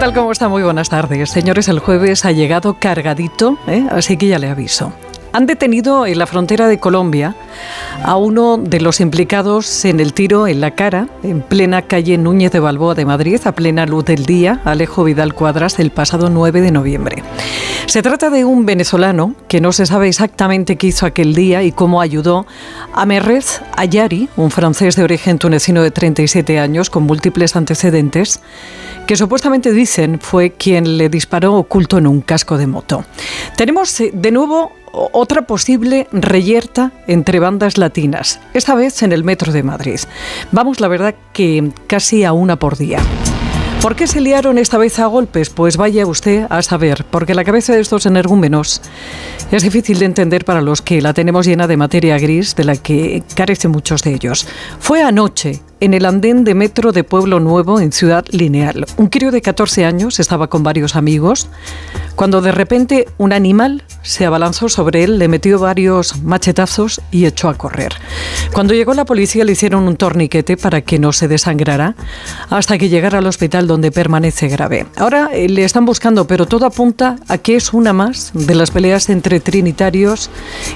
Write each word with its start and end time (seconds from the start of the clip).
tal? 0.00 0.14
¿Cómo 0.14 0.32
está? 0.32 0.48
Muy 0.48 0.62
buenas 0.62 0.88
tardes. 0.88 1.28
Señores, 1.28 1.68
el 1.68 1.78
jueves 1.78 2.24
ha 2.24 2.32
llegado 2.32 2.78
cargadito, 2.80 3.58
¿eh? 3.66 3.86
así 3.90 4.16
que 4.16 4.28
ya 4.28 4.38
le 4.38 4.48
aviso. 4.48 4.94
Han 5.32 5.44
detenido 5.46 6.06
en 6.06 6.18
la 6.18 6.26
frontera 6.26 6.68
de 6.68 6.80
Colombia 6.80 7.36
a 8.02 8.16
uno 8.16 8.56
de 8.56 8.80
los 8.80 9.00
implicados 9.00 9.84
en 9.84 10.00
el 10.00 10.12
tiro 10.12 10.48
en 10.48 10.60
la 10.60 10.72
cara, 10.72 11.08
en 11.22 11.42
plena 11.42 11.82
calle 11.82 12.16
Núñez 12.18 12.50
de 12.50 12.60
Balboa 12.60 12.94
de 12.94 13.04
Madrid, 13.04 13.40
a 13.44 13.52
plena 13.52 13.84
luz 13.84 14.06
del 14.06 14.24
día, 14.24 14.60
Alejo 14.64 15.04
Vidal 15.04 15.34
Cuadras, 15.34 15.78
el 15.78 15.90
pasado 15.90 16.30
9 16.30 16.62
de 16.62 16.72
noviembre. 16.72 17.22
Se 17.86 18.02
trata 18.02 18.30
de 18.30 18.44
un 18.44 18.66
venezolano 18.66 19.34
que 19.48 19.60
no 19.60 19.72
se 19.72 19.86
sabe 19.86 20.08
exactamente 20.08 20.76
qué 20.76 20.88
hizo 20.88 21.06
aquel 21.06 21.34
día 21.34 21.62
y 21.62 21.72
cómo 21.72 22.00
ayudó 22.00 22.46
a 22.92 23.06
Merrez 23.06 23.60
Ayari, 23.76 24.28
un 24.36 24.50
francés 24.50 24.96
de 24.96 25.04
origen 25.04 25.38
tunecino 25.38 25.82
de 25.82 25.90
37 25.90 26.58
años 26.58 26.90
con 26.90 27.04
múltiples 27.04 27.54
antecedentes, 27.54 28.40
que 29.10 29.16
supuestamente 29.16 29.72
dicen 29.72 30.20
fue 30.20 30.52
quien 30.52 30.96
le 30.96 31.08
disparó 31.08 31.56
oculto 31.56 31.98
en 31.98 32.06
un 32.06 32.20
casco 32.20 32.56
de 32.56 32.68
moto. 32.68 33.04
Tenemos 33.56 34.00
eh, 34.00 34.12
de 34.14 34.30
nuevo 34.30 34.70
otra 34.92 35.48
posible 35.48 36.06
reyerta 36.12 36.92
entre 37.08 37.40
bandas 37.40 37.76
latinas, 37.76 38.38
esta 38.54 38.76
vez 38.76 39.02
en 39.02 39.10
el 39.10 39.24
metro 39.24 39.52
de 39.52 39.64
Madrid. 39.64 39.98
Vamos, 40.52 40.78
la 40.78 40.86
verdad, 40.86 41.16
que 41.32 41.72
casi 41.88 42.22
a 42.22 42.32
una 42.32 42.54
por 42.54 42.78
día. 42.78 43.00
¿Por 43.80 43.96
qué 43.96 44.06
se 44.06 44.20
liaron 44.20 44.58
esta 44.58 44.76
vez 44.76 44.98
a 44.98 45.06
golpes? 45.06 45.48
Pues 45.48 45.78
vaya 45.78 46.06
usted 46.06 46.46
a 46.50 46.60
saber, 46.60 47.06
porque 47.10 47.34
la 47.34 47.44
cabeza 47.44 47.72
de 47.72 47.80
estos 47.80 48.04
energúmenos 48.04 48.82
es 49.50 49.62
difícil 49.62 49.98
de 49.98 50.04
entender 50.04 50.44
para 50.44 50.60
los 50.60 50.82
que 50.82 51.00
la 51.00 51.14
tenemos 51.14 51.46
llena 51.46 51.66
de 51.66 51.78
materia 51.78 52.18
gris, 52.18 52.54
de 52.54 52.64
la 52.64 52.76
que 52.76 53.22
carecen 53.34 53.70
muchos 53.70 54.02
de 54.02 54.12
ellos. 54.12 54.46
Fue 54.80 55.02
anoche, 55.02 55.62
en 55.80 55.94
el 55.94 56.04
andén 56.04 56.44
de 56.44 56.54
metro 56.54 56.92
de 56.92 57.04
Pueblo 57.04 57.40
Nuevo, 57.40 57.80
en 57.80 57.90
Ciudad 57.90 58.26
Lineal. 58.30 58.84
Un 58.98 59.08
crío 59.08 59.30
de 59.30 59.40
14 59.40 59.86
años 59.86 60.20
estaba 60.20 60.48
con 60.48 60.62
varios 60.62 60.94
amigos 60.94 61.48
cuando 62.20 62.42
de 62.42 62.52
repente 62.52 63.08
un 63.16 63.32
animal 63.32 63.82
se 64.02 64.26
abalanzó 64.26 64.68
sobre 64.68 65.04
él, 65.04 65.18
le 65.18 65.26
metió 65.26 65.58
varios 65.58 66.22
machetazos 66.22 67.00
y 67.10 67.24
echó 67.24 67.48
a 67.48 67.54
correr. 67.54 67.94
Cuando 68.52 68.74
llegó 68.74 68.92
la 68.92 69.06
policía 69.06 69.42
le 69.42 69.52
hicieron 69.52 69.88
un 69.88 69.96
torniquete 69.96 70.58
para 70.58 70.82
que 70.82 70.98
no 70.98 71.12
se 71.12 71.28
desangrara 71.28 71.94
hasta 72.50 72.76
que 72.76 72.90
llegara 72.90 73.18
al 73.18 73.26
hospital 73.26 73.66
donde 73.70 73.92
permanece 73.92 74.48
grave. 74.48 74.86
Ahora 74.96 75.30
eh, 75.32 75.48
le 75.48 75.64
están 75.64 75.84
buscando, 75.84 76.26
pero 76.26 76.46
todo 76.46 76.66
apunta 76.66 77.16
a 77.28 77.38
que 77.38 77.54
es 77.54 77.72
una 77.72 77.92
más 77.92 78.32
de 78.34 78.56
las 78.56 78.72
peleas 78.72 79.08
entre 79.10 79.38
trinitarios 79.38 80.28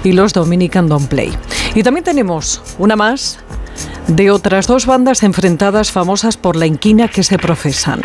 y 0.05 0.13
los 0.13 0.33
Dominican 0.33 0.89
Don't 0.89 1.09
Play. 1.09 1.33
Y 1.75 1.83
también 1.83 2.05
tenemos 2.05 2.63
una 2.79 2.95
más 2.95 3.39
de 4.07 4.31
otras 4.31 4.69
dos 4.69 4.87
bandas 4.87 5.25
enfrentadas 5.25 5.91
famosas 5.91 6.37
por 6.37 6.55
la 6.55 6.67
inquina 6.67 7.09
que 7.09 7.25
se 7.25 7.37
profesan. 7.37 8.01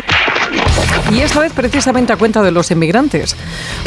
Y 1.12 1.20
esta 1.20 1.40
vez 1.40 1.52
precisamente 1.52 2.12
a 2.12 2.16
cuenta 2.16 2.40
de 2.42 2.52
los 2.52 2.70
inmigrantes, 2.70 3.34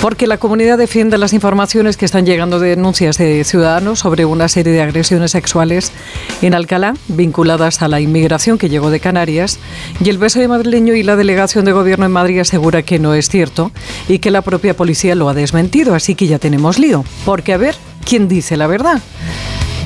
porque 0.02 0.28
la 0.28 0.38
comunidad 0.38 0.78
defiende 0.78 1.18
las 1.18 1.32
informaciones 1.32 1.96
que 1.96 2.04
están 2.04 2.26
llegando 2.26 2.60
de 2.60 2.70
denuncias 2.70 3.18
de 3.18 3.44
ciudadanos 3.46 4.00
sobre 4.00 4.26
una 4.26 4.50
serie 4.50 4.74
de 4.74 4.82
agresiones 4.82 5.32
sexuales 5.32 5.94
en 6.42 6.54
Alcalá 6.54 6.96
vinculadas 7.08 7.82
a 7.82 7.88
la 7.88 8.02
inmigración 8.02 8.58
que 8.58 8.68
llegó 8.68 8.90
de 8.90 9.00
Canarias 9.00 9.60
y 10.04 10.10
el 10.10 10.20
de 10.20 10.48
madrileño 10.48 10.96
y 10.96 11.04
la 11.04 11.16
delegación 11.16 11.64
de 11.64 11.72
gobierno 11.72 12.06
en 12.06 12.12
Madrid 12.12 12.40
asegura 12.40 12.84
que 12.84 13.00
no 13.00 13.14
es 13.14 13.30
cierto 13.30 13.72
y 14.08 14.20
que 14.20 14.32
la 14.32 14.42
propia 14.42 14.76
policía 14.76 15.16
lo 15.16 15.30
ha 15.30 15.34
desmentido, 15.34 15.96
así 15.96 16.16
que 16.16 16.28
ya 16.28 16.40
tenemos 16.40 16.78
lío, 16.78 17.06
porque 17.26 17.54
a 17.54 17.58
ver 17.58 17.76
quién 18.06 18.28
dice 18.28 18.58
la 18.58 18.68
verdad. 18.68 19.02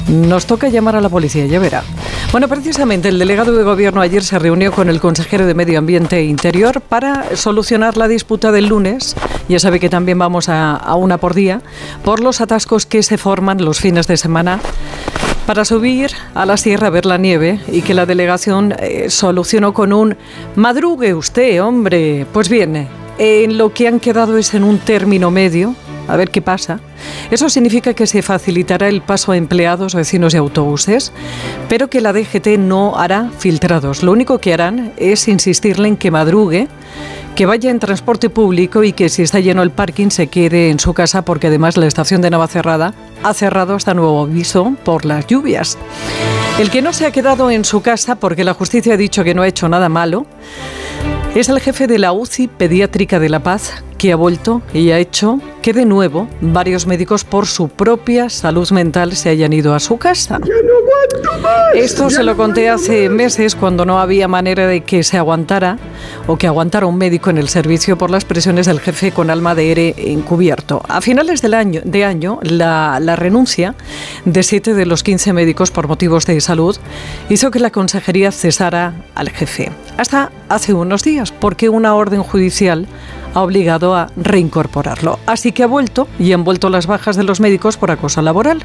Nos 0.08 0.46
toca 0.46 0.70
llamar 0.70 0.96
a 0.96 1.02
la 1.02 1.10
policía, 1.10 1.46
ya 1.48 1.60
verá. 1.60 1.84
Bueno, 2.32 2.48
precisamente 2.48 3.10
el 3.10 3.20
delegado 3.20 3.52
de 3.52 3.64
gobierno 3.64 4.00
ayer 4.00 4.24
se 4.24 4.40
reunió 4.40 4.72
con 4.72 4.90
el 4.90 5.02
consejero 5.02 5.46
de 5.46 5.54
Medio 5.54 5.80
Ambiente 5.80 6.18
e 6.18 6.24
Interior 6.24 6.80
para 6.80 7.36
solucionar 7.36 7.98
la 7.98 8.08
disputa 8.08 8.54
del 8.54 8.68
lunes. 8.68 9.16
Ya 9.50 9.60
sabe 9.60 9.82
que 9.82 9.90
también 9.90 10.18
vamos 10.18 10.48
a, 10.48 10.96
una 10.96 11.18
por 11.18 11.34
día 11.34 11.62
por 12.06 12.22
los 12.22 12.40
atascos 12.40 12.86
que 12.86 13.04
se 13.04 13.18
forman 13.18 13.64
los 13.64 13.80
fines 13.82 14.08
de 14.08 14.16
semana 14.16 14.60
para 15.46 15.66
subir 15.66 16.12
a 16.36 16.46
la 16.46 16.56
sierra 16.56 16.88
a 16.88 16.92
ver 16.92 17.06
la 17.06 17.18
nieve 17.18 17.60
y 17.70 17.82
que 17.82 17.94
la 17.94 18.06
delegación 18.06 18.76
eh, 18.80 19.10
solucionó 19.10 19.74
con 19.74 19.92
un 19.92 20.16
madrugue 20.56 21.14
usted, 21.14 21.62
hombre. 21.62 22.26
Pues 22.32 22.48
bien, 22.48 22.88
en 23.18 23.58
lo 23.58 23.74
que 23.74 23.88
han 23.88 24.00
quedado 24.00 24.38
es 24.38 24.54
en 24.54 24.64
un 24.64 24.80
término 24.80 25.32
medio 25.32 25.76
a 26.08 26.16
ver 26.16 26.30
qué 26.30 26.42
pasa. 26.42 26.80
Eso 27.32 27.50
significa 27.50 27.94
que 27.94 28.08
se 28.08 28.22
facilitará 28.22 28.88
el 28.88 29.02
paso 29.02 29.32
a 29.32 29.38
empleados, 29.38 29.96
vecinos 29.96 30.34
y 30.34 30.38
autobuses, 30.38 31.12
pero 31.70 31.90
que 31.90 32.02
la 32.02 32.14
DGT 32.14 32.58
no 32.58 32.98
hará 32.98 33.32
filtrados. 33.38 34.04
Lo 34.04 34.12
único 34.12 34.40
que 34.40 34.54
harán 34.54 34.94
es 34.98 35.28
insistirle 35.28 35.88
en 35.88 35.98
que 35.98 36.12
madrugue, 36.12 36.68
que 37.36 37.46
vaya 37.46 37.70
en 37.70 37.80
transporte 37.80 38.32
público 38.32 38.84
y 38.84 38.94
que 38.94 39.10
si 39.10 39.22
está 39.22 39.40
lleno 39.40 39.62
el 39.62 39.70
parking 39.70 40.10
se 40.10 40.26
quede 40.26 40.72
en 40.72 40.80
su 40.80 40.96
casa 40.96 41.22
porque 41.22 41.48
además 41.48 41.78
la 41.78 41.86
estación 41.86 42.22
de 42.22 42.32
Navacerrada 42.32 42.96
ha 43.22 43.34
cerrado 43.36 43.76
hasta 43.76 43.94
nuevo 43.94 44.24
aviso 44.24 44.76
por 44.84 45.06
las 45.06 45.28
lluvias. 45.28 45.78
El 46.58 46.72
que 46.72 46.82
no 46.82 46.94
se 46.94 47.06
ha 47.06 47.12
quedado 47.12 47.52
en 47.52 47.64
su 47.64 47.82
casa 47.82 48.16
porque 48.16 48.44
la 48.44 48.56
justicia 48.56 48.96
ha 48.96 48.98
dicho 48.98 49.24
que 49.24 49.36
no 49.36 49.44
ha 49.44 49.48
hecho 49.48 49.70
nada 49.70 49.88
malo 49.88 50.26
es 51.36 51.50
el 51.50 51.60
jefe 51.60 51.88
de 51.88 52.00
la 52.00 52.12
UCI 52.12 52.48
Pediátrica 52.48 53.20
de 53.20 53.30
La 53.30 53.42
Paz, 53.42 53.84
que 53.98 54.12
ha 54.12 54.16
vuelto 54.16 54.62
y 54.74 54.92
ha 54.92 55.00
hecho 55.00 55.40
que 55.62 55.74
de 55.74 55.86
nuevo 55.86 56.28
varios 56.42 56.88
médicos 56.88 57.24
por 57.24 57.46
su 57.46 57.70
propia 57.70 58.30
salud 58.30 58.70
mental 58.72 59.16
se 59.16 59.30
hayan 59.30 59.54
ido 59.54 59.74
a 59.74 59.80
su 59.80 59.98
casa. 59.98 60.40
Esto 61.76 62.10
se 62.10 62.24
lo 62.24 62.36
conté 62.36 62.70
hace 62.70 63.10
meses 63.10 63.56
cuando 63.56 63.86
no 63.86 64.00
había 64.00 64.28
manera 64.28 64.68
de 64.68 64.82
que 64.82 65.04
se 65.04 65.18
aguantara 65.18 65.78
o 66.26 66.38
que 66.38 66.48
aguantara 66.48 66.86
un 66.86 66.98
médico 66.98 67.30
en 67.30 67.38
el 67.38 67.50
servicio 67.50 67.98
por 67.98 68.10
las 68.10 68.26
presiones 68.26 68.66
del 68.66 68.80
jefe 68.80 69.12
con 69.12 69.30
alma 69.30 69.56
de 69.56 69.72
ERE 69.72 69.96
encubierto. 69.98 70.82
A 70.88 71.02
finales 71.02 71.42
del 71.42 71.54
año, 71.54 71.82
de 71.84 72.04
año, 72.04 72.40
la, 72.42 73.00
la 73.00 73.16
renuncia 73.16 73.76
de 74.26 74.44
siete 74.44 74.74
de 74.74 74.86
los 74.86 75.04
15 75.04 75.34
médicos 75.34 75.72
por 75.72 75.88
motivos 75.88 76.26
de 76.26 76.42
salud 76.42 76.78
hizo 77.30 77.52
que 77.52 77.60
la 77.60 77.72
consejería 77.72 78.32
cesara 78.32 78.94
al 79.16 79.30
jefe. 79.30 79.72
Hasta 79.98 80.32
hace 80.50 80.74
unos 80.74 81.04
días, 81.04 81.32
porque 81.32 81.70
una 81.70 81.96
orden 81.96 82.24
judicial 82.24 82.88
ha 83.34 83.42
obligado 83.42 83.96
a 83.96 84.10
reincorporarlo. 84.16 85.20
Así 85.26 85.52
que 85.52 85.64
ha 85.64 85.68
vuelto 85.68 86.08
y 86.20 86.34
han 86.34 86.44
vuelto 86.44 86.70
las 86.70 86.88
bajas 86.88 87.16
de 87.16 87.24
los 87.24 87.40
médicos 87.40 87.78
por 87.78 87.92
acoso 87.92 88.22
laboral. 88.22 88.64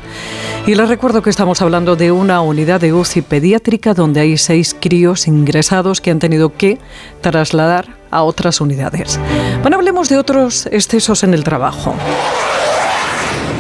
Y 0.67 0.75
les 0.75 0.89
recuerdo 0.89 1.23
que 1.23 1.31
estamos 1.31 1.63
hablando 1.63 1.97
de 1.97 2.13
una 2.13 2.41
unidad 2.41 2.81
de 2.81 2.93
UCI 2.93 3.23
pediátrica 3.23 3.95
donde 3.95 4.21
hay 4.21 4.39
seis 4.39 4.77
críos 4.79 5.27
ingresados 5.27 6.01
que 6.01 6.11
han 6.11 6.19
tenido 6.19 6.57
que 6.57 6.79
trasladar 7.21 7.97
a 8.11 8.23
otras 8.23 8.61
unidades. 8.61 9.19
Bueno, 9.63 9.77
hablemos 9.77 10.09
de 10.09 10.19
otros 10.19 10.67
excesos 10.67 11.25
en 11.25 11.35
el 11.35 11.45
trabajo. 11.45 11.95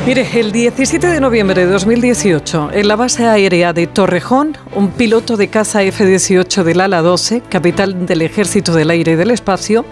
Mire, 0.05 0.27
el 0.41 0.51
17 0.51 1.07
de 1.07 1.21
noviembre 1.21 1.65
de 1.65 1.71
2018, 1.71 2.71
en 2.73 2.89
la 2.89 2.97
base 2.97 3.25
aérea 3.25 3.73
de 3.73 3.87
Torrejón, 3.87 4.59
un 4.75 4.91
piloto 4.91 5.37
de 5.37 5.47
caza 5.47 5.85
F-18 5.85 6.65
del 6.65 6.81
ala 6.81 7.03
12, 7.03 7.43
capital 7.43 8.05
del 8.05 8.23
Ejército 8.23 8.75
del 8.75 8.91
Aire 8.91 9.13
y 9.13 9.15
del 9.15 9.31
Espacio, 9.31 9.85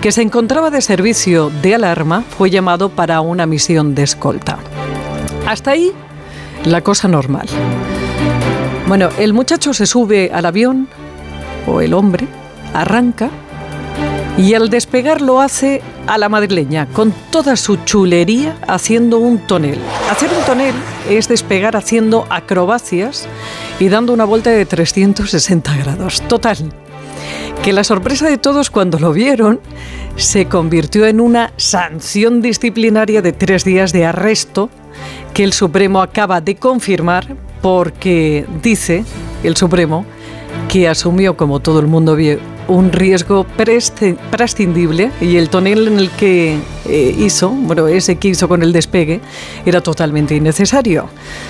que 0.00 0.10
se 0.10 0.22
encontraba 0.22 0.70
de 0.70 0.80
servicio 0.80 1.50
de 1.60 1.74
alarma, 1.74 2.22
fue 2.22 2.48
llamado 2.48 2.88
para 2.88 3.20
una 3.20 3.44
misión 3.44 3.94
de 3.94 4.04
escolta. 4.04 4.58
Hasta 5.46 5.72
ahí, 5.72 5.92
la 6.64 6.80
cosa 6.80 7.06
normal. 7.06 7.46
Bueno, 8.86 9.10
el 9.18 9.34
muchacho 9.34 9.74
se 9.74 9.84
sube 9.84 10.30
al 10.32 10.46
avión, 10.46 10.88
o 11.66 11.82
el 11.82 11.92
hombre, 11.92 12.26
arranca, 12.72 13.28
y 14.38 14.54
al 14.54 14.70
despegar 14.70 15.20
lo 15.20 15.40
hace 15.40 15.82
a 16.06 16.16
la 16.16 16.28
madrileña, 16.28 16.86
con 16.86 17.12
toda 17.30 17.56
su 17.56 17.76
chulería 17.84 18.56
haciendo 18.68 19.18
un 19.18 19.38
tonel. 19.38 19.78
Hacer 20.10 20.30
un 20.30 20.44
tonel 20.44 20.74
es 21.10 21.26
despegar 21.26 21.76
haciendo 21.76 22.24
acrobacias 22.30 23.28
y 23.80 23.88
dando 23.88 24.12
una 24.12 24.24
vuelta 24.24 24.50
de 24.50 24.64
360 24.64 25.76
grados. 25.78 26.22
Total. 26.22 26.56
Que 27.64 27.72
la 27.72 27.82
sorpresa 27.82 28.28
de 28.28 28.38
todos 28.38 28.70
cuando 28.70 29.00
lo 29.00 29.12
vieron 29.12 29.60
se 30.14 30.46
convirtió 30.46 31.06
en 31.06 31.20
una 31.20 31.52
sanción 31.56 32.40
disciplinaria 32.40 33.22
de 33.22 33.32
tres 33.32 33.64
días 33.64 33.92
de 33.92 34.06
arresto 34.06 34.70
que 35.34 35.42
el 35.42 35.52
Supremo 35.52 36.00
acaba 36.00 36.40
de 36.40 36.54
confirmar 36.54 37.36
porque 37.60 38.46
dice 38.62 39.04
el 39.42 39.56
Supremo 39.56 40.06
que 40.68 40.88
asumió, 40.88 41.36
como 41.36 41.58
todo 41.58 41.80
el 41.80 41.88
mundo 41.88 42.14
vio, 42.14 42.38
un 42.68 42.92
riesgo 42.92 43.44
prescindible 43.44 45.10
y 45.20 45.36
el 45.36 45.50
tonel 45.50 45.88
en 45.88 45.98
el 45.98 46.10
que 46.10 46.58
eh, 46.86 47.14
hizo, 47.18 47.50
bueno, 47.50 47.88
ese 47.88 48.16
que 48.16 48.28
hizo 48.28 48.48
con 48.48 48.62
el 48.62 48.72
despegue, 48.72 49.20
era 49.66 49.80
totalmente 49.80 50.34
innecesario. 50.34 51.08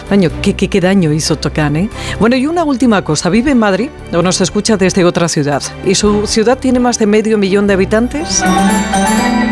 Daño, 0.09 0.31
¿qué, 0.43 0.55
qué, 0.55 0.81
daño 0.81 1.13
hizo 1.13 1.37
Tocane? 1.37 1.91
Bueno, 2.19 2.37
y 2.37 2.47
una 2.47 2.65
última 2.65 3.03
cosa, 3.03 3.29
vive 3.31 3.51
en 3.51 3.59
Madrid 3.59 3.91
o 4.13 4.23
nos 4.23 4.41
escucha 4.41 4.77
desde 4.77 5.05
otra 5.05 5.29
ciudad 5.29 5.63
y 5.85 5.95
su 5.95 6.27
ciudad 6.27 6.59
tiene 6.59 6.81
más 6.81 6.99
de 6.99 7.07
medio 7.07 7.37
millón 7.39 7.67
de 7.67 7.75
habitantes. 7.75 8.43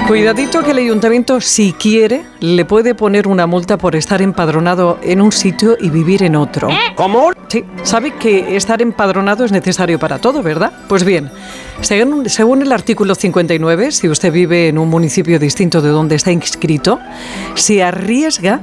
Cuidadito 0.07 0.63
que 0.63 0.71
el 0.71 0.79
ayuntamiento, 0.79 1.41
si 1.41 1.73
quiere, 1.73 2.25
le 2.39 2.65
puede 2.65 2.95
poner 2.95 3.27
una 3.27 3.49
multa 3.49 3.77
por 3.77 3.97
estar 3.97 4.23
empadronado 4.23 5.01
en 5.03 5.21
un 5.21 5.33
sitio 5.33 5.77
y 5.81 5.91
vivir 5.91 6.23
en 6.23 6.37
otro. 6.37 6.69
¿Cómo? 6.95 7.31
Sí, 7.49 7.65
sabe 7.83 8.13
que 8.13 8.57
estar 8.57 8.81
empadronado 8.83 9.45
es 9.45 9.51
necesario 9.51 9.99
para 9.99 10.19
todo, 10.19 10.45
¿verdad? 10.45 10.73
Pues 10.89 11.03
bien, 11.03 11.31
según, 11.83 12.63
el 12.63 12.73
artículo 12.73 13.15
59, 13.15 13.93
si 13.93 14.09
usted 14.09 14.33
vive 14.33 14.69
en 14.69 14.79
un 14.79 14.89
municipio 14.89 15.39
distinto 15.39 15.81
de 15.81 15.91
donde 15.91 16.17
está 16.17 16.33
inscrito, 16.33 16.99
se 17.55 17.83
arriesga 17.83 18.61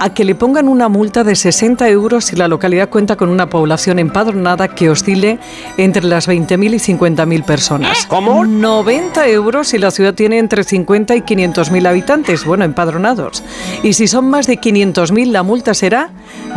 a 0.00 0.14
que 0.14 0.24
le 0.24 0.34
pongan 0.34 0.68
una 0.68 0.88
multa 0.88 1.24
de 1.24 1.36
60 1.36 1.88
euros 1.88 2.26
si 2.26 2.36
la 2.36 2.48
localidad 2.48 2.88
cuenta 2.88 3.16
con 3.16 3.28
una 3.28 3.48
población 3.48 3.98
empadronada 3.98 4.68
que 4.68 4.90
oscile 4.90 5.38
entre 5.76 6.04
las 6.04 6.28
20.000 6.28 6.74
y 6.74 6.94
50.000 6.96 7.44
personas. 7.44 8.06
¿Cómo? 8.06 8.44
90 8.44 9.28
euros 9.28 9.68
si 9.68 9.78
la 9.78 9.90
ciudad 9.90 10.14
tiene 10.14 10.38
entre 10.38 10.64
50 10.64 11.16
y 11.16 11.20
500.000 11.22 11.86
habitantes, 11.88 12.44
bueno, 12.44 12.64
empadronados. 12.64 13.42
Y 13.82 13.92
si 13.94 14.08
son 14.08 14.28
más 14.28 14.46
de 14.46 14.60
500.000, 14.60 15.30
la 15.30 15.42
multa 15.42 15.74
será 15.74 16.10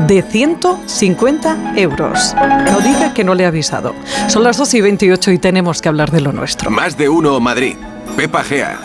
de 0.08 0.22
150 0.22 1.74
euros. 1.76 2.36
No 2.66 2.80
diga 2.82 3.14
que 3.14 3.24
no 3.24 3.36
le 3.36 3.44
he 3.44 3.48
avisado. 3.48 3.94
Son 4.28 4.44
las 4.44 4.58
12 4.58 4.78
y 4.78 4.82
28 4.82 5.32
y 5.32 5.38
tenemos 5.38 5.82
que 5.82 5.90
hablar 5.90 6.12
de 6.12 6.22
lo 6.22 6.32
nuestro. 6.32 6.70
Más 6.70 6.98
de 6.98 7.10
uno 7.10 7.40
Madrid. 7.40 7.76
Pepa 8.16 8.44
Gea. 8.44 8.80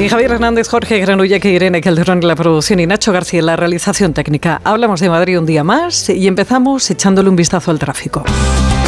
Y 0.00 0.08
Javier 0.08 0.30
Hernández, 0.30 0.68
Jorge 0.68 1.00
Granulla, 1.00 1.38
Irene 1.42 1.80
Calderón 1.80 2.18
en 2.22 2.28
la 2.28 2.36
producción 2.36 2.78
y 2.78 2.86
Nacho 2.86 3.12
García 3.12 3.40
en 3.40 3.46
la 3.46 3.56
realización 3.56 4.14
técnica. 4.14 4.60
Hablamos 4.62 5.00
de 5.00 5.08
Madrid 5.08 5.36
un 5.40 5.44
día 5.44 5.64
más 5.64 6.08
y 6.08 6.28
empezamos 6.28 6.88
echándole 6.88 7.28
un 7.28 7.34
vistazo 7.34 7.72
al 7.72 7.80
tráfico. 7.80 8.24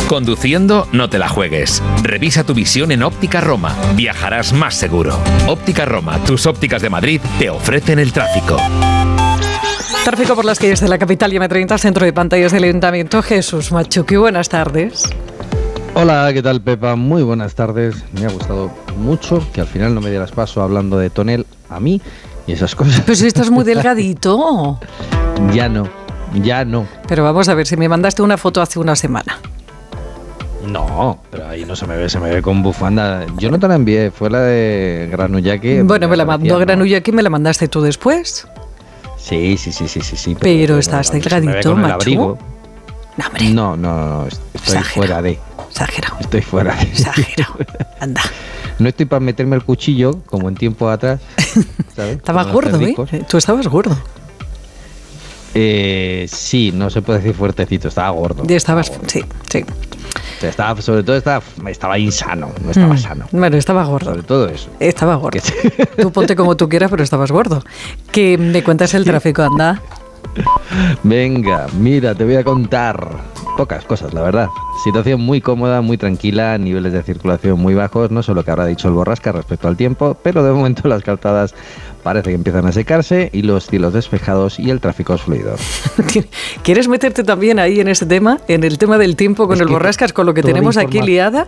Conduciendo, 0.06 0.86
no 0.92 1.10
te 1.10 1.18
la 1.18 1.28
juegues. 1.28 1.82
Revisa 2.04 2.44
tu 2.44 2.54
visión 2.54 2.92
en 2.92 3.02
Óptica 3.02 3.40
Roma. 3.40 3.76
Viajarás 3.96 4.52
más 4.52 4.76
seguro. 4.76 5.18
Óptica 5.48 5.84
Roma, 5.84 6.22
tus 6.24 6.46
ópticas 6.46 6.80
de 6.80 6.90
Madrid, 6.90 7.20
te 7.40 7.50
ofrecen 7.50 7.98
el 7.98 8.12
tráfico. 8.12 8.56
Tráfico 10.04 10.36
por 10.36 10.44
las 10.44 10.60
calles 10.60 10.80
de 10.80 10.88
la 10.88 10.98
capital 10.98 11.32
y 11.32 11.38
M30, 11.38 11.76
centro 11.78 12.04
de 12.04 12.12
pantallas 12.12 12.52
del 12.52 12.64
Ayuntamiento. 12.64 13.20
Jesús 13.20 13.72
Machuqui, 13.72 14.14
buenas 14.14 14.48
tardes. 14.48 15.10
Hola, 15.94 16.30
¿qué 16.32 16.42
tal 16.42 16.60
Pepa? 16.60 16.94
Muy 16.94 17.22
buenas 17.22 17.54
tardes. 17.54 17.96
Me 18.12 18.24
ha 18.24 18.30
gustado 18.30 18.70
mucho 18.96 19.44
que 19.52 19.60
al 19.60 19.66
final 19.66 19.94
no 19.94 20.00
me 20.00 20.10
dieras 20.10 20.30
paso 20.30 20.62
hablando 20.62 20.98
de 20.98 21.10
tonel 21.10 21.46
a 21.68 21.80
mí 21.80 22.00
y 22.46 22.52
esas 22.52 22.74
cosas. 22.74 23.00
Pues 23.04 23.20
estás 23.22 23.50
muy 23.50 23.64
delgadito. 23.66 24.78
ya 25.52 25.68
no, 25.68 25.88
ya 26.42 26.64
no. 26.64 26.86
Pero 27.08 27.24
vamos 27.24 27.48
a 27.48 27.54
ver, 27.54 27.66
si 27.66 27.76
me 27.76 27.88
mandaste 27.88 28.22
una 28.22 28.36
foto 28.36 28.62
hace 28.62 28.78
una 28.78 28.94
semana. 28.94 29.38
No, 30.66 31.18
pero 31.30 31.48
ahí 31.48 31.64
no 31.64 31.74
se 31.74 31.86
me 31.86 31.96
ve, 31.96 32.08
se 32.08 32.20
me 32.20 32.30
ve 32.30 32.40
con 32.40 32.62
bufanda. 32.62 33.26
Yo 33.38 33.50
no 33.50 33.58
te 33.58 33.66
la 33.66 33.74
envié, 33.74 34.10
fue 34.10 34.30
la 34.30 34.40
de 34.42 35.08
Granuyaki. 35.10 35.80
Bueno, 35.80 36.06
me 36.06 36.16
la 36.16 36.24
mandó 36.24 36.58
Granuyaki 36.58 37.10
y 37.10 37.14
me 37.14 37.22
la 37.22 37.30
mandaste 37.30 37.66
tú 37.66 37.80
después. 37.80 38.46
Sí, 39.16 39.56
sí, 39.56 39.72
sí, 39.72 39.88
sí, 39.88 40.00
sí. 40.00 40.16
sí 40.16 40.36
pero, 40.38 40.78
estás 40.78 41.10
delgadito, 41.12 41.74
macho. 41.76 42.38
No, 43.52 43.76
no, 43.76 43.76
no, 43.76 44.26
estoy 44.54 44.82
fuera 44.82 45.20
de. 45.20 45.38
Exagerado. 45.70 46.16
Estoy 46.20 46.42
fuera. 46.42 46.80
Exagerado. 46.82 47.54
Anda. 48.00 48.22
No 48.78 48.88
estoy 48.88 49.06
para 49.06 49.20
meterme 49.20 49.56
el 49.56 49.62
cuchillo, 49.62 50.22
como 50.26 50.48
en 50.48 50.54
tiempo 50.54 50.88
atrás. 50.88 51.20
¿sabes? 51.96 52.16
Estabas 52.16 52.48
gordo, 52.48 52.80
¿eh? 52.80 52.94
Tú 53.28 53.36
estabas 53.36 53.68
gordo. 53.68 53.96
Eh, 55.54 56.26
sí, 56.30 56.72
no 56.72 56.90
se 56.90 57.02
puede 57.02 57.18
decir 57.18 57.34
fuertecito, 57.34 57.88
estaba 57.88 58.10
gordo. 58.10 58.44
Y 58.48 58.54
estabas, 58.54 58.92
sí, 59.06 59.24
sí. 59.48 59.64
Estaba, 60.40 60.80
sobre 60.80 61.02
todo 61.02 61.16
estaba, 61.16 61.42
estaba 61.68 61.98
insano, 61.98 62.50
no 62.64 62.70
estaba 62.70 62.94
mm. 62.94 62.98
sano. 62.98 63.26
Bueno, 63.30 63.56
estaba 63.56 63.84
gordo. 63.84 64.10
Sobre 64.10 64.22
todo 64.22 64.48
eso. 64.48 64.70
Estaba 64.80 65.16
gordo. 65.16 65.38
tú 66.00 66.12
ponte 66.12 66.34
como 66.34 66.56
tú 66.56 66.68
quieras, 66.68 66.90
pero 66.90 67.02
estabas 67.02 67.30
gordo. 67.30 67.62
Que 68.10 68.38
me 68.38 68.62
cuentas 68.62 68.94
el 68.94 69.04
tráfico, 69.04 69.42
anda. 69.42 69.82
Venga, 71.02 71.66
mira, 71.78 72.14
te 72.14 72.24
voy 72.24 72.36
a 72.36 72.44
contar 72.44 73.08
pocas 73.56 73.84
cosas, 73.84 74.14
la 74.14 74.22
verdad. 74.22 74.48
Situación 74.84 75.20
muy 75.20 75.40
cómoda, 75.40 75.80
muy 75.82 75.98
tranquila, 75.98 76.56
niveles 76.56 76.92
de 76.92 77.02
circulación 77.02 77.60
muy 77.60 77.74
bajos, 77.74 78.10
no 78.10 78.22
solo 78.22 78.44
que 78.44 78.50
habrá 78.50 78.66
dicho 78.66 78.88
el 78.88 78.94
borrasca 78.94 79.32
respecto 79.32 79.68
al 79.68 79.76
tiempo, 79.76 80.16
pero 80.22 80.42
de 80.42 80.52
momento 80.52 80.88
las 80.88 81.02
calzadas 81.02 81.54
parece 82.02 82.30
que 82.30 82.36
empiezan 82.36 82.66
a 82.66 82.72
secarse 82.72 83.28
y 83.32 83.42
los 83.42 83.66
cielos 83.66 83.92
despejados 83.92 84.58
y 84.58 84.70
el 84.70 84.80
tráfico 84.80 85.14
es 85.14 85.20
fluido. 85.20 85.56
¿Quieres 86.62 86.88
meterte 86.88 87.24
también 87.24 87.58
ahí 87.58 87.80
en 87.80 87.88
ese 87.88 88.06
tema, 88.06 88.38
en 88.48 88.64
el 88.64 88.78
tema 88.78 88.96
del 88.96 89.16
tiempo 89.16 89.46
con 89.46 89.60
el 89.60 89.68
borrascas, 89.68 90.12
con 90.12 90.26
lo 90.26 90.34
que 90.34 90.42
tenemos 90.42 90.76
aquí 90.76 91.02
liada? 91.02 91.46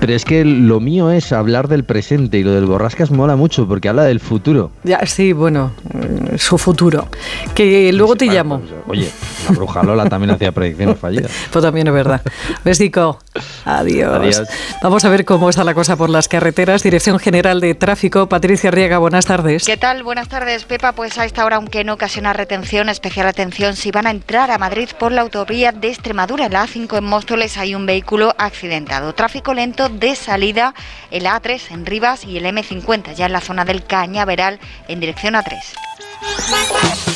Pero 0.00 0.12
es 0.12 0.24
que 0.24 0.44
lo 0.44 0.78
mío 0.78 1.10
es 1.10 1.32
hablar 1.32 1.68
del 1.68 1.84
presente 1.84 2.38
y 2.38 2.42
lo 2.44 2.52
del 2.52 2.66
borrascas 2.66 3.10
mola 3.10 3.34
mucho 3.36 3.66
porque 3.66 3.88
habla 3.88 4.04
del 4.04 4.20
futuro. 4.20 4.70
Ya, 4.84 5.04
sí, 5.06 5.32
bueno, 5.32 5.72
mm, 5.92 6.36
su 6.36 6.58
futuro. 6.58 7.08
Que 7.54 7.92
luego 7.92 8.14
te 8.14 8.26
llamo. 8.26 8.60
Pues, 8.60 8.72
oye, 8.88 9.10
la 9.48 9.54
bruja 9.56 9.82
Lola 9.82 10.08
también 10.08 10.30
hacía 10.32 10.52
predicciones 10.52 10.98
fallidas. 10.98 11.32
Pues 11.50 11.64
también 11.64 11.86
es 11.86 11.94
verdad. 11.94 12.20
Besico. 12.64 13.18
Adiós. 13.64 14.14
Adiós. 14.14 14.42
Vamos 14.82 15.04
a 15.04 15.08
ver 15.08 15.24
cómo 15.24 15.48
está 15.48 15.64
la 15.64 15.74
cosa 15.74 15.96
por 15.96 16.10
las 16.10 16.28
carreteras. 16.28 16.82
Dirección 16.82 17.18
General 17.18 17.60
de 17.60 17.74
Tráfico, 17.74 18.28
Patricia 18.28 18.70
Riega, 18.70 18.98
buenas 18.98 19.24
tardes. 19.26 19.64
¿Qué 19.64 19.76
tal? 19.76 20.02
Buenas 20.02 20.28
tardes, 20.28 20.64
Pepa. 20.64 20.92
Pues 20.92 21.16
a 21.18 21.24
esta 21.24 21.44
hora, 21.46 21.56
aunque 21.56 21.84
no 21.84 21.94
ocasiona 21.94 22.32
retención, 22.32 22.88
especial 22.88 23.26
atención 23.26 23.76
si 23.76 23.90
van 23.90 24.06
a 24.06 24.10
entrar 24.10 24.50
a 24.50 24.58
Madrid 24.58 24.88
por 24.98 25.12
la 25.12 25.22
autovía 25.22 25.72
de 25.72 25.88
Extremadura. 25.88 26.46
En 26.46 26.52
la 26.52 26.66
A5 26.66 26.98
en 26.98 27.04
Móstoles 27.04 27.56
hay 27.56 27.74
un 27.74 27.86
vehículo 27.86 28.34
accidentado. 28.36 29.14
Tráfico 29.14 29.54
lento 29.54 29.85
de 29.88 30.14
salida 30.14 30.74
el 31.10 31.26
A3 31.26 31.70
en 31.70 31.86
Rivas 31.86 32.24
y 32.24 32.36
el 32.36 32.44
M50 32.44 33.14
ya 33.14 33.26
en 33.26 33.32
la 33.32 33.40
zona 33.40 33.64
del 33.64 33.84
Cañaveral 33.84 34.60
en 34.88 35.00
dirección 35.00 35.34
A3. 35.34 37.15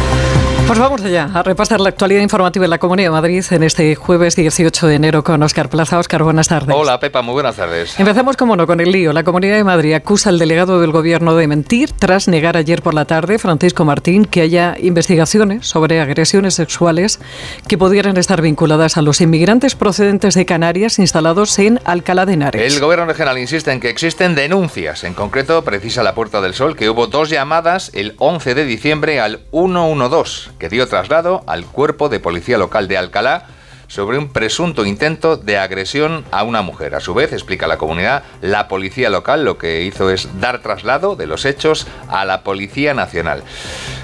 Pues 0.71 0.79
vamos 0.79 1.01
allá 1.01 1.29
a 1.33 1.43
repasar 1.43 1.81
la 1.81 1.89
actualidad 1.89 2.21
informativa 2.21 2.63
en 2.63 2.69
la 2.69 2.77
Comunidad 2.77 3.07
de 3.07 3.11
Madrid 3.11 3.43
en 3.51 3.61
este 3.61 3.93
jueves 3.95 4.37
18 4.37 4.87
de 4.87 4.95
enero 4.95 5.21
con 5.21 5.43
Oscar 5.43 5.67
Plaza. 5.67 5.99
Oscar, 5.99 6.23
buenas 6.23 6.47
tardes. 6.47 6.73
Hola, 6.73 6.97
Pepa, 6.97 7.21
muy 7.21 7.33
buenas 7.33 7.57
tardes. 7.57 7.99
Empezamos, 7.99 8.37
como 8.37 8.55
no, 8.55 8.65
con 8.65 8.79
el 8.79 8.89
lío. 8.89 9.11
La 9.11 9.25
Comunidad 9.25 9.57
de 9.57 9.65
Madrid 9.65 9.95
acusa 9.95 10.29
al 10.29 10.39
delegado 10.39 10.79
del 10.79 10.93
Gobierno 10.93 11.35
de 11.35 11.45
mentir 11.45 11.91
tras 11.91 12.29
negar 12.29 12.55
ayer 12.55 12.81
por 12.81 12.93
la 12.93 13.03
tarde, 13.03 13.37
Francisco 13.37 13.83
Martín, 13.83 14.23
que 14.23 14.39
haya 14.39 14.77
investigaciones 14.79 15.67
sobre 15.67 15.99
agresiones 15.99 16.53
sexuales 16.53 17.19
que 17.67 17.77
pudieran 17.77 18.15
estar 18.15 18.41
vinculadas 18.41 18.95
a 18.95 19.01
los 19.01 19.19
inmigrantes 19.19 19.75
procedentes 19.75 20.35
de 20.35 20.45
Canarias 20.45 20.99
instalados 20.99 21.59
en 21.59 21.81
Alcalá 21.83 22.25
de 22.25 22.31
Henares. 22.35 22.73
El 22.73 22.79
Gobierno 22.79 23.07
regional 23.07 23.37
insiste 23.37 23.73
en 23.73 23.81
que 23.81 23.89
existen 23.89 24.35
denuncias. 24.35 25.03
En 25.03 25.15
concreto, 25.15 25.65
precisa 25.65 26.01
la 26.01 26.15
Puerta 26.15 26.39
del 26.39 26.53
Sol 26.53 26.77
que 26.77 26.89
hubo 26.89 27.07
dos 27.07 27.29
llamadas 27.29 27.91
el 27.93 28.15
11 28.19 28.55
de 28.55 28.63
diciembre 28.63 29.19
al 29.19 29.41
112 29.51 30.60
que 30.61 30.69
dio 30.69 30.87
traslado 30.87 31.43
al 31.47 31.65
cuerpo 31.65 32.07
de 32.07 32.19
policía 32.19 32.59
local 32.59 32.87
de 32.87 32.95
Alcalá 32.95 33.47
sobre 33.87 34.19
un 34.19 34.31
presunto 34.31 34.85
intento 34.85 35.35
de 35.35 35.57
agresión 35.57 36.23
a 36.29 36.43
una 36.43 36.61
mujer. 36.61 36.93
A 36.93 36.99
su 36.99 37.15
vez, 37.15 37.33
explica 37.33 37.65
la 37.65 37.79
comunidad, 37.79 38.21
la 38.41 38.67
policía 38.67 39.09
local 39.09 39.43
lo 39.43 39.57
que 39.57 39.81
hizo 39.81 40.11
es 40.11 40.29
dar 40.39 40.61
traslado 40.61 41.15
de 41.15 41.25
los 41.25 41.45
hechos 41.45 41.87
a 42.09 42.25
la 42.25 42.43
Policía 42.43 42.93
Nacional. 42.93 43.41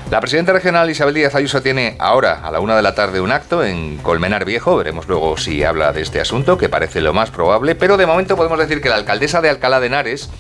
La 0.10 0.20
presidenta 0.20 0.52
regional 0.52 0.90
Isabel 0.90 1.14
Díaz 1.14 1.36
Ayuso 1.36 1.62
tiene 1.62 1.96
ahora 2.00 2.42
a 2.44 2.50
la 2.50 2.60
una 2.60 2.76
de 2.76 2.82
la 2.82 2.96
tarde 2.96 3.22
un 3.22 3.32
acto 3.32 3.64
en 3.64 3.98
Colmenar 3.98 4.44
Viejo. 4.44 4.78
Veremos 4.78 5.08
luego 5.08 5.38
si 5.38 5.64
habla 5.64 5.94
de 5.94 6.02
este 6.02 6.20
asunto, 6.20 6.58
que 6.58 6.70
parece 6.70 7.02
lo 7.02 7.14
más 7.14 7.30
probable. 7.30 7.76
Pero 7.76 7.98
de 7.98 8.08
momento 8.08 8.36
podemos 8.36 8.58
decir 8.58 8.82
que 8.82 8.90
la 8.90 8.96
alcaldesa 8.96 9.42
de 9.42 9.50
Alcalá 9.50 9.80
de 9.80 9.88
Henares 9.88 10.32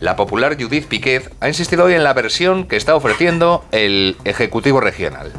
la 0.00 0.16
popular 0.16 0.56
Judith 0.58 0.86
Piquez 0.88 1.30
ha 1.40 1.48
insistido 1.48 1.84
hoy 1.84 1.92
en 1.92 2.02
la 2.02 2.14
versión 2.14 2.64
que 2.64 2.76
está 2.76 2.96
ofreciendo 2.96 3.64
el 3.70 4.16
Ejecutivo 4.24 4.80
Regional 4.80 5.30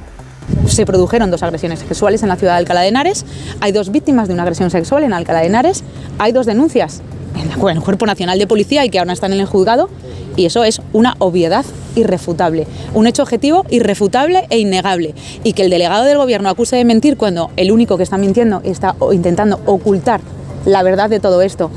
se 0.72 0.86
produjeron 0.86 1.32
dos 1.32 1.44
agresiones 1.44 1.80
sexuales 1.80 2.24
en 2.24 2.30
la 2.30 2.36
ciudad 2.36 2.54
de 2.54 2.60
Alcalá 2.60 2.82
de 2.82 2.88
Henares, 2.88 3.26
hay 3.60 3.72
dos 3.72 3.92
víctimas 3.92 4.28
de 4.28 4.34
una 4.34 4.44
agresión 4.44 4.70
sexual 4.70 5.04
en 5.04 5.14
Alcalá 5.14 5.42
de 5.42 5.48
Henares, 5.48 5.84
hay 6.18 6.32
dos 6.32 6.46
denuncias 6.46 7.02
en 7.36 7.52
el 7.52 7.58
Cuerpo 7.58 8.06
Nacional 8.06 8.40
de 8.40 8.48
Policía 8.48 8.86
y 8.86 8.90
que 8.90 9.00
ahora 9.00 9.14
están 9.14 9.34
en 9.34 9.40
el 9.40 9.46
juzgado 9.46 9.90
y 10.36 10.46
eso 10.46 10.64
es 10.64 10.82
una 10.94 11.16
obviedad 11.20 11.66
irrefutable. 11.96 12.68
Un 12.94 13.08
hecho 13.08 13.24
objetivo, 13.24 13.66
irrefutable 13.70 14.46
e 14.50 14.60
innegable. 14.60 15.14
Y 15.44 15.54
que 15.54 15.64
el 15.64 15.70
delegado 15.70 16.06
del 16.06 16.18
gobierno 16.18 16.50
acuse 16.50 16.78
de 16.78 16.86
mentir 16.86 17.18
cuando 17.18 17.52
el 17.58 17.72
único 17.72 17.98
que 17.98 18.04
está 18.04 18.18
mintiendo 18.18 18.62
está 18.64 18.96
intentando 19.12 19.60
ocultar 19.66 20.22
la 20.66 20.84
verdad 20.84 21.10
de 21.10 21.20
todo 21.20 21.42
esto 21.42 21.72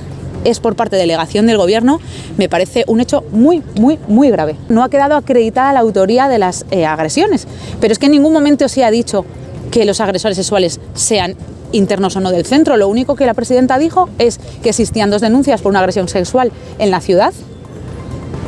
es 0.45 0.61
por 0.61 0.77
parte 0.77 0.97
de 0.97 1.03
delegación 1.03 1.47
del 1.47 1.57
gobierno, 1.57 2.01
me 2.37 2.49
parece 2.49 2.85
un 2.87 3.01
hecho 3.01 3.25
muy, 3.33 3.63
muy, 3.79 3.99
muy 4.09 4.31
grave. 4.31 4.57
No 4.69 4.85
ha 4.85 4.89
quedado 4.89 5.17
acreditada 5.17 5.73
la 5.73 5.81
autoría 5.81 6.29
de 6.29 6.39
las 6.39 6.65
eh, 6.71 6.87
agresiones, 6.87 7.47
pero 7.81 7.93
es 7.93 7.99
que 7.99 8.07
en 8.07 8.13
ningún 8.13 8.33
momento 8.33 8.69
se 8.69 8.85
ha 8.85 8.91
dicho 8.91 9.25
que 9.71 9.85
los 9.85 10.01
agresores 10.01 10.37
sexuales 10.37 10.81
sean 10.95 11.37
internos 11.73 12.17
o 12.17 12.21
no 12.21 12.31
del 12.31 12.47
centro. 12.47 12.77
Lo 12.77 12.89
único 12.89 13.17
que 13.17 13.27
la 13.27 13.35
presidenta 13.35 13.79
dijo 13.79 14.09
es 14.19 14.39
que 14.63 14.71
existían 14.71 15.11
dos 15.11 15.21
denuncias 15.21 15.61
por 15.61 15.71
una 15.71 15.81
agresión 15.81 16.09
sexual 16.09 16.53
en 16.79 16.91
la 16.91 17.01
ciudad 17.01 17.33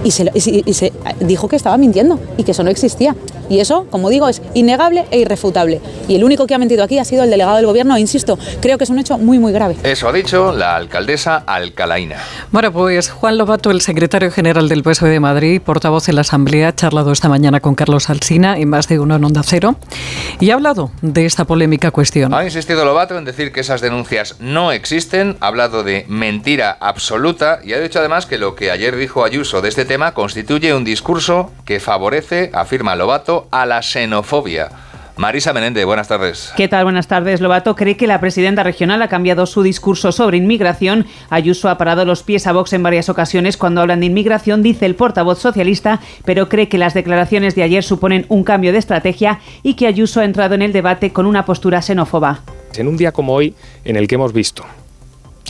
y 0.04 0.12
se, 0.12 0.30
y 0.34 0.72
se, 0.72 0.92
dijo 1.20 1.48
que 1.48 1.56
estaba 1.56 1.76
mintiendo 1.76 2.20
y 2.36 2.44
que 2.44 2.52
eso 2.52 2.62
no 2.62 2.70
existía. 2.70 3.16
Y 3.48 3.60
eso, 3.60 3.86
como 3.90 4.10
digo, 4.10 4.28
es 4.28 4.42
innegable 4.54 5.06
e 5.10 5.18
irrefutable. 5.18 5.80
Y 6.08 6.14
el 6.14 6.24
único 6.24 6.46
que 6.46 6.54
ha 6.54 6.58
mentido 6.58 6.84
aquí 6.84 6.98
ha 6.98 7.04
sido 7.04 7.24
el 7.24 7.30
delegado 7.30 7.56
del 7.56 7.66
gobierno, 7.66 7.96
e 7.96 8.00
insisto, 8.00 8.38
creo 8.60 8.78
que 8.78 8.84
es 8.84 8.90
un 8.90 8.98
hecho 8.98 9.18
muy, 9.18 9.38
muy 9.38 9.52
grave. 9.52 9.76
Eso 9.82 10.08
ha 10.08 10.12
dicho 10.12 10.52
la 10.52 10.76
alcaldesa 10.76 11.42
alcalaina. 11.46 12.16
Bueno, 12.50 12.72
pues 12.72 13.10
Juan 13.10 13.38
Lobato, 13.38 13.70
el 13.70 13.80
secretario 13.80 14.30
general 14.30 14.68
del 14.68 14.82
PSOE 14.82 15.10
de 15.10 15.20
Madrid, 15.20 15.60
portavoz 15.60 16.08
en 16.08 16.16
la 16.16 16.20
Asamblea, 16.22 16.68
ha 16.68 16.74
charlado 16.74 17.12
esta 17.12 17.28
mañana 17.28 17.60
con 17.60 17.74
Carlos 17.74 18.10
Alsina 18.10 18.58
en 18.58 18.68
más 18.68 18.88
de 18.88 18.98
uno 18.98 19.16
en 19.16 19.24
Onda 19.24 19.42
Cero 19.44 19.76
y 20.40 20.50
ha 20.50 20.54
hablado 20.54 20.90
de 21.02 21.26
esta 21.26 21.44
polémica 21.44 21.90
cuestión. 21.90 22.34
Ha 22.34 22.44
insistido 22.44 22.84
Lobato 22.84 23.16
en 23.16 23.24
decir 23.24 23.52
que 23.52 23.60
esas 23.60 23.80
denuncias 23.80 24.36
no 24.40 24.72
existen, 24.72 25.36
ha 25.40 25.48
hablado 25.48 25.82
de 25.82 26.04
mentira 26.08 26.76
absoluta 26.80 27.60
y 27.64 27.72
ha 27.72 27.80
dicho 27.80 27.98
además 27.98 28.26
que 28.26 28.38
lo 28.38 28.54
que 28.54 28.70
ayer 28.70 28.96
dijo 28.96 29.24
Ayuso 29.24 29.60
de 29.62 29.68
este 29.68 29.84
tema 29.84 30.14
constituye 30.14 30.74
un 30.74 30.84
discurso 30.84 31.52
que 31.64 31.80
favorece, 31.80 32.50
afirma 32.54 32.96
Lobato, 32.96 33.35
a 33.50 33.66
la 33.66 33.82
xenofobia. 33.82 34.70
Marisa 35.16 35.54
Menéndez, 35.54 35.86
buenas 35.86 36.08
tardes. 36.08 36.52
¿Qué 36.58 36.68
tal? 36.68 36.84
Buenas 36.84 37.08
tardes. 37.08 37.40
Lobato 37.40 37.74
cree 37.74 37.96
que 37.96 38.06
la 38.06 38.20
presidenta 38.20 38.62
regional 38.62 39.00
ha 39.00 39.08
cambiado 39.08 39.46
su 39.46 39.62
discurso 39.62 40.12
sobre 40.12 40.36
inmigración. 40.36 41.06
Ayuso 41.30 41.70
ha 41.70 41.78
parado 41.78 42.04
los 42.04 42.22
pies 42.22 42.46
a 42.46 42.52
Vox 42.52 42.74
en 42.74 42.82
varias 42.82 43.08
ocasiones 43.08 43.56
cuando 43.56 43.80
hablan 43.80 44.00
de 44.00 44.06
inmigración, 44.06 44.62
dice 44.62 44.84
el 44.84 44.94
portavoz 44.94 45.38
socialista, 45.38 46.00
pero 46.26 46.50
cree 46.50 46.68
que 46.68 46.76
las 46.76 46.92
declaraciones 46.92 47.54
de 47.54 47.62
ayer 47.62 47.82
suponen 47.82 48.26
un 48.28 48.44
cambio 48.44 48.72
de 48.72 48.78
estrategia 48.78 49.40
y 49.62 49.72
que 49.72 49.86
Ayuso 49.86 50.20
ha 50.20 50.24
entrado 50.26 50.54
en 50.54 50.60
el 50.60 50.74
debate 50.74 51.10
con 51.14 51.24
una 51.24 51.46
postura 51.46 51.80
xenófoba. 51.80 52.42
En 52.74 52.86
un 52.86 52.98
día 52.98 53.12
como 53.12 53.32
hoy, 53.32 53.54
en 53.86 53.96
el 53.96 54.08
que 54.08 54.16
hemos 54.16 54.34
visto 54.34 54.66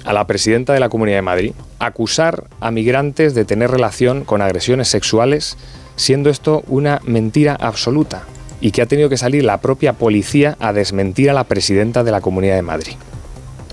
a 0.05 0.13
la 0.13 0.29
presidenta 0.29 0.75
de 0.75 0.81
la 0.81 0.89
Comunidad 0.89 1.19
de 1.19 1.23
Madrid 1.23 1.53
acusar 1.81 2.45
a 2.61 2.71
migrantes 2.71 3.35
de 3.35 3.45
tener 3.45 3.73
relación 3.73 4.25
con 4.25 4.43
agresiones 4.43 4.87
sexuales, 4.87 5.59
siendo 5.97 6.31
esto 6.31 6.63
una 6.69 7.01
mentira 7.05 7.57
absoluta 7.59 8.25
y 8.61 8.71
que 8.71 8.83
ha 8.83 8.87
tenido 8.87 9.09
que 9.09 9.17
salir 9.17 9.45
la 9.45 9.61
propia 9.61 9.95
policía 9.95 10.57
a 10.61 10.73
desmentir 10.73 11.31
a 11.31 11.35
la 11.35 11.45
presidenta 11.45 12.05
de 12.05 12.13
la 12.13 12.21
Comunidad 12.21 12.55
de 12.55 12.63
Madrid. 12.63 12.95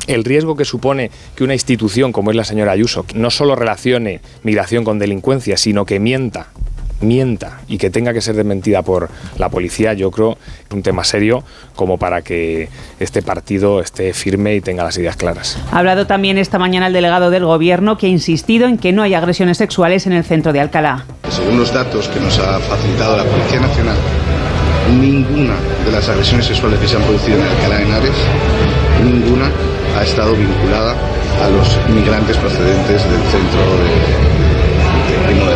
El 0.08 0.26
riesgo 0.26 0.58
que 0.58 0.66
supone 0.66 1.12
que 1.36 1.44
una 1.44 1.54
institución 1.54 2.12
como 2.12 2.32
es 2.32 2.36
la 2.36 2.44
señora 2.44 2.74
Ayuso 2.74 3.06
no 3.16 3.30
solo 3.30 3.56
relacione 3.56 4.20
migración 4.44 4.84
con 4.84 5.00
delincuencia, 5.00 5.56
sino 5.56 5.86
que 5.86 6.00
mienta 6.00 6.48
mienta 7.04 7.62
y 7.68 7.78
que 7.78 7.90
tenga 7.90 8.14
que 8.14 8.22
ser 8.22 8.36
desmentida 8.36 8.82
por 8.82 9.10
la 9.38 9.50
policía, 9.50 9.94
yo 9.94 10.12
creo 10.12 10.38
es 10.68 10.74
un 10.74 10.84
tema 10.84 11.04
serio 11.04 11.44
como 11.76 11.98
para 11.98 12.22
que 12.22 12.70
este 13.00 13.22
partido 13.22 13.80
esté 13.80 14.14
firme 14.14 14.56
y 14.56 14.62
tenga 14.62 14.84
las 14.84 14.98
ideas 14.98 15.16
claras. 15.16 15.58
Ha 15.72 15.80
hablado 15.80 16.08
también 16.08 16.38
esta 16.38 16.60
mañana 16.60 16.88
el 16.88 16.94
delegado 16.94 17.30
del 17.30 17.46
Gobierno 17.46 17.98
que 17.98 18.08
ha 18.08 18.10
insistido 18.10 18.68
en 18.68 18.78
que 18.78 18.92
no 18.92 19.04
hay 19.04 19.14
agresiones 19.14 19.58
sexuales 19.58 20.08
en 20.08 20.14
el 20.14 20.24
centro 20.24 20.54
de 20.54 20.60
Alcalá. 20.60 21.06
Según 21.30 21.60
los 21.60 21.74
datos 21.74 22.08
que 22.10 22.20
nos 22.20 22.40
ha 22.40 22.60
facilitado 22.60 23.18
la 23.18 23.24
Policía 23.24 23.60
Nacional, 23.60 23.98
ninguna 25.00 25.56
de 25.86 25.92
las 25.92 26.08
agresiones 26.10 26.46
sexuales 26.46 26.80
que 26.80 26.88
se 26.88 26.96
han 26.96 27.04
producido 27.04 27.38
en 27.38 27.44
Alcalá 27.44 27.78
de 27.78 27.84
Henares, 27.84 28.16
ninguna 29.04 29.52
ha 29.98 30.04
estado 30.04 30.34
vinculada 30.34 30.96
a 31.42 31.50
los 31.50 31.80
migrantes 31.90 32.38
procedentes 32.38 33.04
del 33.04 33.22
centro 33.32 33.62
de, 33.78 35.34
de 35.34 35.46
de. 35.46 35.53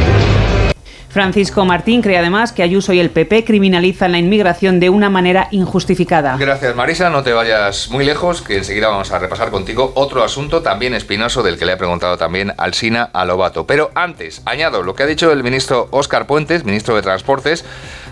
Francisco 1.18 1.66
Martín 1.66 2.04
cree 2.04 2.20
además 2.20 2.52
que 2.52 2.62
Ayuso 2.62 2.94
y 2.94 3.00
el 3.00 3.10
PP 3.10 3.44
criminalizan 3.44 4.12
la 4.12 4.20
inmigración 4.20 4.80
de 4.80 4.92
una 4.92 5.10
manera 5.10 5.48
injustificada. 5.50 6.38
Gracias 6.38 6.76
Marisa, 6.76 7.10
no 7.10 7.24
te 7.24 7.34
vayas 7.34 7.90
muy 7.90 8.06
lejos, 8.06 8.44
que 8.44 8.58
enseguida 8.58 8.90
vamos 8.90 9.12
a 9.12 9.18
repasar 9.18 9.50
contigo 9.50 9.94
otro 9.96 10.24
asunto 10.24 10.62
también 10.62 10.94
espinoso 10.94 11.42
del 11.42 11.58
que 11.58 11.66
le 11.66 11.72
ha 11.72 11.78
preguntado 11.80 12.20
también 12.20 12.54
Alsina 12.60 13.10
a 13.14 13.26
Lobato. 13.26 13.66
Pero 13.66 13.90
antes, 13.96 14.44
añado 14.46 14.84
lo 14.84 14.94
que 14.94 15.02
ha 15.02 15.06
dicho 15.08 15.32
el 15.32 15.42
ministro 15.42 15.88
Óscar 15.90 16.28
Puentes, 16.28 16.66
ministro 16.66 16.96
de 16.96 17.02
Transportes, 17.02 17.66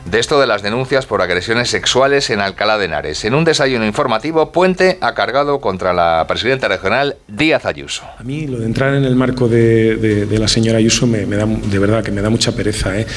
de 0.05 0.19
esto 0.19 0.39
de 0.39 0.47
las 0.47 0.61
denuncias 0.61 1.05
por 1.05 1.21
agresiones 1.21 1.69
sexuales 1.69 2.29
en 2.29 2.39
Alcalá 2.39 2.77
de 2.77 2.85
Henares. 2.85 3.25
En 3.25 3.33
un 3.33 3.43
desayuno 3.43 3.85
informativo, 3.85 4.51
Puente 4.51 4.97
ha 5.01 5.13
cargado 5.15 5.59
contra 5.59 5.93
la 5.93 6.25
presidenta 6.27 6.67
regional 6.67 7.17
Díaz 7.27 7.65
Ayuso. 7.65 8.03
A 8.17 8.23
mí 8.23 8.45
lo 8.47 8.59
de 8.59 8.65
entrar 8.65 8.93
en 8.93 9.03
el 9.03 9.15
marco 9.15 9.47
de, 9.47 10.27
la 10.39 10.47
señora 10.47 10.77
Ayuso 10.77 11.07
me, 11.07 11.25
da 11.25 11.45
de 11.45 11.79
verdad 11.79 12.03
que 12.03 12.11
me 12.11 12.21
da 12.21 12.29
mucha 12.29 12.51
pereza. 12.51 12.97
¿eh? 12.99 13.07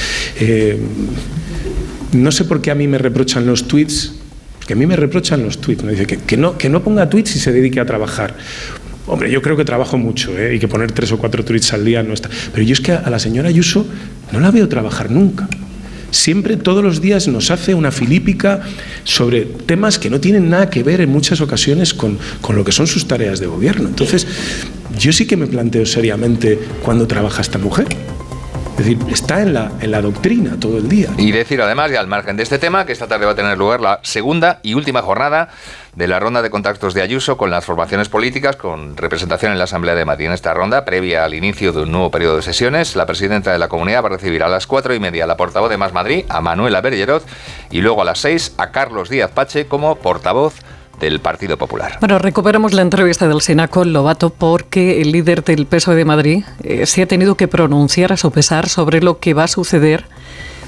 Eh, 0.40 0.80
no 2.12 2.32
sé 2.32 2.44
por 2.44 2.62
qué 2.62 2.70
a 2.70 2.74
mí 2.74 2.88
me 2.88 2.96
reprochan 2.96 3.46
los 3.46 3.68
tweets, 3.68 4.14
que 4.66 4.72
a 4.72 4.76
mí 4.76 4.86
me 4.86 4.96
reprochan 4.96 5.42
los 5.44 5.60
tweets. 5.60 5.84
Me 5.84 5.92
dice 5.92 6.06
que, 6.06 6.16
que, 6.18 6.36
no, 6.38 6.56
que 6.56 6.70
no 6.70 6.82
ponga 6.82 7.08
tweets 7.08 7.36
y 7.36 7.38
se 7.38 7.52
dedique 7.52 7.80
a 7.80 7.84
trabajar. 7.84 8.34
Hombre, 9.06 9.30
yo 9.30 9.40
creo 9.42 9.56
que 9.56 9.64
trabajo 9.64 9.98
mucho 9.98 10.36
¿eh? 10.38 10.54
y 10.54 10.58
que 10.58 10.68
poner 10.68 10.92
tres 10.92 11.12
o 11.12 11.18
cuatro 11.18 11.44
tweets 11.44 11.72
al 11.74 11.84
día 11.84 12.02
no 12.02 12.14
está. 12.14 12.30
Pero 12.52 12.62
yo 12.64 12.72
es 12.72 12.80
que 12.80 12.92
a 12.92 13.08
la 13.10 13.18
señora 13.18 13.48
Ayuso 13.48 13.86
no 14.32 14.40
la 14.40 14.50
veo 14.50 14.68
trabajar 14.68 15.10
nunca. 15.10 15.48
Siempre, 16.10 16.56
todos 16.56 16.82
los 16.82 17.00
días, 17.00 17.28
nos 17.28 17.50
hace 17.50 17.74
una 17.74 17.90
filípica 17.90 18.62
sobre 19.04 19.42
temas 19.42 19.98
que 19.98 20.10
no 20.10 20.20
tienen 20.20 20.48
nada 20.48 20.70
que 20.70 20.82
ver 20.82 21.00
en 21.00 21.10
muchas 21.10 21.40
ocasiones 21.40 21.92
con, 21.92 22.18
con, 22.40 22.56
lo 22.56 22.64
que 22.64 22.72
son 22.72 22.86
sus 22.86 23.06
tareas 23.06 23.40
de 23.40 23.46
gobierno. 23.46 23.88
Entonces, 23.88 24.26
yo 24.98 25.12
sí 25.12 25.26
que 25.26 25.36
me 25.36 25.46
planteo 25.46 25.84
seriamente 25.86 26.58
cuándo 26.82 27.06
trabaja 27.06 27.42
esta 27.42 27.58
mujer. 27.58 27.86
Es 28.78 28.86
decir, 28.86 28.98
está 29.10 29.42
en 29.42 29.54
la, 29.54 29.72
en 29.80 29.90
la 29.90 30.00
doctrina 30.00 30.56
todo 30.60 30.78
el 30.78 30.88
día. 30.88 31.10
Y 31.16 31.32
decir 31.32 31.60
además, 31.60 31.90
y 31.90 31.96
al 31.96 32.06
margen 32.06 32.36
de 32.36 32.44
este 32.44 32.60
tema, 32.60 32.86
que 32.86 32.92
esta 32.92 33.08
tarde 33.08 33.26
va 33.26 33.32
a 33.32 33.34
tener 33.34 33.58
lugar 33.58 33.80
la 33.80 33.98
segunda 34.04 34.60
y 34.62 34.74
última 34.74 35.02
jornada 35.02 35.48
de 35.96 36.06
la 36.06 36.20
ronda 36.20 36.42
de 36.42 36.50
contactos 36.50 36.94
de 36.94 37.02
Ayuso 37.02 37.36
con 37.36 37.50
las 37.50 37.64
formaciones 37.64 38.08
políticas 38.08 38.54
con 38.54 38.96
representación 38.96 39.50
en 39.50 39.58
la 39.58 39.64
Asamblea 39.64 39.96
de 39.96 40.04
Madrid. 40.04 40.26
En 40.26 40.32
esta 40.32 40.54
ronda, 40.54 40.84
previa 40.84 41.24
al 41.24 41.34
inicio 41.34 41.72
de 41.72 41.82
un 41.82 41.90
nuevo 41.90 42.12
periodo 42.12 42.36
de 42.36 42.42
sesiones, 42.42 42.94
la 42.94 43.04
presidenta 43.04 43.50
de 43.50 43.58
la 43.58 43.66
comunidad 43.66 44.04
va 44.04 44.10
a 44.10 44.12
recibir 44.12 44.44
a 44.44 44.48
las 44.48 44.68
cuatro 44.68 44.94
y 44.94 45.00
media 45.00 45.26
la 45.26 45.36
portavoz 45.36 45.70
de 45.70 45.76
Más 45.76 45.92
Madrid, 45.92 46.24
a 46.28 46.40
Manuela 46.40 46.80
Bergeroz, 46.80 47.24
y 47.72 47.80
luego 47.80 48.02
a 48.02 48.04
las 48.04 48.20
seis 48.20 48.54
a 48.58 48.70
Carlos 48.70 49.08
Díaz 49.08 49.32
Pache 49.32 49.66
como 49.66 49.96
portavoz 49.96 50.54
del 51.00 51.20
Partido 51.20 51.56
Popular. 51.56 51.98
Bueno, 52.00 52.18
recuperamos 52.18 52.72
la 52.72 52.82
entrevista 52.82 53.28
del 53.28 53.40
Senaco 53.40 53.84
Lobato 53.84 54.30
porque 54.30 55.00
el 55.00 55.12
líder 55.12 55.44
del 55.44 55.66
PSOE 55.66 55.96
de 55.96 56.04
Madrid 56.04 56.44
eh, 56.62 56.86
se 56.86 57.02
ha 57.02 57.06
tenido 57.06 57.36
que 57.36 57.48
pronunciar 57.48 58.12
a 58.12 58.16
su 58.16 58.30
pesar 58.30 58.68
sobre 58.68 59.00
lo 59.00 59.18
que 59.18 59.34
va 59.34 59.44
a 59.44 59.48
suceder 59.48 60.04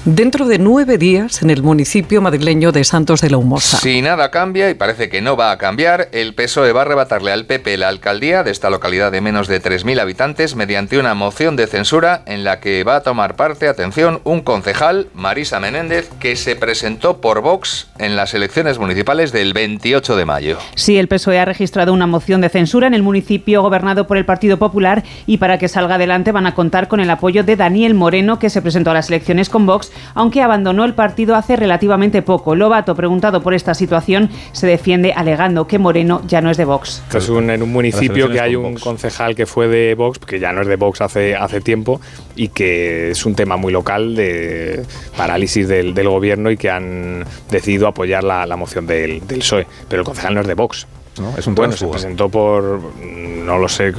dentro 0.05 0.47
de 0.47 0.57
nueve 0.57 0.97
días 0.97 1.43
en 1.43 1.51
el 1.51 1.61
municipio 1.61 2.21
madrileño 2.21 2.71
de 2.71 2.83
Santos 2.83 3.21
de 3.21 3.29
la 3.29 3.37
Humosa. 3.37 3.77
Si 3.77 4.01
nada 4.01 4.31
cambia, 4.31 4.69
y 4.69 4.73
parece 4.73 5.09
que 5.09 5.21
no 5.21 5.37
va 5.37 5.51
a 5.51 5.57
cambiar, 5.57 6.09
el 6.11 6.33
PSOE 6.33 6.71
va 6.71 6.81
a 6.81 6.85
arrebatarle 6.85 7.31
al 7.31 7.45
PP 7.45 7.77
la 7.77 7.87
alcaldía 7.87 8.43
de 8.43 8.49
esta 8.49 8.71
localidad 8.71 9.11
de 9.11 9.21
menos 9.21 9.47
de 9.47 9.61
3.000 9.61 9.99
habitantes 9.99 10.55
mediante 10.55 10.97
una 10.97 11.13
moción 11.13 11.55
de 11.55 11.67
censura 11.67 12.23
en 12.25 12.43
la 12.43 12.59
que 12.59 12.83
va 12.83 12.97
a 12.97 13.03
tomar 13.03 13.35
parte, 13.35 13.67
atención, 13.67 14.21
un 14.23 14.41
concejal, 14.41 15.07
Marisa 15.13 15.59
Menéndez, 15.59 16.09
que 16.19 16.35
se 16.35 16.55
presentó 16.55 17.21
por 17.21 17.41
Vox 17.41 17.87
en 17.99 18.15
las 18.15 18.33
elecciones 18.33 18.79
municipales 18.79 19.31
del 19.31 19.53
28 19.53 20.15
de 20.15 20.25
mayo. 20.25 20.57
Sí, 20.73 20.97
el 20.97 21.07
PSOE 21.07 21.39
ha 21.39 21.45
registrado 21.45 21.93
una 21.93 22.07
moción 22.07 22.41
de 22.41 22.49
censura 22.49 22.87
en 22.87 22.95
el 22.95 23.03
municipio 23.03 23.61
gobernado 23.61 24.07
por 24.07 24.17
el 24.17 24.25
Partido 24.25 24.57
Popular 24.57 25.03
y 25.27 25.37
para 25.37 25.59
que 25.59 25.67
salga 25.67 25.95
adelante 25.95 26.31
van 26.31 26.47
a 26.47 26.55
contar 26.55 26.87
con 26.87 26.99
el 26.99 27.09
apoyo 27.09 27.43
de 27.43 27.55
Daniel 27.55 27.93
Moreno, 27.93 28.39
que 28.39 28.49
se 28.49 28.63
presentó 28.63 28.89
a 28.89 28.95
las 28.95 29.09
elecciones 29.09 29.49
con 29.49 29.67
Vox 29.67 29.90
aunque 30.13 30.41
abandonó 30.41 30.85
el 30.85 30.93
partido 30.93 31.35
hace 31.35 31.55
relativamente 31.55 32.21
poco. 32.21 32.55
Lobato, 32.55 32.95
preguntado 32.95 33.41
por 33.41 33.53
esta 33.53 33.73
situación, 33.73 34.29
se 34.51 34.67
defiende 34.67 35.13
alegando 35.13 35.67
que 35.67 35.79
Moreno 35.79 36.21
ya 36.27 36.41
no 36.41 36.49
es 36.49 36.57
de 36.57 36.65
Vox. 36.65 37.03
Es 37.13 37.29
un, 37.29 37.49
en 37.49 37.63
un 37.63 37.71
municipio 37.71 38.29
que 38.29 38.39
hay 38.39 38.55
un 38.55 38.75
concejal 38.75 39.35
que 39.35 39.45
fue 39.45 39.67
de 39.67 39.95
Vox, 39.95 40.19
que 40.19 40.39
ya 40.39 40.51
no 40.51 40.61
es 40.61 40.67
de 40.67 40.75
Vox 40.75 41.01
hace, 41.01 41.35
hace 41.35 41.61
tiempo, 41.61 42.01
y 42.35 42.49
que 42.49 43.11
es 43.11 43.25
un 43.25 43.35
tema 43.35 43.57
muy 43.57 43.71
local 43.71 44.15
de 44.15 44.83
parálisis 45.17 45.67
del, 45.67 45.93
del 45.93 46.09
gobierno 46.09 46.51
y 46.51 46.57
que 46.57 46.69
han 46.69 47.25
decidido 47.49 47.87
apoyar 47.87 48.23
la, 48.23 48.45
la 48.45 48.55
moción 48.55 48.87
del, 48.87 49.25
del 49.27 49.39
PSOE. 49.39 49.67
Pero 49.89 50.01
el 50.01 50.05
concejal 50.05 50.33
no 50.35 50.41
es 50.41 50.47
de 50.47 50.53
Vox. 50.53 50.87
¿No? 51.21 51.37
Es 51.37 51.47
un 51.47 51.55
bueno, 51.55 51.73
se 51.73 51.87
presentó 51.87 52.29
por, 52.29 52.81
no 53.01 53.57
lo 53.57 53.69
sé 53.69 53.93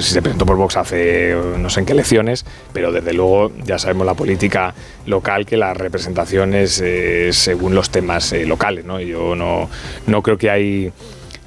si 0.00 0.12
se 0.12 0.22
presentó 0.22 0.46
por 0.46 0.56
Vox 0.56 0.76
hace 0.76 1.36
no 1.58 1.70
sé 1.70 1.80
en 1.80 1.86
qué 1.86 1.92
elecciones, 1.92 2.44
pero 2.72 2.90
desde 2.90 3.12
luego 3.12 3.52
ya 3.64 3.78
sabemos 3.78 4.06
la 4.06 4.14
política 4.14 4.74
local 5.06 5.46
que 5.46 5.56
la 5.56 5.74
representación 5.74 6.54
es 6.54 6.80
eh, 6.80 7.30
según 7.32 7.74
los 7.74 7.90
temas 7.90 8.32
eh, 8.32 8.46
locales, 8.46 8.84
¿no? 8.84 9.00
Yo 9.00 9.34
no, 9.34 9.68
no 10.06 10.22
creo 10.22 10.38
que 10.38 10.50
hay 10.50 10.92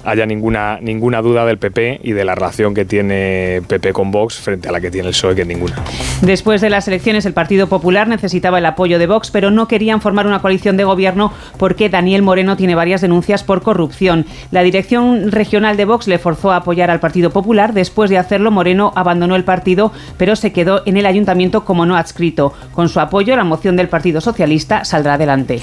haya 0.06 0.24
ninguna, 0.24 0.78
ninguna 0.80 1.20
duda 1.20 1.44
del 1.44 1.58
PP 1.58 2.00
y 2.02 2.12
de 2.12 2.24
la 2.24 2.34
relación 2.34 2.74
que 2.74 2.84
tiene 2.84 3.60
PP 3.66 3.92
con 3.92 4.10
Vox 4.12 4.36
frente 4.36 4.68
a 4.68 4.72
la 4.72 4.80
que 4.80 4.90
tiene 4.90 5.08
el 5.08 5.12
PSOE, 5.14 5.34
que 5.34 5.44
ninguna. 5.44 5.74
Después 6.22 6.60
de 6.60 6.70
las 6.70 6.86
elecciones, 6.86 7.26
el 7.26 7.32
Partido 7.32 7.68
Popular 7.68 8.06
necesitaba 8.06 8.58
el 8.58 8.66
apoyo 8.66 8.98
de 8.98 9.06
Vox, 9.08 9.30
pero 9.30 9.50
no 9.50 9.66
querían 9.66 10.00
formar 10.00 10.26
una 10.26 10.40
coalición 10.40 10.76
de 10.76 10.84
gobierno 10.84 11.32
porque 11.58 11.88
Daniel 11.88 12.22
Moreno 12.22 12.56
tiene 12.56 12.76
varias 12.76 13.00
denuncias 13.00 13.42
por 13.42 13.62
corrupción. 13.62 14.26
La 14.52 14.62
dirección 14.62 15.32
regional 15.32 15.76
de 15.76 15.84
Vox 15.84 16.06
le 16.06 16.18
forzó 16.18 16.52
a 16.52 16.56
apoyar 16.56 16.90
al 16.90 17.00
Partido 17.00 17.30
Popular. 17.30 17.72
Después 17.72 18.08
de 18.08 18.18
hacerlo, 18.18 18.52
Moreno 18.52 18.92
abandonó 18.94 19.34
el 19.34 19.44
partido, 19.44 19.92
pero 20.16 20.36
se 20.36 20.52
quedó 20.52 20.82
en 20.86 20.96
el 20.96 21.06
ayuntamiento 21.06 21.64
como 21.64 21.84
no 21.84 21.96
adscrito. 21.96 22.52
Con 22.72 22.88
su 22.88 23.00
apoyo, 23.00 23.34
la 23.34 23.44
moción 23.44 23.76
del 23.76 23.88
Partido 23.88 24.20
Socialista 24.20 24.84
saldrá 24.84 25.14
adelante. 25.14 25.60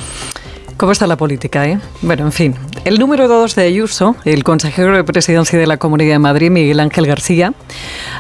¿Cómo 0.78 0.92
está 0.92 1.08
la 1.08 1.18
política, 1.18 1.68
eh? 1.68 1.80
Bueno, 2.02 2.26
en 2.26 2.32
fin. 2.32 2.56
El 2.84 3.00
número 3.00 3.28
dos 3.28 3.56
de 3.56 3.64
Ayuso, 3.64 4.16
el 4.26 4.44
consejero 4.44 4.96
de 4.96 5.04
presidencia 5.04 5.58
de 5.58 5.68
la 5.68 5.78
Comunidad 5.78 6.16
de 6.16 6.20
Madrid, 6.20 6.50
Miguel 6.50 6.80
Ángel 6.80 7.06
García, 7.06 7.54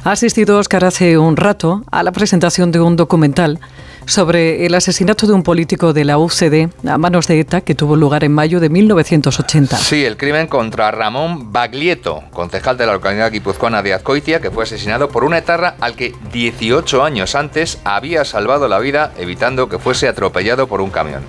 ha 0.03 0.11
asistido, 0.11 0.57
Oscar, 0.59 0.85
hace 0.85 1.17
un 1.17 1.35
rato 1.35 1.83
a 1.91 2.03
la 2.03 2.11
presentación 2.11 2.71
de 2.71 2.79
un 2.79 2.95
documental 2.95 3.59
sobre 4.05 4.65
el 4.65 4.75
asesinato 4.75 5.27
de 5.27 5.33
un 5.33 5.43
político 5.43 5.93
de 5.93 6.05
la 6.05 6.17
UCD 6.17 6.69
a 6.87 6.97
manos 6.97 7.27
de 7.27 7.39
ETA 7.39 7.61
que 7.61 7.75
tuvo 7.75 7.95
lugar 7.95 8.23
en 8.23 8.33
mayo 8.33 8.59
de 8.59 8.69
1980. 8.69 9.77
Sí, 9.77 10.05
el 10.05 10.17
crimen 10.17 10.47
contra 10.47 10.91
Ramón 10.91 11.51
Baglietto, 11.51 12.23
concejal 12.31 12.77
de 12.77 12.85
la 12.85 12.93
localidad 12.93 13.31
guipuzcoana 13.31 13.81
de 13.81 13.93
Azcoitia, 13.93 14.39
que 14.39 14.51
fue 14.51 14.63
asesinado 14.63 15.09
por 15.09 15.23
una 15.23 15.37
etarra 15.37 15.75
al 15.79 15.95
que 15.95 16.13
18 16.31 17.03
años 17.03 17.35
antes 17.35 17.79
había 17.83 18.25
salvado 18.25 18.67
la 18.67 18.79
vida 18.79 19.11
evitando 19.17 19.69
que 19.69 19.79
fuese 19.79 20.07
atropellado 20.07 20.67
por 20.67 20.81
un 20.81 20.89
camión. 20.89 21.23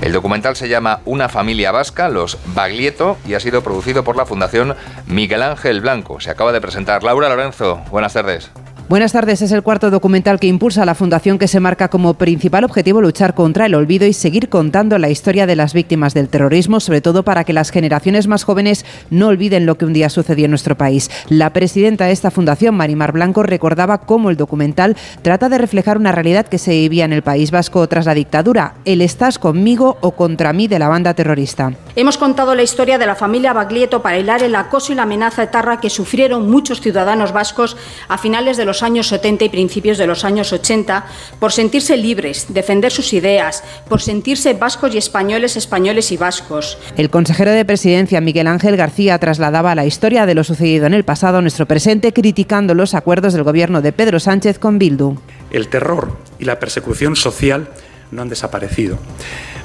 El 0.00 0.12
documental 0.12 0.56
se 0.56 0.68
llama 0.68 1.00
Una 1.04 1.28
familia 1.28 1.72
vasca, 1.72 2.08
los 2.08 2.38
Baglietto, 2.54 3.16
y 3.26 3.34
ha 3.34 3.40
sido 3.40 3.62
producido 3.62 4.04
por 4.04 4.16
la 4.16 4.26
Fundación 4.26 4.76
Miguel 5.06 5.42
Ángel 5.42 5.80
Blanco. 5.80 6.20
Se 6.20 6.30
acaba 6.30 6.52
de 6.52 6.60
presentar. 6.60 7.02
Laura 7.02 7.28
Lorenzo, 7.28 7.80
buenas 7.90 8.12
tardes. 8.12 8.50
Buenas 8.88 9.10
tardes. 9.10 9.42
Es 9.42 9.50
el 9.50 9.64
cuarto 9.64 9.90
documental 9.90 10.38
que 10.38 10.46
impulsa 10.46 10.84
la 10.84 10.94
Fundación 10.94 11.40
que 11.40 11.48
se 11.48 11.58
marca 11.58 11.88
como 11.88 12.14
principal 12.14 12.62
objetivo 12.62 13.00
luchar 13.00 13.34
contra 13.34 13.66
el 13.66 13.74
olvido 13.74 14.06
y 14.06 14.12
seguir 14.12 14.48
contando 14.48 14.96
la 14.98 15.10
historia 15.10 15.44
de 15.44 15.56
las 15.56 15.74
víctimas 15.74 16.14
del 16.14 16.28
terrorismo, 16.28 16.78
sobre 16.78 17.00
todo 17.00 17.24
para 17.24 17.42
que 17.42 17.52
las 17.52 17.72
generaciones 17.72 18.28
más 18.28 18.44
jóvenes 18.44 18.86
no 19.10 19.26
olviden 19.26 19.66
lo 19.66 19.76
que 19.76 19.86
un 19.86 19.92
día 19.92 20.08
sucedió 20.08 20.44
en 20.44 20.52
nuestro 20.52 20.76
país. 20.76 21.10
La 21.28 21.52
presidenta 21.52 22.04
de 22.04 22.12
esta 22.12 22.30
fundación, 22.30 22.76
Marimar 22.76 23.10
Blanco, 23.10 23.42
recordaba 23.42 24.02
cómo 24.02 24.30
el 24.30 24.36
documental 24.36 24.96
trata 25.20 25.48
de 25.48 25.58
reflejar 25.58 25.98
una 25.98 26.12
realidad 26.12 26.46
que 26.46 26.58
se 26.58 26.70
vivía 26.70 27.06
en 27.06 27.12
el 27.12 27.22
País 27.22 27.50
Vasco 27.50 27.88
tras 27.88 28.06
la 28.06 28.14
dictadura, 28.14 28.74
el 28.84 29.02
estás 29.02 29.40
conmigo 29.40 29.98
o 30.00 30.12
contra 30.12 30.52
mí 30.52 30.68
de 30.68 30.78
la 30.78 30.86
banda 30.86 31.12
terrorista. 31.12 31.72
Hemos 31.96 32.18
contado 32.18 32.54
la 32.54 32.62
historia 32.62 32.98
de 32.98 33.06
la 33.06 33.16
familia 33.16 33.52
Baglietto 33.52 34.00
para 34.00 34.18
hilar 34.18 34.44
el 34.44 34.54
acoso 34.54 34.92
y 34.92 34.94
la 34.94 35.02
amenaza 35.02 35.42
etarra 35.42 35.80
que 35.80 35.90
sufrieron 35.90 36.48
muchos 36.48 36.80
ciudadanos 36.80 37.32
vascos 37.32 37.76
a 38.08 38.16
finales 38.16 38.56
de 38.56 38.64
los 38.64 38.75
años 38.82 39.08
70 39.08 39.44
y 39.44 39.48
principios 39.48 39.98
de 39.98 40.06
los 40.06 40.24
años 40.24 40.52
80 40.52 41.06
por 41.38 41.52
sentirse 41.52 41.96
libres, 41.96 42.46
defender 42.48 42.92
sus 42.92 43.12
ideas, 43.12 43.62
por 43.88 44.00
sentirse 44.00 44.54
vascos 44.54 44.94
y 44.94 44.98
españoles, 44.98 45.56
españoles 45.56 46.12
y 46.12 46.16
vascos. 46.16 46.78
El 46.96 47.10
consejero 47.10 47.52
de 47.52 47.64
presidencia, 47.64 48.20
Miguel 48.20 48.46
Ángel 48.46 48.76
García, 48.76 49.18
trasladaba 49.18 49.74
la 49.74 49.86
historia 49.86 50.26
de 50.26 50.34
lo 50.34 50.44
sucedido 50.44 50.86
en 50.86 50.94
el 50.94 51.04
pasado 51.04 51.38
a 51.38 51.42
nuestro 51.42 51.66
presente, 51.66 52.12
criticando 52.12 52.74
los 52.74 52.94
acuerdos 52.94 53.32
del 53.32 53.42
gobierno 53.42 53.82
de 53.82 53.92
Pedro 53.92 54.20
Sánchez 54.20 54.58
con 54.58 54.78
Bildu. 54.78 55.16
El 55.50 55.68
terror 55.68 56.16
y 56.38 56.44
la 56.44 56.58
persecución 56.58 57.16
social 57.16 57.68
no 58.10 58.22
han 58.22 58.28
desaparecido. 58.28 58.98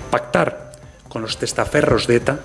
Pactar 0.09 0.71
con 1.07 1.21
los 1.21 1.37
testaferros 1.37 2.07
de 2.07 2.15
ETA 2.17 2.39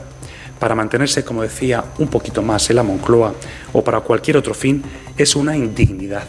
para 0.58 0.74
mantenerse, 0.74 1.24
como 1.24 1.42
decía, 1.42 1.84
un 1.98 2.08
poquito 2.08 2.42
más 2.42 2.68
en 2.70 2.76
la 2.76 2.82
Moncloa 2.82 3.34
o 3.72 3.84
para 3.84 4.00
cualquier 4.00 4.36
otro 4.36 4.54
fin 4.54 4.82
es 5.16 5.36
una 5.36 5.56
indignidad 5.56 6.24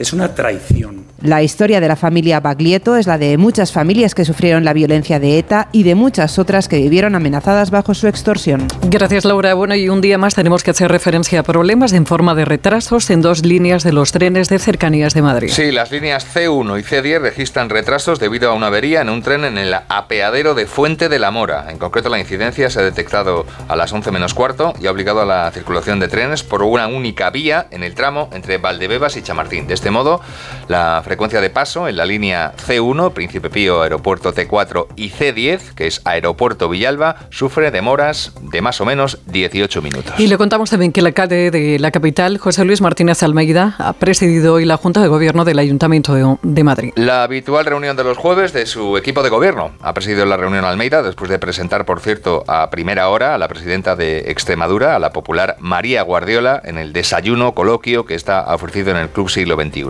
es 0.00 0.14
una 0.14 0.34
traición. 0.34 1.04
La 1.22 1.42
historia 1.42 1.80
de 1.80 1.88
la 1.88 1.96
familia 1.96 2.40
Baglietto 2.40 2.96
es 2.96 3.06
la 3.06 3.18
de 3.18 3.36
muchas 3.36 3.72
familias 3.72 4.14
que 4.14 4.24
sufrieron 4.24 4.64
la 4.64 4.72
violencia 4.72 5.20
de 5.20 5.38
ETA 5.38 5.68
y 5.70 5.82
de 5.82 5.94
muchas 5.94 6.38
otras 6.38 6.66
que 6.66 6.78
vivieron 6.78 7.14
amenazadas 7.14 7.70
bajo 7.70 7.92
su 7.92 8.08
extorsión. 8.08 8.68
Gracias, 8.84 9.26
Laura. 9.26 9.52
Bueno, 9.52 9.74
y 9.74 9.90
un 9.90 10.00
día 10.00 10.16
más 10.16 10.34
tenemos 10.34 10.62
que 10.62 10.70
hacer 10.70 10.90
referencia 10.90 11.40
a 11.40 11.42
problemas 11.42 11.92
en 11.92 12.06
forma 12.06 12.34
de 12.34 12.46
retrasos 12.46 13.10
en 13.10 13.20
dos 13.20 13.44
líneas 13.44 13.84
de 13.84 13.92
los 13.92 14.12
trenes 14.12 14.48
de 14.48 14.58
cercanías 14.58 15.12
de 15.12 15.20
Madrid. 15.20 15.50
Sí, 15.50 15.70
las 15.70 15.90
líneas 15.90 16.26
C1 16.34 16.80
y 16.80 16.82
C10 16.82 17.20
registran 17.20 17.68
retrasos 17.68 18.18
debido 18.18 18.50
a 18.50 18.54
una 18.54 18.68
avería 18.68 19.02
en 19.02 19.10
un 19.10 19.20
tren 19.20 19.44
en 19.44 19.58
el 19.58 19.74
apeadero 19.74 20.54
de 20.54 20.64
Fuente 20.64 21.10
de 21.10 21.18
la 21.18 21.30
Mora. 21.30 21.66
En 21.68 21.76
concreto, 21.76 22.08
la 22.08 22.18
incidencia 22.18 22.70
se 22.70 22.80
ha 22.80 22.82
detectado 22.82 23.44
a 23.68 23.76
las 23.76 23.92
11 23.92 24.10
menos 24.10 24.32
cuarto 24.32 24.72
y 24.80 24.86
ha 24.86 24.90
obligado 24.90 25.20
a 25.20 25.26
la 25.26 25.50
circulación 25.50 26.00
de 26.00 26.08
trenes 26.08 26.42
por 26.44 26.62
una 26.62 26.86
única 26.86 27.28
vía 27.28 27.66
en 27.70 27.82
el 27.82 27.94
tramo 27.94 28.30
entre 28.32 28.56
Valdebebas 28.56 29.18
y 29.18 29.22
Chamartín. 29.22 29.66
De 29.66 29.74
este 29.74 29.90
modo, 29.90 30.22
la 30.68 31.02
frecuencia 31.10 31.40
de 31.40 31.50
paso 31.50 31.88
en 31.88 31.96
la 31.96 32.04
línea 32.04 32.52
C1, 32.56 33.12
Príncipe 33.12 33.50
Pío, 33.50 33.82
Aeropuerto 33.82 34.32
T4 34.32 34.86
y 34.94 35.10
C10, 35.10 35.74
que 35.74 35.88
es 35.88 36.02
Aeropuerto 36.04 36.68
Villalba, 36.68 37.16
sufre 37.30 37.72
demoras 37.72 38.32
de 38.40 38.62
más 38.62 38.80
o 38.80 38.84
menos 38.84 39.18
18 39.26 39.82
minutos. 39.82 40.14
Y 40.18 40.28
le 40.28 40.38
contamos 40.38 40.70
también 40.70 40.92
que 40.92 41.00
el 41.00 41.06
alcalde 41.06 41.50
de 41.50 41.80
la 41.80 41.90
capital, 41.90 42.38
José 42.38 42.64
Luis 42.64 42.80
Martínez 42.80 43.24
Almeida, 43.24 43.74
ha 43.78 43.92
presidido 43.94 44.54
hoy 44.54 44.64
la 44.64 44.76
Junta 44.76 45.00
de 45.00 45.08
Gobierno 45.08 45.44
del 45.44 45.58
Ayuntamiento 45.58 46.14
de, 46.14 46.62
Madrid. 46.62 46.92
La 46.94 47.24
habitual 47.24 47.66
reunión 47.66 47.96
de 47.96 48.04
los 48.04 48.16
jueves 48.16 48.52
de 48.52 48.66
su 48.66 48.96
equipo 48.96 49.24
de 49.24 49.30
gobierno. 49.30 49.72
Ha 49.80 49.92
presidido 49.94 50.24
la 50.26 50.36
reunión 50.36 50.64
Almeida 50.64 51.02
después 51.02 51.28
de 51.28 51.40
presentar, 51.40 51.86
por 51.86 51.98
cierto, 51.98 52.44
a 52.46 52.70
primera 52.70 53.08
hora 53.08 53.34
a 53.34 53.38
la 53.38 53.48
presidenta 53.48 53.96
de 53.96 54.30
Extremadura, 54.30 54.94
a 54.94 55.00
la 55.00 55.10
popular 55.10 55.56
María 55.58 56.02
Guardiola, 56.02 56.62
en 56.62 56.78
el 56.78 56.92
desayuno 56.92 57.52
coloquio 57.52 58.06
que 58.06 58.14
está 58.14 58.44
ofrecido 58.54 58.92
en 58.92 58.98
el 58.98 59.08
Club 59.08 59.28
Siglo 59.28 59.56
XXI. 59.56 59.88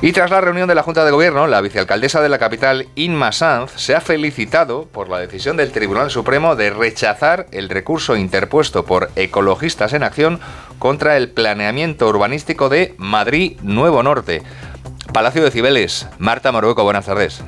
Y 0.00 0.12
tras 0.12 0.30
la 0.30 0.43
reunión 0.44 0.68
de 0.68 0.74
la 0.74 0.82
Junta 0.82 1.04
de 1.04 1.10
Gobierno, 1.10 1.46
la 1.46 1.60
vicealcaldesa 1.60 2.20
de 2.20 2.28
la 2.28 2.38
capital, 2.38 2.88
Inma 2.94 3.32
Sanz, 3.32 3.72
se 3.76 3.94
ha 3.94 4.00
felicitado 4.00 4.86
por 4.86 5.08
la 5.08 5.18
decisión 5.18 5.56
del 5.56 5.72
Tribunal 5.72 6.10
Supremo 6.10 6.56
de 6.56 6.70
rechazar 6.70 7.46
el 7.50 7.68
recurso 7.68 8.16
interpuesto 8.16 8.84
por 8.84 9.10
Ecologistas 9.16 9.92
en 9.92 10.02
Acción 10.02 10.40
contra 10.78 11.16
el 11.16 11.30
planeamiento 11.30 12.08
urbanístico 12.08 12.68
de 12.68 12.94
Madrid 12.98 13.58
Nuevo 13.62 14.02
Norte. 14.02 14.42
Palacio 15.12 15.44
de 15.44 15.50
Cibeles, 15.50 16.08
Marta 16.18 16.52
Morueco, 16.52 16.84
buenas 16.84 17.06
tardes. 17.06 17.42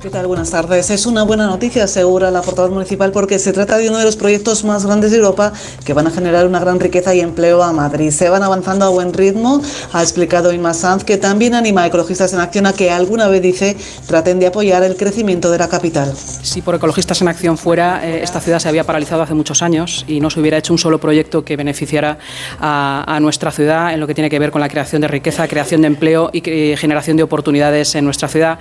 ¿Qué 0.00 0.10
tal? 0.10 0.28
Buenas 0.28 0.50
tardes. 0.50 0.90
Es 0.90 1.06
una 1.06 1.24
buena 1.24 1.48
noticia, 1.48 1.82
asegura 1.82 2.30
la 2.30 2.40
portavoz 2.40 2.70
municipal, 2.70 3.10
porque 3.10 3.40
se 3.40 3.52
trata 3.52 3.78
de 3.78 3.88
uno 3.88 3.98
de 3.98 4.04
los 4.04 4.14
proyectos 4.14 4.62
más 4.62 4.86
grandes 4.86 5.10
de 5.10 5.16
Europa 5.16 5.52
que 5.84 5.92
van 5.92 6.06
a 6.06 6.12
generar 6.12 6.46
una 6.46 6.60
gran 6.60 6.78
riqueza 6.78 7.16
y 7.16 7.20
empleo 7.20 7.64
a 7.64 7.72
Madrid. 7.72 8.12
Se 8.12 8.28
van 8.28 8.44
avanzando 8.44 8.84
a 8.84 8.90
buen 8.90 9.12
ritmo, 9.12 9.60
ha 9.92 10.00
explicado 10.00 10.52
Inma 10.52 10.72
Sanz, 10.72 11.02
que 11.02 11.16
también 11.16 11.54
anima 11.54 11.82
a 11.82 11.88
Ecologistas 11.88 12.32
en 12.32 12.38
Acción 12.38 12.66
a 12.66 12.74
que 12.74 12.92
alguna 12.92 13.26
vez, 13.26 13.42
dice, 13.42 13.76
traten 14.06 14.38
de 14.38 14.46
apoyar 14.46 14.84
el 14.84 14.96
crecimiento 14.96 15.50
de 15.50 15.58
la 15.58 15.68
capital. 15.68 16.14
Si 16.14 16.62
por 16.62 16.76
Ecologistas 16.76 17.20
en 17.20 17.26
Acción 17.26 17.58
fuera, 17.58 18.06
eh, 18.06 18.22
esta 18.22 18.40
ciudad 18.40 18.60
se 18.60 18.68
había 18.68 18.84
paralizado 18.84 19.22
hace 19.22 19.34
muchos 19.34 19.62
años 19.62 20.04
y 20.06 20.20
no 20.20 20.30
se 20.30 20.38
hubiera 20.38 20.58
hecho 20.58 20.72
un 20.72 20.78
solo 20.78 21.00
proyecto 21.00 21.44
que 21.44 21.56
beneficiara 21.56 22.18
a, 22.60 23.18
nuestra 23.20 23.50
ciudad 23.50 23.92
en 23.92 23.98
lo 23.98 24.06
que 24.06 24.14
tiene 24.14 24.30
que 24.30 24.38
ver 24.38 24.52
con 24.52 24.60
la 24.60 24.68
creación 24.68 25.02
de 25.02 25.08
riqueza, 25.08 25.48
creación 25.48 25.80
de 25.80 25.88
empleo 25.88 26.30
y 26.32 26.40
eh, 26.48 26.76
generación 26.76 27.16
de 27.16 27.24
oportunidades 27.24 27.96
en 27.96 28.04
nuestra 28.04 28.28
ciudad. 28.28 28.60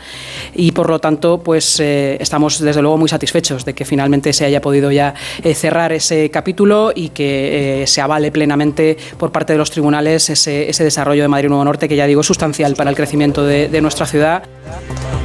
Y 0.55 0.71
por 0.71 0.89
lo 0.89 0.97
tanto, 0.97 1.26
pues 1.35 1.79
eh, 1.79 2.17
estamos 2.19 2.59
desde 2.59 2.81
luego 2.81 2.97
muy 2.97 3.09
satisfechos 3.09 3.65
de 3.65 3.73
que 3.73 3.83
finalmente 3.83 4.31
se 4.31 4.45
haya 4.45 4.61
podido 4.61 4.91
ya 4.91 5.13
eh, 5.43 5.53
cerrar 5.53 5.91
ese 5.91 6.31
capítulo 6.31 6.91
y 6.95 7.09
que 7.09 7.83
eh, 7.83 7.87
se 7.87 7.99
avale 7.99 8.31
plenamente 8.31 8.97
por 9.17 9.31
parte 9.31 9.53
de 9.53 9.59
los 9.59 9.69
tribunales 9.69 10.29
ese, 10.29 10.69
ese, 10.69 10.83
desarrollo 10.83 11.23
de 11.23 11.27
Madrid 11.27 11.49
Nuevo 11.49 11.65
Norte, 11.65 11.89
que 11.89 11.95
ya 11.95 12.07
digo 12.07 12.21
es 12.21 12.27
sustancial 12.27 12.75
para 12.75 12.89
el 12.89 12.95
crecimiento 12.95 13.43
de, 13.43 13.81
nuestra 13.81 14.05
ciudad. 14.05 14.43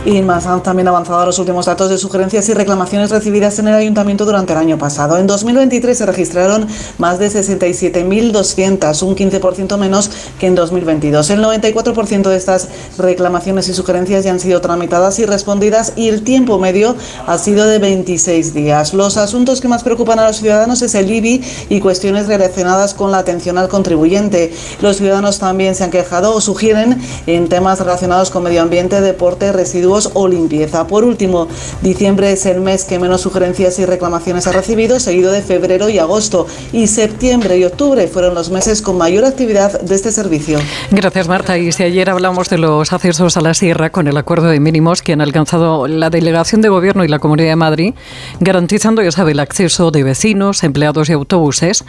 Y 0.05 0.21
más 0.23 0.47
han 0.47 0.62
también 0.62 0.88
avanzado 0.88 1.25
los 1.25 1.38
últimos 1.38 1.67
datos 1.67 1.88
de 1.88 1.97
sugerencias 1.97 2.49
y 2.49 2.55
reclamaciones 2.55 3.11
recibidas 3.11 3.59
en 3.61 3.69
el 3.69 3.75
ayuntamiento 3.75 4.25
durante 4.25 4.53
el 4.53 4.59
año 4.59 4.77
pasado. 4.77 5.17
En 5.17 5.29
2023 5.29 5.97
se 5.97 6.07
registraron 6.07 6.67
más 6.99 7.21
de 7.21 7.29
67.200, 7.29 9.03
un 9.03 9.15
15% 9.15 9.79
menos 9.79 10.11
que 10.41 10.49
en 10.49 10.57
2022. 10.57 11.31
El 11.31 11.45
94% 11.45 12.29
de 12.29 12.37
estas 12.37 12.69
reclamaciones 12.99 13.69
y 13.69 13.75
sugerencias 13.75 14.25
ya 14.25 14.33
han 14.33 14.41
sido 14.41 14.61
tramitadas 14.61 15.21
y 15.21 15.27
respondidas 15.27 15.91
y 15.96 16.09
el 16.09 16.22
tiempo 16.22 16.59
medio 16.59 16.96
ha 17.26 17.38
sido 17.38 17.66
de 17.66 17.78
26 17.78 18.55
días. 18.55 18.94
Los 18.94 19.16
asuntos 19.16 19.61
que 19.61 19.68
más 19.68 19.83
preocupan 19.83 20.18
a 20.18 20.26
los 20.26 20.37
ciudadanos 20.37 20.83
es 20.83 20.94
el 20.94 21.11
IBI 21.11 21.42
y 21.68 21.81
cuestiones 21.81 22.26
relacionadas 22.26 22.94
con 22.94 23.11
la 23.11 23.18
atención 23.18 23.59
al 23.59 23.68
contribuyente. 23.68 24.52
Los 24.81 24.96
ciudadanos 24.96 25.38
también 25.38 25.74
se 25.74 25.85
han 25.85 25.90
quejado 25.90 26.35
o 26.35 26.40
sugieren 26.40 27.00
en 27.26 27.48
temas 27.48 27.81
relacionados 27.81 28.31
con 28.31 28.42
medio 28.42 28.62
ambiente, 28.62 29.00
deporte, 29.00 29.52
residuos 29.52 30.11
o 30.14 30.28
limpieza. 30.28 30.87
Por 30.87 31.05
último, 31.05 31.48
diciembre 31.83 32.33
es 32.33 32.46
el 32.46 32.61
mes 32.61 32.85
que 32.85 32.98
menos 32.98 33.20
sugerencias 33.20 33.78
y 33.78 33.87
reclamaciones 33.87 34.46
ha 34.46 34.52
recibido, 34.52 35.00
seguido 35.00 35.33
de 35.33 35.42
febrero 35.42 35.88
y 35.88 35.98
agosto. 35.98 36.46
Y 36.72 36.87
septiembre 36.87 37.59
y 37.59 37.64
octubre 37.64 38.07
fueron 38.09 38.35
los 38.35 38.50
meses 38.50 38.83
con 38.83 38.98
mayor 38.98 39.24
actividad 39.24 39.81
de 39.81 39.94
este 39.94 40.12
servicio. 40.12 40.59
Gracias, 40.90 41.28
Marta. 41.28 41.59
Y 41.59 41.72
si 41.72 41.83
ayer 41.83 42.11
hablamos 42.11 42.48
de 42.48 42.59
los 42.59 42.92
accesos 42.92 43.37
a 43.37 43.40
la 43.40 43.55
sierra 43.55 43.90
con 43.90 44.09
el 44.09 44.16
acuerdo 44.16 44.48
de 44.48 44.61
mínimos 44.61 45.02
que 45.02 45.12
han 45.12 45.20
alcanzado 45.20 45.82
la 45.88 46.11
Delegación 46.11 46.61
de 46.61 46.68
Gobierno 46.68 47.05
y 47.05 47.09
la 47.09 47.18
Comunidad 47.18 47.51
de 47.51 47.57
Madrid, 47.57 47.95
garantizando, 48.40 49.03
ya 49.03 49.11
sabe, 49.11 49.33
el 49.33 49.40
acceso 49.40 49.90
de 49.90 50.03
vecinos, 50.03 50.62
empleados 50.64 51.09
y 51.09 51.12
autobuses, 51.12 51.85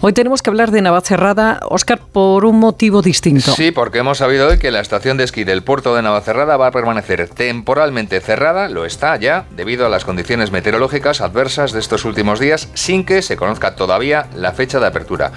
hoy 0.00 0.12
tenemos 0.12 0.42
que 0.42 0.50
hablar 0.50 0.70
de 0.70 0.82
Navacerrada, 0.82 1.60
Óscar, 1.68 2.00
por 2.12 2.44
un 2.44 2.58
motivo 2.58 3.02
distinto. 3.02 3.52
Sí, 3.52 3.70
porque 3.70 3.98
hemos 3.98 4.18
sabido 4.18 4.48
hoy 4.48 4.58
que 4.58 4.70
la 4.70 4.80
estación 4.80 5.16
de 5.16 5.24
esquí 5.24 5.44
del 5.44 5.62
puerto 5.62 5.94
de 5.94 6.02
Navacerrada 6.02 6.56
va 6.56 6.68
a 6.68 6.70
permanecer 6.72 7.28
temporalmente 7.28 8.20
cerrada, 8.20 8.68
lo 8.68 8.84
está 8.84 9.16
ya, 9.16 9.46
debido 9.56 9.86
a 9.86 9.88
las 9.88 10.04
condiciones 10.04 10.50
meteorológicas 10.50 11.20
adversas 11.20 11.72
de 11.72 11.80
estos 11.80 12.04
últimos 12.04 12.40
días, 12.40 12.68
sin 12.74 13.04
que 13.04 13.22
se 13.22 13.36
conozca 13.36 13.76
todavía 13.76 14.26
la 14.34 14.52
fecha 14.52 14.80
de 14.80 14.86
apertura. 14.86 15.32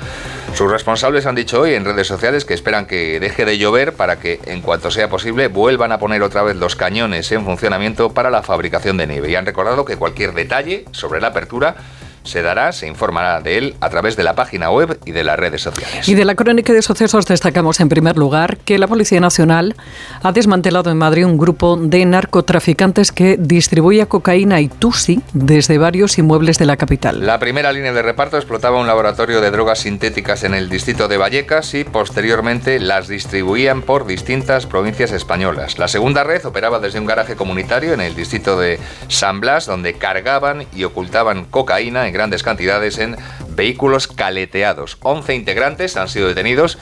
Sus 0.53 0.69
responsables 0.69 1.25
han 1.25 1.35
dicho 1.35 1.61
hoy 1.61 1.73
en 1.73 1.85
redes 1.85 2.07
sociales 2.07 2.45
que 2.45 2.53
esperan 2.53 2.85
que 2.85 3.19
deje 3.19 3.45
de 3.45 3.57
llover 3.57 3.93
para 3.93 4.19
que, 4.19 4.39
en 4.45 4.61
cuanto 4.61 4.91
sea 4.91 5.09
posible, 5.09 5.47
vuelvan 5.47 5.91
a 5.91 5.99
poner 5.99 6.23
otra 6.23 6.43
vez 6.43 6.55
los 6.55 6.75
cañones 6.75 7.31
en 7.31 7.45
funcionamiento 7.45 8.00
para 8.09 8.29
la 8.29 8.43
fabricación 8.43 8.97
de 8.97 9.07
nieve. 9.07 9.29
Y 9.29 9.35
han 9.35 9.45
recordado 9.45 9.85
que 9.85 9.97
cualquier 9.97 10.33
detalle 10.33 10.85
sobre 10.91 11.21
la 11.21 11.27
apertura 11.27 11.75
se 12.23 12.41
dará, 12.41 12.71
se 12.71 12.87
informará 12.87 13.41
de 13.41 13.57
él 13.57 13.75
a 13.81 13.89
través 13.89 14.15
de 14.15 14.23
la 14.23 14.35
página 14.35 14.69
web 14.69 14.99
y 15.05 15.11
de 15.11 15.23
las 15.23 15.37
redes 15.37 15.61
sociales. 15.61 16.07
Y 16.07 16.15
de 16.15 16.25
la 16.25 16.35
crónica 16.35 16.73
de 16.73 16.81
sucesos 16.81 17.25
destacamos 17.25 17.79
en 17.79 17.89
primer 17.89 18.17
lugar 18.17 18.57
que 18.57 18.77
la 18.77 18.87
Policía 18.87 19.19
Nacional 19.19 19.75
ha 20.21 20.31
desmantelado 20.31 20.91
en 20.91 20.97
Madrid 20.97 21.25
un 21.25 21.37
grupo 21.37 21.77
de 21.77 22.05
narcotraficantes 22.05 23.11
que 23.11 23.37
distribuía 23.37 24.05
cocaína 24.05 24.61
y 24.61 24.67
tusi 24.67 25.21
desde 25.33 25.77
varios 25.77 26.17
inmuebles 26.17 26.57
de 26.57 26.65
la 26.65 26.77
capital. 26.77 27.25
La 27.25 27.39
primera 27.39 27.71
línea 27.71 27.93
de 27.93 28.01
reparto 28.01 28.37
explotaba 28.37 28.79
un 28.79 28.87
laboratorio 28.87 29.41
de 29.41 29.51
drogas 29.51 29.79
sintéticas 29.79 30.43
en 30.43 30.53
el 30.53 30.69
distrito 30.69 31.07
de 31.07 31.17
Vallecas 31.17 31.73
y 31.73 31.83
posteriormente 31.83 32.79
las 32.79 33.07
distribuían 33.07 33.81
por 33.81 34.05
distintas 34.05 34.65
provincias 34.65 35.11
españolas. 35.11 35.79
La 35.79 35.87
segunda 35.87 36.23
red 36.23 36.45
operaba 36.45 36.79
desde 36.79 36.99
un 36.99 37.05
garaje 37.05 37.35
comunitario 37.35 37.93
en 37.93 38.01
el 38.01 38.15
distrito 38.15 38.59
de 38.59 38.79
San 39.07 39.39
Blas 39.39 39.65
donde 39.65 39.93
cargaban 39.93 40.65
y 40.75 40.83
ocultaban 40.83 41.45
cocaína 41.45 42.07
grandes 42.11 42.43
cantidades 42.43 42.97
en 42.97 43.15
vehículos 43.49 44.07
caleteados. 44.07 44.97
11 45.01 45.35
integrantes 45.35 45.97
han 45.97 46.09
sido 46.09 46.27
detenidos 46.27 46.77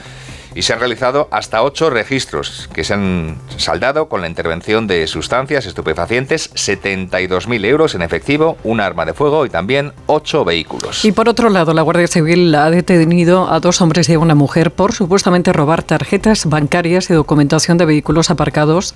y 0.54 0.62
se 0.62 0.72
han 0.72 0.80
realizado 0.80 1.28
hasta 1.30 1.62
ocho 1.62 1.90
registros 1.90 2.68
que 2.72 2.84
se 2.84 2.94
han 2.94 3.38
saldado 3.56 4.08
con 4.08 4.20
la 4.20 4.28
intervención 4.28 4.86
de 4.86 5.06
sustancias 5.06 5.66
estupefacientes, 5.66 6.52
72.000 6.54 7.64
euros 7.64 7.94
en 7.94 8.02
efectivo, 8.02 8.56
un 8.64 8.80
arma 8.80 9.04
de 9.04 9.14
fuego 9.14 9.46
y 9.46 9.50
también 9.50 9.92
ocho 10.06 10.44
vehículos. 10.44 11.04
Y 11.04 11.12
por 11.12 11.28
otro 11.28 11.50
lado, 11.50 11.74
la 11.74 11.82
Guardia 11.82 12.08
Civil 12.08 12.54
ha 12.54 12.70
detenido 12.70 13.50
a 13.50 13.60
dos 13.60 13.80
hombres 13.80 14.08
y 14.08 14.14
a 14.14 14.18
una 14.18 14.34
mujer 14.34 14.72
por 14.72 14.92
supuestamente 14.92 15.52
robar 15.52 15.82
tarjetas 15.82 16.46
bancarias 16.46 17.10
y 17.10 17.14
documentación 17.14 17.78
de 17.78 17.84
vehículos 17.84 18.30
aparcados 18.30 18.94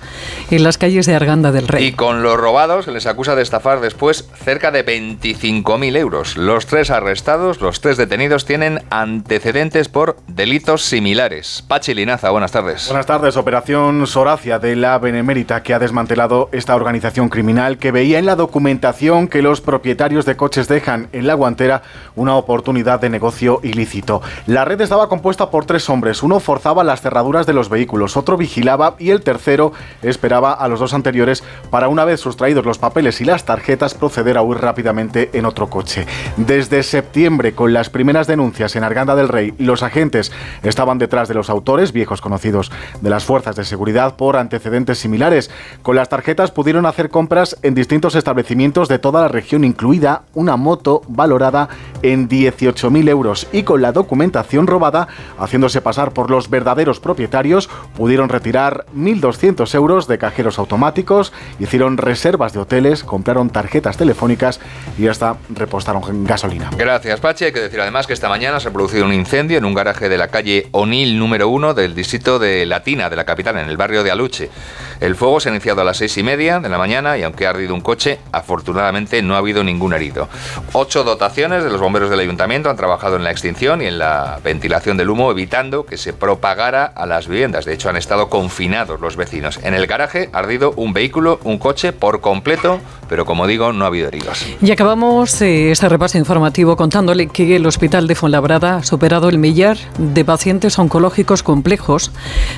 en 0.51 0.63
las 0.63 0.77
calles 0.77 1.05
de 1.05 1.15
Arganda 1.15 1.51
del 1.51 1.67
Rey. 1.67 1.85
Y 1.85 1.91
con 1.93 2.23
los 2.23 2.37
robados 2.37 2.85
se 2.85 2.91
les 2.91 3.05
acusa 3.05 3.35
de 3.35 3.43
estafar 3.43 3.81
después 3.81 4.27
cerca 4.43 4.71
de 4.71 4.85
25.000 4.85 5.97
euros. 5.97 6.37
Los 6.37 6.65
tres 6.65 6.89
arrestados, 6.89 7.61
los 7.61 7.81
tres 7.81 7.97
detenidos, 7.97 8.45
tienen 8.45 8.81
antecedentes 8.89 9.89
por 9.89 10.17
delitos 10.27 10.83
similares. 10.83 11.44
Pachi 11.67 11.93
Linaza, 11.93 12.31
buenas 12.31 12.51
tardes. 12.51 12.87
Buenas 12.87 13.05
tardes. 13.05 13.37
Operación 13.37 14.07
Soracia 14.07 14.57
de 14.57 14.75
la 14.75 14.97
Benemérita 14.97 15.61
que 15.61 15.75
ha 15.75 15.79
desmantelado 15.79 16.49
esta 16.51 16.75
organización 16.75 17.29
criminal 17.29 17.77
que 17.77 17.91
veía 17.91 18.17
en 18.17 18.25
la 18.25 18.35
documentación 18.35 19.27
que 19.27 19.43
los 19.43 19.61
propietarios 19.61 20.25
de 20.25 20.35
coches 20.35 20.67
dejan 20.67 21.07
en 21.11 21.27
la 21.27 21.35
guantera 21.35 21.83
una 22.15 22.35
oportunidad 22.35 22.99
de 22.99 23.11
negocio 23.11 23.59
ilícito. 23.61 24.23
La 24.47 24.65
red 24.65 24.81
estaba 24.81 25.07
compuesta 25.07 25.51
por 25.51 25.65
tres 25.65 25.87
hombres. 25.87 26.23
Uno 26.23 26.39
forzaba 26.39 26.83
las 26.83 27.01
cerraduras 27.01 27.45
de 27.45 27.53
los 27.53 27.69
vehículos, 27.69 28.17
otro 28.17 28.37
vigilaba 28.37 28.95
y 28.97 29.11
el 29.11 29.21
tercero 29.21 29.71
esperaba 30.01 30.53
a 30.53 30.67
los 30.67 30.79
dos 30.79 30.95
anteriores 30.95 31.43
para 31.69 31.89
una 31.89 32.05
vez 32.05 32.21
sustraídos 32.21 32.65
los 32.65 32.79
papeles 32.79 33.21
y 33.21 33.25
las 33.25 33.45
tarjetas 33.45 33.93
proceder 33.93 34.37
a 34.37 34.41
huir 34.41 34.61
rápidamente 34.61 35.29
en 35.33 35.45
otro 35.45 35.69
coche. 35.69 36.07
Desde 36.37 36.81
septiembre, 36.81 37.53
con 37.53 37.71
las 37.71 37.91
primeras 37.91 38.25
denuncias 38.25 38.75
en 38.75 38.83
Arganda 38.83 39.15
del 39.15 39.29
Rey, 39.29 39.53
los 39.59 39.83
agentes 39.83 40.31
estaban 40.63 40.97
detrás 40.97 41.27
de 41.27 41.34
los 41.35 41.49
autores, 41.49 41.91
viejos 41.91 42.21
conocidos 42.21 42.71
de 43.01 43.09
las 43.09 43.25
fuerzas 43.25 43.55
de 43.55 43.65
seguridad, 43.65 44.15
por 44.15 44.37
antecedentes 44.37 44.97
similares. 44.97 45.51
Con 45.83 45.95
las 45.95 46.09
tarjetas 46.09 46.51
pudieron 46.51 46.85
hacer 46.85 47.09
compras 47.09 47.57
en 47.61 47.75
distintos 47.75 48.15
establecimientos 48.15 48.87
de 48.87 48.99
toda 48.99 49.21
la 49.21 49.27
región, 49.27 49.63
incluida 49.63 50.23
una 50.33 50.55
moto 50.55 51.01
valorada 51.07 51.69
en 52.01 52.27
18.000 52.27 53.09
euros. 53.09 53.47
Y 53.51 53.63
con 53.63 53.81
la 53.81 53.91
documentación 53.91 54.67
robada, 54.67 55.07
haciéndose 55.37 55.81
pasar 55.81 56.11
por 56.11 56.31
los 56.31 56.49
verdaderos 56.49 56.99
propietarios, 56.99 57.69
pudieron 57.95 58.29
retirar 58.29 58.85
1.200 58.95 59.73
euros 59.75 60.07
de 60.07 60.17
cajeros 60.17 60.59
automáticos, 60.59 61.33
hicieron 61.59 61.97
reservas 61.97 62.53
de 62.53 62.59
hoteles, 62.59 63.03
compraron 63.03 63.49
tarjetas 63.49 63.97
telefónicas 63.97 64.59
y 64.97 65.07
hasta 65.07 65.37
repostaron 65.49 66.25
gasolina. 66.25 66.69
Gracias, 66.77 67.19
Pachi. 67.19 67.45
Hay 67.45 67.51
que 67.51 67.61
decir 67.61 67.79
además 67.81 68.07
que 68.07 68.13
esta 68.13 68.29
mañana 68.29 68.59
se 68.59 68.69
ha 68.69 68.73
producido 68.73 69.05
un 69.05 69.13
incendio 69.13 69.57
en 69.57 69.65
un 69.65 69.73
garaje 69.73 70.09
de 70.09 70.17
la 70.17 70.29
calle 70.29 70.67
O'Neill 70.71 71.17
número 71.25 71.49
uno 71.49 71.73
del 71.73 71.95
distrito 71.95 72.37
de 72.37 72.67
Latina, 72.67 73.09
de 73.09 73.15
la 73.15 73.23
capital, 73.23 73.57
en 73.57 73.67
el 73.67 73.77
barrio 73.77 74.03
de 74.03 74.11
Aluche. 74.11 74.51
El 74.99 75.15
fuego 75.15 75.39
se 75.39 75.49
ha 75.49 75.51
iniciado 75.51 75.81
a 75.81 75.83
las 75.83 75.97
seis 75.97 76.15
y 76.19 76.23
media 76.23 76.59
de 76.59 76.69
la 76.69 76.77
mañana 76.77 77.17
y 77.17 77.23
aunque 77.23 77.47
ha 77.47 77.49
ardido 77.49 77.73
un 77.73 77.81
coche, 77.81 78.19
afortunadamente 78.31 79.23
no 79.23 79.33
ha 79.33 79.39
habido 79.39 79.63
ningún 79.63 79.93
herido. 79.93 80.29
Ocho 80.73 81.03
dotaciones 81.03 81.63
de 81.63 81.71
los 81.71 81.81
bomberos 81.81 82.11
del 82.11 82.19
ayuntamiento 82.19 82.69
han 82.69 82.77
trabajado 82.77 83.15
en 83.15 83.23
la 83.23 83.31
extinción 83.31 83.81
y 83.81 83.87
en 83.87 83.97
la 83.97 84.39
ventilación 84.43 84.97
del 84.97 85.09
humo, 85.09 85.31
evitando 85.31 85.83
que 85.83 85.97
se 85.97 86.13
propagara 86.13 86.85
a 86.85 87.07
las 87.07 87.27
viviendas. 87.27 87.65
De 87.65 87.73
hecho, 87.73 87.89
han 87.89 87.97
estado 87.97 88.29
confinados 88.29 89.01
los 89.01 89.15
vecinos. 89.15 89.59
En 89.63 89.73
el 89.73 89.87
garaje 89.87 90.29
ha 90.31 90.37
ardido 90.37 90.73
un 90.75 90.93
vehículo, 90.93 91.39
un 91.43 91.57
coche 91.57 91.91
por 91.91 92.21
completo, 92.21 92.79
pero 93.09 93.25
como 93.25 93.47
digo, 93.47 93.73
no 93.73 93.85
ha 93.85 93.87
habido 93.87 94.09
heridos. 94.09 94.45
Y 94.61 94.71
acabamos 94.71 95.41
eh, 95.41 95.71
este 95.71 95.89
repaso 95.89 96.19
informativo 96.19 96.75
contándole 96.75 97.27
que 97.27 97.55
el 97.55 97.65
hospital 97.65 98.07
de 98.07 98.13
Fuenlabrada 98.13 98.77
ha 98.77 98.83
superado 98.83 99.27
el 99.27 99.39
millar 99.39 99.77
de 99.97 100.23
pacientes 100.23 100.77
oncológicos 100.77 101.14
complejos, 101.43 102.11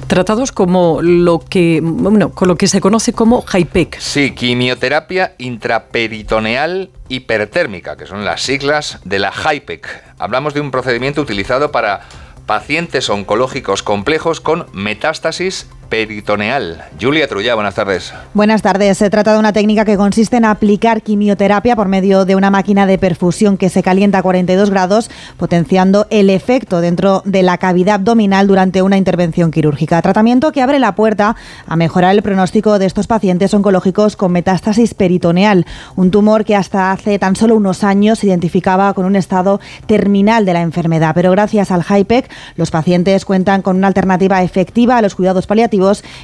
tratados 0.07 0.51
como 0.51 1.01
lo 1.01 1.39
que, 1.39 1.79
bueno, 1.83 2.31
con 2.31 2.47
lo 2.47 2.55
que 2.55 2.67
se 2.67 2.81
conoce 2.81 3.13
como 3.13 3.43
HIPEC. 3.45 3.99
Sí, 3.99 4.31
quimioterapia 4.31 5.33
intraperitoneal 5.37 6.89
hipertérmica, 7.09 7.95
que 7.97 8.05
son 8.05 8.25
las 8.25 8.41
siglas 8.41 8.99
de 9.03 9.19
la 9.19 9.31
HIPEC. 9.31 9.87
Hablamos 10.19 10.53
de 10.53 10.61
un 10.61 10.71
procedimiento 10.71 11.21
utilizado 11.21 11.71
para 11.71 12.01
pacientes 12.45 13.09
oncológicos 13.09 13.83
complejos 13.83 14.41
con 14.41 14.65
metástasis 14.73 15.67
peritoneal. 15.89 16.83
Julia 16.99 17.27
Trulla, 17.27 17.55
buenas 17.55 17.75
tardes. 17.75 18.13
Buenas 18.33 18.61
tardes. 18.61 18.97
Se 18.97 19.09
trata 19.09 19.33
de 19.33 19.39
una 19.39 19.53
técnica 19.53 19.85
que 19.85 19.97
consiste 19.97 20.37
en 20.37 20.45
aplicar 20.45 21.01
quimioterapia 21.01 21.75
por 21.75 21.87
medio 21.87 22.25
de 22.25 22.35
una 22.35 22.49
máquina 22.49 22.85
de 22.85 22.97
perfusión 22.97 23.57
que 23.57 23.69
se 23.69 23.83
calienta 23.83 24.19
a 24.19 24.21
42 24.23 24.69
grados, 24.69 25.09
potenciando 25.37 26.07
el 26.09 26.29
efecto 26.29 26.81
dentro 26.81 27.21
de 27.25 27.43
la 27.43 27.57
cavidad 27.57 27.95
abdominal 27.95 28.47
durante 28.47 28.81
una 28.81 28.97
intervención 28.97 29.51
quirúrgica. 29.51 30.01
Tratamiento 30.01 30.51
que 30.51 30.61
abre 30.61 30.79
la 30.79 30.95
puerta 30.95 31.35
a 31.65 31.75
mejorar 31.75 32.13
el 32.13 32.21
pronóstico 32.21 32.79
de 32.79 32.85
estos 32.85 33.07
pacientes 33.07 33.53
oncológicos 33.53 34.15
con 34.15 34.31
metástasis 34.31 34.93
peritoneal, 34.93 35.65
un 35.95 36.11
tumor 36.11 36.43
que 36.43 36.55
hasta 36.55 36.91
hace 36.91 37.19
tan 37.19 37.35
solo 37.35 37.55
unos 37.55 37.83
años 37.83 38.19
se 38.19 38.27
identificaba 38.27 38.93
con 38.93 39.05
un 39.05 39.15
estado 39.15 39.59
terminal 39.85 40.45
de 40.45 40.53
la 40.53 40.61
enfermedad. 40.61 41.13
Pero 41.15 41.31
gracias 41.31 41.71
al 41.71 41.85
HIPEC, 41.87 42.29
los 42.55 42.71
pacientes 42.71 43.25
cuentan 43.25 43.61
con 43.61 43.77
una 43.77 43.87
alternativa 43.87 44.43
efectiva 44.43 44.97
a 44.97 45.01
los 45.01 45.15
cuidados 45.15 45.47
paliativos 45.47 45.76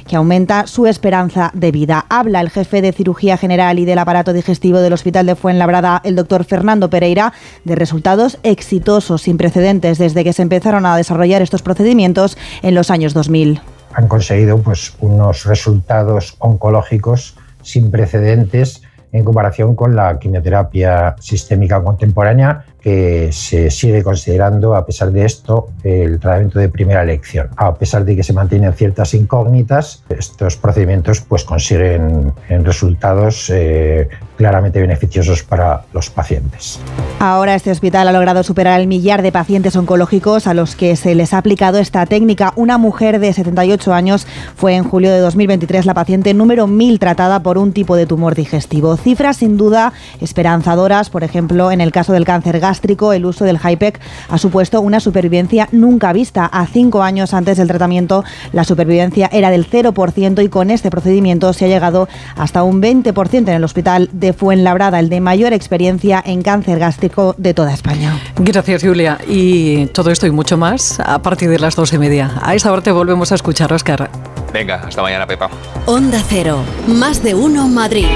que 0.06 0.16
aumenta 0.16 0.66
su 0.66 0.86
esperanza 0.86 1.50
de 1.54 1.70
vida. 1.70 2.06
Habla 2.08 2.40
el 2.40 2.50
jefe 2.50 2.82
de 2.82 2.92
cirugía 2.92 3.36
general 3.36 3.78
y 3.78 3.84
del 3.84 3.98
aparato 3.98 4.32
digestivo 4.32 4.80
del 4.80 4.92
Hospital 4.92 5.26
de 5.26 5.34
Fuenlabrada, 5.34 6.00
el 6.04 6.16
doctor 6.16 6.44
Fernando 6.44 6.90
Pereira, 6.90 7.32
de 7.64 7.74
resultados 7.74 8.38
exitosos 8.42 9.22
sin 9.22 9.36
precedentes 9.36 9.98
desde 9.98 10.24
que 10.24 10.32
se 10.32 10.42
empezaron 10.42 10.86
a 10.86 10.96
desarrollar 10.96 11.42
estos 11.42 11.62
procedimientos 11.62 12.36
en 12.62 12.74
los 12.74 12.90
años 12.90 13.14
2000. 13.14 13.60
Han 13.94 14.08
conseguido 14.08 14.58
pues, 14.58 14.94
unos 15.00 15.44
resultados 15.44 16.36
oncológicos 16.38 17.36
sin 17.62 17.90
precedentes 17.90 18.82
en 19.12 19.24
comparación 19.24 19.76
con 19.76 19.94
la 19.94 20.18
quimioterapia 20.18 21.14
sistémica 21.20 21.82
contemporánea 21.82 22.64
que 22.84 23.30
se 23.32 23.70
sigue 23.70 24.02
considerando, 24.02 24.76
a 24.76 24.84
pesar 24.84 25.10
de 25.10 25.24
esto, 25.24 25.70
el 25.82 26.20
tratamiento 26.20 26.58
de 26.58 26.68
primera 26.68 27.02
elección. 27.02 27.48
A 27.56 27.74
pesar 27.74 28.04
de 28.04 28.14
que 28.14 28.22
se 28.22 28.34
mantienen 28.34 28.74
ciertas 28.74 29.14
incógnitas, 29.14 30.04
estos 30.10 30.58
procedimientos 30.58 31.22
pues, 31.22 31.44
consiguen 31.44 32.34
resultados 32.46 33.48
eh, 33.48 34.06
claramente 34.36 34.82
beneficiosos 34.82 35.42
para 35.42 35.84
los 35.94 36.10
pacientes. 36.10 36.78
Ahora 37.20 37.54
este 37.54 37.70
hospital 37.70 38.08
ha 38.08 38.12
logrado 38.12 38.42
superar 38.42 38.78
el 38.78 38.86
millar 38.86 39.22
de 39.22 39.32
pacientes 39.32 39.76
oncológicos 39.76 40.46
a 40.46 40.52
los 40.52 40.76
que 40.76 40.94
se 40.96 41.14
les 41.14 41.32
ha 41.32 41.38
aplicado 41.38 41.78
esta 41.78 42.04
técnica. 42.04 42.52
Una 42.54 42.76
mujer 42.76 43.18
de 43.18 43.32
78 43.32 43.94
años 43.94 44.26
fue 44.56 44.74
en 44.74 44.84
julio 44.84 45.10
de 45.10 45.20
2023 45.20 45.86
la 45.86 45.94
paciente 45.94 46.34
número 46.34 46.66
1000 46.66 46.98
tratada 46.98 47.42
por 47.42 47.56
un 47.56 47.72
tipo 47.72 47.96
de 47.96 48.04
tumor 48.04 48.34
digestivo. 48.34 48.98
Cifras 48.98 49.38
sin 49.38 49.56
duda 49.56 49.94
esperanzadoras, 50.20 51.08
por 51.08 51.24
ejemplo, 51.24 51.70
en 51.72 51.80
el 51.80 51.90
caso 51.90 52.12
del 52.12 52.26
cáncer 52.26 52.60
gástrico, 52.60 52.73
el 53.12 53.26
uso 53.26 53.44
del 53.44 53.58
HIPEC 53.58 54.00
ha 54.28 54.38
supuesto 54.38 54.80
una 54.80 55.00
supervivencia 55.00 55.68
nunca 55.72 56.12
vista. 56.12 56.46
A 56.46 56.66
cinco 56.66 57.02
años 57.02 57.34
antes 57.34 57.58
del 57.58 57.68
tratamiento, 57.68 58.24
la 58.52 58.64
supervivencia 58.64 59.28
era 59.32 59.50
del 59.50 59.68
0% 59.68 60.44
y 60.44 60.48
con 60.48 60.70
este 60.70 60.90
procedimiento 60.90 61.52
se 61.52 61.64
ha 61.64 61.68
llegado 61.68 62.08
hasta 62.36 62.62
un 62.62 62.80
20% 62.80 63.48
en 63.48 63.48
el 63.48 63.64
hospital 63.64 64.08
de 64.12 64.32
Fuenlabrada, 64.32 65.00
el 65.00 65.08
de 65.08 65.20
mayor 65.20 65.52
experiencia 65.52 66.22
en 66.24 66.42
cáncer 66.42 66.78
gástrico 66.78 67.34
de 67.38 67.54
toda 67.54 67.72
España. 67.72 68.18
Gracias, 68.36 68.82
Julia. 68.82 69.18
Y 69.26 69.86
todo 69.86 70.10
esto 70.10 70.26
y 70.26 70.30
mucho 70.30 70.56
más 70.56 71.00
a 71.00 71.20
partir 71.20 71.50
de 71.50 71.58
las 71.58 71.76
dos 71.76 71.92
y 71.92 71.98
media. 71.98 72.32
A 72.42 72.54
esa 72.54 72.72
hora 72.72 72.82
te 72.82 72.92
volvemos 72.92 73.32
a 73.32 73.34
escuchar, 73.34 73.72
Oscar. 73.72 74.10
Venga, 74.52 74.82
hasta 74.86 75.02
mañana, 75.02 75.26
Pepa. 75.26 75.50
Onda 75.86 76.22
Cero, 76.28 76.62
más 76.86 77.22
de 77.22 77.34
uno 77.34 77.66
Madrid. 77.66 78.06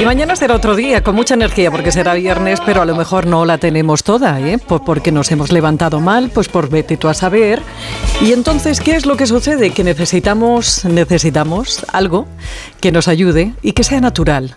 Y 0.00 0.04
mañana 0.04 0.34
será 0.34 0.56
otro 0.56 0.74
día 0.74 1.02
con 1.02 1.14
mucha 1.14 1.34
energía 1.34 1.70
porque 1.70 1.92
será 1.92 2.14
viernes, 2.14 2.60
pero 2.64 2.82
a 2.82 2.84
lo 2.84 2.96
mejor 2.96 3.26
no 3.26 3.44
la 3.44 3.58
tenemos 3.58 4.02
toda, 4.02 4.40
¿eh? 4.40 4.58
porque 4.58 5.12
nos 5.12 5.30
hemos 5.30 5.52
levantado 5.52 6.00
mal, 6.00 6.30
pues 6.30 6.48
por 6.48 6.68
vete 6.68 6.96
tú 6.96 7.08
a 7.08 7.14
saber. 7.14 7.62
Y 8.20 8.32
entonces, 8.32 8.80
¿qué 8.80 8.96
es 8.96 9.06
lo 9.06 9.16
que 9.16 9.26
sucede? 9.26 9.70
Que 9.70 9.84
necesitamos, 9.84 10.84
necesitamos 10.84 11.84
algo 11.92 12.26
que 12.80 12.90
nos 12.90 13.06
ayude 13.06 13.52
y 13.62 13.72
que 13.72 13.84
sea 13.84 14.00
natural 14.00 14.56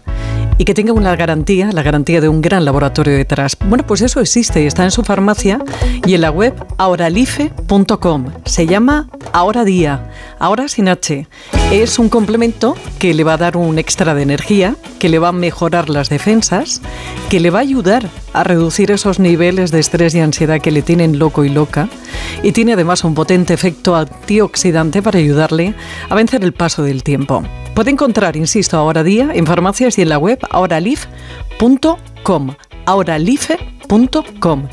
y 0.57 0.65
que 0.65 0.73
tenga 0.73 0.93
una 0.93 1.15
garantía, 1.15 1.71
la 1.71 1.83
garantía 1.83 2.21
de 2.21 2.29
un 2.29 2.41
gran 2.41 2.65
laboratorio 2.65 3.15
detrás. 3.15 3.57
Bueno, 3.67 3.85
pues 3.85 4.01
eso 4.01 4.19
existe, 4.19 4.65
está 4.67 4.83
en 4.83 4.91
su 4.91 5.03
farmacia 5.03 5.59
y 6.05 6.13
en 6.13 6.21
la 6.21 6.31
web 6.31 6.53
ahoralife.com. 6.77 8.25
Se 8.45 8.67
llama 8.67 9.09
Ahora 9.33 9.65
Día, 9.65 10.11
ahora 10.39 10.67
sin 10.67 10.87
H. 10.87 11.27
Es 11.71 11.99
un 11.99 12.09
complemento 12.09 12.75
que 12.99 13.13
le 13.13 13.23
va 13.23 13.33
a 13.33 13.37
dar 13.37 13.57
un 13.57 13.77
extra 13.79 14.15
de 14.15 14.23
energía, 14.23 14.75
que 14.99 15.09
le 15.09 15.19
va 15.19 15.29
a 15.29 15.33
mejorar 15.33 15.89
las 15.89 16.09
defensas, 16.09 16.81
que 17.29 17.39
le 17.39 17.49
va 17.49 17.59
a 17.59 17.63
ayudar 17.63 18.09
a 18.33 18.43
reducir 18.43 18.91
esos 18.91 19.19
niveles 19.19 19.71
de 19.71 19.79
estrés 19.79 20.15
y 20.15 20.19
ansiedad 20.19 20.61
que 20.61 20.71
le 20.71 20.81
tienen 20.81 21.19
loco 21.19 21.43
y 21.43 21.49
loca 21.49 21.89
y 22.43 22.51
tiene 22.51 22.73
además 22.73 23.03
un 23.03 23.13
potente 23.13 23.53
efecto 23.53 23.95
antioxidante 23.95 25.01
para 25.01 25.19
ayudarle 25.19 25.73
a 26.09 26.15
vencer 26.15 26.43
el 26.43 26.53
paso 26.53 26.83
del 26.83 27.03
tiempo. 27.03 27.43
Puede 27.75 27.91
encontrar, 27.91 28.37
insisto, 28.37 28.77
ahora 28.77 29.03
día 29.03 29.31
en 29.33 29.45
farmacias 29.45 29.97
y 29.97 30.01
en 30.01 30.09
la 30.09 30.17
web 30.17 30.39
ahoralif.com. 30.49 32.55
ahoralife.com. 32.85 34.67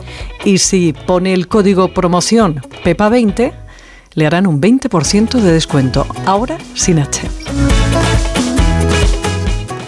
Y 0.45 0.59
si 0.59 0.93
pone 0.93 1.35
el 1.35 1.49
código 1.49 1.89
promoción 1.89 2.63
PEPA20, 2.85 3.53
le 4.15 4.27
harán 4.27 4.47
un 4.47 4.61
20% 4.61 5.41
de 5.41 5.53
descuento. 5.53 6.07
Ahora 6.27 6.59
sin 6.75 7.01
H. 7.01 7.29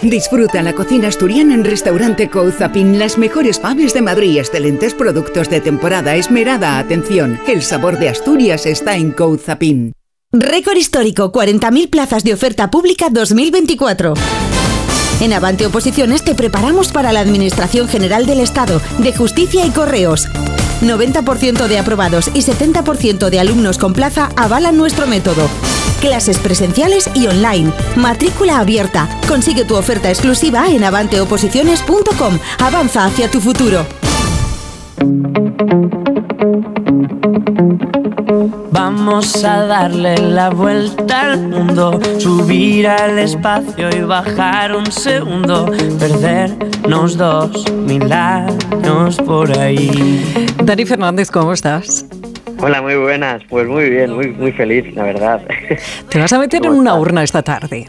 Disfruta 0.01 0.61
la 0.61 0.73
cocina 0.73 1.07
asturiana 1.07 1.53
en 1.53 1.63
Restaurante 1.63 2.29
Couzapin. 2.29 2.99
Las 2.99 3.17
mejores 3.17 3.61
faves 3.61 3.93
de 3.93 4.01
Madrid, 4.01 4.39
excelentes 4.39 4.93
productos 4.93 5.49
de 5.49 5.61
temporada, 5.61 6.15
esmerada 6.15 6.79
atención. 6.79 7.39
El 7.47 7.63
sabor 7.63 7.97
de 7.97 8.09
Asturias 8.09 8.65
está 8.65 8.97
en 8.97 9.13
Couzapin. 9.13 9.93
Récord 10.39 10.75
histórico, 10.75 11.31
40.000 11.31 11.89
plazas 11.89 12.25
de 12.25 12.33
oferta 12.33 12.69
pública 12.69 13.07
2024. 13.09 14.13
En 15.21 15.31
Avante 15.31 15.65
Oposiciones 15.65 16.25
te 16.25 16.35
preparamos 16.35 16.91
para 16.91 17.13
la 17.13 17.21
Administración 17.21 17.87
General 17.87 18.25
del 18.25 18.41
Estado, 18.41 18.81
de 18.97 19.13
Justicia 19.13 19.65
y 19.65 19.69
Correos. 19.69 20.27
90% 20.81 21.67
de 21.67 21.79
aprobados 21.79 22.29
y 22.33 22.41
70% 22.41 23.29
de 23.29 23.39
alumnos 23.39 23.77
con 23.77 23.93
plaza 23.93 24.29
avalan 24.35 24.75
nuestro 24.75 25.07
método. 25.07 25.47
Clases 26.01 26.37
presenciales 26.39 27.09
y 27.13 27.27
online. 27.27 27.71
Matrícula 27.95 28.59
abierta. 28.59 29.07
Consigue 29.29 29.63
tu 29.63 29.75
oferta 29.75 30.09
exclusiva 30.09 30.67
en 30.67 30.83
avanteoposiciones.com. 30.83 32.39
Avanza 32.59 33.05
hacia 33.05 33.31
tu 33.31 33.39
futuro. 33.39 33.85
Vamos 38.71 39.43
a 39.43 39.65
darle 39.65 40.17
la 40.17 40.49
vuelta 40.49 41.21
al 41.21 41.47
mundo, 41.47 41.99
subir 42.19 42.87
al 42.87 43.19
espacio 43.19 43.89
y 43.89 44.01
bajar 44.01 44.75
un 44.75 44.85
segundo, 44.91 45.65
perdernos 45.99 47.17
dos 47.17 47.71
mil 47.71 48.11
años 48.11 49.17
por 49.25 49.57
ahí. 49.57 50.47
Dani 50.63 50.85
Fernández, 50.85 51.31
¿cómo 51.31 51.53
estás? 51.53 52.05
Hola, 52.61 52.81
muy 52.81 52.95
buenas. 52.95 53.43
Pues 53.49 53.67
muy 53.67 53.89
bien, 53.89 54.13
muy, 54.13 54.29
muy 54.29 54.51
feliz, 54.51 54.93
la 54.95 55.03
verdad. 55.03 55.41
¿Te 56.09 56.19
vas 56.19 56.33
a 56.33 56.39
meter 56.39 56.65
en 56.65 56.71
una 56.71 56.95
urna 56.95 57.23
esta 57.23 57.41
tarde? 57.43 57.87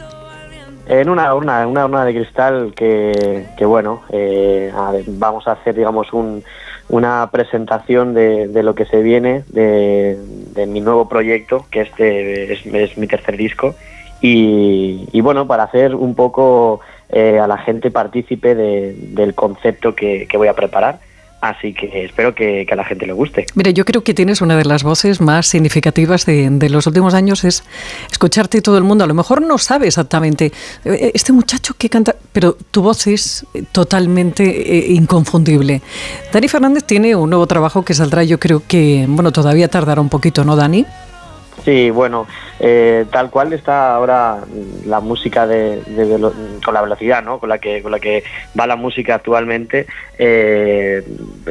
En 0.87 1.09
una 1.09 1.33
urna, 1.33 1.67
una 1.67 1.85
urna 1.85 2.05
de 2.05 2.13
cristal 2.13 2.73
que, 2.75 3.45
que 3.57 3.65
bueno, 3.65 4.03
eh, 4.09 4.71
vamos 5.07 5.47
a 5.47 5.53
hacer, 5.53 5.75
digamos, 5.75 6.13
un, 6.13 6.43
una 6.89 7.29
presentación 7.31 8.13
de, 8.13 8.47
de, 8.47 8.63
lo 8.63 8.75
que 8.75 8.85
se 8.85 9.01
viene 9.01 9.43
de, 9.49 10.17
de, 10.53 10.65
mi 10.65 10.79
nuevo 10.79 11.09
proyecto, 11.09 11.65
que 11.69 11.81
este 11.81 12.53
es, 12.53 12.65
es 12.65 12.97
mi 12.97 13.07
tercer 13.07 13.37
disco. 13.37 13.75
Y, 14.21 15.07
y, 15.11 15.21
bueno, 15.21 15.45
para 15.47 15.63
hacer 15.63 15.93
un 15.93 16.15
poco 16.15 16.79
eh, 17.09 17.39
a 17.39 17.47
la 17.47 17.57
gente 17.57 17.91
partícipe 17.91 18.55
de, 18.55 18.93
del 18.93 19.35
concepto 19.35 19.95
que, 19.95 20.27
que 20.27 20.37
voy 20.37 20.47
a 20.47 20.53
preparar. 20.53 20.99
Así 21.39 21.73
que 21.73 22.03
espero 22.03 22.33
que, 22.33 22.65
que, 22.65 22.73
a 22.73 22.75
la 22.75 22.83
gente 22.83 23.05
le 23.05 23.13
guste. 23.13 23.45
Mire, 23.53 23.71
yo 23.73 23.85
creo 23.85 24.03
que 24.03 24.15
tienes 24.15 24.41
una 24.41 24.57
de 24.57 24.65
las 24.65 24.81
voces 24.81 25.21
más 25.21 25.45
significativas 25.45 26.25
de, 26.25 26.49
de, 26.49 26.69
los 26.69 26.87
últimos 26.87 27.13
años, 27.13 27.43
es 27.43 27.63
escucharte 28.11 28.61
todo 28.61 28.77
el 28.77 28.83
mundo. 28.83 29.03
A 29.03 29.07
lo 29.07 29.13
mejor 29.13 29.43
no 29.43 29.59
sabe 29.59 29.85
exactamente 29.85 30.51
eh, 30.83 31.11
este 31.13 31.33
muchacho 31.33 31.75
que 31.77 31.89
canta, 31.89 32.15
pero 32.31 32.57
tu 32.71 32.81
voz 32.81 33.05
es 33.05 33.45
totalmente 33.71 34.43
eh, 34.45 34.93
inconfundible. 34.93 35.81
Dani 36.33 36.47
Fernández 36.47 36.83
tiene 36.85 37.15
un 37.15 37.29
nuevo 37.29 37.45
trabajo 37.45 37.85
que 37.85 37.93
saldrá, 37.93 38.23
yo 38.23 38.39
creo 38.39 38.63
que, 38.67 39.05
bueno, 39.07 39.31
todavía 39.31 39.67
tardará 39.67 40.01
un 40.01 40.09
poquito, 40.09 40.43
¿no, 40.43 40.55
Dani? 40.55 40.85
Sí, 41.67 41.89
bueno, 41.89 42.25
eh, 42.61 43.03
tal 43.11 43.29
cual 43.29 43.51
está 43.51 43.93
ahora 43.93 44.37
la 44.85 45.01
música 45.01 45.45
de, 45.45 45.81
con 46.63 46.73
la 46.73 46.81
velocidad, 46.81 47.21
¿no? 47.21 47.39
Con 47.39 47.49
la 47.49 47.57
que 47.57 47.81
con 47.81 47.91
la 47.91 47.99
que 47.99 48.23
va 48.57 48.65
la 48.65 48.77
música 48.77 49.15
actualmente. 49.15 49.85
Eh, 50.17 51.03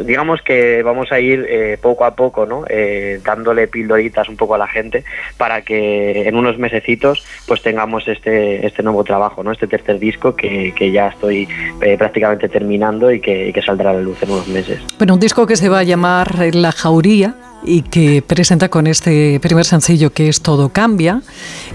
digamos 0.07 0.41
que 0.41 0.83
vamos 0.83 1.13
a 1.13 1.21
ir 1.21 1.45
eh, 1.47 1.77
poco 1.79 2.07
a 2.07 2.15
poco, 2.15 2.47
¿no? 2.47 2.65
Eh, 2.67 3.21
dándole 3.23 3.69
pildoritas 3.69 4.31
un 4.31 4.39
poco 4.39 4.55
a 4.55 4.59
la 4.59 4.67
gente 4.67 5.05
para 5.37 5.61
que 5.61 6.27
en 6.27 6.35
unos 6.35 6.57
mesecitos 6.57 7.23
pues 7.47 7.61
tengamos 7.61 8.09
este 8.09 8.67
este 8.67 8.83
nuevo 8.83 9.05
trabajo, 9.05 9.45
¿no? 9.45 9.53
Este 9.53 9.67
tercer 9.67 9.99
disco 9.99 10.35
que, 10.35 10.73
que 10.75 10.93
ya 10.93 11.09
estoy 11.09 11.47
eh, 11.83 11.99
prácticamente 11.99 12.49
terminando 12.49 13.13
y 13.13 13.21
que, 13.21 13.49
y 13.49 13.53
que 13.53 13.61
saldrá 13.61 13.91
a 13.91 13.93
la 13.93 14.01
luz 14.01 14.23
en 14.23 14.31
unos 14.31 14.49
meses. 14.49 14.81
Bueno, 14.97 15.13
un 15.13 15.21
disco 15.21 15.47
que 15.47 15.57
se 15.57 15.69
va 15.69 15.81
a 15.81 15.83
llamar 15.83 16.55
La 16.55 16.73
Jauría 16.73 17.35
y 17.67 17.83
que 17.83 18.23
presenta 18.23 18.69
con 18.69 18.87
este 18.87 19.39
primer 19.41 19.67
sencillo 19.67 20.11
que 20.13 20.29
es 20.29 20.41
Todo 20.41 20.71
Cambia, 20.71 21.21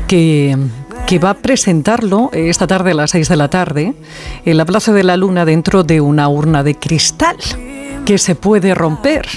que, 0.08 0.58
va 1.22 1.32
a 1.32 1.34
presentarlo 1.34 2.30
esta 2.32 2.68
tarde 2.68 2.92
a 2.92 2.94
las 2.94 3.12
6 3.12 3.28
de 3.28 3.36
la 3.36 3.50
tarde 3.50 3.94
en 4.46 4.58
la 4.58 4.66
Plaza 4.66 4.94
de 4.94 5.04
la 5.04 5.18
Luna 5.18 5.44
dentro 5.44 5.84
de 5.84 6.00
una 6.00 6.30
urna 6.30 6.64
de 6.64 6.76
cristal 6.76 7.36
que 8.06 8.18
se 8.18 8.36
puede 8.36 8.74
romper. 8.74 9.28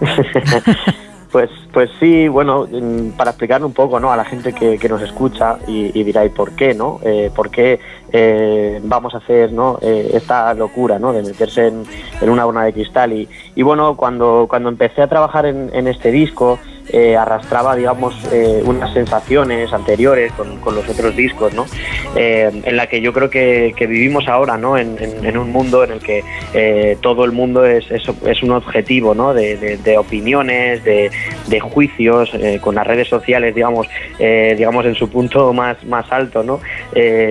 Pues, 1.34 1.50
pues 1.72 1.90
sí, 1.98 2.28
bueno, 2.28 2.68
para 3.16 3.30
explicar 3.30 3.64
un 3.64 3.72
poco 3.72 3.98
¿no? 3.98 4.12
a 4.12 4.16
la 4.16 4.24
gente 4.24 4.52
que, 4.52 4.88
nos 4.88 5.02
escucha 5.02 5.58
y, 5.66 5.90
dirá, 6.04 6.24
¿y 6.24 6.28
por 6.28 6.52
qué? 6.52 6.74
no? 6.74 7.00
Eh, 7.02 7.28
¿Por 7.34 7.50
qué 7.50 7.80
eh, 8.12 8.80
vamos 8.84 9.16
a 9.16 9.18
hacer 9.18 9.52
¿no? 9.52 9.80
Eh, 9.82 10.12
esta 10.14 10.54
locura 10.54 11.00
¿no? 11.00 11.12
de 11.12 11.24
meterse 11.24 11.66
en, 11.66 11.82
en, 12.20 12.30
una 12.30 12.46
urna 12.46 12.62
de 12.62 12.72
cristal? 12.72 13.12
Y, 13.14 13.28
y 13.56 13.62
bueno, 13.64 13.96
cuando, 13.96 14.46
cuando 14.48 14.68
empecé 14.68 15.02
a 15.02 15.08
trabajar 15.08 15.46
en, 15.46 15.70
en 15.72 15.88
este 15.88 16.12
disco, 16.12 16.60
eh, 16.88 17.16
arrastraba, 17.16 17.74
digamos, 17.76 18.14
eh, 18.32 18.62
unas 18.64 18.92
sensaciones 18.92 19.72
anteriores 19.72 20.32
con, 20.32 20.58
con 20.60 20.74
los 20.74 20.88
otros 20.88 21.16
discos, 21.16 21.54
¿no? 21.54 21.66
Eh, 22.14 22.50
en 22.64 22.76
la 22.76 22.86
que 22.86 23.00
yo 23.00 23.12
creo 23.12 23.30
que, 23.30 23.74
vivimos 23.88 24.28
ahora, 24.28 24.56
¿no? 24.56 24.76
En, 24.76 24.96
en- 25.00 25.34
un 25.34 25.50
mundo 25.50 25.82
en 25.82 25.92
el 25.92 26.00
que 26.00 26.22
eh, 26.52 26.96
todo 27.00 27.24
el 27.24 27.32
mundo 27.32 27.64
es, 27.64 27.90
es, 27.90 28.42
un 28.42 28.52
objetivo, 28.52 29.14
¿no? 29.14 29.34
De, 29.34 29.96
opiniones, 29.98 30.84
de, 30.84 31.10
de 31.48 31.60
juicios, 31.60 32.30
con 32.60 32.74
las 32.76 32.86
redes 32.86 33.08
sociales, 33.08 33.54
digamos, 33.54 33.88
digamos 34.18 34.86
en 34.86 34.94
su 34.94 35.08
punto 35.10 35.52
más, 35.52 35.82
más 35.84 36.10
alto, 36.12 36.42
¿no? 36.42 36.60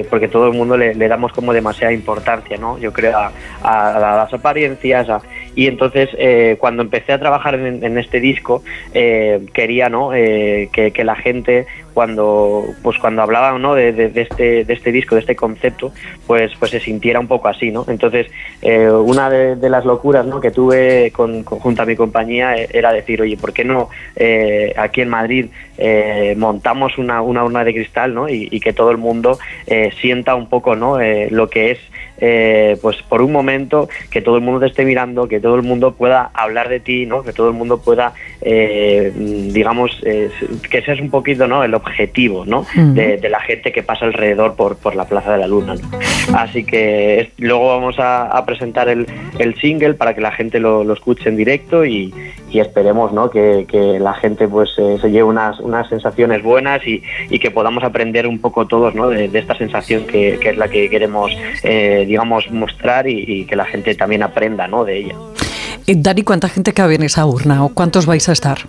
Porque 0.10 0.28
todo 0.28 0.48
el 0.48 0.54
mundo 0.54 0.76
le, 0.78 0.94
damos 1.08 1.32
como 1.32 1.54
demasiada 1.54 1.94
importancia, 1.94 2.58
¿no? 2.58 2.78
Yo 2.78 2.92
creo 2.92 3.18
a, 3.18 3.32
a 3.64 4.00
las 4.18 4.34
apariencias, 4.34 5.08
y 5.56 5.68
entonces 5.68 6.10
eh, 6.18 6.58
cuando 6.60 6.84
empecé 6.84 7.14
a 7.14 7.20
trabajar 7.20 7.56
en, 7.56 7.84
en 7.84 7.98
este 7.98 8.20
disco 8.20 8.64
eh, 8.94 9.40
quería, 9.54 9.90
¿no? 9.90 10.14
Eh, 10.14 10.70
que, 10.72 10.92
que 10.92 11.04
la 11.04 11.16
gente 11.16 11.66
cuando 11.94 12.66
pues 12.82 12.98
cuando 12.98 13.22
hablaban 13.22 13.62
¿no? 13.62 13.76
de, 13.76 13.92
de- 13.94 14.10
de 14.10 14.22
este 14.22 14.66
de 14.66 14.74
este 14.74 14.92
disco 14.92 15.14
de 15.14 15.22
este 15.22 15.36
concepto 15.36 15.92
pues 16.26 16.52
pues 16.58 16.72
se 16.72 16.80
sintiera 16.80 17.20
un 17.20 17.28
poco 17.28 17.48
así 17.50 17.70
no 17.70 17.86
entonces 17.88 18.26
eh, 18.64 18.90
una 18.90 19.30
de, 19.30 19.70
las 19.70 19.86
locuras 19.86 20.26
¿no? 20.26 20.40
que 20.40 20.50
tuve 20.50 21.12
con, 21.12 21.44
junto 21.44 21.84
a 21.84 21.86
mi 21.86 21.96
compañía 21.96 22.58
eh, 22.58 22.68
era 22.74 22.92
decir 22.92 23.22
oye 23.22 23.38
por 23.38 23.54
qué 23.54 23.64
no 23.64 23.90
aquí 24.76 25.02
en 25.02 25.10
Madrid 25.10 25.46
montamos 26.36 26.98
una, 26.98 27.22
una 27.22 27.44
urna 27.44 27.64
de 27.64 27.74
cristal 27.74 28.14
¿no? 28.16 28.28
y, 28.28 28.48
y 28.52 28.60
que 28.60 28.74
todo 28.74 28.90
el 28.90 28.98
mundo 28.98 29.38
sienta 30.02 30.34
un 30.36 30.50
poco 30.50 30.76
no 30.76 30.98
lo 31.30 31.48
que 31.50 31.72
es 31.72 31.80
eh, 32.26 32.78
pues 32.82 32.96
por 33.10 33.22
un 33.22 33.32
momento 33.34 33.90
que 34.10 34.22
todo 34.22 34.38
el 34.38 34.42
mundo 34.44 34.62
te 34.62 34.68
esté 34.68 34.86
mirando, 34.86 35.28
que 35.28 35.42
todo 35.42 35.56
el 35.56 35.62
mundo 35.64 35.94
pueda 35.94 36.32
hablar 36.34 36.70
de 36.70 36.80
ti, 36.80 37.06
¿no? 37.06 37.22
que 37.22 37.34
todo 37.34 37.50
el 37.50 37.54
mundo 37.54 37.82
pueda, 37.82 38.14
eh, 38.42 39.12
digamos, 39.52 39.92
eh, 40.06 40.30
que 40.70 40.78
ese 40.78 40.94
es 40.94 41.02
un 41.02 41.10
poquito 41.10 41.48
¿no? 41.48 41.64
el 41.66 41.74
objetivo 41.74 42.46
¿no? 42.46 42.66
De, 42.76 43.18
de 43.18 43.30
la 43.30 43.42
gente 43.42 43.72
que 43.74 43.84
pasa 43.84 44.06
alrededor 44.06 44.56
por, 44.56 44.78
por 44.78 44.96
la 44.96 45.06
Plaza 45.06 45.34
de 45.34 45.40
la 45.40 45.48
Luna. 45.48 45.76
¿no? 45.76 46.38
Así 46.38 46.64
que 46.64 47.20
es- 47.22 47.30
luego 47.38 47.68
vamos 47.68 48.00
a, 48.00 48.28
a 48.28 48.46
presentar 48.46 48.88
el, 48.88 49.06
el 49.40 49.56
single 49.60 49.96
para 49.96 50.14
que 50.16 50.22
la 50.22 50.32
gente 50.32 50.60
lo, 50.60 50.84
lo 50.86 50.94
escuche 50.94 51.28
en 51.28 51.36
directo 51.36 51.86
y, 51.86 52.14
y 52.54 52.60
esperemos 52.60 53.12
¿no? 53.12 53.30
que, 53.30 53.66
que 53.68 54.00
la 54.00 54.14
gente 54.14 54.48
pues 54.48 54.70
eh, 54.78 54.98
se 55.02 55.10
lleve 55.10 55.24
unas, 55.24 55.60
unas 55.60 55.90
sensaciones 55.90 56.44
buenas 56.44 56.86
y, 56.86 57.02
y 57.30 57.40
que 57.40 57.50
podamos 57.50 57.84
aprender 57.84 58.28
un 58.28 58.40
poco 58.40 58.68
todos 58.68 58.94
¿no? 58.94 59.10
de, 59.10 59.28
de 59.28 59.40
esta 59.40 59.58
sensación 59.58 60.06
que, 60.06 60.38
que 60.40 60.50
es 60.50 60.58
la 60.58 60.68
que 60.68 60.90
queremos 60.90 61.32
eh, 61.64 62.06
digamos 62.08 62.50
mostrar 62.52 63.08
y, 63.08 63.24
y 63.28 63.46
que 63.46 63.56
la 63.56 63.66
gente 63.66 63.96
también 63.96 64.22
aprenda 64.22 64.68
¿no? 64.68 64.86
de 64.86 64.98
ella. 64.98 65.16
Eh, 65.86 65.96
Dani, 65.98 66.24
¿cuánta 66.24 66.48
gente 66.48 66.72
cabe 66.74 66.96
en 66.96 67.04
esa 67.04 67.26
urna 67.26 67.66
o 67.66 67.70
cuántos 67.74 68.06
vais 68.06 68.30
a 68.30 68.32
estar? 68.32 68.60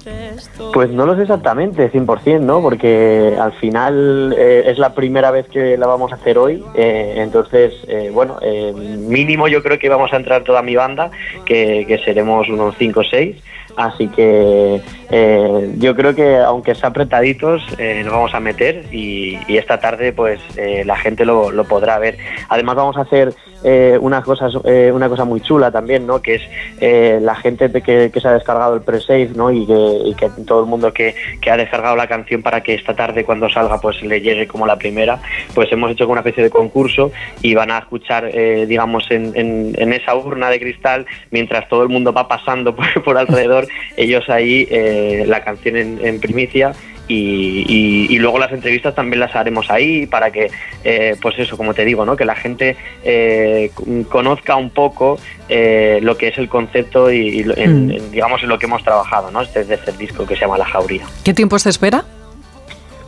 Pues 0.73 0.91
no 0.91 1.07
lo 1.07 1.15
sé 1.15 1.23
exactamente, 1.23 1.91
100%, 1.93 2.41
¿no? 2.41 2.61
Porque 2.61 3.37
al 3.39 3.53
final 3.53 4.35
eh, 4.37 4.65
es 4.67 4.79
la 4.79 4.95
primera 4.95 5.31
vez 5.31 5.47
que 5.47 5.79
la 5.79 5.87
vamos 5.87 6.11
a 6.11 6.17
hacer 6.17 6.39
hoy, 6.39 6.65
eh, 6.75 7.15
entonces, 7.19 7.73
eh, 7.87 8.11
bueno, 8.13 8.39
eh, 8.43 8.73
mínimo 8.73 9.47
yo 9.47 9.63
creo 9.63 9.79
que 9.79 9.89
vamos 9.89 10.13
a 10.13 10.17
entrar 10.17 10.43
toda 10.43 10.63
mi 10.63 10.75
banda, 10.75 11.11
que, 11.45 11.85
que 11.87 11.99
seremos 11.99 12.49
unos 12.49 12.75
5 12.77 13.01
o 13.01 13.05
6, 13.05 13.37
así 13.77 14.09
que 14.09 14.81
eh, 15.11 15.75
yo 15.79 15.95
creo 15.95 16.15
que 16.15 16.39
aunque 16.39 16.75
sea 16.75 16.91
apretaditos, 16.91 17.63
eh, 17.79 18.03
nos 18.05 18.13
vamos 18.13 18.35
a 18.35 18.41
meter 18.41 18.85
y, 18.93 19.39
y 19.47 19.57
esta 19.57 19.79
tarde 19.79 20.13
pues 20.13 20.41
eh, 20.57 20.83
la 20.85 20.97
gente 20.97 21.25
lo, 21.25 21.51
lo 21.51 21.65
podrá 21.65 21.99
ver. 21.99 22.19
Además 22.49 22.77
vamos 22.77 22.97
a 22.97 23.03
hacer 23.03 23.35
eh, 23.65 23.99
una, 24.01 24.23
cosa, 24.23 24.49
eh, 24.65 24.93
una 24.95 25.09
cosa 25.09 25.25
muy 25.25 25.41
chula 25.41 25.71
también, 25.71 26.07
¿no? 26.07 26.21
Que 26.23 26.35
es 26.37 26.43
eh, 26.81 27.19
la 27.21 27.35
gente 27.35 27.71
que, 27.83 28.11
que 28.13 28.21
se 28.21 28.29
ha 28.29 28.33
descargado 28.33 28.75
el 28.75 28.83
pre-save, 28.83 29.31
¿no? 29.35 29.51
Y 29.51 29.67
que, 29.67 29.99
y 30.07 30.15
que 30.15 30.29
todo 30.47 30.61
el 30.61 30.67
mundo 30.67 30.93
que, 30.93 31.15
que 31.41 31.51
ha 31.51 31.57
descargado 31.57 31.97
la 31.97 32.07
canción 32.07 32.43
para 32.43 32.63
que 32.63 32.75
esta 32.75 32.95
tarde 32.95 33.25
cuando 33.25 33.49
salga 33.51 33.81
pues 33.81 34.01
le 34.03 34.21
llegue 34.21 34.47
como 34.47 34.67
la 34.67 34.77
primera, 34.77 35.19
pues 35.55 35.71
hemos 35.73 35.91
hecho 35.91 36.07
una 36.09 36.21
especie 36.21 36.45
de 36.45 36.51
concurso 36.51 37.11
y 37.43 37.55
van 37.55 37.71
a 37.71 37.79
escuchar, 37.79 38.31
eh, 38.33 38.67
digamos, 38.67 39.11
en, 39.11 39.33
en- 39.35 39.93
esa 39.95 40.15
urna 40.15 40.51
de 40.51 40.59
cristal, 40.61 41.07
mientras 41.31 41.69
todo 41.69 41.83
el 41.83 41.89
mundo 41.89 42.13
va 42.13 42.29
pasando 42.29 42.75
por, 42.77 42.87
por 43.03 43.17
alrededor, 43.17 43.67
ellos 43.97 44.29
ahí 44.29 44.67
eh, 44.71 45.25
la 45.27 45.43
canción 45.43 45.77
en 45.77 46.21
primicia 46.21 46.73
y, 47.09 47.65
y- 47.69 48.15
y 48.15 48.19
luego 48.19 48.39
las 48.39 48.53
entrevistas 48.53 48.95
también 48.95 49.21
las 49.21 49.35
haremos 49.37 49.71
ahí 49.71 50.07
para 50.07 50.31
que, 50.31 50.51
eh, 50.85 51.17
pues 51.21 51.39
eso, 51.39 51.57
como 51.57 51.75
te 51.75 51.85
digo, 51.85 52.05
¿no? 52.07 52.17
que 52.17 52.25
la 52.25 52.35
gente 52.35 52.77
eh, 53.05 53.71
conozca 54.09 54.57
un 54.57 54.71
poco 54.71 55.19
eh, 55.49 55.99
lo 56.03 56.17
que 56.17 56.29
es 56.29 56.39
el 56.39 56.49
concepto 56.49 57.13
y, 57.13 57.29
y 57.29 57.41
en- 57.57 57.87
Mm. 57.87 57.91
en, 57.91 58.11
digamos 58.13 58.43
en 58.43 58.49
lo 58.49 58.59
que 58.59 58.67
hemos 58.67 58.83
trabajado, 58.83 59.31
¿no? 59.31 59.43
Este, 59.43 59.61
este 59.61 59.93
disco 59.93 60.27
que 60.27 60.35
se 60.35 60.43
llama 60.43 60.57
La 60.59 60.65
Jauría. 60.65 61.05
¿Qué 61.25 61.35
tiempo 61.35 61.59
se 61.59 61.69
espera? 61.71 62.05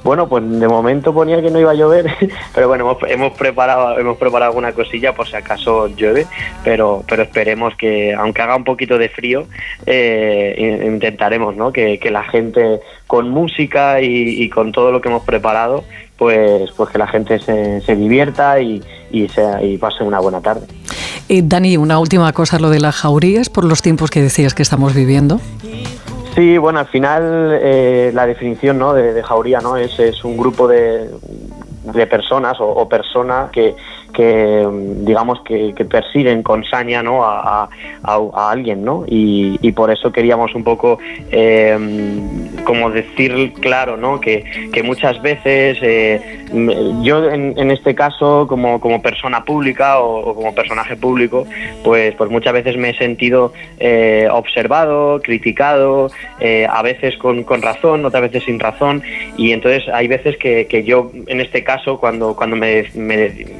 Bueno, 0.06 0.28
pues 0.28 0.48
de 0.48 0.68
momento 0.68 1.12
ponía 1.12 1.42
que 1.42 1.50
no 1.50 1.58
iba 1.58 1.72
a 1.72 1.74
llover, 1.74 2.06
pero 2.54 2.68
bueno, 2.68 2.84
hemos, 2.88 3.10
hemos 3.10 3.32
preparado 3.36 3.98
hemos 3.98 4.16
preparado 4.16 4.52
alguna 4.52 4.72
cosilla 4.72 5.12
por 5.16 5.26
si 5.26 5.34
acaso 5.34 5.88
llueve, 5.88 6.26
pero 6.62 7.02
pero 7.08 7.24
esperemos 7.24 7.74
que, 7.76 8.14
aunque 8.14 8.40
haga 8.40 8.54
un 8.54 8.62
poquito 8.62 8.98
de 8.98 9.08
frío, 9.08 9.46
eh, 9.84 10.54
in- 10.56 10.94
intentaremos 10.94 11.56
¿no? 11.56 11.72
que, 11.72 11.98
que 11.98 12.12
la 12.12 12.22
gente 12.22 12.78
con 13.08 13.30
música 13.30 14.00
y, 14.00 14.48
con 14.48 14.70
todo 14.70 14.92
lo 14.92 15.00
que 15.00 15.08
hemos 15.08 15.24
preparado, 15.24 15.82
pues, 16.16 16.70
pues 16.76 16.90
que 16.90 16.98
la 16.98 17.08
gente 17.08 17.40
se, 17.40 17.80
se 17.80 17.96
divierta 17.96 18.60
y, 18.60 18.80
y, 19.10 19.28
sea, 19.28 19.60
y 19.62 19.76
pase 19.76 20.04
una 20.04 20.20
buena 20.20 20.40
tarde. 20.40 20.66
Eh, 21.28 21.42
Dani, 21.44 21.76
una 21.76 21.98
última 21.98 22.32
cosa, 22.32 22.60
lo 22.60 22.70
de 22.70 22.78
la 22.78 22.92
jauría 22.92 23.40
es 23.40 23.48
por 23.50 23.64
los 23.64 23.82
tiempos 23.82 24.10
que 24.12 24.22
decías 24.22 24.54
que 24.54 24.62
estamos 24.62 24.94
viviendo. 24.94 25.40
Sí, 26.36 26.58
bueno, 26.58 26.80
al 26.80 26.86
final 26.86 27.58
eh, 27.62 28.10
la 28.12 28.26
definición 28.26 28.78
¿no? 28.78 28.92
de, 28.92 29.14
de 29.14 29.22
jauría 29.22 29.60
¿no? 29.60 29.78
es, 29.78 29.98
es 29.98 30.22
un 30.22 30.36
grupo 30.36 30.68
de, 30.68 31.08
de 31.82 32.06
personas 32.06 32.60
o, 32.60 32.66
o 32.68 32.86
personas 32.86 33.50
que, 33.50 33.74
que 34.16 34.66
digamos 35.02 35.40
que, 35.42 35.74
persiguen 35.90 36.42
con 36.42 36.64
saña 36.64 37.02
¿no? 37.02 37.22
a, 37.22 37.68
alguien 38.50 38.82
¿no? 38.84 39.04
y, 39.06 39.72
por 39.72 39.90
eso 39.90 40.10
queríamos 40.10 40.54
un 40.54 40.64
poco 40.64 40.98
eh, 41.30 41.76
como 42.64 42.90
decir 42.90 43.52
claro 43.60 43.98
¿no? 43.98 44.18
que, 44.20 44.44
muchas 44.82 45.20
veces 45.20 45.78
eh, 45.82 46.40
yo 47.02 47.28
en, 47.30 47.70
este 47.70 47.94
caso 47.94 48.46
como, 48.48 48.80
como 48.80 49.02
persona 49.02 49.44
pública 49.44 49.98
o, 49.98 50.34
como 50.34 50.54
personaje 50.54 50.96
público 50.96 51.46
pues, 51.84 52.14
pues 52.14 52.30
muchas 52.30 52.54
veces 52.54 52.76
me 52.76 52.90
he 52.90 52.94
sentido 52.96 53.52
eh, 53.78 54.28
observado, 54.30 55.20
criticado, 55.22 56.10
a 56.70 56.82
veces 56.82 57.16
con, 57.18 57.42
con 57.44 57.60
razón, 57.60 58.04
otras 58.04 58.22
veces 58.22 58.44
sin 58.44 58.58
razón, 58.60 59.02
y 59.36 59.52
entonces 59.52 59.88
hay 59.92 60.08
veces 60.08 60.36
que, 60.36 60.84
yo, 60.86 61.10
en 61.26 61.40
este 61.40 61.64
caso, 61.64 61.98
cuando, 61.98 62.36
cuando 62.36 62.56
me 62.56 62.84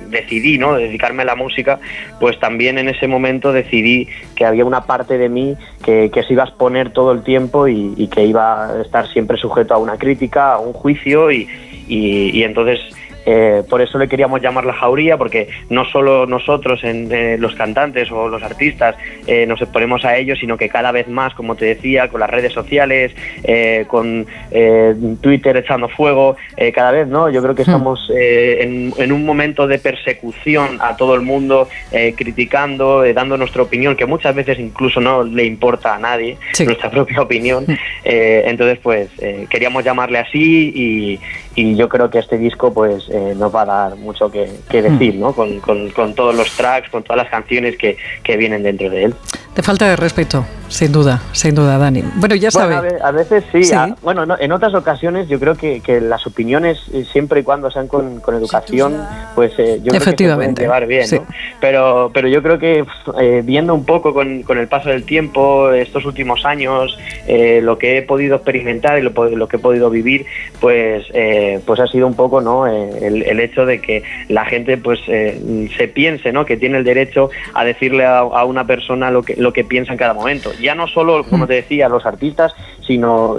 decidí 0.09 0.46
¿no? 0.59 0.75
dedicarme 0.77 1.23
a 1.23 1.27
la 1.27 1.35
música, 1.35 1.81
pues 2.21 2.39
también 2.39 2.79
en 2.79 2.89
ese 2.89 3.09
momento 3.09 3.53
decidí 3.53 4.09
que 4.37 4.45
había 4.45 4.65
una 4.65 4.83
parte 4.83 5.19
de 5.19 5.29
mí 5.29 5.57
que, 5.85 6.11
se 6.27 6.33
iba 6.33 6.45
a 6.45 6.47
exponer 6.47 6.93
todo 6.93 7.13
el 7.13 7.23
tiempo 7.23 7.67
y, 7.69 8.09
que 8.09 8.25
iba 8.25 8.71
a 8.71 8.83
estar 8.83 9.07
siempre 9.09 9.37
sujeto 9.37 9.75
a 9.75 9.79
una 9.79 9.97
crítica, 9.99 10.55
a 10.55 10.59
un 10.59 10.73
juicio, 10.73 11.31
y- 11.33 11.49
y 11.89 12.43
entonces 12.43 12.81
eh, 13.27 13.63
por 13.69 13.81
eso 13.81 13.99
le 13.99 14.09
queríamos 14.09 14.41
llamar 14.41 14.65
la 14.65 14.73
jauría, 14.73 15.19
porque 15.19 15.49
no 15.69 15.85
solo 15.85 16.27
nosotros, 16.27 16.83
en, 16.85 17.13
eh, 17.13 17.37
los 17.39 17.55
cantantes 17.55 18.11
o 18.11 18.29
los 18.29 18.43
artistas, 18.43 18.95
eh, 19.27 19.45
nos 19.47 19.61
exponemos 19.61 20.05
a 20.05 20.17
ello, 20.17 20.37
sino 20.37 20.57
que 20.57 20.69
cada 20.69 20.93
vez 20.93 21.09
más, 21.09 21.35
como 21.35 21.57
te 21.57 21.65
decía, 21.67 22.09
con 22.09 22.21
las 22.21 22.31
redes 22.31 22.53
sociales, 22.53 23.13
eh, 23.45 23.85
con 23.89 24.27
eh, 24.51 24.95
Twitter 25.21 25.57
echando 25.57 25.89
fuego, 25.89 26.37
eh, 26.57 26.73
cada 26.73 26.93
vez, 26.93 27.09
¿no? 27.09 27.29
Yo 27.29 27.43
creo 27.43 27.55
que 27.55 27.63
estamos 27.63 28.11
eh, 28.17 28.59
en, 28.63 28.93
en 28.97 29.13
un 29.13 29.25
momento 29.27 29.67
de 29.67 29.79
persecución 29.79 30.79
a 30.81 30.97
todo 30.97 31.15
el 31.15 31.23
mundo, 31.23 31.69
eh, 31.93 32.15
criticando, 32.17 33.03
dando 33.13 33.37
nuestra 33.37 33.63
opinión, 33.63 33.97
que 33.97 34.07
muchas 34.07 34.35
veces 34.35 34.59
incluso 34.59 35.01
no 35.01 35.25
le 35.25 35.45
importa 35.45 35.95
a 35.95 35.99
nadie, 35.99 36.37
nuestra 36.65 36.91
propia 36.91 37.21
opinión. 37.21 37.67
Eh, 38.05 38.45
entonces, 38.47 38.79
pues, 38.83 39.09
eh, 39.19 39.47
queríamos 39.51 39.85
llamarle 39.85 40.19
así 40.19 40.73
y, 40.75 41.21
y 41.57 41.75
yo 41.75 41.89
creo 41.89 42.11
que 42.11 42.19
este 42.21 42.39
disco, 42.39 42.73
pues, 42.73 43.09
eh, 43.11 43.35
nos 43.37 43.53
va 43.55 43.63
a 43.63 43.67
dar 43.67 43.97
mucho 43.97 44.31
que, 44.31 44.49
que 44.69 44.83
decir, 44.83 45.15
¿no? 45.17 45.33
Con, 45.33 45.59
con- 45.61 45.91
con 45.91 46.15
todos 46.15 46.35
los 46.35 46.51
tracks, 46.57 46.89
con 46.91 47.03
todas 47.03 47.23
las 47.23 47.31
canciones 47.31 47.77
que, 47.77 47.97
que 48.23 48.37
vienen 48.37 48.63
dentro 48.63 48.89
de 48.91 49.05
él. 49.05 49.15
Te 49.55 49.63
falta 49.63 49.89
de 49.89 49.97
respeto, 49.97 50.45
sin 50.69 50.93
duda, 50.93 51.23
sin 51.33 51.55
duda, 51.55 51.79
Dani. 51.79 52.05
Bueno, 52.17 52.35
ya 52.35 52.51
Bueno, 52.53 52.69
sabe. 52.75 52.75
a, 52.77 52.81
ve- 52.93 52.99
a 53.03 53.11
veces 53.11 53.43
sí. 53.51 53.65
Sí. 53.65 53.75
a- 53.75 53.97
bueno, 54.03 54.27
no, 54.27 54.37
en 54.39 54.53
otras 54.53 54.75
ocasiones 54.75 55.29
yo 55.29 55.41
creo 55.41 55.55
que, 55.55 55.81
que 55.81 55.99
las 56.03 56.27
opiniones, 56.27 56.79
eh, 56.93 57.07
siempre 57.11 57.41
y 57.41 57.43
cuando 57.43 57.71
sean 57.71 57.89
con, 57.89 58.21
con 58.21 58.35
educación, 58.35 58.95
pues 59.35 59.53
eh, 59.59 59.81
yo 59.83 59.93
creo 59.93 60.01
que 60.15 60.25
se 60.25 60.35
pueden 60.35 60.55
llevar 60.55 60.87
bien. 60.87 61.07
sí. 61.09 61.17
¿no? 61.17 61.27
Pero, 61.59 62.11
pero 62.13 62.29
yo 62.29 62.43
creo 62.43 62.59
que 62.59 62.85
eh, 63.19 63.43
viendo 63.47 63.73
un 63.75 63.87
poco 63.87 64.13
con, 64.13 64.43
con 64.43 64.59
el 64.59 64.69
paso 64.69 64.91
del 64.91 65.05
tiempo, 65.05 65.73
estos 65.73 66.05
últimos 66.05 66.45
años, 66.45 66.99
eh, 67.27 67.61
lo 67.63 67.79
que 67.79 67.97
he 67.97 68.03
podido 68.03 68.37
experimentar 68.37 68.99
y 68.99 69.03
lo, 69.03 69.11
lo 69.31 69.49
que 69.49 69.57
he 69.57 69.61
podido 69.61 69.89
vivir, 69.89 70.27
pues 70.61 71.07
eh, 71.15 71.45
eh, 71.47 71.61
pues 71.65 71.79
ha 71.79 71.87
sido 71.87 72.09
un 72.09 72.15
poco 72.15 72.41
no 72.41 72.67
eh, 72.67 73.07
el, 73.07 73.39
hecho 73.39 73.67
de 73.67 73.81
que 73.81 74.03
la 74.29 74.45
gente 74.47 74.77
pues 74.79 74.99
eh, 75.07 75.69
se 75.77 75.87
piense 75.87 76.33
no 76.33 76.45
que 76.45 76.57
tiene 76.57 76.79
el 76.79 76.85
derecho 76.85 77.31
a 77.55 77.65
decirle 77.65 78.05
a, 78.05 78.25
una 78.45 78.67
persona 78.67 79.11
lo 79.11 79.23
que 79.23 79.37
lo 79.37 79.53
que 79.53 79.63
piensa 79.63 79.93
en 79.93 79.99
cada 79.99 80.13
momento. 80.13 80.51
Ya 80.61 80.75
no 80.75 80.89
solo 80.89 81.23
como 81.25 81.47
te 81.47 81.55
decía 81.55 81.89
los 81.89 82.05
artistas 82.05 82.53
sino 82.87 83.37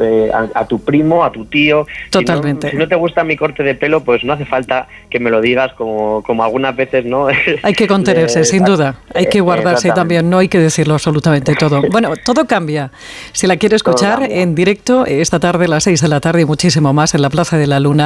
a, 0.54 0.66
tu 0.68 0.80
primo 0.80 1.24
a 1.24 1.32
tu 1.32 1.46
tío. 1.46 1.86
Totalmente. 2.10 2.72
si 2.72 2.78
no, 2.78 2.88
te 2.88 2.96
gusta 2.96 3.24
mi 3.24 3.36
corte 3.36 3.64
de 3.64 3.76
pelo 3.76 4.04
pues 4.04 4.24
no 4.24 4.34
hace 4.34 4.46
falta 4.46 4.88
que 5.10 5.20
me 5.20 5.30
lo 5.30 5.42
digas 5.42 5.74
como 5.74 6.24
como 6.24 6.44
algunas 6.44 6.76
veces 6.76 7.06
no 7.06 7.28
hay 7.64 7.74
que 7.74 7.88
contenerse 7.88 8.46
sin 8.46 8.64
duda. 8.64 8.96
hay 9.14 9.28
que 9.28 9.42
guardarse 9.42 9.92
también 9.92 10.30
no 10.30 10.38
hay 10.38 10.48
que 10.48 10.60
decirlo 10.60 10.94
absolutamente 10.94 11.56
todo. 11.56 11.82
Bueno 11.92 12.14
todo 12.24 12.46
cambia. 12.46 12.92
Si 13.34 13.48
la 13.48 13.58
quiere 13.58 13.76
escuchar 13.76 14.24
en 14.30 14.56
directo 14.56 15.06
esta 15.06 15.40
tarde 15.40 15.66
a 15.66 15.68
las 15.68 15.84
6 15.84 16.02
de 16.02 16.08
la 16.08 16.20
tarde 16.20 16.42
y 16.42 16.46
muchísimo 16.46 16.94
más 16.94 17.14
en 17.16 17.22
la 17.22 17.30
Plaza 17.30 17.58
de 17.58 17.68
la 17.68 17.80
Luna 17.80 17.97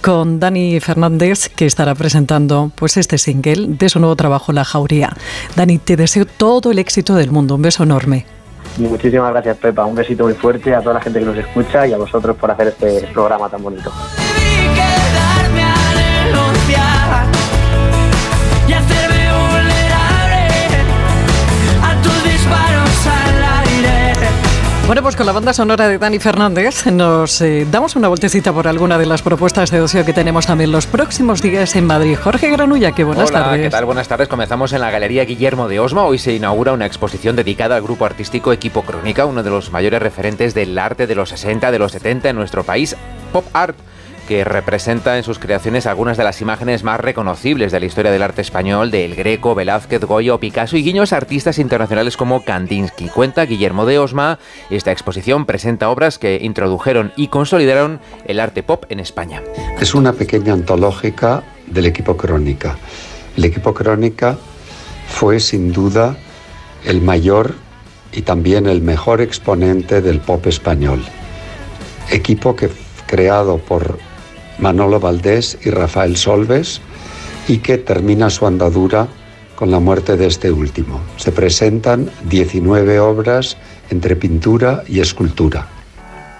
con 0.00 0.40
Dani 0.40 0.80
Fernández 0.80 1.48
que 1.48 1.66
estará 1.66 1.94
presentando 1.94 2.70
pues 2.74 2.96
este 2.96 3.18
single 3.18 3.66
de 3.68 3.88
su 3.88 3.98
nuevo 3.98 4.16
trabajo 4.16 4.52
La 4.52 4.64
Jauría. 4.64 5.16
Dani, 5.56 5.78
te 5.78 5.96
deseo 5.96 6.24
todo 6.24 6.70
el 6.70 6.78
éxito 6.78 7.14
del 7.14 7.30
mundo. 7.30 7.54
Un 7.56 7.62
beso 7.62 7.82
enorme. 7.82 8.26
Muchísimas 8.78 9.32
gracias, 9.32 9.56
Pepa. 9.58 9.84
Un 9.84 9.94
besito 9.94 10.24
muy 10.24 10.34
fuerte 10.34 10.74
a 10.74 10.80
toda 10.80 10.94
la 10.94 11.00
gente 11.00 11.18
que 11.18 11.26
nos 11.26 11.36
escucha 11.36 11.86
y 11.86 11.92
a 11.92 11.98
vosotros 11.98 12.36
por 12.36 12.50
hacer 12.50 12.68
este 12.68 13.06
programa 13.12 13.48
tan 13.48 13.62
bonito. 13.62 13.92
Bueno, 24.90 25.04
pues 25.04 25.14
con 25.14 25.24
la 25.24 25.30
banda 25.30 25.52
sonora 25.52 25.86
de 25.86 25.98
Dani 25.98 26.18
Fernández 26.18 26.84
nos 26.86 27.40
eh, 27.42 27.64
damos 27.70 27.94
una 27.94 28.08
vueltecita 28.08 28.52
por 28.52 28.66
alguna 28.66 28.98
de 28.98 29.06
las 29.06 29.22
propuestas 29.22 29.70
de 29.70 29.80
ocio 29.80 30.04
que 30.04 30.12
tenemos 30.12 30.46
también 30.46 30.72
los 30.72 30.88
próximos 30.88 31.40
días 31.40 31.76
en 31.76 31.86
Madrid. 31.86 32.18
Jorge 32.20 32.50
Granulla, 32.50 32.90
qué 32.90 33.04
buenas 33.04 33.30
Hola, 33.30 33.44
tardes. 33.44 33.62
¿qué 33.62 33.70
tal? 33.70 33.84
Buenas 33.84 34.08
tardes. 34.08 34.26
Comenzamos 34.26 34.72
en 34.72 34.80
la 34.80 34.90
Galería 34.90 35.24
Guillermo 35.24 35.68
de 35.68 35.78
Osma. 35.78 36.02
Hoy 36.02 36.18
se 36.18 36.32
inaugura 36.32 36.72
una 36.72 36.86
exposición 36.86 37.36
dedicada 37.36 37.76
al 37.76 37.82
grupo 37.82 38.04
artístico 38.04 38.52
Equipo 38.52 38.82
Crónica, 38.82 39.26
uno 39.26 39.44
de 39.44 39.50
los 39.50 39.70
mayores 39.70 40.02
referentes 40.02 40.54
del 40.54 40.76
arte 40.76 41.06
de 41.06 41.14
los 41.14 41.28
60, 41.28 41.70
de 41.70 41.78
los 41.78 41.92
70 41.92 42.30
en 42.30 42.34
nuestro 42.34 42.64
país. 42.64 42.96
Pop 43.32 43.44
art 43.52 43.76
que 44.30 44.44
representa 44.44 45.18
en 45.18 45.24
sus 45.24 45.40
creaciones 45.40 45.88
algunas 45.88 46.16
de 46.16 46.22
las 46.22 46.40
imágenes 46.40 46.84
más 46.84 47.00
reconocibles 47.00 47.72
de 47.72 47.80
la 47.80 47.86
historia 47.86 48.12
del 48.12 48.22
arte 48.22 48.42
español, 48.42 48.92
de 48.92 49.04
El 49.04 49.16
Greco, 49.16 49.56
Velázquez, 49.56 50.04
Goya 50.04 50.34
o 50.34 50.38
Picasso 50.38 50.76
y 50.76 50.84
guiños 50.84 51.12
a 51.12 51.16
artistas 51.16 51.58
internacionales 51.58 52.16
como 52.16 52.44
Kandinsky. 52.44 53.08
Cuenta 53.08 53.44
Guillermo 53.44 53.86
de 53.86 53.98
Osma, 53.98 54.38
esta 54.70 54.92
exposición 54.92 55.46
presenta 55.46 55.90
obras 55.90 56.20
que 56.20 56.38
introdujeron 56.40 57.12
y 57.16 57.26
consolidaron 57.26 57.98
el 58.24 58.38
arte 58.38 58.62
pop 58.62 58.84
en 58.88 59.00
España. 59.00 59.42
Es 59.80 59.96
una 59.96 60.12
pequeña 60.12 60.52
antológica 60.52 61.42
del 61.66 61.86
equipo 61.86 62.16
Crónica. 62.16 62.78
El 63.36 63.46
equipo 63.46 63.74
Crónica 63.74 64.38
fue 65.08 65.40
sin 65.40 65.72
duda 65.72 66.16
el 66.84 67.00
mayor 67.00 67.56
y 68.12 68.22
también 68.22 68.68
el 68.68 68.80
mejor 68.80 69.22
exponente 69.22 70.00
del 70.00 70.20
pop 70.20 70.46
español. 70.46 71.04
Equipo 72.12 72.54
que 72.54 72.70
creado 73.08 73.58
por 73.58 73.98
Manolo 74.60 75.00
Valdés 75.00 75.58
y 75.64 75.70
Rafael 75.70 76.16
Solves 76.16 76.80
y 77.48 77.58
que 77.58 77.78
termina 77.78 78.30
su 78.30 78.46
andadura 78.46 79.08
con 79.56 79.70
la 79.70 79.80
muerte 79.80 80.16
de 80.16 80.26
este 80.26 80.50
último. 80.50 81.00
Se 81.16 81.32
presentan 81.32 82.10
19 82.28 83.00
obras 83.00 83.56
entre 83.90 84.16
pintura 84.16 84.82
y 84.88 85.00
escultura. 85.00 85.66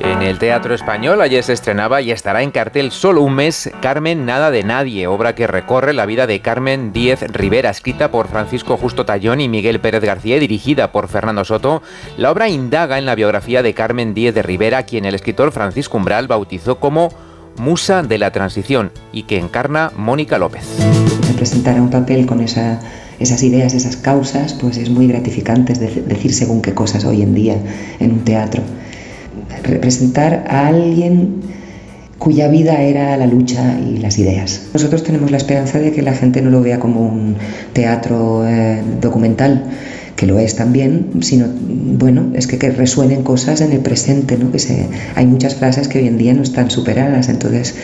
En 0.01 0.23
el 0.23 0.39
Teatro 0.39 0.75
Español 0.75 1.21
ayer 1.21 1.45
se 1.45 1.53
estrenaba 1.53 2.01
y 2.01 2.11
estará 2.11 2.43
en 2.43 2.51
cartel 2.51 2.91
solo 2.91 3.21
un 3.21 3.35
mes 3.35 3.71
Carmen 3.83 4.25
Nada 4.25 4.51
de 4.51 4.63
Nadie, 4.63 5.07
obra 5.07 5.35
que 5.35 5.47
recorre 5.47 5.93
la 5.93 6.07
vida 6.07 6.27
de 6.27 6.41
Carmen 6.41 6.95
Díez 6.95 7.21
Rivera, 7.21 7.69
escrita 7.69 8.11
por 8.11 8.29
Francisco 8.29 8.79
Justo 8.79 9.05
Tallón 9.05 9.43
y 9.43 9.51
Miguel 9.51 9.81
Pérez 9.81 10.03
García 10.03 10.39
y 10.39 10.41
dirigida 10.41 10.91
por 10.91 11.09
Fernando 11.09 11.45
Soto. 11.45 11.83
La 12.17 12.31
obra 12.31 12.49
indaga 12.49 12.97
en 12.97 13.05
la 13.05 13.15
biografía 13.15 13.63
de 13.63 13.75
Carmen 13.75 14.15
Díez 14.15 14.35
de 14.35 14.43
Rivera, 14.43 14.85
quien 14.85 15.05
el 15.05 15.15
escritor 15.15 15.53
Francisco 15.53 15.99
Umbral 15.99 16.29
bautizó 16.29 16.81
como 16.81 17.11
musa 17.57 18.03
de 18.03 18.19
la 18.19 18.31
transición 18.31 18.91
y 19.13 19.25
que 19.25 19.39
encarna 19.39 19.93
Mónica 19.97 20.39
López. 20.39 20.65
Representar 21.29 21.81
un 21.81 21.91
papel 21.91 22.27
con 22.27 22.41
esas 22.41 23.43
ideas, 23.43 23.75
esas 23.75 23.97
causas, 23.97 24.55
pues 24.55 24.77
es 24.77 24.91
muy 24.91 25.07
gratificante 25.07 25.75
decir 25.75 26.33
según 26.33 26.63
qué 26.63 26.75
cosas 26.75 27.05
hoy 27.05 27.23
en 27.23 27.35
día 27.35 27.57
en 27.99 28.13
un 28.13 28.25
teatro. 28.25 28.63
Representar 29.63 30.45
a 30.49 30.69
alguien 30.69 31.43
cuya 32.21 32.49
vida 32.49 32.83
era 32.83 33.17
la 33.17 33.27
lucha 33.27 33.79
y 33.81 33.97
las 33.97 34.19
ideas. 34.19 34.69
Nosotros 34.75 35.03
tenemos 35.03 35.31
la 35.31 35.39
esperanza 35.39 35.79
de 35.79 35.91
que 35.91 36.03
la 36.03 36.13
gente 36.13 36.43
no 36.43 36.51
lo 36.51 36.61
vea 36.61 36.79
como 36.79 37.01
un 37.01 37.37
teatro 37.73 38.47
eh, 38.47 38.83
documental, 39.01 39.65
que 40.21 40.27
lo 40.27 40.39
es 40.39 40.55
también, 40.55 41.23
sino, 41.23 41.47
bueno, 41.49 42.31
es 42.35 42.47
que, 42.47 42.59
que 42.59 42.71
resuenen 42.71 43.23
cosas 43.23 43.63
en 43.63 43.73
el 43.73 43.81
presente, 43.81 44.37
¿no? 44.37 44.53
Que 44.53 44.59
se, 44.59 44.87
hay 45.15 45.25
muchas 45.25 45.55
frases 45.55 45.89
que 45.89 45.99
hoy 45.99 46.09
en 46.09 46.19
día 46.19 46.35
no 46.35 46.43
están 46.43 46.71
superadas, 46.71 47.31
entonces, 47.31 47.75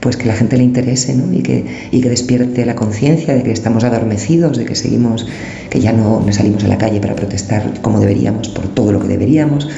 pues 0.00 0.16
que 0.16 0.24
la 0.24 0.32
gente 0.32 0.56
le 0.56 0.62
interese, 0.62 1.14
¿no? 1.14 1.30
Y 1.30 1.42
que, 1.42 1.90
y 1.90 2.00
que 2.00 2.08
despierte 2.08 2.64
la 2.64 2.76
conciencia 2.76 3.34
de 3.34 3.42
que 3.42 3.52
estamos 3.52 3.84
adormecidos, 3.84 4.56
de 4.56 4.64
que 4.64 4.74
seguimos, 4.74 5.26
que 5.68 5.80
ya 5.80 5.92
no, 5.92 6.22
no 6.24 6.32
salimos 6.32 6.64
a 6.64 6.68
la 6.68 6.78
calle 6.78 6.98
para 6.98 7.14
protestar 7.14 7.82
como 7.82 8.00
deberíamos, 8.00 8.48
por 8.48 8.68
todo 8.68 8.90
lo 8.90 8.98
que 8.98 9.08
deberíamos. 9.08 9.68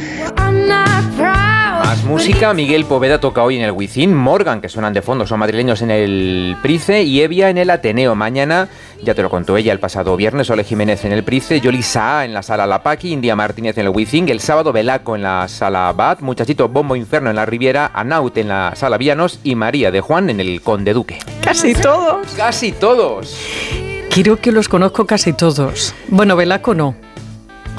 Más 1.19 2.05
música, 2.05 2.55
Miguel 2.55 2.85
Poveda 2.85 3.19
toca 3.19 3.43
hoy 3.43 3.57
en 3.57 3.63
el 3.63 3.73
Within, 3.73 4.15
Morgan, 4.15 4.61
que 4.61 4.69
suenan 4.69 4.95
de 4.95 5.03
fondo, 5.03 5.27
son 5.27 5.41
madrileños 5.41 5.83
en 5.83 5.91
el 5.91 6.57
Price 6.63 7.03
y 7.03 7.21
Evia 7.21 7.51
en 7.51 7.59
el 7.59 7.71
Ateneo. 7.71 8.15
Mañana, 8.15 8.69
ya 9.05 9.15
te 9.15 9.23
lo 9.23 9.31
contó 9.31 9.57
ella 9.57 9.73
el 9.73 9.79
pasado 9.79 10.17
viernes, 10.17 10.51
Ole 10.51 10.65
Jiménez 10.65 11.05
en 11.05 11.13
el 11.13 11.23
Price, 11.23 11.61
Yoli 11.61 11.83
Saa 11.83 12.25
en 12.25 12.35
la 12.35 12.43
sala 12.43 12.67
La 12.67 12.83
Paqui, 12.83 13.13
India 13.13 13.37
Martínez 13.37 13.79
en 13.79 13.87
el 13.87 13.93
Within, 13.93 14.29
el 14.29 14.41
sábado 14.41 14.73
Belaco 14.73 15.15
en 15.15 15.23
la 15.23 15.47
sala 15.49 15.93
Bat, 15.93 16.21
Muchachito 16.21 16.69
Bombo 16.69 16.97
Inferno 16.97 17.31
en 17.31 17.37
la 17.37 17.47
Riviera, 17.47 17.91
Anaut 17.95 18.37
en 18.39 18.49
la 18.49 18.73
sala 18.75 18.99
Vianos 18.99 19.39
y 19.45 19.55
María 19.55 19.91
de 19.91 20.01
Juan 20.01 20.31
en 20.31 20.41
el 20.41 20.61
Conde 20.63 20.93
Duque. 20.93 21.19
Casi 21.43 21.75
todos. 21.75 22.27
Casi 22.37 22.73
todos. 22.73 23.39
Quiero 24.11 24.41
que 24.41 24.53
los 24.53 24.69
conozco 24.69 25.07
casi 25.07 25.33
todos. 25.33 25.95
Bueno, 26.09 26.37
Belaco 26.37 26.75
no. 26.75 27.04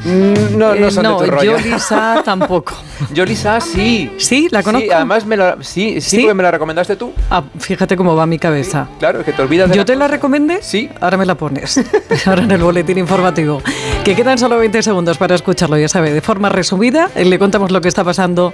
Mm, 0.05 0.57
no, 0.57 0.75
no 0.75 0.91
son 0.91 1.03
no, 1.03 1.19
de 1.19 1.25
tu 1.25 1.31
rollo. 1.31 1.57
Yolisa 1.57 2.21
tampoco. 2.25 2.73
Yolisa 3.11 3.59
sí. 3.59 4.11
Sí, 4.19 4.47
la 4.51 4.61
conozco. 4.61 4.85
Sí, 4.85 4.91
además 4.93 5.25
me 5.25 5.35
la, 5.35 5.57
sí, 5.61 5.99
sí, 5.99 6.19
porque 6.19 6.33
me 6.35 6.43
la 6.43 6.51
recomendaste 6.51 6.95
tú. 6.95 7.11
Ah, 7.31 7.43
fíjate 7.57 7.97
cómo 7.97 8.15
va 8.15 8.25
mi 8.27 8.37
cabeza. 8.37 8.87
claro, 8.99 9.19
es 9.19 9.25
que 9.25 9.33
te 9.33 9.41
olvidas 9.41 9.67
de 9.69 9.75
¿Yo 9.75 9.81
la 9.81 9.85
te 9.85 9.95
la 9.95 10.07
recomendé? 10.07 10.59
Sí. 10.61 10.89
Ahora 11.01 11.17
me 11.17 11.25
la 11.25 11.35
pones. 11.35 11.81
Ahora 12.27 12.43
en 12.43 12.51
el 12.51 12.61
boletín 12.61 12.97
informativo. 12.99 13.61
Que 14.03 14.15
quedan 14.15 14.37
solo 14.37 14.57
20 14.59 14.83
segundos 14.83 15.17
para 15.17 15.33
escucharlo, 15.33 15.77
ya 15.77 15.89
sabe, 15.89 16.13
de 16.13 16.21
forma 16.21 16.49
resumida. 16.49 17.09
eh, 17.15 17.25
Le 17.25 17.39
contamos 17.39 17.71
lo 17.71 17.81
que 17.81 17.87
está 17.87 18.03
pasando 18.03 18.53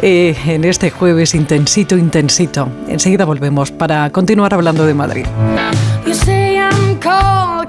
eh, 0.00 0.34
en 0.46 0.64
este 0.64 0.90
jueves 0.90 1.34
intensito, 1.34 1.96
intensito. 1.98 2.68
Enseguida 2.88 3.26
volvemos 3.26 3.70
para 3.70 4.08
continuar 4.10 4.54
hablando 4.54 4.86
de 4.86 4.94
Madrid. 4.94 5.26
You 6.06 6.14
say 6.14 6.56
I'm 6.56 6.98
cold 7.00 7.68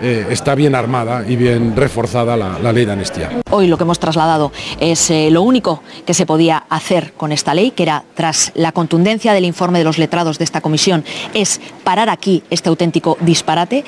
eh, 0.00 0.26
está 0.30 0.54
bien 0.54 0.74
armada 0.74 1.24
y 1.26 1.36
bien 1.36 1.74
reforzada 1.76 2.36
la, 2.36 2.72
ley 2.72 2.84
de 2.84 2.92
amnistía. 2.92 3.30
Hoy 3.50 3.66
lo 3.66 3.76
que 3.76 3.84
hemos 3.84 3.98
trasladado 3.98 4.52
es 4.80 5.10
eh, 5.10 5.30
lo 5.30 5.42
único 5.42 5.82
que 6.06 6.14
se 6.14 6.26
podía 6.26 6.64
hacer 6.68 7.12
con 7.16 7.32
esta 7.32 7.54
ley, 7.54 7.70
que 7.70 7.82
era, 7.82 8.04
tras 8.14 8.52
la 8.54 8.72
contundencia 8.72 9.32
del 9.32 9.44
informe 9.44 9.78
de 9.78 9.84
los 9.84 9.98
letrados 9.98 10.38
de 10.38 10.44
esta 10.44 10.60
comisión, 10.60 11.04
es 11.34 11.60
parar 11.84 12.10
aquí 12.10 12.42
este 12.50 12.68
auténtico 12.68 13.16
disparate. 13.20 13.84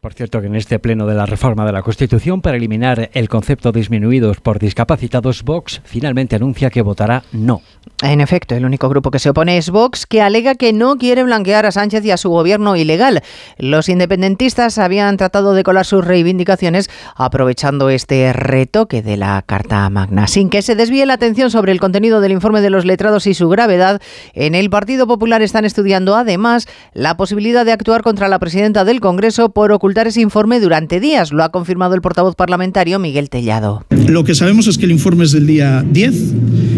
Por 0.00 0.14
cierto, 0.14 0.40
que 0.40 0.46
en 0.46 0.56
este 0.56 0.78
pleno 0.78 1.06
de 1.06 1.14
la 1.14 1.26
reforma 1.26 1.66
de 1.66 1.72
la 1.72 1.82
Constitución 1.82 2.40
para 2.40 2.56
eliminar 2.56 3.10
el 3.12 3.28
concepto 3.28 3.70
disminuidos 3.70 4.40
por 4.40 4.58
discapacitados, 4.58 5.42
Vox 5.42 5.82
finalmente 5.84 6.36
anuncia 6.36 6.70
que 6.70 6.80
votará 6.80 7.22
no. 7.32 7.60
En 8.02 8.22
efecto, 8.22 8.54
el 8.54 8.64
único 8.64 8.88
grupo 8.88 9.10
que 9.10 9.18
se 9.18 9.28
opone 9.28 9.58
es 9.58 9.68
Vox, 9.68 10.06
que 10.06 10.22
alega 10.22 10.54
que 10.54 10.72
no 10.72 10.96
quiere 10.96 11.22
blanquear 11.22 11.66
a 11.66 11.70
Sánchez 11.70 12.02
y 12.06 12.12
a 12.12 12.16
su 12.16 12.30
gobierno 12.30 12.76
ilegal. 12.76 13.22
Los 13.58 13.90
independentistas 13.90 14.78
habían 14.78 15.18
tratado 15.18 15.52
de 15.52 15.64
colar 15.64 15.84
sus 15.84 16.02
reivindicaciones 16.02 16.88
aprovechando 17.14 17.90
este 17.90 18.32
retoque 18.32 19.02
de 19.02 19.18
la 19.18 19.42
Carta 19.42 19.90
Magna. 19.90 20.28
Sin 20.28 20.48
que 20.48 20.62
se 20.62 20.76
desvíe 20.76 21.04
la 21.04 21.14
atención 21.14 21.50
sobre 21.50 21.72
el 21.72 21.80
contenido 21.80 22.22
del 22.22 22.32
informe 22.32 22.62
de 22.62 22.70
los 22.70 22.86
letrados 22.86 23.26
y 23.26 23.34
su 23.34 23.50
gravedad, 23.50 24.00
en 24.32 24.54
el 24.54 24.70
Partido 24.70 25.06
Popular 25.06 25.42
están 25.42 25.66
estudiando 25.66 26.16
además 26.16 26.68
la 26.94 27.18
posibilidad 27.18 27.66
de 27.66 27.72
actuar 27.72 28.00
contra 28.00 28.28
la 28.28 28.38
presidenta 28.38 28.86
del 28.86 29.00
Congreso 29.00 29.50
por 29.50 29.72
ocultar 29.72 29.89
ese 30.06 30.20
informe 30.20 30.60
durante 30.60 31.00
días. 31.00 31.32
Lo 31.32 31.44
ha 31.44 31.50
confirmado 31.50 31.94
el 31.94 32.00
portavoz 32.00 32.34
parlamentario 32.34 32.98
Miguel 32.98 33.28
Tellado. 33.30 33.84
Lo 34.08 34.24
que 34.24 34.34
sabemos 34.34 34.66
es 34.66 34.78
que 34.78 34.86
el 34.86 34.92
informe 34.92 35.24
es 35.24 35.32
del 35.32 35.46
día 35.46 35.84
10. 35.90 36.14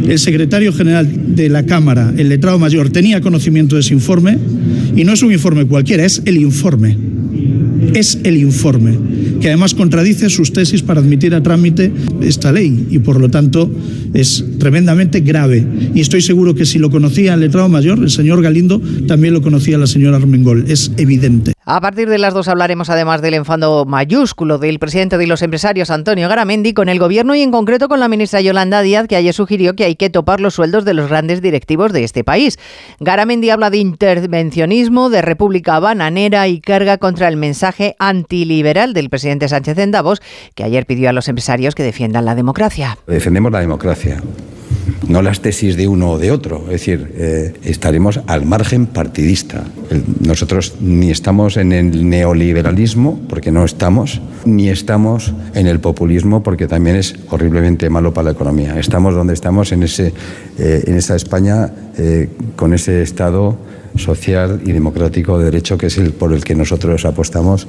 El 0.09 0.19
secretario 0.19 0.73
general 0.73 1.35
de 1.37 1.49
la 1.49 1.65
Cámara, 1.65 2.13
el 2.17 2.29
letrado 2.29 2.59
mayor, 2.59 2.91
tenía 2.91 3.21
conocimiento 3.21 3.77
de 3.77 3.83
ese 3.83 3.95
informe 3.95 4.39
y 4.97 5.05
no 5.05 5.13
es 5.13 5.23
un 5.23 5.33
informe 5.33 5.67
cualquiera, 5.67 6.05
es 6.05 6.23
el 6.25 6.37
informe. 6.37 6.97
Es 7.95 8.19
el 8.23 8.37
informe, 8.39 8.97
que 9.41 9.49
además 9.49 9.75
contradice 9.75 10.31
sus 10.31 10.53
tesis 10.53 10.83
para 10.83 11.01
admitir 11.01 11.35
a 11.35 11.43
trámite 11.43 11.93
esta 12.23 12.53
ley 12.53 12.87
y 12.91 13.01
por 13.01 13.21
lo 13.21 13.29
tanto 13.29 13.71
es 14.15 14.45
tremendamente 14.59 15.21
grave. 15.21 15.67
Y 15.95 16.01
estoy 16.01 16.23
seguro 16.23 16.55
que 16.55 16.65
si 16.65 16.79
lo 16.79 16.91
conocía 16.91 17.35
el 17.35 17.41
letrado 17.41 17.69
mayor, 17.69 17.99
el 17.99 18.11
señor 18.11 18.41
Galindo, 18.41 18.81
también 19.07 19.35
lo 19.35 19.43
conocía 19.43 19.79
la 19.79 19.87
señora 19.87 20.17
Armengol. 20.17 20.65
Es 20.69 20.93
evidente. 20.97 21.52
A 21.65 21.81
partir 21.81 22.09
de 22.09 22.19
las 22.19 22.35
dos 22.35 22.49
hablaremos 22.49 22.91
además 22.91 23.23
del 23.23 23.35
enfado 23.35 23.85
mayúsculo 23.85 24.59
del 24.59 24.81
presidente 24.81 25.17
de 25.17 25.29
los 25.29 25.43
empresarios 25.43 25.91
Antonio 25.91 26.29
Garamendi 26.29 26.75
con 26.75 26.89
el 26.89 26.99
gobierno 26.99 27.37
y 27.37 27.43
en 27.43 27.53
concreto 27.53 27.89
con 27.89 28.01
la 28.01 28.09
ministra 28.09 28.41
Yolanda 28.41 28.83
Díaz 28.83 29.07
que 29.07 29.15
ayer 29.15 29.33
sugirió 29.33 29.77
que 29.77 29.85
hay 29.85 29.95
que 29.95 30.11
topar 30.11 30.41
los 30.41 30.55
sueldos 30.55 30.85
de 30.85 30.95
los 30.95 31.09
grandes 31.09 31.41
directivos 31.41 31.93
de 31.93 32.03
este 32.03 32.25
país. 32.25 32.59
Garamendi 32.99 33.51
habla 33.51 33.71
de 33.71 33.79
intervencionismo, 33.79 35.09
de 35.09 35.23
república 35.23 35.79
bananera 35.79 36.49
y 36.49 36.61
carga 36.61 36.99
contra 36.99 37.29
el 37.29 37.37
mensaje 37.37 37.95
antiliberal 38.01 38.93
del 38.93 39.09
presidente 39.09 39.49
Sánchez 39.49 39.79
en 39.79 39.93
Davos 39.93 40.21
que 40.57 40.65
ayer 40.65 40.85
pidió 40.85 41.11
a 41.11 41.13
los 41.13 41.29
empresarios 41.29 41.77
que 41.77 41.85
defiendan 41.85 42.25
la 42.25 42.35
democracia. 42.35 42.99
Defendemos 43.07 43.53
la 43.53 43.61
democracia, 43.61 44.21
no 45.09 45.23
las 45.23 45.41
tesis 45.41 45.77
de 45.77 45.89
uno 45.89 46.13
o 46.13 46.19
de 46.19 46.31
otro. 46.31 46.63
Es 46.67 46.73
decir, 46.73 47.13
eh, 47.17 47.55
estaremos 47.65 48.21
al 48.27 48.45
margen 48.47 48.87
partidista. 48.87 49.65
Nosotros 50.21 50.75
ni 50.81 51.11
estamos 51.11 51.57
en 51.57 51.73
el 51.73 52.09
neoliberalismo, 52.09 53.21
porque 53.29 53.51
no 53.51 53.65
estamos, 53.65 54.21
ni 54.45 54.69
estamos 54.69 55.33
en 55.55 55.67
el 55.67 55.81
populismo, 55.81 56.43
porque 56.43 56.67
también 56.67 56.97
es 56.97 57.17
horriblemente 57.31 57.91
malo 57.91 58.13
para 58.15 58.27
la 58.27 58.31
economía. 58.33 58.79
Estamos 58.79 59.15
donde 59.15 59.35
estamos, 59.35 59.73
en, 59.73 59.83
ese, 59.83 60.13
eh, 60.59 60.85
en 60.87 60.97
esa 60.97 61.17
España, 61.17 61.73
eh, 61.99 62.29
con 62.57 62.75
ese 62.75 63.03
Estado 63.03 63.57
social 63.97 64.61
y 64.65 64.73
democrático 64.73 65.39
de 65.39 65.47
derecho 65.47 65.77
que 65.77 65.87
es 65.87 65.99
el 65.99 66.13
por 66.13 66.33
el 66.33 66.45
que 66.45 66.55
nosotros 66.55 67.05
apostamos. 67.05 67.69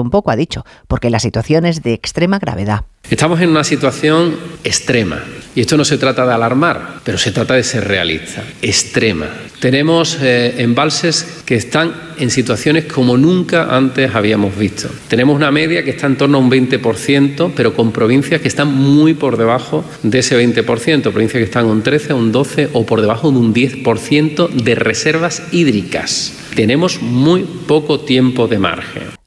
un 0.00 0.10
poco, 0.10 0.30
ha 0.30 0.36
dicho, 0.36 0.64
porque 0.86 1.10
la 1.10 1.20
situación 1.20 1.66
es 1.66 1.82
de 1.82 1.92
extrema 1.92 2.38
gravedad. 2.38 2.84
Estamos 3.10 3.40
en 3.40 3.48
una 3.48 3.64
situación 3.64 4.36
extrema 4.64 5.22
y 5.54 5.62
esto 5.62 5.78
no 5.78 5.84
se 5.84 5.96
trata 5.96 6.26
de 6.26 6.34
alarmar, 6.34 7.00
pero 7.04 7.16
se 7.16 7.32
trata 7.32 7.54
de 7.54 7.62
ser 7.62 7.88
realista, 7.88 8.44
extrema. 8.60 9.26
Tenemos 9.60 10.18
eh, 10.20 10.56
embalses 10.58 11.42
que 11.46 11.56
están 11.56 11.94
en 12.18 12.30
situaciones 12.30 12.84
como 12.84 13.16
nunca 13.16 13.74
antes 13.74 14.14
habíamos 14.14 14.56
visto. 14.56 14.88
Tenemos 15.08 15.34
una 15.34 15.50
media 15.50 15.82
que 15.82 15.90
está 15.90 16.06
en 16.06 16.16
torno 16.16 16.36
a 16.38 16.40
un 16.40 16.50
20%, 16.50 17.52
pero 17.56 17.74
con 17.74 17.92
provincias 17.92 18.42
que 18.42 18.48
están 18.48 18.72
muy 18.72 19.14
por 19.14 19.36
debajo 19.36 19.84
de 20.02 20.18
ese 20.18 20.38
20%, 20.38 21.10
provincias 21.10 21.40
que 21.40 21.44
están 21.44 21.64
un 21.64 21.82
13, 21.82 22.12
un 22.12 22.30
12 22.30 22.68
o 22.74 22.84
por 22.84 23.00
debajo 23.00 23.32
de 23.32 23.38
un 23.38 23.54
10% 23.54 24.48
de 24.50 24.74
reservas 24.74 25.42
hídricas. 25.50 26.34
Tenemos 26.54 27.00
muy 27.00 27.42
poco 27.66 28.00
tiempo 28.00 28.48
de 28.48 28.58
margen. 28.58 29.17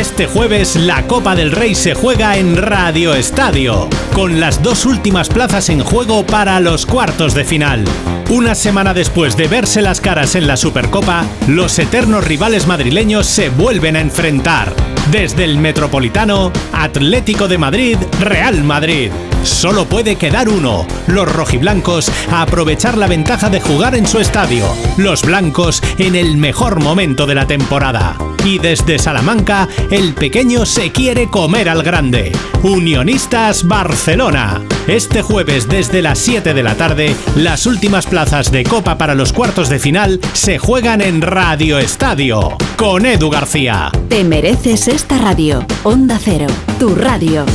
Este 0.00 0.26
jueves 0.26 0.76
la 0.76 1.06
Copa 1.06 1.34
del 1.36 1.52
Rey 1.52 1.74
se 1.74 1.92
juega 1.92 2.38
en 2.38 2.56
Radio 2.56 3.14
Estadio, 3.14 3.86
con 4.14 4.40
las 4.40 4.62
dos 4.62 4.86
últimas 4.86 5.28
plazas 5.28 5.68
en 5.68 5.80
juego 5.80 6.24
para 6.24 6.58
los 6.58 6.86
cuartos 6.86 7.34
de 7.34 7.44
final. 7.44 7.84
Una 8.30 8.54
semana 8.54 8.94
después 8.94 9.36
de 9.36 9.46
verse 9.46 9.82
las 9.82 10.00
caras 10.00 10.36
en 10.36 10.46
la 10.46 10.56
Supercopa, 10.56 11.26
los 11.48 11.78
eternos 11.78 12.24
rivales 12.24 12.66
madrileños 12.66 13.26
se 13.26 13.50
vuelven 13.50 13.94
a 13.94 14.00
enfrentar. 14.00 14.72
Desde 15.10 15.42
el 15.42 15.58
Metropolitano, 15.58 16.52
Atlético 16.72 17.48
de 17.48 17.58
Madrid, 17.58 17.96
Real 18.20 18.62
Madrid. 18.62 19.10
Solo 19.42 19.86
puede 19.86 20.14
quedar 20.14 20.48
uno. 20.48 20.86
Los 21.08 21.30
rojiblancos 21.30 22.10
a 22.30 22.42
aprovechar 22.42 22.96
la 22.96 23.08
ventaja 23.08 23.50
de 23.50 23.60
jugar 23.60 23.96
en 23.96 24.06
su 24.06 24.20
estadio. 24.20 24.66
Los 24.98 25.22
blancos 25.22 25.82
en 25.98 26.14
el 26.14 26.36
mejor 26.36 26.80
momento 26.80 27.26
de 27.26 27.34
la 27.34 27.46
temporada. 27.46 28.16
Y 28.44 28.58
desde 28.58 28.98
Salamanca, 28.98 29.68
el 29.90 30.14
pequeño 30.14 30.64
se 30.64 30.92
quiere 30.92 31.26
comer 31.28 31.68
al 31.68 31.82
grande. 31.82 32.32
Unionistas 32.62 33.66
Barcelona. 33.66 34.62
Este 34.86 35.22
jueves 35.22 35.68
desde 35.68 36.02
las 36.02 36.18
7 36.18 36.54
de 36.54 36.62
la 36.62 36.74
tarde, 36.74 37.14
las 37.36 37.66
últimas 37.66 38.06
plazas 38.06 38.50
de 38.50 38.64
Copa 38.64 38.96
para 38.96 39.14
los 39.14 39.32
cuartos 39.32 39.68
de 39.68 39.78
final 39.78 40.20
se 40.32 40.58
juegan 40.58 41.00
en 41.00 41.20
Radio 41.20 41.78
Estadio. 41.78 42.56
Con 42.76 43.04
Edu 43.04 43.28
García. 43.28 43.92
Te 44.08 44.24
mereces 44.24 44.88
esta 45.00 45.16
radio. 45.16 45.64
Onda 45.82 46.18
Cero, 46.22 46.46
tu 46.78 46.94
radio. 46.94 47.46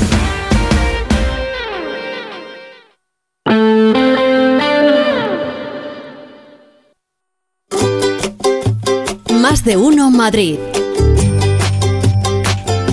Más 9.30 9.64
de 9.64 9.78
uno 9.78 10.10
Madrid. 10.10 10.58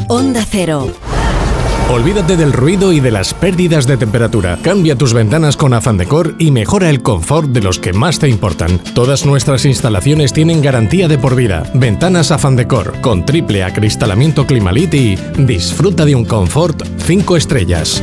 Onda 0.09 0.45
Cero. 0.45 1.02
Olvídate 1.93 2.39
del 2.39 2.55
ruido 2.55 2.91
y 2.95 3.01
de 3.01 3.11
las 3.11 3.35
pérdidas 3.35 3.87
de 3.87 3.99
temperatura. 3.99 4.59
Cambia 4.63 4.97
tus 4.97 5.13
ventanas 5.13 5.59
con 5.59 5.75
Afan 5.75 5.99
Decor 5.99 6.35
y 6.39 6.51
mejora 6.51 6.89
el 6.89 7.03
confort 7.03 7.51
de 7.51 7.61
los 7.61 7.79
que 7.79 7.93
más 7.93 8.19
te 8.19 8.31
importan. 8.31 8.79
Todas 8.95 9.27
nuestras 9.27 9.67
instalaciones 9.67 10.33
tienen 10.33 10.63
garantía 10.63 11.07
de 11.07 11.19
por 11.19 11.37
vida. 11.37 11.65
Ventanas 11.75 12.31
Afan 12.31 12.57
Decor 12.57 12.99
con 13.03 13.27
triple 13.27 13.63
acristalamiento 13.63 14.47
Climalit 14.47 14.95
y 14.95 15.17
disfruta 15.37 16.07
de 16.07 16.15
un 16.15 16.25
confort 16.25 16.83
5 17.05 17.37
estrellas. 17.37 18.03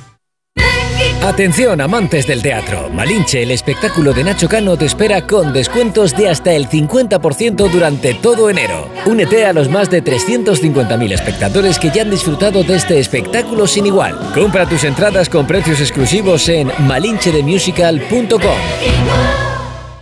Atención 1.23 1.79
amantes 1.81 2.25
del 2.25 2.41
teatro. 2.41 2.89
Malinche, 2.89 3.43
el 3.43 3.51
espectáculo 3.51 4.11
de 4.11 4.23
Nacho 4.23 4.49
Cano 4.49 4.75
te 4.75 4.85
espera 4.85 5.27
con 5.27 5.53
descuentos 5.53 6.17
de 6.17 6.29
hasta 6.29 6.53
el 6.53 6.67
50% 6.67 7.69
durante 7.69 8.15
todo 8.15 8.49
enero. 8.49 8.89
Únete 9.05 9.45
a 9.45 9.53
los 9.53 9.69
más 9.69 9.89
de 9.89 10.03
350.000 10.03 11.13
espectadores 11.13 11.79
que 11.79 11.91
ya 11.91 12.01
han 12.01 12.09
disfrutado 12.09 12.63
de 12.63 12.75
este 12.75 12.99
espectáculo 12.99 13.67
sin 13.67 13.85
igual. 13.85 14.17
Compra 14.33 14.67
tus 14.67 14.83
entradas 14.83 15.29
con 15.29 15.45
precios 15.45 15.79
exclusivos 15.79 16.49
en 16.49 16.71
malinchedemusical.com. 16.79 19.50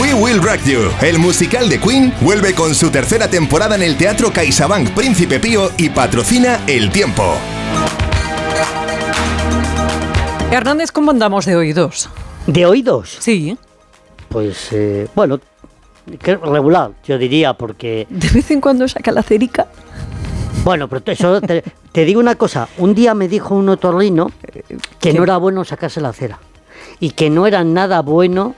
We 0.00 0.14
Will 0.14 0.42
Rock 0.42 0.62
You, 0.64 0.90
el 1.02 1.18
musical 1.18 1.68
de 1.68 1.78
Queen, 1.78 2.14
vuelve 2.20 2.54
con 2.54 2.74
su 2.74 2.90
tercera 2.90 3.28
temporada 3.28 3.74
en 3.74 3.82
el 3.82 3.96
Teatro 3.96 4.32
CaixaBank 4.32 4.90
Príncipe 4.90 5.38
Pío 5.38 5.70
y 5.76 5.90
patrocina 5.90 6.60
El 6.66 6.90
Tiempo. 6.90 7.34
Hernández, 10.50 10.90
¿cómo 10.90 11.10
andamos 11.10 11.44
de 11.44 11.56
oídos? 11.56 12.08
¿De 12.46 12.66
oídos? 12.66 13.16
Sí. 13.20 13.56
Pues, 14.28 14.68
eh, 14.72 15.06
bueno, 15.14 15.38
que 16.22 16.36
regular, 16.36 16.92
yo 17.06 17.18
diría, 17.18 17.52
porque... 17.54 18.06
De 18.08 18.28
vez 18.30 18.50
en 18.50 18.60
cuando 18.60 18.88
saca 18.88 19.12
la 19.12 19.22
cerica. 19.22 19.66
Bueno, 20.64 20.88
pero 20.88 21.02
te- 21.02 21.12
eso 21.12 21.40
te, 21.40 21.62
te 21.92 22.04
digo 22.04 22.20
una 22.20 22.36
cosa. 22.36 22.68
Un 22.78 22.94
día 22.94 23.14
me 23.14 23.28
dijo 23.28 23.54
un 23.54 23.68
otorrino 23.68 24.30
que 24.98 25.12
no 25.12 25.24
era 25.24 25.36
bueno 25.36 25.64
sacarse 25.64 26.00
la 26.00 26.12
cera. 26.12 26.38
Y 27.00 27.10
que 27.10 27.30
no 27.30 27.46
era 27.46 27.64
nada 27.64 28.00
bueno 28.00 28.54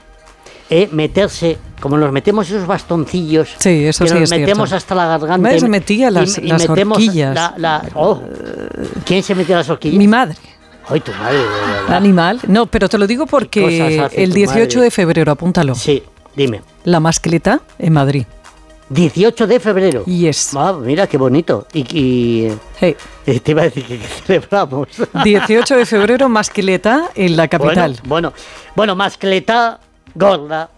eh, 0.69 0.89
meterse, 0.91 1.57
como 1.81 1.97
nos 1.97 2.11
metemos 2.11 2.49
esos 2.49 2.65
bastoncillos, 2.65 3.49
Sí, 3.57 3.85
eso 3.85 4.03
que 4.05 4.09
sí 4.09 4.13
nos 4.15 4.23
es 4.23 4.29
cierto. 4.29 4.45
metemos 4.47 4.71
hasta 4.73 4.95
la 4.95 5.07
garganta. 5.07 5.37
Madre 5.37 5.59
se 5.59 5.67
metía 5.67 6.09
las- 6.11 6.37
y- 6.37 6.41
las 6.47 6.67
horquillas. 6.69 7.35
la- 7.35 7.53
la- 7.57 7.85
oh, 7.95 8.21
¿Quién 9.05 9.21
se 9.23 9.35
metía 9.35 9.57
las 9.57 9.69
horquillas? 9.69 9.97
Mi 9.97 10.07
madre. 10.07 10.35
Ay, 10.89 10.99
tu 10.99 11.11
madre, 11.13 11.37
de 11.37 11.43
verdad. 11.43 11.87
¿El 11.87 11.93
animal? 11.93 12.39
No, 12.47 12.65
pero 12.65 12.89
te 12.89 12.97
lo 12.97 13.07
digo 13.07 13.25
porque 13.25 14.07
el 14.13 14.29
tu 14.29 14.35
18 14.35 14.77
madre? 14.77 14.81
de 14.85 14.91
febrero, 14.91 15.31
apúntalo. 15.31 15.75
Sí, 15.75 16.03
dime. 16.35 16.61
La 16.83 16.99
mascleta 16.99 17.61
en 17.79 17.93
Madrid. 17.93 18.25
18 18.89 19.47
de 19.47 19.59
febrero. 19.61 20.03
Yes. 20.05 20.51
Ah, 20.55 20.73
mira 20.79 21.07
qué 21.07 21.17
bonito. 21.17 21.65
Y, 21.73 21.79
y- 21.97 22.51
eh, 22.81 22.95
te 23.39 23.51
iba 23.51 23.61
a 23.61 23.65
decir 23.65 23.85
que, 23.85 23.97
que 23.97 24.05
celebramos. 24.07 24.89
18 25.23 25.77
de 25.77 25.85
febrero, 25.85 26.27
mascleta 26.29 27.09
en 27.15 27.37
la 27.37 27.47
capital. 27.47 27.93
Bueno, 28.03 28.31
bueno, 28.31 28.33
bueno, 28.75 28.95
mascleta 28.95 29.79
gorda 30.15 30.69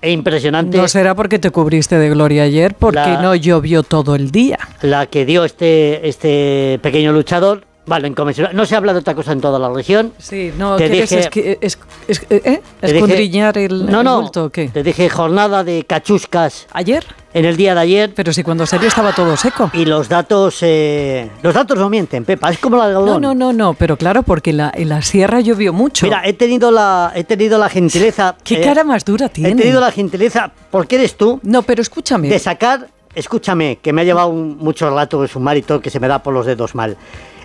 e 0.00 0.10
impresionante. 0.10 0.76
No 0.76 0.86
será 0.88 1.14
porque 1.14 1.38
te 1.38 1.50
cubriste 1.50 1.96
de 1.98 2.10
gloria 2.10 2.42
ayer, 2.42 2.74
porque 2.74 2.98
La- 2.98 3.22
no 3.22 3.34
llovió 3.34 3.82
todo 3.82 4.14
el 4.14 4.30
día. 4.30 4.58
la 4.82 5.06
que 5.06 5.24
dio 5.24 5.44
este, 5.44 6.08
este 6.08 6.78
pequeño 6.82 7.12
luchador. 7.12 7.64
Vale, 7.86 8.08
inconmensurable. 8.08 8.56
No 8.56 8.64
se 8.64 8.76
habla 8.76 8.94
de 8.94 9.00
otra 9.00 9.14
cosa 9.14 9.32
en 9.32 9.42
toda 9.42 9.58
la 9.58 9.68
región. 9.70 10.12
Sí, 10.18 10.52
no, 10.56 10.76
Te 10.76 10.88
¿quieres 10.88 11.10
dije- 11.10 11.28
esqui- 11.30 11.58
es- 11.60 11.78
es- 12.08 12.26
eh, 12.30 12.40
dije- 12.80 12.94
escondriñar 12.94 13.58
el, 13.58 13.84
No, 13.84 13.98
el 14.00 14.04
no. 14.06 14.20
bulto 14.22 14.44
o 14.44 14.50
qué? 14.50 14.68
Te 14.70 14.82
dije 14.82 15.10
jornada 15.10 15.64
de 15.64 15.84
cachuscas. 15.86 16.66
¿Ayer? 16.72 17.04
En 17.34 17.44
el 17.44 17.56
día 17.56 17.74
de 17.74 17.80
ayer. 17.80 18.12
Pero 18.14 18.32
si 18.32 18.42
cuando 18.42 18.64
salió 18.64 18.88
estaba 18.88 19.12
todo 19.12 19.36
seco. 19.36 19.70
Y 19.74 19.84
los 19.84 20.08
datos, 20.08 20.58
eh, 20.62 21.28
los 21.42 21.52
datos 21.52 21.76
no 21.78 21.90
mienten, 21.90 22.24
Pepa. 22.24 22.48
Es 22.50 22.58
como 22.58 22.76
la 22.76 22.88
de 22.88 22.94
No, 22.94 23.20
no, 23.20 23.34
no, 23.34 23.52
no, 23.52 23.74
pero 23.74 23.96
claro, 23.96 24.22
porque 24.22 24.52
la, 24.52 24.72
en 24.74 24.88
la 24.88 25.02
sierra 25.02 25.40
llovió 25.40 25.72
mucho. 25.72 26.06
Mira, 26.06 26.22
he 26.24 26.32
tenido 26.32 26.70
la, 26.70 27.12
he 27.14 27.24
tenido 27.24 27.58
la 27.58 27.68
gentileza. 27.68 28.36
¿Qué 28.42 28.54
eh, 28.54 28.64
cara 28.64 28.84
más 28.84 29.04
dura 29.04 29.28
tiene? 29.28 29.50
He 29.50 29.54
tenido 29.56 29.80
la 29.80 29.90
gentileza, 29.90 30.50
porque 30.70 30.94
eres 30.96 31.16
tú. 31.16 31.40
No, 31.42 31.62
pero 31.62 31.82
escúchame. 31.82 32.28
De 32.28 32.38
sacar, 32.38 32.88
escúchame, 33.14 33.78
que 33.82 33.92
me 33.92 34.02
ha 34.02 34.04
llevado 34.04 34.28
un- 34.28 34.56
mucho 34.56 34.88
rato 34.94 35.20
de 35.20 35.28
sumar 35.28 35.56
y 35.56 35.62
todo, 35.62 35.80
que 35.80 35.90
se 35.90 35.98
me 36.00 36.08
da 36.08 36.22
por 36.22 36.32
los 36.32 36.46
dedos 36.46 36.74
mal. 36.74 36.96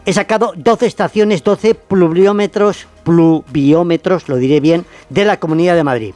He 0.06 0.14
sacado 0.14 0.54
12 0.56 0.86
estaciones, 0.86 1.44
12 1.44 1.76
pluviómetros, 1.76 2.88
pluviómetros, 3.04 4.30
lo 4.30 4.38
diré 4.38 4.60
bien, 4.60 4.86
de 5.10 5.26
la 5.26 5.38
Comunidad 5.40 5.76
de 5.76 5.84
Madrid. 5.84 6.14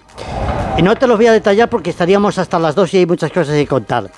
Y 0.78 0.82
no 0.82 0.96
te 0.96 1.08
los 1.08 1.18
voy 1.18 1.28
a 1.28 1.32
detallar 1.32 1.70
porque 1.70 1.92
estaríamos 1.92 2.38
hasta 2.38 2.58
las 2.58 2.76
2 2.76 2.94
y 2.94 2.98
hay 2.98 3.06
muchas 3.06 3.32
cosas 3.32 3.56
que 3.56 3.68
contar. 3.68 4.10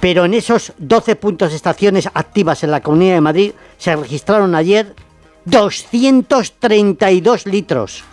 Pero 0.00 0.24
en 0.24 0.34
esos 0.34 0.72
12 0.78 1.16
puntos 1.16 1.50
de 1.50 1.56
estaciones 1.56 2.08
activas 2.12 2.64
en 2.64 2.72
la 2.72 2.80
Comunidad 2.80 3.14
de 3.14 3.20
Madrid 3.20 3.52
se 3.78 3.94
registraron 3.94 4.54
ayer 4.54 4.94
232 5.44 7.46
litros. 7.46 8.04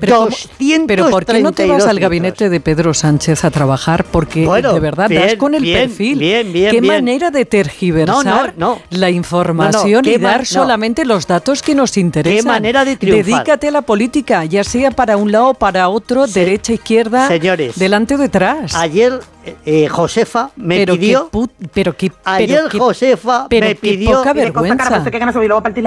Pero, 0.00 0.16
¿cómo- 0.16 0.26
232 0.30 0.86
pero 0.88 1.10
¿por 1.10 1.24
qué 1.26 1.42
no 1.42 1.52
te 1.52 1.66
vas 1.66 1.86
al 1.86 2.00
gabinete 2.00 2.48
de 2.48 2.60
Pedro 2.60 2.94
Sánchez 2.94 3.44
a 3.44 3.50
trabajar? 3.50 4.04
Porque 4.04 4.46
Bueno, 4.46 4.72
de 4.72 4.80
verdad 4.80 5.08
bien, 5.08 5.22
das 5.22 5.34
con 5.36 5.54
el 5.54 5.62
bien, 5.62 5.88
perfil. 5.88 6.18
bien, 6.18 6.52
bien, 6.52 6.70
qué 6.72 6.80
manera 6.82 7.30
de 7.30 7.44
tergiversar 7.44 8.24
No, 8.24 8.46
no, 8.46 8.74
no. 8.74 8.78
la 8.90 9.10
información 9.10 10.02
qué 10.02 10.14
y 10.14 10.18
dar 10.18 10.46
solamente 10.46 11.04
los 11.04 11.26
datos 11.26 11.62
que 11.62 11.74
nos 11.74 11.96
interesan. 11.96 12.46
manera 12.46 12.84
de 12.84 12.96
triunfar. 12.96 13.24
Dedícate 13.24 13.68
a 13.68 13.70
la 13.70 13.82
política, 13.82 14.44
ya 14.44 14.64
sea 14.64 14.90
para 14.90 15.16
un 15.16 15.30
lado 15.32 15.48
o 15.50 15.54
para 15.54 15.88
otro, 15.88 16.26
derecha, 16.26 16.72
izquierda, 16.72 17.28
Señores, 17.28 17.76
delante 17.78 18.14
o 18.14 18.18
detrás. 18.18 18.74
Ayer 18.74 19.20
eh, 19.64 19.88
Josefa 19.88 20.50
me 20.56 20.76
pero 20.78 20.94
pidió. 20.94 21.24
Qué 21.30 21.30
put- 21.38 21.50
pero 21.72 21.96
qué, 21.96 22.12
Ayer 22.24 22.64
qué- 22.70 22.78
Josefa 22.78 23.46
pero 23.48 23.66
me 23.66 23.74
pidió 23.74 24.18
poca 24.18 24.32
vergüenza. 24.32 25.04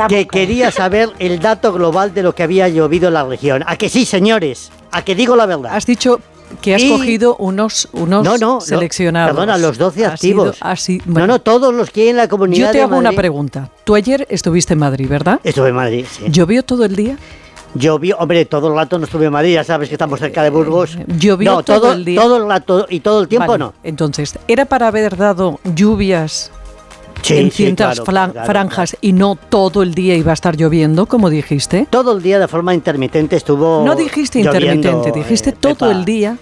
que 0.09 0.27
quería 0.27 0.71
saber 0.71 1.09
el 1.19 1.39
dato 1.39 1.71
global 1.73 2.13
de 2.13 2.23
lo 2.23 2.33
que 2.35 2.43
había 2.43 2.67
llovido 2.69 3.07
en 3.09 3.13
la 3.15 3.23
región. 3.23 3.63
A 3.67 3.75
que 3.75 3.89
sí, 3.89 4.05
señores, 4.05 4.71
a 4.91 5.03
que 5.03 5.15
digo 5.15 5.35
la 5.35 5.45
verdad. 5.45 5.75
Has 5.75 5.85
dicho 5.85 6.19
que 6.61 6.75
has 6.75 6.83
Y- 6.83 6.89
cogido 6.89 7.35
unos, 7.37 7.87
unos 7.93 8.23
no, 8.23 8.37
no, 8.37 8.61
seleccionados. 8.61 9.33
No, 9.33 9.39
perdona, 9.41 9.57
los 9.57 9.77
12 9.77 10.05
Ha 10.05 10.17
sido 10.17 10.43
activos. 10.51 10.59
No, 11.07 11.13
bueno. 11.13 11.27
no, 11.27 11.39
todos 11.39 11.73
los 11.73 11.89
que 11.89 12.01
hay 12.03 12.07
en 12.09 12.17
la 12.17 12.27
comunidad 12.27 12.67
Yo 12.67 12.71
te 12.71 12.77
de 12.77 12.83
hago 12.83 12.95
una 12.97 13.11
pregunta. 13.11 13.69
Tú 13.83 13.95
ayer 13.95 14.27
estuviste 14.29 14.73
en 14.73 14.79
Madrid, 14.79 15.07
¿verdad? 15.09 15.39
Estuve 15.43 15.69
en 15.69 15.75
Madrid, 15.75 16.05
sí. 16.09 16.25
¿Llovió 16.29 16.63
todo 16.63 16.85
el 16.85 16.95
día? 16.95 17.17
Llovió, 17.75 18.17
hombre, 18.19 18.45
todo 18.45 18.67
el 18.67 18.75
rato 18.75 18.99
no 18.99 19.05
estuve 19.05 19.25
en 19.25 19.31
Madrid, 19.33 19.53
ya 19.55 19.63
sabes 19.63 19.89
que 19.89 19.95
estamos 19.95 20.19
cerca 20.19 20.43
de 20.43 20.49
Burgos. 20.49 20.97
Llovió 21.07 21.53
no, 21.55 21.63
todo 21.63 21.93
el 21.93 22.05
día. 22.05 22.21
Todo 22.21 22.37
el 22.37 22.47
rato 22.47 22.85
y 22.89 22.99
todo 22.99 23.21
el 23.21 23.27
tiempo 23.27 23.47
Vale, 23.47 23.59
no. 23.63 23.73
Entonces, 23.83 24.37
¿era 24.47 24.65
para 24.65 24.87
haber 24.87 25.17
dado 25.17 25.59
lluvias 25.63 26.51
Sí, 27.21 27.37
en 27.37 27.51
sí, 27.51 27.57
ciertas 27.63 28.01
claro, 28.01 28.05
flan- 28.05 28.31
claro, 28.33 28.47
franjas 28.47 28.97
y 28.99 29.13
no 29.13 29.37
todo 29.49 29.81
el 29.81 29.93
día 29.93 30.15
iba 30.15 30.31
a 30.31 30.33
estar 30.33 30.57
lloviendo, 30.57 31.05
como 31.05 31.29
dijiste. 31.29 31.87
Todo 31.89 32.17
el 32.17 32.21
día 32.21 32.37
de 32.37 32.47
forma 32.47 32.73
intermitente 32.73 33.37
estuvo. 33.37 33.83
No 33.85 33.95
dijiste 33.95 34.43
lloviendo, 34.43 34.73
intermitente, 34.89 35.19
dijiste 35.19 35.49
eh, 35.51 35.55
todo 35.59 35.73
Pepa. 35.75 35.91
el 35.91 36.03
día 36.05 36.37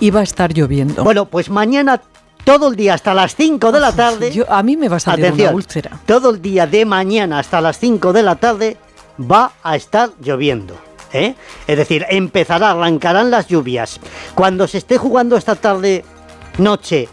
iba 0.00 0.20
a 0.20 0.22
estar 0.22 0.52
lloviendo. 0.52 1.04
Bueno, 1.04 1.24
pues 1.24 1.48
mañana 1.48 2.02
todo 2.44 2.68
el 2.68 2.76
día 2.76 2.94
hasta 2.94 3.14
las 3.14 3.34
5 3.34 3.72
de 3.72 3.80
la 3.80 3.92
tarde. 3.92 4.44
a 4.48 4.62
mí 4.62 4.76
me 4.76 4.88
va 4.88 4.96
a 4.96 5.00
salir 5.00 5.24
Atención, 5.26 5.48
una 5.48 5.56
úlcera. 5.56 6.00
Todo 6.04 6.30
el 6.30 6.42
día 6.42 6.66
de 6.66 6.84
mañana 6.84 7.38
hasta 7.38 7.60
las 7.60 7.78
5 7.78 8.12
de 8.12 8.22
la 8.22 8.36
tarde 8.36 8.76
va 9.20 9.52
a 9.62 9.76
estar 9.76 10.10
lloviendo. 10.20 10.76
¿eh? 11.12 11.34
Es 11.66 11.76
decir, 11.76 12.04
empezará, 12.08 12.72
arrancarán 12.72 13.30
las 13.30 13.48
lluvias. 13.48 14.00
Cuando 14.34 14.66
se 14.66 14.78
esté 14.78 14.98
jugando 14.98 15.36
esta 15.36 15.54
tarde, 15.56 16.04
noche, 16.58 17.08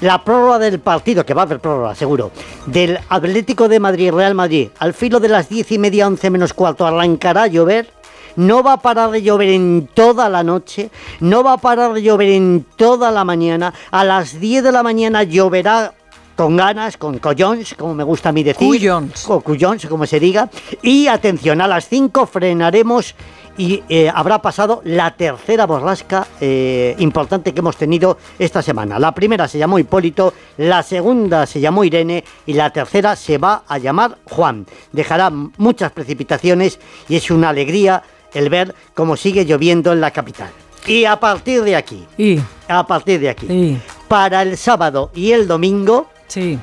la 0.00 0.22
prórroga 0.24 0.58
del 0.58 0.80
partido, 0.80 1.24
que 1.24 1.34
va 1.34 1.42
a 1.42 1.44
haber 1.44 1.60
prórroga, 1.60 1.94
seguro, 1.94 2.30
del 2.66 2.98
Atlético 3.08 3.68
de 3.68 3.80
Madrid, 3.80 4.12
Real 4.12 4.34
Madrid, 4.34 4.68
al 4.78 4.94
filo 4.94 5.20
de 5.20 5.28
las 5.28 5.48
10 5.48 5.72
y 5.72 5.78
media, 5.78 6.06
11 6.06 6.30
menos 6.30 6.52
cuarto, 6.52 6.86
arrancará 6.86 7.44
a 7.44 7.46
llover. 7.46 7.94
No 8.36 8.62
va 8.62 8.74
a 8.74 8.82
parar 8.82 9.10
de 9.12 9.22
llover 9.22 9.48
en 9.48 9.88
toda 9.94 10.28
la 10.28 10.42
noche, 10.42 10.90
no 11.20 11.42
va 11.42 11.54
a 11.54 11.56
parar 11.56 11.94
de 11.94 12.02
llover 12.02 12.28
en 12.28 12.66
toda 12.76 13.10
la 13.10 13.24
mañana. 13.24 13.72
A 13.90 14.04
las 14.04 14.38
10 14.38 14.62
de 14.62 14.72
la 14.72 14.82
mañana 14.82 15.22
lloverá 15.22 15.94
con 16.36 16.56
ganas, 16.56 16.96
con 16.96 17.18
collons, 17.18 17.74
como 17.74 17.94
me 17.94 18.04
gusta 18.04 18.28
a 18.28 18.32
mí 18.32 18.42
decir. 18.42 18.68
Cuyons. 18.68 19.28
O 19.28 19.40
cuyons, 19.40 19.86
como 19.86 20.06
se 20.06 20.20
diga. 20.20 20.48
Y 20.82 21.08
atención, 21.08 21.60
a 21.60 21.66
las 21.66 21.88
5 21.88 22.26
frenaremos 22.26 23.14
y 23.58 23.82
eh, 23.88 24.10
habrá 24.14 24.42
pasado 24.42 24.82
la 24.84 25.16
tercera 25.16 25.66
borrasca 25.66 26.26
eh, 26.40 26.94
importante 26.98 27.54
que 27.54 27.60
hemos 27.60 27.76
tenido 27.76 28.18
esta 28.38 28.60
semana. 28.62 28.98
La 28.98 29.12
primera 29.12 29.48
se 29.48 29.58
llamó 29.58 29.78
Hipólito, 29.78 30.34
la 30.58 30.82
segunda 30.82 31.46
se 31.46 31.60
llamó 31.60 31.84
Irene 31.84 32.22
y 32.44 32.52
la 32.52 32.70
tercera 32.70 33.16
se 33.16 33.38
va 33.38 33.62
a 33.66 33.78
llamar 33.78 34.18
Juan. 34.24 34.66
Dejará 34.92 35.30
muchas 35.30 35.90
precipitaciones 35.92 36.78
y 37.08 37.16
es 37.16 37.30
una 37.30 37.48
alegría 37.48 38.02
el 38.34 38.50
ver 38.50 38.74
cómo 38.94 39.16
sigue 39.16 39.46
lloviendo 39.46 39.92
en 39.92 40.02
la 40.02 40.10
capital. 40.10 40.50
Y 40.86 41.04
a 41.04 41.18
partir 41.18 41.62
de 41.62 41.74
aquí, 41.74 42.04
Y 42.16 42.38
a 42.68 42.86
partir 42.86 43.20
de 43.20 43.30
aquí, 43.30 43.78
para 44.06 44.42
el 44.42 44.56
sábado 44.56 45.10
y 45.14 45.32
el 45.32 45.48
domingo, 45.48 46.08
Sí. 46.28 46.58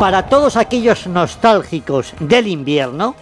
para 0.00 0.22
todos 0.26 0.56
aquellos 0.56 1.06
nostálgicos 1.06 2.14
del 2.20 2.46
invierno, 2.48 3.14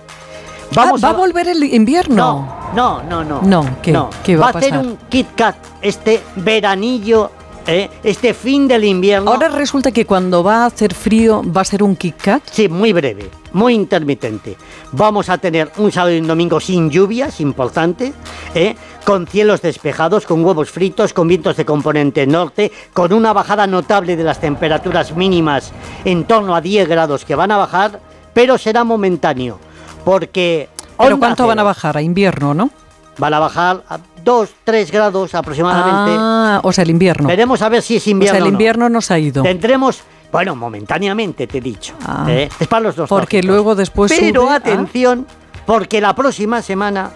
Ah, 0.77 0.93
¿Va 1.03 1.09
a 1.09 1.13
volver 1.15 1.49
el 1.49 1.65
invierno? 1.65 2.71
No, 2.77 3.03
no, 3.03 3.25
no. 3.25 3.43
No, 3.43 3.67
¿qué- 3.83 3.93
qué 4.23 4.37
va 4.37 4.47
a 4.47 4.49
hacer 4.51 4.71
pasar? 4.71 4.79
un 4.87 4.97
Kit 5.09 5.35
Kat 5.35 5.57
este 5.83 6.23
veranillo, 6.37 7.33
¿eh? 7.71 7.91
este 8.03 8.35
fin 8.35 8.69
del 8.69 8.85
invierno. 8.85 9.31
Ahora 9.31 9.49
resulta 9.49 9.93
que 9.93 10.05
cuando 10.05 10.43
va 10.43 10.65
a 10.65 10.67
hacer 10.67 10.95
frío 10.95 11.43
va 11.45 11.63
a 11.63 11.65
ser 11.65 11.83
un 11.83 11.97
Kit 11.97 12.17
Kat. 12.17 12.43
Sí, 12.51 12.69
muy 12.69 12.93
breve, 12.93 13.31
muy 13.53 13.75
intermitente. 13.75 14.57
Vamos 14.93 15.29
a 15.29 15.39
tener 15.39 15.71
un 15.77 15.93
sábado 15.93 16.15
y 16.15 16.21
un 16.21 16.27
domingo 16.27 16.61
sin 16.61 16.91
lluvias, 16.91 17.41
importante, 17.41 18.13
¿eh? 18.55 18.77
con 19.05 19.27
cielos 19.27 19.63
despejados, 19.63 20.27
con 20.27 20.45
huevos 20.45 20.71
fritos, 20.71 21.13
con 21.13 21.29
vientos 21.29 21.57
de 21.57 21.65
componente 21.65 22.27
norte, 22.27 22.71
con 22.93 23.13
una 23.13 23.33
bajada 23.33 23.67
notable 23.67 24.17
de 24.17 24.25
las 24.25 24.41
temperaturas 24.41 25.17
mínimas 25.17 25.73
en 26.05 26.25
torno 26.25 26.55
a 26.55 26.61
10 26.61 26.89
grados 26.89 27.25
que 27.25 27.35
van 27.35 27.51
a 27.51 27.57
bajar, 27.57 28.01
pero 28.35 28.59
será 28.59 28.85
momentáneo, 28.85 29.59
porque... 30.05 30.69
¿Pero 30.99 31.19
cuánto 31.19 31.47
van 31.47 31.59
a 31.59 31.63
bajar? 31.63 31.97
A 31.97 32.03
invierno, 32.03 32.53
¿no? 32.53 32.71
Van 33.17 33.33
a 33.33 33.39
bajar 33.39 33.83
2, 34.25 34.51
3 34.65 34.91
grados 34.91 35.35
aproximadamente. 35.35 36.17
Ah, 36.19 36.61
o 36.63 36.73
sea, 36.73 36.83
el 36.83 36.91
invierno. 36.91 37.29
Veremos 37.29 37.63
a 37.63 37.69
ver 37.69 37.83
si 37.83 37.97
es 37.97 38.07
invierno. 38.07 38.33
o 38.33 38.35
sea, 38.35 38.39
el 38.39 38.43
o 38.45 38.47
no. 38.47 38.53
invierno 38.53 38.89
nos 38.89 39.11
ha 39.11 39.19
ido. 39.19 39.43
Tendremos, 39.43 40.03
bueno, 40.33 40.55
momentáneamente 40.57 41.47
te 41.47 41.59
he 41.59 41.61
dicho. 41.61 41.95
Ah. 42.05 42.27
¿eh? 42.29 42.49
Es 42.59 42.69
para 42.69 42.83
los 42.83 42.97
dos. 42.97 43.09
Porque 43.09 43.43
luego 43.43 43.75
después 43.75 44.13
Pero 44.17 44.43
sube 44.43 44.51
a- 44.51 44.57
atención, 44.57 45.27
porque 45.67 46.01
la 46.01 46.15
próxima 46.15 46.63
semana 46.63 47.11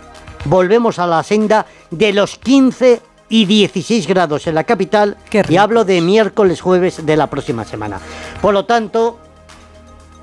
volvemos 0.46 0.98
a 0.98 1.06
la 1.06 1.22
senda 1.22 1.66
de 1.90 2.12
los 2.12 2.36
15 2.38 3.00
y 3.28 3.46
16 3.46 4.06
grados 4.06 4.46
en 4.46 4.54
la 4.54 4.64
capital. 4.64 5.16
y 5.48 5.56
hablo 5.56 5.84
de 5.84 6.00
miércoles, 6.00 6.60
jueves 6.60 7.04
de 7.04 7.16
la 7.16 7.28
próxima 7.28 7.64
semana. 7.64 7.98
Por 8.40 8.52
lo 8.54 8.64
tanto, 8.64 9.18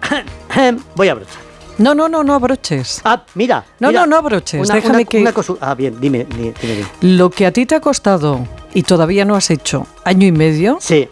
voy 0.96 1.08
a 1.10 1.12
abrochar. 1.14 1.51
No, 1.78 1.96
no, 1.96 2.08
no, 2.10 2.24
no 2.24 2.34
abroches. 2.34 3.02
Ah, 3.04 3.24
mira. 3.36 3.66
No, 3.80 3.88
mira. 3.90 4.02
no, 4.02 4.08
no 4.08 4.18
abroches. 4.18 4.62
Una- 4.66 4.76
Déjame 4.76 4.96
una- 4.98 5.04
que... 5.06 5.22
una 5.22 5.34
cosu- 5.34 5.58
ah, 5.62 5.74
bien, 5.76 6.00
dime, 6.00 6.26
dime, 6.30 6.54
dime, 6.62 6.76
dime. 6.76 7.16
Lo 7.18 7.30
que 7.30 7.46
a 7.46 7.52
ti 7.52 7.66
te 7.66 7.76
ha 7.76 7.80
costado 7.82 8.46
y 8.74 8.84
todavía 8.84 9.26
no 9.26 9.36
has 9.36 9.50
hecho 9.50 9.88
año 10.04 10.28
y 10.28 10.32
medio. 10.32 10.78
Sí. 10.80 11.08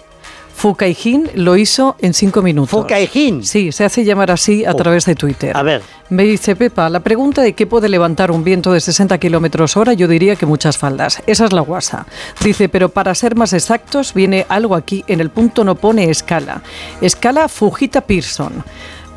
Fukaijin 0.56 1.30
lo 1.36 1.56
hizo 1.56 1.96
en 2.00 2.14
cinco 2.14 2.42
minutos. 2.42 2.72
¿Fukaijin? 2.72 3.46
Sí, 3.46 3.72
se 3.72 3.86
hace 3.86 4.04
llamar 4.04 4.30
así 4.30 4.66
a 4.66 4.72
Oh. 4.72 4.76
través 4.76 5.06
de 5.06 5.16
Twitter. 5.16 5.56
A 5.56 5.64
ver. 5.64 5.82
Me 6.10 6.24
dice 6.24 6.54
Pepa, 6.58 6.90
la 6.90 7.00
pregunta 7.00 7.42
de 7.42 7.54
qué 7.54 7.66
puede 7.66 7.88
levantar 7.88 8.30
un 8.30 8.44
viento 8.44 8.74
de 8.74 8.82
60 8.82 9.18
kilómetros 9.20 9.78
hora, 9.78 9.94
yo 9.94 10.10
diría 10.10 10.36
que 10.36 10.46
muchas 10.46 10.78
faldas. 10.78 11.24
Esa 11.28 11.46
es 11.46 11.54
la 11.54 11.62
guasa. 11.62 12.06
Dice, 12.44 12.68
pero 12.68 12.90
para 12.90 13.16
ser 13.16 13.38
más 13.38 13.54
exactos, 13.54 14.14
viene 14.14 14.46
algo 14.50 14.76
aquí. 14.76 15.06
En 15.08 15.22
el 15.22 15.30
punto 15.30 15.64
no 15.64 15.76
pone 15.76 16.10
escala. 16.10 16.62
Escala 17.00 17.48
Fujita 17.48 18.02
Pearson. 18.02 18.62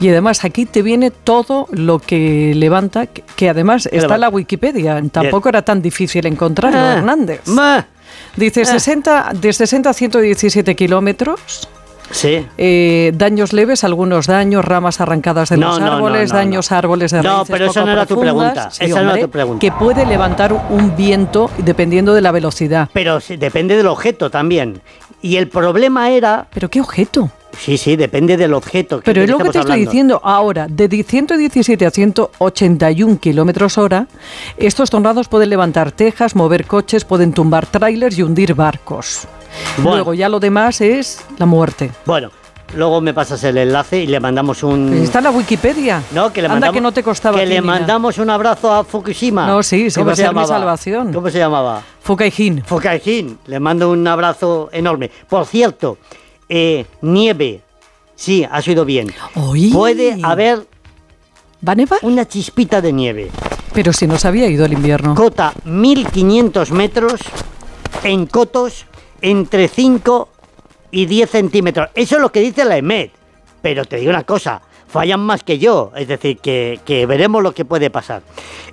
Y 0.03 0.09
además 0.09 0.45
aquí 0.45 0.67
te 0.67 0.83
viene 0.83 1.13
todo 1.13 1.69
lo 1.71 2.01
que 2.01 2.53
levanta, 2.57 3.07
que, 3.07 3.49
además 3.49 3.87
está 3.93 4.17
en 4.17 4.21
la 4.21 4.29
Wikipedia. 4.31 5.01
Tampoco 5.13 5.49
era 5.49 5.63
tan 5.63 5.81
difícil 5.81 6.27
encontrarlo, 6.27 6.77
Ah, 6.79 6.95
Hernández. 6.95 7.43
ma. 7.47 7.87
Dice 8.37 8.63
Ah. 8.63 8.65
60, 8.67 9.31
de 9.41 9.53
60 9.53 9.91
a 9.91 9.93
117 9.93 10.75
kilómetros. 10.75 11.69
Sí. 12.11 12.45
Eh, 12.59 13.13
daños 13.15 13.53
leves, 13.53 13.85
algunos 13.85 14.27
daños, 14.27 14.65
ramas 14.65 15.01
arrancadas 15.01 15.49
de 15.51 15.57
No, 15.57 15.69
los 15.69 15.79
no, 15.81 15.87
no, 15.87 15.93
árboles, 15.95 16.29
no, 16.31 16.35
no. 16.35 16.45
daños 16.45 16.73
a 16.73 16.79
árboles 16.79 17.11
de 17.13 17.23
No, 17.23 17.37
raíces 17.37 17.49
pero 17.53 17.67
esa 17.71 17.85
no 17.85 17.93
era 17.93 18.05
tu 18.05 18.21
pregunta, 18.21 18.71
Sí, 18.73 18.85
esa 18.85 19.03
no 19.03 19.13
era 19.15 19.23
tu 19.23 19.31
pregunta. 19.31 19.61
Que 19.61 19.71
puede 19.73 20.05
levantar 20.05 20.53
un 20.53 20.95
viento 20.97 21.49
dependiendo 21.59 22.13
de 22.13 22.21
la 22.23 22.33
velocidad. 22.33 22.89
Pero 22.93 23.21
sí, 23.21 23.37
depende 23.37 23.77
del 23.77 23.87
objeto 23.87 24.31
también. 24.31 24.83
Y 25.23 25.37
el 25.37 25.49
problema 25.49 26.11
era... 26.11 26.49
¿Pero 26.53 26.69
qué 26.69 26.81
objeto? 26.81 27.31
Sí, 27.59 27.77
sí, 27.79 27.97
depende 27.97 28.37
del 28.37 28.55
objeto. 28.55 29.01
Pero 29.05 29.21
del 29.21 29.31
es 29.31 29.37
lo 29.39 29.45
que 29.45 29.51
te 29.51 29.59
estoy 29.61 29.81
diciendo 29.85 30.21
ahora, 30.25 30.67
de 30.69 30.89
117 31.03 31.87
a 31.87 31.91
181 31.91 33.19
kilómetros 33.19 33.79
hora, 33.79 34.07
estos 34.57 34.91
tornados 34.91 35.29
pueden 35.29 35.51
levantar 35.51 35.93
tejas, 35.93 36.35
mover 36.35 36.67
coches, 36.67 37.05
pueden 37.05 37.33
tumbar 37.33 37.67
trailers 37.67 38.19
y 38.19 38.23
hundir 38.23 38.55
barcos. 38.55 39.27
Bueno. 39.77 39.97
Luego 39.97 40.15
ya 40.15 40.29
lo 40.29 40.41
demás 40.41 40.81
es 40.81 41.25
la 41.39 41.47
muerte. 41.47 41.91
Bueno, 42.07 42.31
luego 42.75 43.01
me 43.01 43.13
pasas 43.13 43.45
el 43.45 43.59
enlace 43.59 43.99
y 43.99 44.07
le 44.07 44.19
mandamos 44.19 44.63
un... 44.63 44.93
Está 44.95 45.19
en 45.19 45.25
la 45.25 45.31
Wikipedia. 45.31 46.03
No, 46.13 46.33
que 46.33 46.41
le 46.41 46.47
Anda 46.47 46.55
mandamos... 46.55 46.75
que 46.75 46.81
no 46.81 46.93
te 46.93 47.03
costaba 47.03 47.39
Que 47.39 47.47
le 47.47 47.61
nada. 47.61 47.79
mandamos 47.79 48.19
un 48.19 48.31
abrazo 48.31 48.73
a 48.73 48.83
Fukushima. 48.85 49.47
No, 49.47 49.63
sí, 49.63 49.89
¿Cómo 49.95 50.07
va 50.07 50.13
a 50.13 50.17
se 50.17 50.23
ser 50.23 50.35
mi 50.35 50.47
salvación. 50.47 51.13
¿Cómo 51.13 51.31
se 51.31 51.39
llamaba? 51.39 51.83
Fukaijin. 52.01 52.65
Fukaijin. 52.65 53.39
Le 53.47 53.61
mando 53.61 53.91
un 53.91 54.07
abrazo 54.07 54.71
enorme. 54.73 55.11
Por 55.29 55.45
cierto, 55.47 55.99
eh, 56.55 56.85
nieve. 57.01 57.63
Sí, 58.15 58.47
ha 58.49 58.61
sido 58.61 58.85
bien. 58.85 59.11
Oí. 59.37 59.71
Puede 59.71 60.19
haber... 60.23 60.67
¿Va 61.67 61.73
a 61.73 61.75
nevar? 61.75 61.99
Una 62.03 62.29
chispita 62.29 62.83
de 62.83 62.93
nieve. 62.93 63.31
Pero 63.73 63.95
si 63.95 64.07
nos 64.07 64.27
había 64.27 64.49
ido 64.49 64.67
el 64.67 64.75
invierno. 64.75 65.15
Cota 65.15 65.55
1500 65.65 66.71
metros 66.73 67.21
en 68.05 68.27
cotos 68.27 68.85
entre 69.23 69.67
5 69.67 70.29
y 70.91 71.07
10 71.07 71.31
centímetros. 71.31 71.89
Eso 71.95 72.17
es 72.17 72.21
lo 72.21 72.31
que 72.31 72.41
dice 72.41 72.67
la 72.67 72.77
EMET. 72.77 73.13
Pero 73.63 73.87
te 73.87 73.97
digo 73.97 74.11
una 74.11 74.25
cosa, 74.25 74.61
fallan 74.93 75.21
más 75.21 75.43
que 75.43 75.59
yo. 75.59 75.91
Es 75.97 76.07
decir, 76.07 76.39
que, 76.39 77.07
veremos 77.09 77.43
lo 77.43 77.53
que 77.53 77.65
puede 77.65 77.91
pasar. 77.91 78.23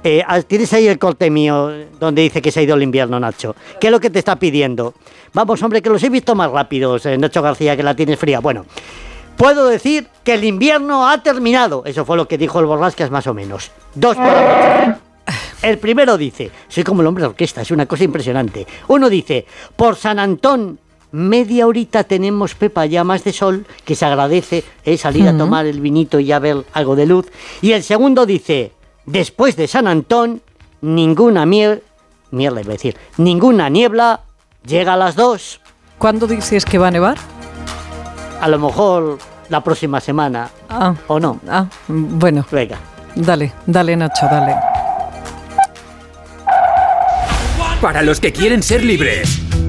Eh, 0.03 0.21
ah, 0.27 0.41
Tienes 0.41 0.71
ahí 0.73 0.87
el 0.87 0.99
corte 0.99 1.29
mío 1.29 1.71
donde 1.99 2.21
dice 2.21 2.41
que 2.41 2.51
se 2.51 2.59
ha 2.59 2.63
ido 2.63 2.75
el 2.75 2.83
invierno, 2.83 3.19
Nacho. 3.19 3.55
¿Qué 3.79 3.87
es 3.87 3.91
lo 3.91 3.99
que 3.99 4.09
te 4.09 4.19
está 4.19 4.35
pidiendo? 4.35 4.93
Vamos, 5.33 5.63
hombre, 5.63 5.81
que 5.81 5.89
los 5.89 6.03
he 6.03 6.09
visto 6.09 6.35
más 6.35 6.51
rápidos, 6.51 7.05
eh, 7.05 7.17
Nacho 7.17 7.41
García, 7.41 7.75
que 7.75 7.83
la 7.83 7.95
tienes 7.95 8.19
fría. 8.19 8.39
Bueno, 8.39 8.65
puedo 9.37 9.67
decir 9.67 10.07
que 10.23 10.33
el 10.35 10.43
invierno 10.43 11.07
ha 11.07 11.23
terminado. 11.23 11.83
Eso 11.85 12.05
fue 12.05 12.17
lo 12.17 12.27
que 12.27 12.37
dijo 12.37 12.59
el 12.59 12.65
Borrascas 12.65 13.09
más 13.09 13.25
o 13.27 13.33
menos. 13.33 13.71
Dos 13.95 14.15
por. 14.15 15.09
El 15.61 15.77
primero 15.77 16.17
dice, 16.17 16.49
soy 16.69 16.83
como 16.83 17.01
el 17.01 17.07
hombre 17.07 17.23
de 17.23 17.27
orquesta, 17.27 17.61
es 17.61 17.71
una 17.71 17.85
cosa 17.85 18.05
impresionante. 18.05 18.65
Uno 18.87 19.09
dice, 19.09 19.45
por 19.75 19.95
San 19.95 20.17
Antón, 20.17 20.79
media 21.11 21.65
horita 21.67 22.03
tenemos 22.03 22.55
Pepa 22.55 22.85
ya 22.85 23.03
más 23.03 23.23
de 23.23 23.33
sol, 23.33 23.65
que 23.85 23.95
se 23.95 24.05
agradece 24.05 24.63
eh, 24.85 24.97
salir 24.97 25.27
a 25.27 25.37
tomar 25.37 25.65
el 25.65 25.81
vinito 25.81 26.19
y 26.19 26.25
ya 26.25 26.39
ver 26.39 26.63
algo 26.73 26.95
de 26.95 27.05
luz. 27.05 27.27
Y 27.61 27.71
el 27.71 27.83
segundo 27.83 28.25
dice, 28.25 28.71
después 29.05 29.55
de 29.55 29.67
San 29.67 29.87
Antón, 29.87 30.41
ninguna 30.81 31.45
miel, 31.45 31.83
mierda 32.31 32.61
iba 32.61 32.69
a 32.71 32.73
decir, 32.73 32.95
ninguna 33.17 33.69
niebla 33.69 34.21
llega 34.65 34.93
a 34.93 34.97
las 34.97 35.15
dos. 35.15 35.61
¿Cuándo 35.97 36.27
dices 36.27 36.63
que 36.65 36.77
va 36.77 36.87
a 36.87 36.91
nevar? 36.91 37.17
A 38.39 38.47
lo 38.47 38.59
mejor 38.59 39.17
la 39.49 39.63
próxima 39.63 39.99
semana, 39.99 40.49
Ah, 40.69 40.93
¿o 41.07 41.19
no? 41.19 41.39
ah, 41.49 41.65
bueno, 41.87 42.45
Venga. 42.51 42.77
dale, 43.15 43.51
dale 43.65 43.95
Nacho, 43.97 44.27
dale. 44.29 44.55
Para 47.81 48.01
los 48.01 48.19
que 48.19 48.31
quieren 48.31 48.61
ser 48.61 48.83
libres. 48.83 49.41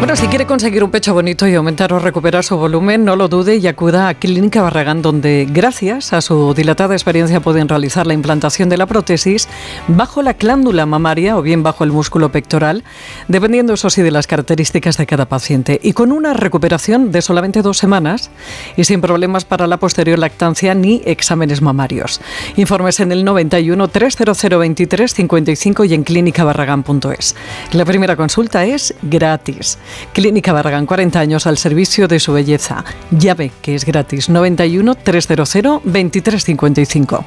Bueno, 0.00 0.16
si 0.16 0.28
quiere 0.28 0.46
conseguir 0.46 0.82
un 0.82 0.90
pecho 0.90 1.12
bonito 1.12 1.46
y 1.46 1.54
aumentar 1.54 1.92
o 1.92 1.98
recuperar 1.98 2.42
su 2.42 2.56
volumen, 2.56 3.04
no 3.04 3.16
lo 3.16 3.28
dude 3.28 3.56
y 3.56 3.66
acuda 3.66 4.08
a 4.08 4.14
Clínica 4.14 4.62
Barragán, 4.62 5.02
donde 5.02 5.46
gracias 5.48 6.14
a 6.14 6.22
su 6.22 6.54
dilatada 6.54 6.94
experiencia 6.94 7.40
pueden 7.40 7.68
realizar 7.68 8.06
la 8.06 8.14
implantación 8.14 8.70
de 8.70 8.78
la 8.78 8.86
prótesis 8.86 9.46
bajo 9.88 10.22
la 10.22 10.32
glándula 10.32 10.86
mamaria 10.86 11.36
o 11.36 11.42
bien 11.42 11.62
bajo 11.62 11.84
el 11.84 11.92
músculo 11.92 12.32
pectoral, 12.32 12.82
dependiendo 13.28 13.74
eso 13.74 13.90
sí 13.90 14.00
de 14.00 14.10
las 14.10 14.26
características 14.26 14.96
de 14.96 15.06
cada 15.06 15.26
paciente, 15.26 15.78
y 15.82 15.92
con 15.92 16.12
una 16.12 16.32
recuperación 16.32 17.12
de 17.12 17.20
solamente 17.20 17.60
dos 17.60 17.76
semanas 17.76 18.30
y 18.78 18.84
sin 18.84 19.02
problemas 19.02 19.44
para 19.44 19.66
la 19.66 19.76
posterior 19.76 20.18
lactancia 20.18 20.74
ni 20.74 21.02
exámenes 21.04 21.60
mamarios. 21.60 22.22
Informes 22.56 23.00
en 23.00 23.12
el 23.12 23.22
91 23.22 23.86
300 23.88 24.48
23 24.48 25.12
55 25.12 25.84
y 25.84 25.92
en 25.92 26.04
clínicabarragán.es. 26.04 27.36
La 27.72 27.84
primera 27.84 28.16
consulta 28.16 28.64
es 28.64 28.94
gratis. 29.02 29.76
Clínica 30.12 30.52
Barragán, 30.52 30.86
40 30.86 31.20
años 31.20 31.46
al 31.46 31.58
servicio 31.58 32.08
de 32.08 32.20
su 32.20 32.32
belleza. 32.32 32.84
Llave 33.10 33.52
que 33.62 33.74
es 33.74 33.84
gratis. 33.84 34.28
91 34.28 34.94
300 34.94 35.50
2355. 35.84 37.24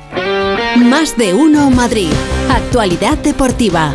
Más 0.78 1.18
de 1.18 1.34
uno 1.34 1.70
Madrid. 1.70 2.11
Actualidad 2.49 3.18
deportiva. 3.20 3.93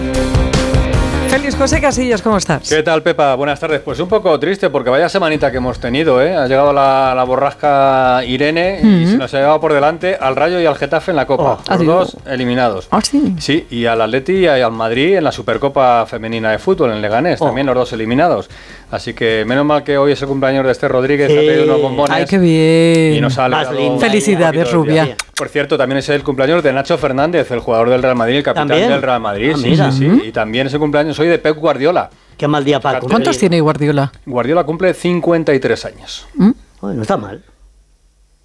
Feliz 1.28 1.54
José 1.56 1.78
Casillas, 1.80 2.22
¿cómo 2.22 2.38
estás? 2.38 2.66
¿Qué 2.70 2.82
tal, 2.82 3.02
Pepa? 3.02 3.34
Buenas 3.34 3.60
tardes. 3.60 3.80
Pues 3.82 4.00
un 4.00 4.08
poco 4.08 4.38
triste 4.40 4.70
porque 4.70 4.88
vaya 4.88 5.10
semanita 5.10 5.50
que 5.50 5.58
hemos 5.58 5.78
tenido, 5.78 6.22
¿eh? 6.22 6.34
Ha 6.34 6.46
llegado 6.46 6.72
la, 6.72 7.12
la 7.14 7.22
borrasca 7.24 8.24
Irene 8.24 8.80
y 8.82 9.02
Ujú. 9.02 9.10
se 9.12 9.16
nos 9.18 9.34
ha 9.34 9.38
llevado 9.38 9.60
por 9.60 9.74
delante 9.74 10.16
al 10.18 10.34
Rayo 10.34 10.58
y 10.58 10.64
al 10.64 10.74
Getafe 10.76 11.10
en 11.10 11.16
la 11.16 11.26
Copa. 11.26 11.58
Ah, 11.68 11.72
los 11.72 11.80
digo. 11.80 11.92
dos 11.94 12.16
eliminados. 12.26 12.88
Ah, 12.90 13.00
sí. 13.02 13.34
Sí, 13.38 13.66
y 13.70 13.84
al 13.84 14.00
Atleti 14.00 14.32
y 14.38 14.46
al 14.46 14.72
Madrid 14.72 15.16
en 15.16 15.24
la 15.24 15.32
Supercopa 15.32 16.06
Femenina 16.06 16.50
de 16.50 16.58
Fútbol 16.58 16.92
en 16.92 17.02
Leganés, 17.02 17.40
Oh. 17.42 17.46
también 17.46 17.66
los 17.66 17.76
dos 17.76 17.92
eliminados. 17.92 18.48
Así 18.90 19.12
que 19.12 19.44
menos 19.46 19.66
mal 19.66 19.84
que 19.84 19.98
hoy 19.98 20.12
es 20.12 20.22
el 20.22 20.28
cumpleaños 20.28 20.64
de 20.64 20.72
este 20.72 20.88
Rodríguez, 20.88 21.30
Sí. 21.30 21.36
ha 21.36 21.42
traído 21.42 21.64
unos 21.64 21.82
bombones. 21.82 22.16
Ay, 22.16 22.24
qué 22.24 22.38
bien. 22.38 23.16
Y 23.16 23.20
nos 23.20 23.36
ha. 23.38 23.48
Felicidades. 24.00 24.72
Rubia. 24.72 25.14
Por 25.38 25.48
cierto, 25.48 25.78
también 25.78 25.98
es 25.98 26.08
el 26.08 26.24
cumpleaños 26.24 26.64
de 26.64 26.72
Nacho 26.72 26.98
Fernández, 26.98 27.48
el 27.52 27.60
jugador 27.60 27.88
del 27.90 28.02
Real 28.02 28.16
Madrid, 28.16 28.38
el 28.38 28.42
capitán 28.42 28.68
¿También? 28.68 28.90
del 28.90 29.00
Real 29.00 29.20
Madrid. 29.20 29.52
Ah, 29.54 29.58
sí, 29.58 29.68
mira. 29.70 29.92
sí, 29.92 29.98
sí. 30.10 30.26
Y 30.26 30.32
también 30.32 30.66
es 30.66 30.74
el 30.74 30.80
cumpleaños 30.80 31.16
hoy 31.20 31.28
de 31.28 31.38
Pep 31.38 31.56
Guardiola. 31.56 32.10
Qué 32.36 32.48
mal 32.48 32.64
día 32.64 32.80
para 32.80 32.98
¿Cuántos 33.00 33.38
tiene 33.38 33.60
Guardiola? 33.60 34.10
Guardiola 34.26 34.64
cumple 34.64 34.94
53 34.94 35.84
años. 35.84 36.26
¿Mm? 36.34 36.50
no 36.82 37.02
está 37.02 37.16
mal. 37.16 37.42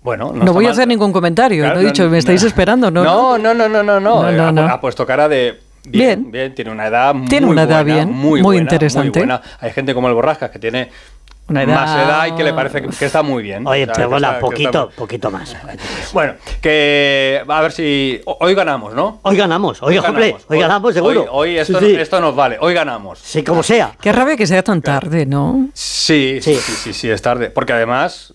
Bueno, 0.03 0.31
No, 0.33 0.39
está 0.39 0.51
voy 0.51 0.65
a 0.67 0.71
hacer 0.71 0.87
ningún 0.87 1.11
comentario. 1.11 1.63
Claro, 1.63 1.75
no 1.75 1.81
he 1.81 1.85
dicho, 1.85 2.03
no, 2.03 2.09
me 2.09 2.17
estáis 2.17 2.41
no. 2.41 2.47
esperando, 2.47 2.91
¿no? 2.91 3.03
No, 3.03 3.37
no, 3.37 3.53
no, 3.53 3.69
no, 3.69 3.81
no, 3.81 3.99
no. 3.99 4.21
No, 4.23 4.31
no, 4.31 4.47
Ha- 4.47 4.51
no. 4.51 4.61
Ha, 4.65 4.81
puesto 4.81 5.05
cara 5.05 5.27
de 5.29 5.59
bien, 5.85 6.29
bien, 6.31 6.53
tiene 6.53 6.71
una 6.71 6.87
edad 6.87 7.13
muy 7.15 7.27
Tiene 7.27 7.47
una 7.47 7.63
edad 7.63 7.83
buena, 7.83 7.95
bien, 8.03 8.09
muy, 8.11 8.41
muy 8.41 8.41
buena, 8.41 8.61
interesante. 8.61 9.19
muy 9.19 9.27
buena. 9.27 9.41
Hay 9.61 9.71
gente 9.71 9.93
como 9.93 10.09
el 10.09 10.13
Borrascas 10.13 10.49
que 10.51 10.59
tiene 10.59 10.89
Una 11.49 11.63
edad- 11.63 11.75
más 11.75 12.07
edad 12.07 12.27
y 12.27 12.31
que 12.35 12.43
le 12.43 12.53
parece 12.53 12.81
que, 12.81 12.87
que 12.87 13.05
está 13.05 13.21
muy 13.21 13.43
bien. 13.43 13.67
Oye, 13.67 13.83
O 13.83 13.85
sea, 13.87 13.93
pero 13.95 14.15
está- 14.15 14.39
poquito, 14.39 14.69
está- 14.89 14.95
poquito 14.95 15.29
más. 15.29 15.55
Bueno, 16.13 16.35
que 16.61 17.43
a 17.47 17.61
ver 17.61 17.71
si 17.73 18.21
ho- 18.25 18.37
hoy 18.39 18.55
ganamos, 18.55 18.93
¿no? 18.93 19.19
Hoy 19.23 19.35
ganamos, 19.35 19.81
hombre, 19.83 20.35
hoy 20.47 20.59
ganamos 20.59 20.93
seguro. 20.93 21.21
Hoy, 21.23 21.51
hoy 21.51 21.57
esto, 21.57 21.79
Sí, 21.79 21.85
sí. 21.87 21.95
esto 21.95 22.19
nos 22.21 22.35
vale, 22.35 22.57
hoy 22.61 22.73
ganamos. 22.73 23.19
Sí, 23.19 23.43
como 23.43 23.61
sea. 23.61 23.91
Qué 23.99 24.11
rabia 24.13 24.37
que 24.37 24.47
sea 24.47 24.63
tan 24.63 24.81
tarde, 24.81 25.25
¿no? 25.25 25.67
Sí, 25.73 26.39
sí, 26.41 26.55
sí, 26.55 26.71
sí, 26.71 26.93
sí, 26.93 27.09
es 27.09 27.21
tarde. 27.21 27.49
Porque 27.49 27.73
además, 27.73 28.33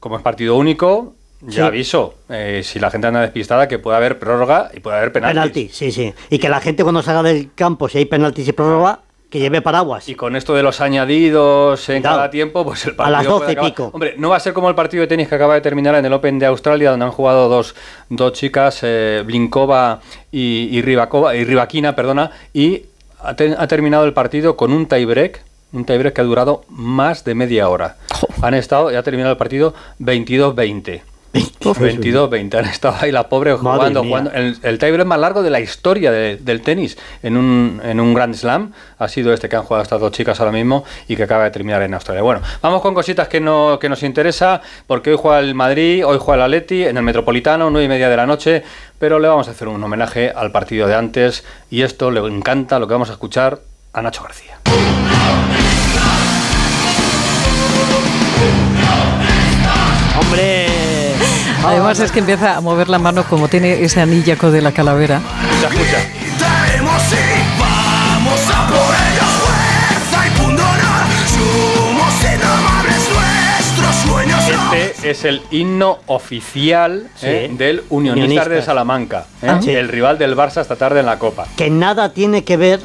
como 0.00 0.16
es 0.16 0.22
partido 0.22 0.56
único, 0.56 1.14
ya 1.42 1.52
Sí. 1.52 1.60
aviso, 1.60 2.14
eh, 2.28 2.62
si 2.64 2.78
la 2.80 2.90
gente 2.90 3.06
anda 3.06 3.20
despistada, 3.20 3.68
que 3.68 3.78
puede 3.78 3.96
haber 3.96 4.18
prórroga 4.18 4.70
y 4.74 4.80
puede 4.80 4.96
haber 4.98 5.12
penaltis. 5.12 5.34
Penalti, 5.40 5.68
sí, 5.72 5.92
sí. 5.92 6.12
Y 6.28 6.38
que 6.38 6.48
la 6.48 6.60
gente 6.60 6.82
cuando 6.82 7.00
salga 7.02 7.22
del 7.22 7.54
campo, 7.54 7.88
si 7.88 7.98
hay 7.98 8.04
penaltis 8.06 8.46
y 8.48 8.52
prórroga, 8.52 9.00
que 9.30 9.38
lleve 9.38 9.62
paraguas. 9.62 10.08
Y 10.08 10.14
con 10.16 10.34
esto 10.36 10.54
de 10.54 10.62
los 10.62 10.80
añadidos 10.80 11.88
en 11.88 12.02
Claro. 12.02 12.16
cada 12.16 12.30
tiempo, 12.30 12.64
pues 12.64 12.84
el 12.86 12.92
A 12.92 12.96
partido 12.96 13.16
las 13.16 13.26
puede 13.26 13.38
12 13.40 13.50
y 13.50 13.52
acabar. 13.52 13.70
pico. 13.70 13.90
Hombre, 13.92 14.14
no 14.18 14.28
va 14.30 14.36
a 14.36 14.40
ser 14.40 14.52
como 14.52 14.68
el 14.68 14.74
partido 14.74 15.02
de 15.02 15.06
tenis 15.06 15.28
que 15.28 15.34
acaba 15.36 15.54
de 15.54 15.60
terminar 15.60 15.94
en 15.94 16.04
el 16.04 16.12
Open 16.12 16.38
de 16.38 16.46
Australia, 16.46 16.90
donde 16.90 17.06
han 17.06 17.12
jugado 17.12 17.48
dos, 17.48 17.74
dos 18.08 18.32
chicas, 18.32 18.80
eh, 18.82 19.22
Blinkova 19.24 20.00
y, 20.32 20.68
y, 20.72 20.78
y 20.78 20.82
Rybakina, 20.82 21.94
perdona, 21.94 22.32
y 22.52 22.82
ha 23.22 23.34
terminado 23.66 24.04
el 24.04 24.12
partido 24.14 24.56
con 24.56 24.72
un 24.72 24.86
tiebreak, 24.86 25.42
un 25.72 25.84
tiebreak 25.84 26.14
que 26.14 26.20
ha 26.22 26.24
durado 26.24 26.64
más 26.68 27.22
de 27.24 27.34
media 27.34 27.68
hora. 27.68 27.96
Han 28.42 28.54
estado, 28.54 28.90
y 28.90 28.96
ha 28.96 29.02
terminado 29.02 29.30
el 29.32 29.36
partido 29.38 29.74
22-20. 30.00 31.02
22-20, 31.32 32.58
han 32.58 32.64
estado 32.64 32.96
ahí 33.00 33.12
la 33.12 33.28
pobre 33.28 33.54
Madre 33.56 33.94
jugando. 33.94 34.02
El, 34.34 34.56
el 34.62 34.78
tiebreak 34.78 35.06
más 35.06 35.18
largo 35.20 35.42
de 35.42 35.50
la 35.50 35.60
historia 35.60 36.10
de- 36.10 36.36
del 36.38 36.60
tenis 36.62 36.98
en 37.22 37.36
un, 37.36 37.80
en 37.84 38.00
un 38.00 38.14
Grand 38.14 38.34
Slam 38.34 38.72
ha 38.98 39.08
sido 39.08 39.32
este 39.32 39.48
que 39.48 39.54
han 39.56 39.62
jugado 39.62 39.82
estas 39.84 40.00
dos 40.00 40.10
chicas 40.12 40.40
ahora 40.40 40.50
mismo 40.52 40.84
y 41.06 41.14
que 41.14 41.22
acaba 41.22 41.44
de 41.44 41.50
terminar 41.52 41.82
en 41.82 41.94
Australia. 41.94 42.22
Bueno, 42.22 42.40
vamos 42.62 42.82
con 42.82 42.94
cositas 42.94 43.28
que, 43.28 43.40
no, 43.40 43.78
que 43.80 43.88
nos 43.88 44.02
interesa, 44.02 44.60
porque 44.88 45.10
hoy 45.10 45.18
juega 45.20 45.38
el 45.38 45.54
Madrid, 45.54 46.04
hoy 46.04 46.18
juega 46.20 46.44
el 46.46 46.52
Atleti 46.52 46.84
en 46.84 46.96
el 46.96 47.02
Metropolitano, 47.04 47.70
9 47.70 47.84
y 47.84 47.88
media 47.88 48.08
de 48.08 48.16
la 48.16 48.26
noche, 48.26 48.64
pero 48.98 49.18
le 49.20 49.28
vamos 49.28 49.46
a 49.46 49.52
hacer 49.52 49.68
un 49.68 49.82
homenaje 49.84 50.32
al 50.34 50.50
partido 50.50 50.88
de 50.88 50.94
antes 50.96 51.44
y 51.70 51.82
esto 51.82 52.10
le 52.10 52.20
encanta 52.26 52.78
lo 52.80 52.88
que 52.88 52.94
vamos 52.94 53.08
a 53.10 53.12
escuchar 53.12 53.60
a 53.92 54.02
Nacho 54.02 54.22
García. 54.24 54.58
Además 61.64 62.00
es 62.00 62.10
que 62.10 62.20
empieza 62.20 62.56
a 62.56 62.60
mover 62.60 62.88
la 62.88 62.98
mano 62.98 63.24
como 63.24 63.48
tiene 63.48 63.82
ese 63.82 64.00
anillaco 64.00 64.50
de 64.50 64.62
la 64.62 64.72
calavera. 64.72 65.20
Escucha, 65.62 65.68
escucha. 65.68 65.98
Daremos 66.40 67.02
y 67.12 67.60
vamos 67.60 68.40
a 68.54 68.66
por 68.68 68.94
ellos 69.10 69.30
fuerza 69.40 70.26
y 70.26 70.30
pundonor 70.40 71.06
somos 71.28 72.14
indomables 72.34 73.08
nuestros 73.12 73.96
sueños 73.96 74.40
no 74.66 74.72
Este 74.74 75.10
es 75.10 75.24
el 75.24 75.42
himno 75.50 75.98
oficial 76.06 77.08
Sí. 77.14 77.26
eh, 77.26 77.50
del 77.52 77.82
Unionistas, 77.90 78.24
Unionistas. 78.26 78.48
de 78.48 78.62
Salamanca, 78.62 79.24
eh, 79.42 79.48
Ah, 79.50 79.60
sí. 79.62 79.70
el 79.70 79.88
rival 79.88 80.16
del 80.18 80.36
Barça 80.36 80.62
esta 80.62 80.76
tarde 80.76 81.00
en 81.00 81.06
la 81.06 81.18
Copa. 81.18 81.46
Que 81.56 81.68
nada 81.70 82.12
tiene 82.14 82.42
que 82.42 82.56
ver 82.56 82.80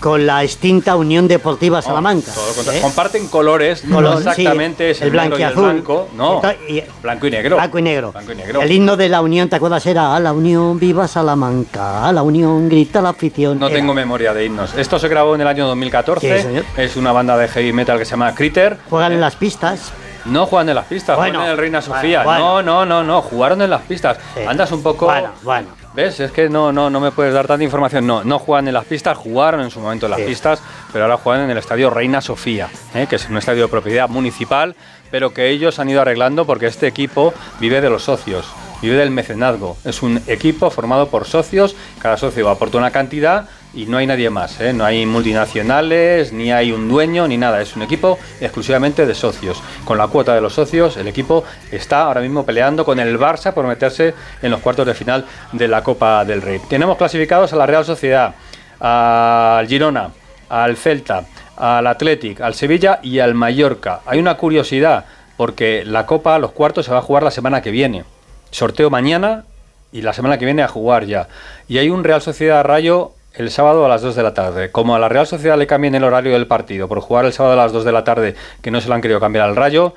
con 0.00 0.26
la 0.26 0.42
extinta 0.44 0.96
Unión 0.96 1.26
Deportiva 1.28 1.82
Salamanca. 1.82 2.32
Contrario. 2.54 2.80
¿eh? 2.80 2.82
Comparten 2.82 3.28
colores, 3.28 3.84
no 3.84 4.00
sí, 4.00 4.28
exactamente 4.28 4.90
es 4.90 5.00
el, 5.02 5.08
el 5.08 5.12
negro 5.14 5.38
y 5.38 5.42
el 5.42 5.48
blanquiazul. 5.52 5.72
blanco, 5.72 6.08
no, 6.16 6.40
y- 6.68 6.82
blanco 7.02 7.26
y 7.26 7.30
negro. 7.30 7.56
Blanco 7.56 7.78
y 7.78 7.82
negro. 7.82 8.12
Blanco 8.12 8.32
y 8.32 8.34
negro. 8.36 8.62
El 8.62 8.72
himno 8.72 8.96
de 8.96 9.08
la 9.08 9.20
Unión, 9.20 9.48
¿te 9.48 9.56
acuerdas? 9.56 9.84
Era 9.86 10.14
a 10.14 10.20
la 10.20 10.32
Unión, 10.32 10.78
viva 10.78 11.08
Salamanca, 11.08 12.06
a 12.06 12.12
la 12.12 12.22
Unión, 12.22 12.68
grita 12.68 13.00
la 13.00 13.10
afición. 13.10 13.58
No 13.58 13.66
Era. 13.66 13.76
tengo 13.76 13.94
memoria 13.94 14.32
de 14.34 14.44
himnos. 14.46 14.74
Esto 14.76 14.98
se 14.98 15.08
grabó 15.08 15.34
en 15.34 15.40
el 15.40 15.46
año 15.48 15.66
2014. 15.66 16.36
Sí, 16.36 16.42
señor. 16.42 16.64
es 16.76 16.96
una 16.96 17.12
banda 17.12 17.36
de 17.36 17.48
heavy 17.48 17.72
metal 17.72 17.98
que 17.98 18.04
se 18.04 18.12
llama 18.12 18.34
Critter. 18.34 18.78
Juegan 18.90 19.12
en 19.12 19.20
las 19.20 19.36
pistas. 19.36 19.92
No 20.24 20.46
juegan 20.46 20.68
en 20.68 20.74
las 20.74 20.84
pistas, 20.84 21.16
Bueno, 21.16 21.38
juegan 21.38 21.46
en 21.46 21.50
el 21.52 21.58
Reina 21.58 21.80
Sofía. 21.80 22.22
bueno. 22.22 22.60
No, 22.60 22.62
no, 22.62 22.84
no, 22.86 23.04
no, 23.04 23.22
jugaron 23.22 23.62
en 23.62 23.70
las 23.70 23.82
pistas. 23.82 24.18
Andas 24.46 24.70
un 24.72 24.82
poco. 24.82 25.06
Bueno, 25.06 25.30
bueno. 25.42 25.68
¿Ves? 25.98 26.20
Es 26.20 26.30
que 26.30 26.48
no, 26.48 26.70
no, 26.70 26.90
no 26.90 27.00
me 27.00 27.10
puedes 27.10 27.34
dar 27.34 27.48
tanta 27.48 27.64
información. 27.64 28.06
No, 28.06 28.22
no 28.22 28.38
juegan 28.38 28.68
en 28.68 28.74
las 28.74 28.84
pistas, 28.84 29.18
jugaron 29.18 29.60
en 29.62 29.72
su 29.72 29.80
momento 29.80 30.06
en 30.06 30.10
las 30.12 30.20
Sí. 30.20 30.26
pistas, 30.26 30.62
pero 30.92 31.02
ahora 31.06 31.16
juegan 31.16 31.42
en 31.46 31.50
el 31.50 31.58
estadio 31.58 31.90
Reina 31.90 32.20
Sofía, 32.20 32.68
¿eh? 32.94 33.08
que 33.10 33.16
es 33.16 33.28
un 33.28 33.36
estadio 33.36 33.62
de 33.62 33.68
propiedad 33.68 34.08
municipal, 34.08 34.76
pero 35.10 35.34
que 35.34 35.48
ellos 35.50 35.80
han 35.80 35.90
ido 35.90 36.00
arreglando 36.00 36.44
porque 36.46 36.66
este 36.66 36.86
equipo 36.86 37.34
vive 37.58 37.80
de 37.80 37.90
los 37.90 38.04
socios, 38.04 38.46
vive 38.80 38.94
del 38.94 39.10
mecenazgo. 39.10 39.76
Es 39.84 40.00
un 40.04 40.22
equipo 40.28 40.70
formado 40.70 41.08
por 41.08 41.26
socios, 41.26 41.74
cada 41.98 42.16
socio 42.16 42.48
aporta 42.48 42.78
una 42.78 42.92
cantidad 42.92 43.48
y 43.78 43.86
no 43.86 43.98
hay 43.98 44.08
nadie 44.08 44.28
más, 44.28 44.60
¿eh? 44.60 44.72
no 44.72 44.84
hay 44.84 45.06
multinacionales, 45.06 46.32
ni 46.32 46.50
hay 46.50 46.72
un 46.72 46.88
dueño, 46.88 47.28
ni 47.28 47.36
nada. 47.36 47.62
Es 47.62 47.76
un 47.76 47.82
equipo 47.82 48.18
exclusivamente 48.40 49.06
de 49.06 49.14
socios. 49.14 49.62
Con 49.84 49.98
la 49.98 50.08
cuota 50.08 50.34
de 50.34 50.40
los 50.40 50.52
socios, 50.52 50.96
el 50.96 51.06
equipo 51.06 51.44
está 51.70 52.02
ahora 52.02 52.20
mismo 52.20 52.44
peleando 52.44 52.84
con 52.84 52.98
el 52.98 53.16
Barça 53.20 53.52
por 53.52 53.68
meterse 53.68 54.14
en 54.42 54.50
los 54.50 54.58
cuartos 54.60 54.84
de 54.84 54.94
final 54.94 55.24
de 55.52 55.68
la 55.68 55.84
Copa 55.84 56.24
del 56.24 56.42
Rey. 56.42 56.60
Tenemos 56.68 56.96
clasificados 56.96 57.52
a 57.52 57.56
la 57.56 57.66
Real 57.66 57.84
Sociedad, 57.84 58.34
al 58.80 59.68
Girona, 59.68 60.10
al 60.48 60.76
Celta, 60.76 61.22
al 61.56 61.86
Athletic, 61.86 62.40
al 62.40 62.54
Sevilla 62.54 62.98
y 63.00 63.20
al 63.20 63.34
Mallorca. 63.34 64.00
Hay 64.06 64.18
una 64.18 64.36
curiosidad, 64.36 65.04
porque 65.36 65.84
la 65.84 66.04
Copa, 66.04 66.40
los 66.40 66.50
cuartos, 66.50 66.86
se 66.86 66.90
va 66.90 66.98
a 66.98 67.02
jugar 67.02 67.22
la 67.22 67.30
semana 67.30 67.62
que 67.62 67.70
viene. 67.70 68.02
Sorteo 68.50 68.90
mañana 68.90 69.44
y 69.92 70.02
la 70.02 70.12
semana 70.12 70.36
que 70.36 70.46
viene 70.46 70.64
a 70.64 70.68
jugar 70.68 71.06
ya. 71.06 71.28
Y 71.68 71.78
hay 71.78 71.90
un 71.90 72.02
Real 72.02 72.22
Sociedad 72.22 72.64
Rayo 72.64 73.12
el 73.38 73.50
sábado 73.50 73.84
a 73.84 73.88
las 73.88 74.02
2 74.02 74.14
de 74.16 74.22
la 74.22 74.34
tarde. 74.34 74.70
Como 74.70 74.94
a 74.94 74.98
la 74.98 75.08
Real 75.08 75.26
Sociedad 75.26 75.56
le 75.56 75.66
cambien 75.66 75.94
el 75.94 76.04
horario 76.04 76.32
del 76.32 76.46
partido 76.46 76.88
por 76.88 77.00
jugar 77.00 77.24
el 77.24 77.32
sábado 77.32 77.54
a 77.54 77.56
las 77.56 77.72
2 77.72 77.84
de 77.84 77.92
la 77.92 78.04
tarde, 78.04 78.34
que 78.60 78.70
no 78.70 78.80
se 78.80 78.88
lo 78.88 78.94
han 78.94 79.00
querido 79.00 79.20
cambiar 79.20 79.48
al 79.48 79.56
Rayo, 79.56 79.94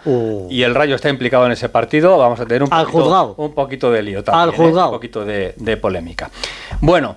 y 0.50 0.64
el 0.64 0.76
Rayo 0.76 0.96
está 0.96 1.10
implicado 1.10 1.46
en 1.46 1.52
ese 1.52 1.68
partido, 1.70 2.18
vamos 2.18 2.40
a 2.40 2.46
tener 2.46 2.64
un 2.64 2.70
Al 2.72 2.86
poquito, 2.86 3.04
juzgado. 3.04 3.34
un 3.38 3.54
poquito 3.54 3.92
de 3.92 4.02
lío 4.04 4.24
también, 4.24 4.44
Al 4.44 4.50
¿eh? 4.50 4.58
juzgado. 4.58 4.88
un 4.90 4.94
poquito 4.96 5.26
de, 5.26 5.54
de 5.58 5.78
polémica. 5.78 6.30
Bueno, 6.80 7.16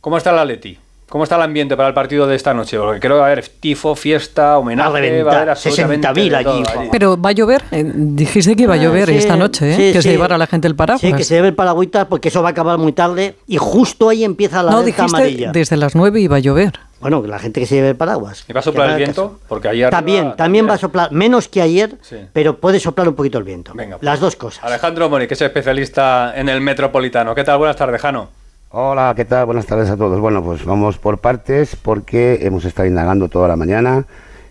¿Cómo 0.00 0.16
está 0.16 0.32
la 0.32 0.44
Leti? 0.44 0.76
¿Cómo 1.12 1.24
está 1.24 1.36
el 1.36 1.42
ambiente 1.42 1.76
para 1.76 1.88
el 1.88 1.94
partido 1.94 2.26
de 2.26 2.34
esta 2.34 2.54
noche? 2.54 2.78
Porque 2.78 2.98
creo 2.98 3.16
que 3.16 3.20
va 3.20 3.26
a 3.26 3.32
haber 3.32 3.46
tifo, 3.46 3.94
fiesta, 3.94 4.56
homenaje, 4.56 5.22
va 5.22 5.32
a 5.32 5.36
haber 5.36 5.50
absolutamente 5.50 6.08
60.000 6.08 6.14
de 6.38 6.42
todo 6.42 6.54
allí. 6.54 6.64
allí. 6.74 6.88
Pero 6.90 7.20
va 7.20 7.28
a 7.28 7.32
llover. 7.32 7.62
Eh, 7.70 7.84
dijiste 7.94 8.56
que 8.56 8.62
iba 8.62 8.72
a 8.72 8.78
Ah, 8.78 8.82
llover 8.82 9.10
sí, 9.10 9.16
esta 9.16 9.36
noche, 9.36 9.72
¿eh? 9.72 9.76
sí, 9.76 9.82
que 9.92 10.00
sí. 10.00 10.08
se 10.08 10.10
llevara 10.12 10.38
la 10.38 10.46
gente 10.46 10.68
el 10.68 10.74
paraguas. 10.74 11.02
Sí, 11.02 11.12
que 11.12 11.22
se 11.22 11.34
lleve 11.34 11.48
el 11.48 11.54
paragüita 11.54 12.08
porque 12.08 12.28
eso 12.28 12.40
va 12.40 12.48
a 12.48 12.52
acabar 12.52 12.78
muy 12.78 12.92
tarde 12.94 13.34
y 13.46 13.58
justo 13.58 14.08
ahí 14.08 14.24
empieza 14.24 14.62
la 14.62 14.70
no, 14.70 14.82
dijiste 14.82 15.02
amarilla. 15.02 15.52
desde 15.52 15.76
las 15.76 15.94
9 15.94 16.18
iba 16.18 16.36
a 16.36 16.38
llover. 16.38 16.80
Bueno, 17.02 17.22
la 17.26 17.38
gente 17.38 17.60
que 17.60 17.66
se 17.66 17.74
lleve 17.74 17.90
el 17.90 17.96
paraguas. 17.96 18.46
¿Y 18.48 18.54
va 18.54 18.60
a 18.60 18.62
soplar 18.62 18.88
el 18.92 18.96
viento? 18.96 19.38
Porque 19.48 19.68
ayer 19.68 19.90
También, 19.90 20.34
también 20.34 20.66
va 20.66 20.72
a 20.74 20.78
soplar, 20.78 21.12
menos 21.12 21.46
que 21.46 21.60
ayer, 21.60 21.94
Sí. 22.00 22.16
pero 22.32 22.56
puede 22.56 22.80
soplar 22.80 23.06
un 23.06 23.14
poquito 23.16 23.36
el 23.36 23.44
viento. 23.44 23.72
Venga, 23.74 23.98
pues. 23.98 24.04
Las 24.06 24.18
dos 24.18 24.34
cosas. 24.34 24.64
Alejandro 24.64 25.10
Mori, 25.10 25.26
que 25.28 25.34
es 25.34 25.42
especialista 25.42 26.32
en 26.34 26.48
el 26.48 26.62
metropolitano. 26.62 27.34
¿Qué 27.34 27.44
tal? 27.44 27.58
Buenas 27.58 27.76
tardes, 27.76 28.00
Jano. 28.00 28.30
Hola, 28.74 29.12
¿qué 29.14 29.26
tal? 29.26 29.44
Buenas 29.44 29.66
tardes 29.66 29.90
a 29.90 29.98
todos. 29.98 30.18
Bueno, 30.18 30.42
pues 30.42 30.64
vamos 30.64 30.96
por 30.96 31.18
partes 31.18 31.76
porque 31.76 32.38
hemos 32.40 32.64
estado 32.64 32.88
indagando 32.88 33.28
toda 33.28 33.46
la 33.46 33.54
mañana 33.54 34.06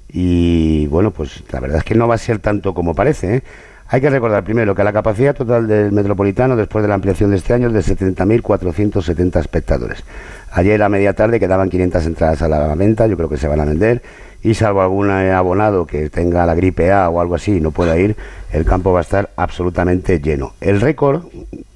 y 0.10 0.86
bueno, 0.90 1.10
pues 1.10 1.44
la 1.52 1.60
verdad 1.60 1.80
es 1.80 1.84
que 1.84 1.96
no 1.96 2.08
va 2.08 2.14
a 2.14 2.20
ser 2.20 2.38
tanto 2.38 2.76
como 2.76 2.94
parece. 2.94 3.38
¿eh? 3.38 3.44
Hay 3.88 4.00
que 4.00 4.12
recordar 4.12 4.44
primero 4.44 4.76
que 4.76 4.84
la 4.84 4.94
capacidad 4.94 5.34
total 5.34 5.68
del 5.68 5.92
Metropolitano 5.92 6.56
después 6.56 6.84
de 6.84 6.90
la 6.90 6.94
ampliación 6.94 7.32
de 7.32 7.38
este 7.38 7.56
año 7.56 7.70
es 7.70 7.74
de 7.74 7.98
70.470 7.98 9.40
espectadores. 9.40 10.04
Ayer 10.52 10.84
a 10.84 10.88
media 10.88 11.14
tarde 11.14 11.40
quedaban 11.40 11.72
500 11.72 12.06
entradas 12.06 12.44
a 12.44 12.48
la 12.48 12.76
venta, 12.76 13.08
yo 13.08 13.18
creo 13.18 13.28
que 13.28 13.38
se 13.38 13.48
van 13.48 13.60
a 13.60 13.66
vender 13.66 14.04
y 14.44 14.54
salvo 14.54 14.84
algún 14.84 15.10
eh, 15.10 15.32
abonado 15.32 15.88
que 15.88 16.12
tenga 16.12 16.46
la 16.46 16.54
gripe 16.54 16.92
A 16.92 17.10
o 17.10 17.22
algo 17.22 17.34
así 17.34 17.58
y 17.58 17.60
no 17.60 17.72
pueda 17.72 17.98
ir, 17.98 18.16
el 18.52 18.66
campo 18.66 18.94
va 18.94 19.00
a 19.00 19.02
estar 19.02 19.32
absolutamente 19.36 20.20
lleno. 20.20 20.54
El 20.62 20.80
récord 20.80 21.24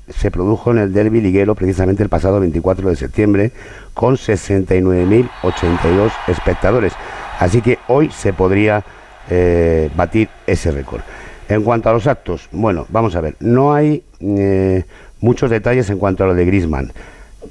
se 0.10 0.32
produjo 0.32 0.72
en 0.72 0.78
el 0.80 0.94
derby 0.94 1.22
liguero 1.22 1.56
precisamente 1.56 2.04
el 2.04 2.10
pasado 2.10 2.40
24 2.40 2.90
de 2.90 2.96
septiembre 2.96 3.52
con 3.94 4.16
69.082 4.16 6.12
espectadores. 6.28 6.94
Así 7.40 7.62
que 7.62 7.80
hoy 7.88 8.10
se 8.12 8.34
podría 8.34 8.84
eh, 9.30 9.90
batir 9.96 10.30
ese 10.46 10.72
récord. 10.72 11.02
En 11.48 11.64
cuanto 11.64 11.90
a 11.90 11.94
los 11.94 12.08
actos, 12.08 12.50
bueno, 12.52 12.86
vamos 12.90 13.16
a 13.16 13.22
ver, 13.22 13.36
no 13.40 13.74
hay 13.74 14.04
eh, 14.20 14.84
muchos 15.20 15.50
detalles 15.50 15.90
en 15.90 15.98
cuanto 16.00 16.24
a 16.24 16.28
lo 16.28 16.34
de 16.34 16.46
Grisman. 16.46 16.92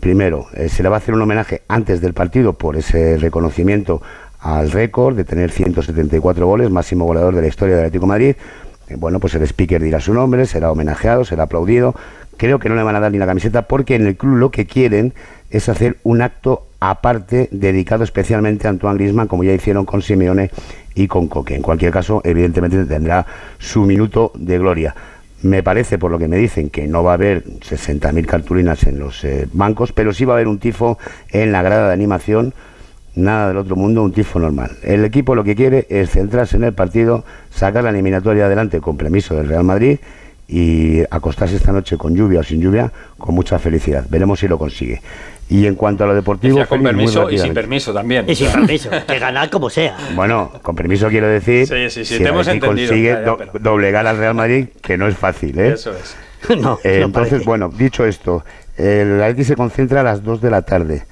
Primero, 0.01 0.47
eh, 0.55 0.69
se 0.69 0.83
le 0.83 0.89
va 0.89 0.97
a 0.97 0.99
hacer 0.99 1.15
un 1.15 1.23
homenaje 1.23 1.63
antes 1.69 2.01
del 2.01 2.13
partido 2.15 2.55
por 2.55 2.77
ese 2.77 3.17
reconocimiento 3.19 4.03
al 4.41 4.71
récord 4.73 5.17
de 5.17 5.25
tener 5.25 5.51
174 5.51 6.47
goles, 6.47 6.71
máximo 6.71 7.07
goleador 7.07 7.35
de 7.35 7.43
la 7.43 7.49
historia 7.49 7.77
del 7.77 7.87
Atlético 7.87 8.07
Madrid. 8.07 8.37
Bueno, 8.97 9.19
pues 9.19 9.35
el 9.35 9.43
speaker 9.43 9.83
dirá 9.83 10.01
su 10.01 10.13
nombre, 10.13 10.45
será 10.45 10.71
homenajeado, 10.71 11.25
será 11.25 11.45
aplaudido. 11.45 11.95
Creo 12.37 12.59
que 12.59 12.69
no 12.69 12.75
le 12.75 12.83
van 12.83 12.97
a 12.97 13.01
dar 13.01 13.13
ni 13.13 13.19
la 13.19 13.27
camiseta 13.27 13.63
porque 13.63 13.95
en 13.95 14.07
el 14.07 14.17
club 14.17 14.37
lo 14.37 14.51
que 14.51 14.67
quieren 14.67 15.15
es 15.51 15.69
hacer 15.69 15.99
un 16.03 16.23
acto 16.23 16.67
aparte 16.81 17.49
dedicado 17.51 18.05
especialmente 18.05 18.67
a 18.67 18.71
Antoine 18.71 18.97
Griezmann, 18.97 19.29
como 19.29 19.45
ya 19.45 19.53
hicieron 19.53 19.85
con 19.85 20.03
Simeone 20.03 20.51
y 20.95 21.07
con 21.07 21.29
Coque. 21.29 21.55
En 21.55 21.63
cualquier 21.63 21.93
caso, 21.93 22.21
evidentemente 22.25 22.85
tendrá 22.85 23.25
su 23.59 23.83
minuto 23.83 24.33
de 24.35 24.59
gloria. 24.59 24.95
Me 25.43 25.63
parece, 25.63 25.99
por 25.99 26.11
lo 26.11 26.19
que 26.19 26.29
me 26.29 26.37
dicen, 26.37 26.71
que 26.71 26.87
no 26.87 27.03
va 27.03 27.13
a 27.13 27.15
haber 27.15 27.45
60.000 27.45 28.27
cartulinas 28.27 28.85
en 28.85 28.99
los 28.99 29.25
eh, 29.25 29.47
bancos, 29.53 29.93
pero 29.93 30.13
sí 30.13 30.25
va 30.25 30.35
a 30.35 30.37
haber 30.37 30.49
un 30.49 30.59
tifo 30.59 30.99
en 31.31 31.53
la 31.53 31.63
grada 31.63 31.89
de 31.89 31.93
animación, 31.93 32.55
nada 33.15 33.49
del 33.49 33.59
otro 33.59 33.77
mundo, 33.77 34.03
un 34.03 34.13
tifo 34.13 34.39
normal. 34.39 34.73
El 34.83 35.05
equipo 35.05 35.35
lo 35.35 35.45
que 35.45 35.55
quiere 35.55 35.87
es 35.91 36.11
centrarse 36.11 36.57
en 36.57 36.65
el 36.65 36.73
partido, 36.73 37.25
sacar 37.51 37.85
la 37.85 37.91
eliminatoria 37.91 38.47
adelante 38.47 38.81
con 38.81 38.97
permiso 38.97 39.35
del 39.37 39.49
Real 39.49 39.65
Madrid 39.65 39.99
y 40.49 41.01
acostarse 41.11 41.57
esta 41.57 41.73
noche 41.73 41.97
con 41.97 42.15
lluvia 42.15 42.41
o 42.41 42.43
sin 42.43 42.61
lluvia 42.61 42.93
con 43.19 43.35
mucha 43.35 43.59
felicidad. 43.59 44.05
Veremos 44.09 44.41
si 44.41 44.49
lo 44.49 44.59
consigue. 44.59 45.01
Y 45.49 45.67
en 45.67 45.75
cuanto 45.75 46.05
a 46.05 46.07
lo 46.07 46.15
deportivo, 46.15 46.65
con 46.67 46.83
permiso 46.83 47.31
y 47.31 47.39
sin 47.39 47.53
permiso 47.53 47.93
también. 47.93 48.25
Y 48.29 48.35
sin 48.35 48.51
permiso, 48.51 48.89
que 49.07 49.19
ganar 49.19 49.51
como 49.51 49.69
sea. 49.69 49.97
Bueno, 50.15 50.51
con 50.63 50.75
permiso 50.75 51.09
quiero 51.09 51.29
decir, 51.29 51.67
Sí, 51.67 51.75
sí, 51.91 52.05
sí, 52.05 52.17
si 52.17 52.23
te 52.23 52.29
hemos 52.31 52.47
entendido, 52.49 52.89
consigue 52.89 53.09
ya, 53.11 53.25
ya, 53.27 53.37
pero- 53.37 53.53
doblegar 53.61 54.07
al 54.07 54.17
Real 54.17 54.35
Madrid, 54.35 54.69
que 54.81 54.97
no 54.97 55.07
es 55.07 55.17
fácil, 55.17 55.59
¿eh? 55.59 55.73
Eso 55.75 55.93
es. 55.93 56.17
no, 56.59 56.79
Eh, 56.83 57.01
no 57.01 57.07
entonces, 57.07 57.31
parece. 57.33 57.45
bueno, 57.45 57.69
dicho 57.69 58.07
esto, 58.07 58.43
el 58.79 59.23
Atleti 59.23 59.45
se 59.45 59.55
concentra 59.57 60.01
a 60.01 60.05
las 60.05 60.23
2 60.25 60.41
de 60.41 60.51
la 60.51 60.63
tarde 60.63 61.05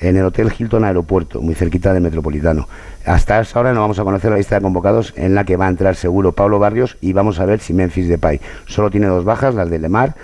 en 0.00 0.16
el 0.16 0.24
Hotel 0.24 0.52
Hilton 0.56 0.84
Aeropuerto, 0.84 1.40
muy 1.40 1.54
cerquita 1.54 1.92
de 1.92 2.00
Metropolitano. 2.00 2.68
Hasta 3.04 3.40
esa 3.40 3.60
hora 3.60 3.72
no 3.72 3.80
vamos 3.80 3.98
a 3.98 4.04
conocer 4.04 4.30
la 4.30 4.36
lista 4.36 4.56
de 4.56 4.62
convocados 4.62 5.12
en 5.16 5.34
la 5.34 5.44
que 5.44 5.56
va 5.56 5.66
a 5.66 5.70
entrar 5.70 5.96
seguro 5.96 6.32
Pablo 6.32 6.58
Barrios 6.58 6.96
y 7.00 7.12
vamos 7.12 7.40
a 7.40 7.46
ver 7.46 7.60
si 7.60 7.72
Memphis 7.72 8.08
Depay. 8.08 8.40
Solo 8.66 8.90
tiene 8.90 9.06
dos 9.06 9.24
bajas, 9.24 9.54
las 9.54 9.70
de 9.70 9.78
Lemar, 9.78 10.14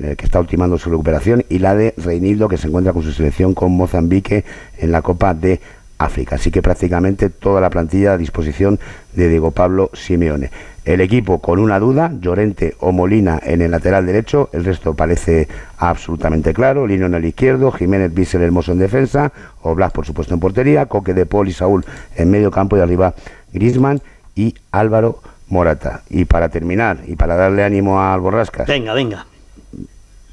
eh, 0.00 0.14
que 0.16 0.24
está 0.24 0.40
ultimando 0.40 0.76
su 0.78 0.90
recuperación, 0.90 1.44
y 1.48 1.60
la 1.60 1.74
de 1.74 1.94
Reinildo, 1.96 2.48
que 2.48 2.56
se 2.56 2.68
encuentra 2.68 2.92
con 2.92 3.02
su 3.02 3.12
selección 3.12 3.54
con 3.54 3.72
Mozambique 3.72 4.44
en 4.78 4.90
la 4.90 5.02
Copa 5.02 5.34
de 5.34 5.60
África. 6.04 6.36
Así 6.36 6.50
que 6.50 6.62
prácticamente 6.62 7.30
toda 7.30 7.60
la 7.60 7.70
plantilla 7.70 8.12
a 8.12 8.18
disposición 8.18 8.78
de 9.14 9.28
Diego 9.28 9.50
Pablo 9.50 9.90
Simeone. 9.92 10.50
El 10.84 11.00
equipo 11.00 11.38
con 11.38 11.58
una 11.58 11.78
duda, 11.78 12.12
Llorente 12.20 12.76
o 12.78 12.92
Molina 12.92 13.40
en 13.42 13.62
el 13.62 13.70
lateral 13.70 14.04
derecho, 14.04 14.50
el 14.52 14.64
resto 14.64 14.92
parece 14.92 15.48
absolutamente 15.78 16.52
claro, 16.52 16.86
Lino 16.86 17.06
en 17.06 17.14
el 17.14 17.24
izquierdo, 17.24 17.72
Jiménez 17.72 18.12
Bissell 18.12 18.42
Hermoso 18.42 18.72
en 18.72 18.80
defensa, 18.80 19.32
Oblak 19.62 19.92
por 19.92 20.04
supuesto 20.04 20.34
en 20.34 20.40
portería, 20.40 20.84
Coque 20.86 21.14
de 21.14 21.24
Paul 21.24 21.48
y 21.48 21.52
Saúl 21.52 21.86
en 22.16 22.30
medio 22.30 22.50
campo 22.50 22.76
y 22.76 22.80
arriba 22.80 23.14
Grisman 23.54 24.02
y 24.34 24.54
Álvaro 24.72 25.20
Morata. 25.48 26.02
Y 26.10 26.26
para 26.26 26.50
terminar, 26.50 26.98
y 27.06 27.16
para 27.16 27.36
darle 27.36 27.64
ánimo 27.64 28.02
al 28.02 28.20
Borrascas, 28.20 28.66
Venga, 28.66 28.92
venga. 28.92 29.26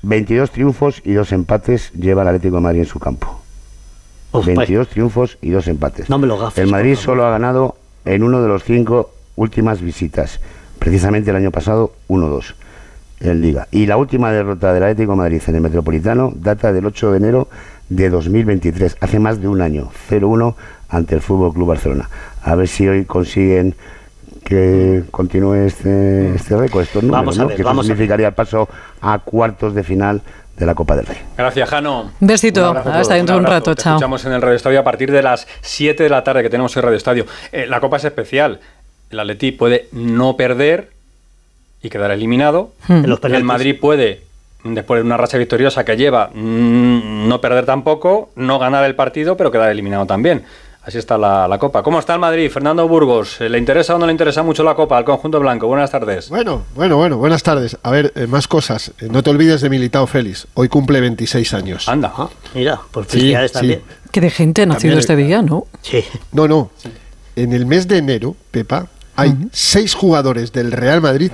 22 0.04 0.52
triunfos 0.52 1.02
y 1.06 1.14
dos 1.14 1.32
empates 1.32 1.94
lleva 1.94 2.24
el 2.24 2.30
Atlético 2.30 2.56
de 2.56 2.62
Madrid 2.62 2.80
en 2.82 2.86
su 2.88 3.00
campo. 3.00 3.41
22 4.32 4.88
triunfos 4.88 5.38
y 5.42 5.50
dos 5.50 5.68
empates. 5.68 6.10
No 6.10 6.18
me 6.18 6.28
lo 6.28 6.38
gafes, 6.38 6.64
El 6.64 6.72
Madrid 6.72 6.96
solo 6.96 7.26
ha 7.26 7.32
ganado 7.32 7.76
en 8.06 8.24
uno 8.24 8.42
de 8.42 8.48
los 8.48 8.64
cinco 8.64 9.12
últimas 9.36 9.82
visitas. 9.82 10.40
Precisamente 10.80 11.30
el 11.30 11.36
año 11.36 11.52
pasado, 11.52 11.94
1-2 12.10 12.56
en 13.20 13.42
Liga. 13.42 13.68
Y 13.72 13.86
la 13.86 13.98
última 13.98 14.32
derrota 14.32 14.74
del 14.74 14.84
Atlético 14.84 15.12
de 15.12 15.18
Madrid 15.18 15.42
en 15.48 15.56
el 15.56 15.62
Metropolitano 15.62 16.34
data 16.36 16.74
del 16.74 16.86
8 16.88 17.12
de 17.12 17.18
enero 17.18 17.48
de 17.90 18.10
2023, 18.10 18.98
hace 19.02 19.20
más 19.20 19.42
de 19.42 19.48
un 19.48 19.62
año, 19.62 19.92
0-1 20.10 20.56
ante 20.90 21.16
el 21.16 21.22
Fútbol 21.22 21.54
Club 21.54 21.68
Barcelona. 21.68 22.10
A 22.42 22.56
ver 22.56 22.68
si 22.68 22.88
hoy 22.88 23.06
consiguen 23.06 23.76
que 24.44 25.04
continúe 25.12 25.54
este, 25.56 26.34
este 26.36 26.58
récord, 26.58 26.82
estos 26.84 27.04
números, 27.04 27.22
Vamos 27.22 27.38
a 27.40 27.42
¿no? 27.44 27.48
ver, 27.50 27.56
que 27.58 27.62
eso 27.62 27.70
a 27.70 27.74
ver. 27.74 27.84
significaría 27.86 28.28
el 28.30 28.34
paso 28.34 28.68
a 29.02 29.20
cuartos 29.20 29.76
de 29.76 29.84
final 29.84 30.22
de 30.58 30.66
la 30.66 30.76
Copa 30.76 30.96
del 30.96 31.06
Rey. 31.06 31.18
Gracias, 31.38 31.70
Jano. 31.70 32.12
Besito. 32.20 32.72
Un 32.72 32.78
Hasta 32.78 33.16
dentro 33.16 33.36
de 33.36 33.42
un 33.42 33.48
rato. 33.48 33.76
Te 33.76 33.84
Chao. 33.84 33.94
escuchamos 33.94 34.26
en 34.26 34.34
el 34.34 34.42
Radio 34.42 34.56
Estadio 34.56 34.80
a 34.80 34.84
partir 34.84 35.12
de 35.12 35.24
las 35.24 35.48
7 35.62 36.04
de 36.04 36.10
la 36.10 36.24
tarde 36.24 36.44
que 36.44 36.50
tenemos 36.50 36.76
hoy 36.76 36.82
Radio 36.82 36.98
Estadio. 36.98 37.26
Eh, 37.52 37.66
la 37.68 37.80
Copa 37.80 37.98
es 37.98 38.06
especial. 38.06 38.60
El 39.10 39.20
Atleti 39.20 39.52
puede 39.52 39.88
no 39.92 40.38
perder 40.38 40.92
y 41.82 41.90
quedar 41.90 42.12
eliminado. 42.12 42.74
Hmm. 42.88 43.04
En 43.04 43.10
los 43.10 43.24
el. 43.24 43.44
Madrid 43.44 43.76
puede, 43.80 44.22
después 44.64 45.00
de 45.00 45.06
una 45.06 45.18
racha 45.18 45.38
victoriosa 45.38 45.84
que 45.84 45.98
lleva, 45.98 46.30
mm, 46.34 47.28
no 47.28 47.42
perder 47.42 47.66
tampoco, 47.66 48.30
no 48.36 48.60
ganar 48.60 48.86
el 48.86 48.96
partido, 48.96 49.36
pero 49.38 49.52
quedar 49.52 49.72
eliminado 49.72 50.06
también. 50.06 50.44
Así 50.84 50.98
está 50.98 51.16
la, 51.16 51.48
la 51.48 51.60
Copa. 51.60 51.84
¿Cómo 51.84 52.00
está 52.00 52.16
el 52.16 52.20
Madrid? 52.20 52.50
Fernando 52.50 52.88
Burgos, 52.88 53.40
¿le 53.40 53.56
interesa 53.60 53.96
o 53.96 54.00
no 54.00 54.08
le 54.08 54.12
interesa 54.12 54.42
mucho 54.42 54.64
la 54.64 54.74
Copa 54.74 54.98
al 54.98 55.06
conjunto 55.06 55.40
blanco? 55.40 55.68
Buenas 55.68 55.92
tardes. 55.92 56.30
Bueno, 56.30 56.64
bueno, 56.74 56.98
bueno, 56.98 57.18
buenas 57.18 57.44
tardes. 57.44 57.78
A 57.84 57.92
ver, 57.92 58.12
eh, 58.16 58.26
más 58.26 58.48
cosas. 58.48 58.92
Eh, 59.00 59.08
no 59.12 59.22
te 59.22 59.30
olvides 59.30 59.62
de 59.62 59.70
Militao 59.70 60.08
Félix. 60.08 60.48
Hoy 60.56 60.70
cumple 60.70 61.00
26 61.00 61.54
años. 61.54 61.88
Anda. 61.88 62.12
Mira, 62.56 62.80
por 62.90 63.04
Sí, 63.06 63.12
felicidades 63.12 63.52
sí. 63.52 63.58
también. 63.60 63.82
Que 64.12 64.22
de 64.22 64.30
gente 64.32 64.64
ha 64.64 64.66
nacido 64.66 64.94
También- 64.96 65.00
este 65.00 65.16
día, 65.16 65.42
¿no? 65.44 65.68
Sí. 65.84 66.04
No, 66.32 66.48
no. 66.48 66.72
En 67.36 67.54
el 67.54 67.68
mes 67.68 67.88
de 67.88 67.98
enero, 68.00 68.36
Pepa, 68.50 68.88
hay 69.16 69.36
seis 69.52 69.94
jugadores 69.94 70.52
del 70.52 70.72
Real 70.72 71.00
Madrid 71.00 71.32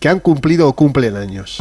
que 0.00 0.08
han 0.08 0.18
cumplido 0.18 0.66
o 0.68 0.72
cumplen 0.72 1.16
años. 1.16 1.58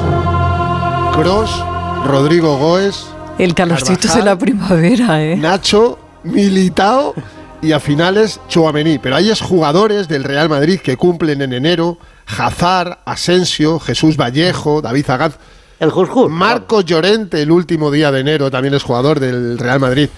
Cross, 1.14 1.64
Rodrigo 2.06 2.58
Goes, 2.58 3.06
El 3.38 3.54
calorcito 3.54 4.12
de 4.16 4.24
la 4.24 4.36
primavera, 4.38 5.24
¿eh? 5.24 5.36
Nacho, 5.38 6.00
Militao 6.24 7.14
y 7.62 7.72
a 7.72 7.80
finales 7.80 8.40
Chouameni. 8.50 9.00
Pero 9.00 9.16
hay 9.16 9.32
jugadores 9.36 10.08
del 10.08 10.24
Real 10.24 10.50
Madrid 10.50 10.80
que 10.80 10.98
cumplen 10.98 11.42
en 11.42 11.54
enero. 11.54 11.98
Hazard, 12.38 13.00
Asensio, 13.06 13.80
Jesús 13.80 14.18
Vallejo, 14.18 14.82
David 14.82 15.06
Zagaz. 15.06 15.38
El 15.80 15.92
Jurjur. 15.92 16.30
Marco 16.30 16.82
Llorente, 16.82 17.42
el 17.42 17.52
último 17.52 17.90
día 17.92 18.12
de 18.12 18.20
enero, 18.22 18.50
también 18.52 18.74
es 18.74 18.84
jugador 18.84 19.20
del 19.20 19.58
Real 19.58 19.80
Madrid. 19.80 20.10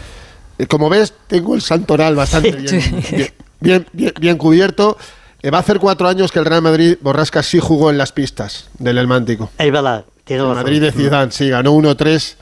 Eh, 0.58 0.66
Como 0.68 0.90
ves, 0.90 1.14
tengo 1.28 1.54
el 1.56 1.62
santoral 1.62 2.16
bastante 2.16 2.52
bien, 2.54 3.04
bien, 3.12 3.34
bien- 3.60 3.86
bien- 3.94 4.14
bien 4.20 4.38
cubierto. 4.38 4.98
Eh, 5.42 5.52
va 5.52 5.58
a 5.60 5.62
hacer 5.62 5.80
cuatro 5.80 6.08
años 6.08 6.32
que 6.32 6.40
el 6.40 6.46
Real 6.46 6.62
Madrid, 6.62 6.98
Borrasca, 7.02 7.44
sí 7.44 7.60
jugó 7.60 7.90
en 7.90 7.98
las 7.98 8.12
pistas 8.12 8.70
del 8.80 8.98
Elmántico. 8.98 9.52
Es 9.58 9.72
verdad, 9.72 10.04
tiene 10.24 10.44
El. 10.44 10.56
Madrid 10.64 10.82
de 10.82 10.92
Zidane, 10.92 11.32
sí, 11.32 11.50
ganó 11.50 11.74
1-3 11.74 12.36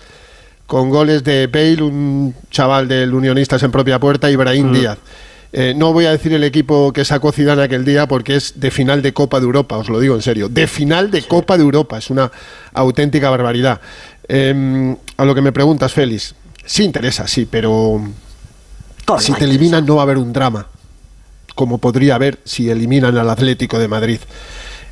con 0.67 0.89
goles 0.89 1.23
de 1.23 1.47
Bale, 1.47 1.81
un 1.81 2.35
chaval 2.51 2.87
del 2.87 3.13
Unionistas 3.13 3.63
en 3.63 3.71
propia 3.71 3.99
puerta, 3.99 4.29
y 4.29 4.35
Brahim 4.35 4.69
Mm. 4.69 4.73
Díaz. 4.73 4.97
Eh, 5.53 5.73
no 5.75 5.93
voy 5.93 6.05
a 6.05 6.11
decir 6.11 6.33
el 6.33 6.43
equipo 6.43 6.91
que 6.91 7.05
sacó 7.05 7.31
Zidane 7.31 7.63
aquel 7.63 7.85
día 7.85 8.05
porque 8.05 8.35
es 8.35 8.59
de 8.59 8.69
final 8.69 9.01
de 9.01 9.13
Copa 9.13 9.39
de 9.39 9.45
Europa, 9.45 9.77
os 9.77 9.87
lo 9.87 9.99
digo 9.99 10.13
en 10.13 10.21
serio. 10.21 10.49
De 10.49 10.67
final 10.67 11.09
de 11.09 11.21
Copa 11.23 11.57
de 11.57 11.63
Europa, 11.63 11.97
es 11.97 12.09
una 12.09 12.29
auténtica 12.73 13.29
barbaridad. 13.29 13.79
Eh, 14.27 14.95
a 15.15 15.25
lo 15.25 15.33
que 15.33 15.41
me 15.41 15.53
preguntas, 15.53 15.93
Félix. 15.93 16.35
Sí 16.65 16.83
interesa, 16.83 17.27
sí, 17.27 17.47
pero 17.49 18.01
si 19.19 19.31
te 19.33 19.45
eliminan 19.45 19.85
no 19.85 19.95
va 19.95 20.01
a 20.01 20.03
haber 20.03 20.17
un 20.17 20.33
drama, 20.33 20.67
como 21.55 21.77
podría 21.77 22.15
haber 22.15 22.39
si 22.43 22.69
eliminan 22.69 23.17
al 23.17 23.29
Atlético 23.29 23.79
de 23.79 23.87
Madrid. 23.87 24.19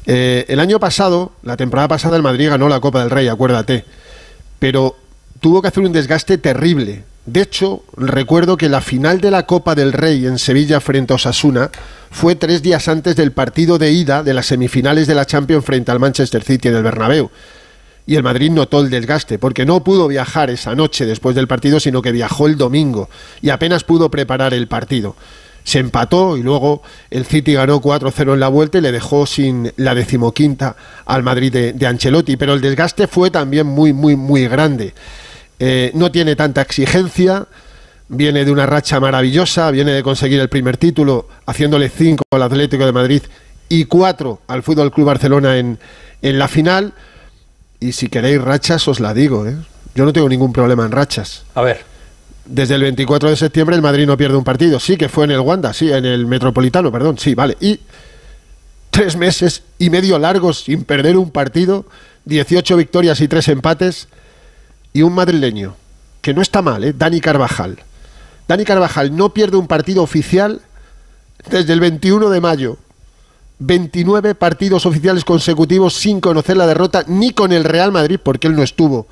Eh, 0.06 0.46
el 0.48 0.62
año 0.62 0.80
pasado, 0.80 1.34
la 1.44 1.58
temporada 1.58 1.90
pasada, 1.90 2.16
el 2.16 2.24
Madrid 2.24 2.48
ganó 2.48 2.70
la 2.70 2.80
Copa 2.80 3.02
del 3.02 3.10
Rey, 3.10 3.28
acuérdate, 3.28 3.84
pero 4.58 4.96
tuvo 5.40 5.62
que 5.62 5.68
hacer 5.68 5.84
un 5.84 5.92
desgaste 5.92 6.38
terrible. 6.38 7.04
De 7.26 7.42
hecho, 7.42 7.84
recuerdo 7.98 8.56
que 8.56 8.70
la 8.70 8.82
final 8.82 9.20
de 9.20 9.32
la 9.32 9.48
Copa 9.48 9.74
del 9.74 9.94
Rey 9.94 10.26
en 10.28 10.38
Sevilla 10.38 10.80
frente 10.80 11.14
a 11.14 11.16
Osasuna 11.16 11.72
fue 12.12 12.36
tres 12.36 12.62
días 12.62 12.88
antes 12.88 13.16
del 13.16 13.32
partido 13.32 13.78
de 13.78 13.92
ida 13.92 14.22
de 14.22 14.34
las 14.34 14.46
semifinales 14.46 15.08
de 15.08 15.16
la 15.16 15.26
Champions 15.26 15.66
frente 15.66 15.92
al 15.92 16.00
Manchester 16.00 16.44
City 16.44 16.68
en 16.68 16.76
el 16.76 16.84
Bernabéu 16.84 17.32
y 18.08 18.16
el 18.16 18.24
Madrid 18.24 18.52
notó 18.52 18.82
el 18.82 18.90
desgaste, 18.90 19.40
porque 19.40 19.66
no 19.66 19.84
pudo 19.84 20.08
viajar 20.08 20.50
esa 20.50 20.76
noche 20.76 21.06
después 21.06 21.36
del 21.36 21.48
partido, 21.48 21.80
sino 21.80 22.02
que 22.02 22.12
viajó 22.12 22.48
el 22.48 22.58
domingo 22.58 23.10
y 23.42 23.50
apenas 23.50 23.84
pudo 23.84 24.12
preparar 24.12 24.54
el 24.54 24.68
partido. 24.68 25.16
Se 25.64 25.80
empató 25.80 26.38
y 26.38 26.44
luego 26.44 26.84
el 27.10 27.26
City 27.26 27.54
ganó 27.54 27.82
4-0 27.82 28.34
en 28.34 28.40
la 28.40 28.50
vuelta 28.50 28.78
y 28.78 28.82
le 28.82 28.92
dejó 28.92 29.26
sin 29.26 29.74
la 29.78 29.96
decimoquinta 29.96 30.76
al 31.06 31.24
Madrid 31.24 31.52
de, 31.52 31.74
de 31.74 31.88
Ancelotti, 31.88 32.38
pero 32.38 32.54
el 32.54 32.62
desgaste 32.62 33.08
fue 33.08 33.32
también 33.32 33.66
muy, 33.66 33.92
muy, 33.92 34.16
muy 34.16 34.48
grande. 34.48 34.94
Eh, 35.60 35.92
no 35.94 36.12
tiene 36.12 36.36
tanta 36.36 36.62
exigencia, 36.62 37.48
viene 38.08 38.46
de 38.46 38.52
una 38.52 38.66
racha 38.66 39.00
maravillosa, 39.00 39.72
viene 39.72 39.92
de 39.92 40.04
conseguir 40.04 40.40
el 40.40 40.50
primer 40.50 40.78
título, 40.78 41.28
haciéndole 41.46 41.90
5 41.90 42.24
al 42.32 42.44
Atlético 42.44 42.86
de 42.86 42.92
Madrid 42.92 43.24
y 43.70 43.86
4 43.86 44.42
al 44.48 44.64
Fútbol 44.64 44.92
Club 44.92 45.08
Barcelona 45.08 45.58
en, 45.58 45.80
en 46.22 46.40
la 46.40 46.48
final 46.48 46.94
y 47.80 47.92
si 47.92 48.10
queréis 48.10 48.42
rachas, 48.42 48.88
os 48.88 49.00
la 49.00 49.14
digo, 49.14 49.46
¿eh? 49.46 49.56
Yo 49.96 50.04
no 50.06 50.12
tengo 50.12 50.28
ningún 50.28 50.52
problema 50.52 50.86
en 50.86 50.92
rachas. 50.92 51.44
A 51.56 51.62
ver. 51.62 51.84
Desde 52.46 52.76
el 52.76 52.82
24 52.82 53.30
de 53.30 53.36
septiembre 53.38 53.76
el 53.76 53.82
Madrid 53.82 54.06
no 54.06 54.18
pierde 54.18 54.36
un 54.36 54.44
partido. 54.44 54.80
Sí 54.80 54.98
que 54.98 55.10
fue 55.10 55.24
en 55.26 55.32
el 55.32 55.40
Wanda, 55.40 55.74
sí, 55.74 55.92
en 55.92 56.06
el 56.06 56.26
Metropolitano, 56.26 56.92
perdón, 56.92 57.18
sí, 57.18 57.34
vale. 57.34 57.58
Y 57.62 57.80
tres 58.92 59.16
meses 59.16 59.64
y 59.80 59.90
medio 59.90 60.20
largos 60.20 60.64
sin 60.66 60.84
perder 60.84 61.18
un 61.18 61.32
partido, 61.32 61.86
18 62.26 62.78
victorias 62.78 63.22
y 63.22 63.28
tres 63.28 63.48
empates, 63.48 64.08
y 64.96 65.02
un 65.02 65.14
madrileño, 65.14 65.76
que 66.22 66.34
no 66.34 66.42
está 66.42 66.62
mal, 66.62 66.86
¿eh? 66.86 66.94
Dani 66.98 67.20
Carvajal. 67.20 67.80
Dani 68.48 68.64
Carvajal 68.64 69.14
no 69.14 69.34
pierde 69.34 69.58
un 69.58 69.68
partido 69.68 70.02
oficial 70.02 70.62
desde 71.50 71.74
el 71.74 71.82
21 71.82 72.30
de 72.30 72.40
mayo. 72.40 72.78
29 73.60 74.36
partidos 74.36 74.86
oficiales 74.86 75.26
consecutivos 75.26 75.96
sin 75.96 76.22
conocer 76.22 76.56
la 76.56 76.66
derrota 76.66 77.04
ni 77.08 77.32
con 77.32 77.52
el 77.52 77.66
Real 77.66 77.92
Madrid, 77.92 78.22
porque 78.24 78.48
él 78.48 78.56
no 78.56 78.64
estuvo 78.64 79.06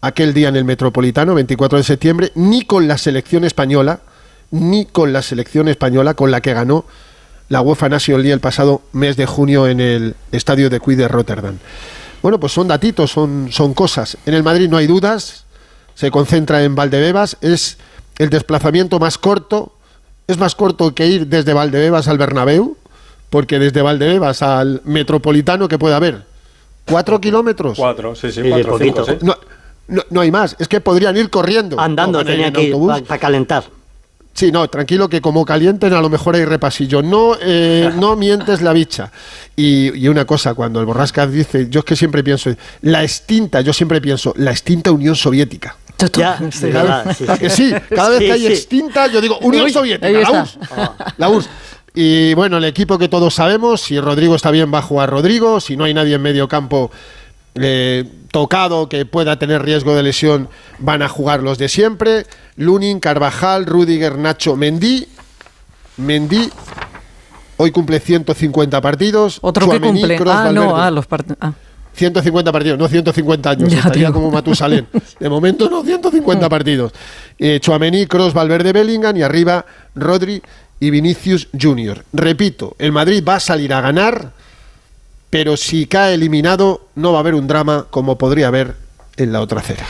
aquel 0.00 0.32
día 0.32 0.48
en 0.48 0.56
el 0.56 0.64
Metropolitano, 0.64 1.34
24 1.34 1.76
de 1.76 1.84
septiembre, 1.84 2.32
ni 2.34 2.62
con 2.62 2.88
la 2.88 2.96
selección 2.96 3.44
española, 3.44 4.00
ni 4.52 4.86
con 4.86 5.12
la 5.12 5.20
selección 5.20 5.68
española 5.68 6.14
con 6.14 6.30
la 6.30 6.40
que 6.40 6.54
ganó 6.54 6.86
la 7.50 7.60
UEFA 7.60 7.90
National 7.90 8.22
League 8.22 8.32
el 8.32 8.40
pasado 8.40 8.80
mes 8.92 9.18
de 9.18 9.26
junio 9.26 9.68
en 9.68 9.80
el 9.80 10.14
estadio 10.32 10.70
de 10.70 10.80
Cui 10.80 10.94
de 10.94 11.08
Rotterdam. 11.08 11.58
Bueno, 12.24 12.40
pues 12.40 12.54
son 12.54 12.66
datitos, 12.68 13.10
son, 13.10 13.52
son 13.52 13.74
cosas. 13.74 14.16
En 14.24 14.32
el 14.32 14.42
Madrid 14.42 14.70
no 14.70 14.78
hay 14.78 14.86
dudas, 14.86 15.44
se 15.94 16.10
concentra 16.10 16.64
en 16.64 16.74
Valdebebas, 16.74 17.36
es 17.42 17.76
el 18.16 18.30
desplazamiento 18.30 18.98
más 18.98 19.18
corto, 19.18 19.74
es 20.26 20.38
más 20.38 20.54
corto 20.54 20.94
que 20.94 21.06
ir 21.06 21.26
desde 21.26 21.52
Valdebebas 21.52 22.08
al 22.08 22.16
Bernabéu, 22.16 22.78
porque 23.28 23.58
desde 23.58 23.82
Valdebebas 23.82 24.40
al 24.40 24.80
Metropolitano, 24.84 25.68
que 25.68 25.78
puede 25.78 25.96
haber? 25.96 26.22
¿Cuatro 26.86 27.20
kilómetros? 27.20 27.76
Cuatro, 27.76 28.14
sí, 28.14 28.32
sí, 28.32 28.40
cuatro, 28.48 28.78
cinco, 28.78 29.04
sí. 29.04 29.18
No, 29.20 29.36
no, 29.88 30.02
no 30.08 30.22
hay 30.22 30.30
más, 30.30 30.56
es 30.58 30.66
que 30.66 30.80
podrían 30.80 31.18
ir 31.18 31.28
corriendo. 31.28 31.78
Andando 31.78 32.20
No, 32.20 32.24
van 32.24 32.28
a 32.28 32.30
ir 32.30 32.36
tenía 32.36 32.46
en 32.46 32.52
que 32.54 32.62
ir 32.62 32.72
autobús. 32.72 33.02
para 33.02 33.20
calentar. 33.20 33.64
Sí, 34.34 34.50
no, 34.50 34.68
tranquilo 34.68 35.08
que 35.08 35.20
como 35.20 35.44
calienten 35.44 35.92
a 35.92 36.00
lo 36.00 36.10
mejor 36.10 36.34
hay 36.34 36.44
repasillo. 36.44 37.02
No, 37.02 37.36
eh, 37.40 37.90
no 37.96 38.16
mientes 38.16 38.62
la 38.62 38.72
bicha. 38.72 39.12
Y, 39.54 39.96
y 39.96 40.08
una 40.08 40.24
cosa, 40.24 40.54
cuando 40.54 40.80
el 40.80 40.86
Borrascas 40.86 41.30
dice, 41.30 41.68
yo 41.70 41.80
es 41.80 41.84
que 41.86 41.94
siempre 41.96 42.24
pienso, 42.24 42.50
la 42.82 43.02
extinta, 43.04 43.60
yo 43.60 43.72
siempre 43.72 44.00
pienso, 44.00 44.34
la 44.36 44.50
extinta 44.50 44.90
Unión 44.90 45.14
Soviética. 45.14 45.76
Ya, 46.12 46.38
Sí, 46.50 46.66
de 46.66 46.72
verdad, 46.72 47.16
sí, 47.16 47.24
¿A 47.28 47.34
sí. 47.36 47.40
que 47.40 47.50
sí? 47.50 47.72
Cada 47.94 48.10
vez 48.10 48.18
Sí, 48.18 48.24
que 48.26 48.32
hay 48.32 48.40
sí. 48.40 48.46
extinta, 48.48 49.06
yo 49.06 49.20
digo, 49.20 49.38
Unión 49.38 49.64
Uy, 49.66 49.72
Soviética, 49.72 50.10
la. 50.10 50.42
URSS. 50.42 50.58
La 51.16 51.28
URSS. 51.30 51.48
Y 51.94 52.34
bueno, 52.34 52.56
el 52.58 52.64
equipo 52.64 52.98
que 52.98 53.08
todos 53.08 53.32
sabemos, 53.34 53.80
si 53.80 54.00
Rodrigo 54.00 54.34
está 54.34 54.50
bien, 54.50 54.74
va 54.74 54.78
a 54.78 54.82
jugar 54.82 55.08
Rodrigo. 55.10 55.60
Si 55.60 55.76
no 55.76 55.84
hay 55.84 55.94
nadie 55.94 56.16
en 56.16 56.22
medio 56.22 56.48
campo 56.48 56.90
eh, 57.54 58.04
tocado 58.34 58.88
que 58.88 59.06
pueda 59.06 59.38
tener 59.38 59.62
riesgo 59.62 59.94
de 59.94 60.02
lesión, 60.02 60.48
van 60.80 61.02
a 61.02 61.08
jugar 61.08 61.40
los 61.40 61.56
de 61.56 61.68
siempre. 61.68 62.26
Lunin, 62.56 62.98
Carvajal, 62.98 63.64
Rudiger, 63.64 64.18
Nacho, 64.18 64.56
Mendy. 64.56 65.06
Mendy 65.98 66.50
hoy 67.58 67.70
cumple 67.70 68.00
150 68.00 68.80
partidos. 68.80 69.38
Otro 69.40 69.66
que 69.70 69.76
Tchouaméni, 69.78 70.00
cumple. 70.00 70.16
Kroos, 70.16 70.34
Ah, 70.36 70.50
no, 70.52 70.76
ah, 70.76 70.90
los 70.90 71.06
partidos. 71.06 71.38
150 71.92 72.50
partidos, 72.50 72.76
no 72.76 72.88
150 72.88 73.50
años, 73.50 73.68
Ya, 73.68 73.78
estaría 73.78 74.10
como 74.10 74.32
Matusalén. 74.32 74.88
De 75.20 75.28
momento 75.28 75.70
no, 75.70 75.84
150 75.84 76.48
partidos. 76.50 76.92
Eh, 77.38 77.60
Chouameni, 77.60 78.06
Cross, 78.06 78.34
Valverde, 78.34 78.72
Bellingham 78.72 79.16
y 79.16 79.22
arriba 79.22 79.64
Rodri 79.94 80.42
y 80.80 80.90
Vinicius 80.90 81.46
Junior. 81.56 82.04
Repito, 82.12 82.74
el 82.80 82.90
Madrid 82.90 83.22
va 83.24 83.36
a 83.36 83.40
salir 83.40 83.72
a 83.72 83.80
ganar, 83.80 84.32
pero 85.34 85.56
si 85.56 85.86
cae 85.86 86.14
eliminado 86.14 86.82
no 86.94 87.10
va 87.10 87.18
a 87.18 87.20
haber 87.20 87.34
un 87.34 87.48
drama 87.48 87.86
como 87.90 88.16
podría 88.16 88.46
haber 88.46 88.76
en 89.16 89.32
la 89.32 89.40
otra 89.40 89.58
acera. 89.60 89.84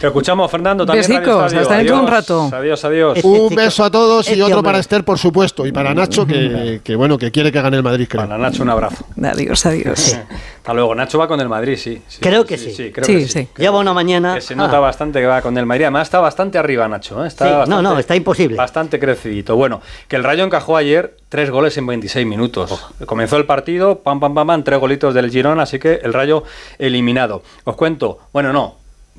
Te 0.00 0.06
escuchamos, 0.06 0.48
Fernando. 0.48 0.86
También 0.86 1.06
Besicos, 1.06 1.52
hasta 1.52 1.76
dentro 1.76 1.96
de 1.96 2.02
un 2.02 2.06
rato. 2.08 2.50
Adiós, 2.52 2.84
adiós. 2.84 3.18
Un 3.24 3.54
beso 3.54 3.82
a 3.82 3.90
todos 3.90 4.28
y 4.30 4.40
otro 4.40 4.62
para 4.62 4.78
Esther, 4.78 5.04
por 5.04 5.18
supuesto, 5.18 5.66
y 5.66 5.72
para 5.72 5.92
Nacho, 5.92 6.24
que, 6.24 6.80
que, 6.84 6.94
bueno, 6.94 7.18
que 7.18 7.32
quiere 7.32 7.50
que 7.50 7.60
gane 7.60 7.76
el 7.76 7.82
Madrid, 7.82 8.06
creo. 8.08 8.24
Para 8.26 8.38
Nacho, 8.38 8.62
un 8.62 8.70
abrazo. 8.70 9.04
Adiós, 9.22 9.66
adiós. 9.66 10.18
Hasta 10.56 10.72
luego. 10.74 10.94
Nacho 10.94 11.18
va 11.18 11.28
con 11.28 11.40
el 11.40 11.48
Madrid, 11.48 11.76
sí. 11.76 12.02
sí, 12.08 12.18
Creo 12.20 12.44
que 12.44 12.56
sí. 12.58 12.72
Sí, 12.72 12.90
creo 12.92 13.04
Sí, 13.06 13.14
que 13.14 13.28
sí. 13.28 13.28
sí. 13.28 13.48
Lleva 13.56 13.78
una 13.78 13.92
mañana. 13.92 14.34
Que 14.34 14.40
se 14.40 14.56
nota 14.56 14.76
Ah, 14.76 14.80
bastante 14.80 15.20
que 15.20 15.26
va 15.26 15.42
con 15.42 15.56
el 15.58 15.64
Madrid. 15.66 15.84
Además, 15.84 16.08
está 16.08 16.18
bastante 16.20 16.58
arriba, 16.58 16.88
Nacho. 16.88 17.24
¿eh? 17.24 17.28
Está 17.28 17.64
Sí, 17.64 17.70
no, 17.70 17.82
no, 17.82 17.98
está 17.98 18.16
imposible. 18.16 18.56
Bastante 18.56 18.98
crecidito. 18.98 19.54
Bueno, 19.54 19.80
que 20.08 20.16
el 20.16 20.24
Rayo 20.24 20.42
encajó 20.44 20.76
ayer 20.76 21.16
tres 21.28 21.50
goles 21.50 21.76
en 21.76 21.86
26 21.86 22.26
minutos. 22.26 22.70
Oh. 22.72 23.06
Comenzó 23.06 23.36
el 23.36 23.46
partido, 23.46 24.00
pam, 24.00 24.20
pam, 24.20 24.34
pam, 24.34 24.46
pam, 24.46 24.64
tres 24.64 24.78
golitos 24.78 25.14
del 25.14 25.30
Girona, 25.30 25.62
así 25.62 25.78
que 25.78 26.00
el 26.02 26.12
Rayo 26.12 26.44
eliminado. 26.78 27.42
Os 27.64 27.76
cuento, 27.76 28.18
bueno, 28.32 28.52
no, 28.52 28.76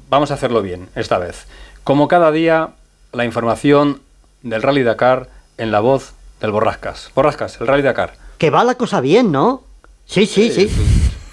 vamos 0.10 0.32
a 0.32 0.36
hacerlo 0.36 0.62
bien 0.62 0.90
esta 0.96 1.18
vez. 1.18 1.48
Como 1.84 2.08
cada 2.08 2.32
día, 2.32 2.70
la 3.14 3.26
información 3.26 4.02
del 4.44 4.62
Rally 4.62 4.84
Dakar 4.84 5.30
en 5.58 5.72
la 5.72 5.80
voz 5.80 6.14
del 6.40 6.52
Borrascas. 6.52 7.12
Borrascas, 7.16 7.60
el 7.62 7.68
Rally 7.68 7.84
Dakar. 7.84 8.14
que 8.38 8.50
va 8.50 8.64
la 8.64 8.76
cosa 8.76 9.02
bien, 9.02 9.32
¿no? 9.32 9.64
Sí, 10.06 10.26
sí, 10.26 10.52
sí. 10.52 10.70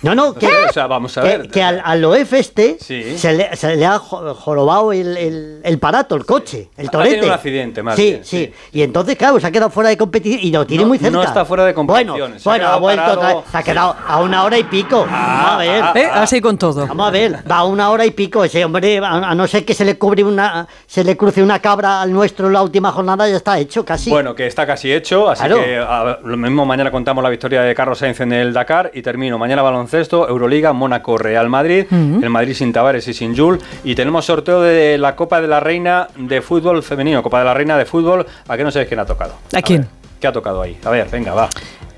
No, 0.04 0.14
no, 0.14 0.34
que, 0.34 0.46
O 0.46 0.72
sea, 0.72 0.86
vamos 0.86 1.16
a 1.18 1.22
que, 1.22 1.28
ver. 1.28 1.48
que 1.50 1.62
al, 1.62 1.80
al 1.84 2.04
OF 2.04 2.32
este 2.34 2.76
Sí. 2.80 3.16
se, 3.18 3.32
le, 3.32 3.56
se 3.56 3.74
le 3.76 3.86
ha 3.86 3.98
jo- 3.98 4.34
jorobado 4.34 4.92
el, 4.92 5.16
el, 5.16 5.60
el 5.64 5.78
parato, 5.78 6.14
el 6.14 6.24
coche, 6.26 6.68
el 6.76 6.88
Ha 6.88 6.90
torete. 6.90 7.10
tenido 7.14 7.28
un 7.28 7.32
accidente, 7.34 7.82
más 7.82 7.96
sí, 7.96 8.02
bien, 8.10 8.24
sí, 8.24 8.52
Y 8.72 8.82
entonces, 8.82 9.16
claro, 9.16 9.40
se 9.40 9.46
ha 9.46 9.50
quedado 9.50 9.70
fuera 9.70 9.88
de 9.88 9.96
competición 9.96 10.40
y 10.42 10.50
lo 10.50 10.66
tiene 10.66 10.84
No- 10.84 10.88
muy 10.88 10.98
cerca. 10.98 11.10
no 11.16 11.22
está 11.22 11.44
fuera 11.44 11.64
de 11.64 11.74
competición, 11.74 12.18
Bueno, 12.18 12.38
se 12.38 12.48
ha 12.48 12.52
bueno, 12.52 12.68
ha 12.68 12.76
vuelto 12.76 13.02
parado. 13.02 13.18
otra 13.20 13.34
vez. 13.34 13.44
Se 13.50 13.56
ha 13.58 13.62
quedado 13.62 13.96
a 14.06 14.20
una 14.20 14.44
hora 14.44 14.58
y 14.58 14.64
pico. 14.64 15.06
Vamos 15.10 15.50
a 15.50 15.56
ver. 15.58 15.84
¿Eh? 15.96 16.08
Así 16.12 16.40
con 16.40 16.58
todo. 16.58 16.86
Vamos 16.86 17.08
a 17.08 17.10
ver, 17.10 17.38
va 17.50 17.56
a 17.56 17.64
una 17.64 17.90
hora 17.90 18.04
y 18.04 18.10
pico 18.10 18.44
ese 18.44 18.64
hombre, 18.64 18.98
a, 18.98 19.30
a 19.30 19.34
no 19.34 19.46
ser 19.46 19.64
que 19.64 19.74
se 19.74 19.84
le 19.84 19.96
cubre 19.96 20.22
una, 20.24 20.66
se 20.86 21.02
le 21.04 21.16
cruce 21.16 21.42
una 21.42 21.58
cabra 21.60 22.02
al 22.02 22.12
nuestro 22.12 22.46
en 22.48 22.52
la 22.52 22.62
última 22.62 22.92
jornada, 22.92 23.28
ya 23.28 23.36
está 23.36 23.58
hecho 23.58 23.84
casi. 23.84 24.10
Bueno, 24.10 24.34
que 24.34 24.46
está 24.46 24.66
casi 24.66 24.92
hecho, 24.92 25.30
así 25.30 25.44
Claro. 25.44 25.62
que 25.62 25.78
a- 25.78 26.18
lo 26.22 26.36
mismo 26.36 26.66
mañana 26.66 26.90
contamos 26.90 27.22
la 27.24 27.30
victoria 27.30 27.62
de 27.62 27.74
Carlos 27.74 27.98
Sainz 27.98 28.20
en 28.20 28.32
el 28.32 28.52
Dakar 28.52 28.90
y 28.94 29.02
termino 29.02 29.38
mañana 29.38 29.62
baloncesto, 29.62 29.93
Euroliga, 30.28 30.72
Mónaco, 30.72 31.16
Real 31.18 31.48
Madrid, 31.48 31.86
el 31.90 32.30
Madrid 32.30 32.54
sin 32.54 32.72
Tavares 32.72 33.06
y 33.08 33.14
sin 33.14 33.36
Jul 33.36 33.58
y 33.84 33.94
tenemos 33.94 34.24
sorteo 34.26 34.60
de 34.60 34.98
la 34.98 35.16
Copa 35.16 35.40
de 35.40 35.48
la 35.48 35.60
Reina 35.60 36.08
de 36.16 36.42
fútbol 36.42 36.82
femenino, 36.82 37.22
Copa 37.22 37.38
de 37.40 37.44
la 37.44 37.54
Reina 37.54 37.76
de 37.78 37.84
fútbol, 37.86 38.26
¿a 38.48 38.56
qué 38.56 38.64
no 38.64 38.70
sabéis 38.70 38.88
quién 38.88 39.00
ha 39.00 39.06
tocado? 39.06 39.34
¿A 39.54 39.62
quién? 39.62 39.82
ver, 39.82 39.90
¿Qué 40.20 40.26
ha 40.26 40.32
tocado 40.32 40.62
ahí? 40.62 40.78
A 40.84 40.90
ver, 40.90 41.08
venga, 41.10 41.34
va. 41.34 41.48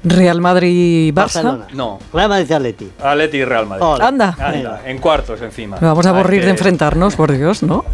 Real 0.05 0.41
Madrid 0.41 1.11
Barça. 1.13 1.15
Barcelona. 1.15 1.67
No, 1.73 1.99
Real 2.13 2.29
Madrid 2.29 2.53
Atleti. 2.53 2.91
Atleti 3.03 3.39
y 3.39 3.45
Real 3.45 3.67
Madrid. 3.67 3.85
Hola. 3.85 4.07
Anda. 4.07 4.37
Anda, 4.39 4.83
en 4.87 4.99
cuartos 4.99 5.41
encima. 5.43 5.79
Vamos 5.81 6.07
a 6.07 6.11
Ah, 6.11 6.13
aburrir 6.19 6.41
de 6.41 6.47
que- 6.47 6.51
enfrentarnos, 6.51 7.17
por 7.17 7.33
Dios, 7.33 7.63
¿no? 7.65 7.85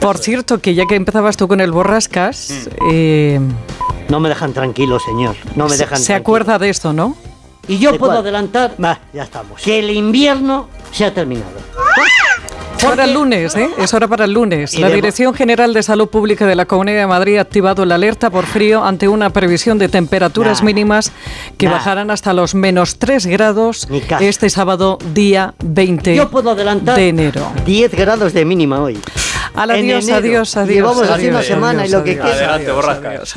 Por 0.00 0.18
cierto, 0.18 0.58
que 0.58 0.74
ya 0.74 0.84
que 0.86 0.94
empezabas 0.96 1.36
tú 1.36 1.48
con 1.48 1.60
el 1.60 1.72
borrascas, 1.72 2.68
eh, 2.90 3.40
No 4.08 4.20
me 4.20 4.28
dejan 4.28 4.52
tranquilo, 4.52 4.98
señor. 5.00 5.36
No 5.54 5.64
me 5.64 5.70
se, 5.70 5.78
dejan 5.84 5.98
se 5.98 6.06
tranquilo. 6.06 6.22
acuerda 6.22 6.58
de 6.58 6.68
esto, 6.70 6.92
¿no? 6.92 7.16
Y 7.68 7.78
yo 7.78 7.92
¿De 7.92 7.98
puedo 7.98 8.12
cuál? 8.12 8.22
adelantar, 8.22 8.74
bah, 8.78 8.98
ya 9.12 9.22
estamos, 9.24 9.60
que 9.62 9.78
el 9.78 9.90
invierno 9.90 10.68
se 10.90 11.04
ha 11.04 11.12
terminado. 11.14 11.52
Para 12.80 13.04
el 13.04 13.12
lunes, 13.14 13.56
¿eh? 13.56 13.68
Es 13.76 13.92
hora 13.92 14.06
para 14.06 14.24
el 14.24 14.32
lunes. 14.32 14.78
La 14.78 14.88
Dirección 14.88 15.34
General 15.34 15.74
de 15.74 15.82
Salud 15.82 16.08
Pública 16.08 16.46
de 16.46 16.54
la 16.54 16.64
Comunidad 16.64 17.00
de 17.00 17.06
Madrid 17.08 17.36
ha 17.38 17.40
activado 17.40 17.84
la 17.84 17.96
alerta 17.96 18.30
por 18.30 18.46
frío 18.46 18.84
ante 18.84 19.08
una 19.08 19.30
previsión 19.30 19.78
de 19.78 19.88
temperaturas 19.88 20.60
Nah. 20.60 20.66
mínimas 20.66 21.10
que 21.58 21.66
Nah. 21.66 21.72
bajarán 21.72 22.12
hasta 22.12 22.32
los 22.32 22.54
menos 22.54 22.98
3 23.00 23.26
grados 23.26 23.88
este 24.20 24.48
sábado, 24.48 24.98
día 25.12 25.54
20 25.58 26.14
Yo 26.14 26.30
puedo 26.30 26.50
adelantar 26.52 26.94
de 26.96 27.08
enero. 27.08 27.50
10 27.66 27.90
grados 27.92 28.32
de 28.32 28.44
mínima 28.44 28.80
hoy. 28.80 28.96
Al 29.56 29.72
adiós, 29.72 30.04
enero. 30.04 30.18
adiós, 30.18 30.56
adiós. 30.56 30.74
Llevamos 30.76 31.10
adiós, 31.10 31.30
una 31.34 31.42
semana 31.42 31.84
y 31.84 31.88
lo 31.90 32.04
que 32.04 32.12
adiós, 32.12 32.26
queda. 32.26 32.34
Adelante, 32.54 32.70
borrasca. 32.70 33.08
adiós, 33.08 33.36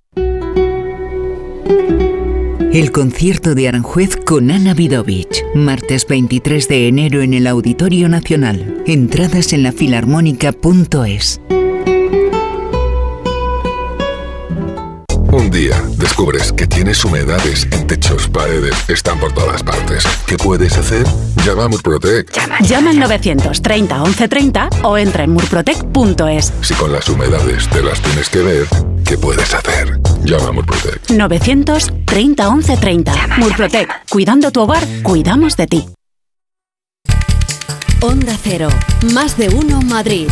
El 2.73 2.93
concierto 2.93 3.53
de 3.53 3.67
Aranjuez 3.67 4.15
con 4.15 4.49
Ana 4.49 4.73
Vidovich, 4.73 5.43
martes 5.53 6.07
23 6.07 6.69
de 6.69 6.87
enero 6.87 7.21
en 7.21 7.33
el 7.33 7.45
Auditorio 7.47 8.07
Nacional. 8.07 8.81
Entradas 8.87 9.51
en 9.51 9.63
la 9.63 9.73
filarmónica.es. 9.73 11.41
Un 15.33 15.51
día 15.51 15.83
descubres 15.97 16.53
que 16.53 16.65
tienes 16.65 17.03
humedades 17.03 17.67
en 17.71 17.87
techos, 17.87 18.29
paredes, 18.29 18.73
están 18.87 19.19
por 19.19 19.33
todas 19.33 19.63
partes. 19.63 20.05
¿Qué 20.25 20.37
puedes 20.37 20.77
hacer? 20.77 21.05
Llama 21.45 21.65
a 21.65 21.67
Murprotec. 21.67 22.31
Llama 22.61 22.91
al 22.91 22.99
930 22.99 23.97
1130 23.97 24.69
o 24.83 24.97
entra 24.97 25.25
en 25.25 25.31
murprotec.es. 25.31 26.53
Si 26.61 26.73
con 26.75 26.93
las 26.93 27.09
humedades 27.09 27.67
te 27.67 27.83
las 27.83 28.01
tienes 28.01 28.29
que 28.29 28.39
ver, 28.39 28.67
¿qué 29.11 29.17
puedes 29.17 29.53
hacer? 29.53 29.99
Llama 30.23 30.47
a 30.47 30.51
Murprotec. 30.53 31.09
930 31.09 32.49
1130. 32.49 33.13
Murprotec. 33.39 33.89
Cuidando 34.09 34.51
tu 34.51 34.61
hogar, 34.61 34.81
cuidamos 35.03 35.57
de 35.57 35.67
ti. 35.67 35.89
Onda 37.99 38.37
Cero, 38.41 38.69
más 39.13 39.35
de 39.37 39.49
uno 39.49 39.81
Madrid. 39.81 40.29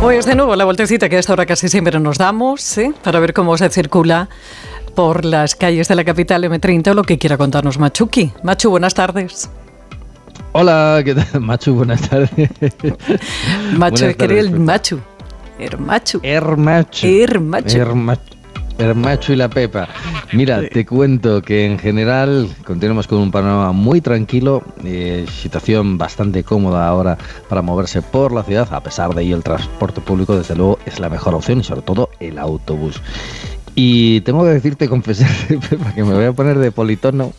Pues 0.00 0.24
de 0.24 0.34
nuevo 0.34 0.56
la 0.56 0.64
vueltecita 0.64 1.10
que 1.10 1.16
a 1.16 1.20
esta 1.20 1.34
hora 1.34 1.44
casi 1.44 1.68
siempre 1.68 2.00
nos 2.00 2.16
damos, 2.16 2.78
¿eh? 2.78 2.94
para 3.04 3.20
ver 3.20 3.34
cómo 3.34 3.58
se 3.58 3.68
circula 3.68 4.30
por 4.94 5.26
las 5.26 5.54
calles 5.54 5.88
de 5.88 5.96
la 5.96 6.04
capital 6.04 6.44
M30 6.44 6.92
o 6.92 6.94
lo 6.94 7.02
que 7.02 7.18
quiera 7.18 7.36
contarnos 7.36 7.78
Machuki. 7.78 8.32
Machu, 8.42 8.70
buenas 8.70 8.94
tardes. 8.94 9.50
Hola, 10.52 11.00
¿qué 11.04 11.14
tal? 11.14 11.40
Machu, 11.40 11.74
buenas 11.74 12.08
tardes. 12.08 12.30
Machu, 13.76 14.04
Buenas 14.04 14.16
que 14.16 14.38
el. 14.40 14.58
Machu. 14.58 15.00
El 15.58 15.78
Machu. 15.78 16.20
Hermachu. 16.22 17.06
Hermachu. 17.06 17.78
Hermachu. 17.78 18.32
Hermachu 18.78 19.32
y 19.32 19.36
la 19.36 19.48
Pepa. 19.48 19.88
Mira, 20.32 20.68
te 20.68 20.84
cuento 20.84 21.42
que 21.42 21.66
en 21.66 21.78
general 21.78 22.48
continuamos 22.64 23.06
con 23.06 23.18
un 23.18 23.30
panorama 23.30 23.72
muy 23.72 24.00
tranquilo, 24.00 24.62
eh, 24.84 25.26
situación 25.30 25.98
bastante 25.98 26.42
cómoda 26.42 26.88
ahora 26.88 27.18
para 27.48 27.62
moverse 27.62 28.02
por 28.02 28.32
la 28.32 28.42
ciudad. 28.42 28.72
A 28.72 28.82
pesar 28.82 29.14
de 29.14 29.22
ello, 29.22 29.36
el 29.36 29.42
transporte 29.42 30.00
público, 30.00 30.36
desde 30.36 30.56
luego, 30.56 30.78
es 30.86 30.98
la 31.00 31.08
mejor 31.08 31.34
opción 31.34 31.60
y 31.60 31.64
sobre 31.64 31.82
todo 31.82 32.10
el 32.18 32.38
autobús. 32.38 33.00
Y 33.74 34.20
tengo 34.22 34.44
que 34.44 34.50
decirte, 34.50 34.88
confesarte, 34.88 35.58
Pepa, 35.58 35.94
que 35.94 36.02
me 36.02 36.14
voy 36.14 36.24
a 36.24 36.32
poner 36.32 36.58
de 36.58 36.72
politono 36.72 37.32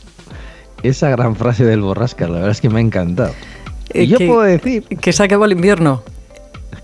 esa 0.83 1.09
gran 1.09 1.35
frase 1.35 1.65
del 1.65 1.81
borrasca. 1.81 2.27
La 2.27 2.33
verdad 2.35 2.51
es 2.51 2.61
que 2.61 2.69
me 2.69 2.79
ha 2.79 2.81
encantado. 2.81 3.33
Eh, 3.93 4.03
y 4.03 4.07
yo 4.07 4.17
que- 4.17 4.27
puedo 4.27 4.41
decir 4.41 4.83
Que 4.85 5.11
se 5.13 5.23
acabó 5.23 5.45
el 5.45 5.51
invierno. 5.53 6.03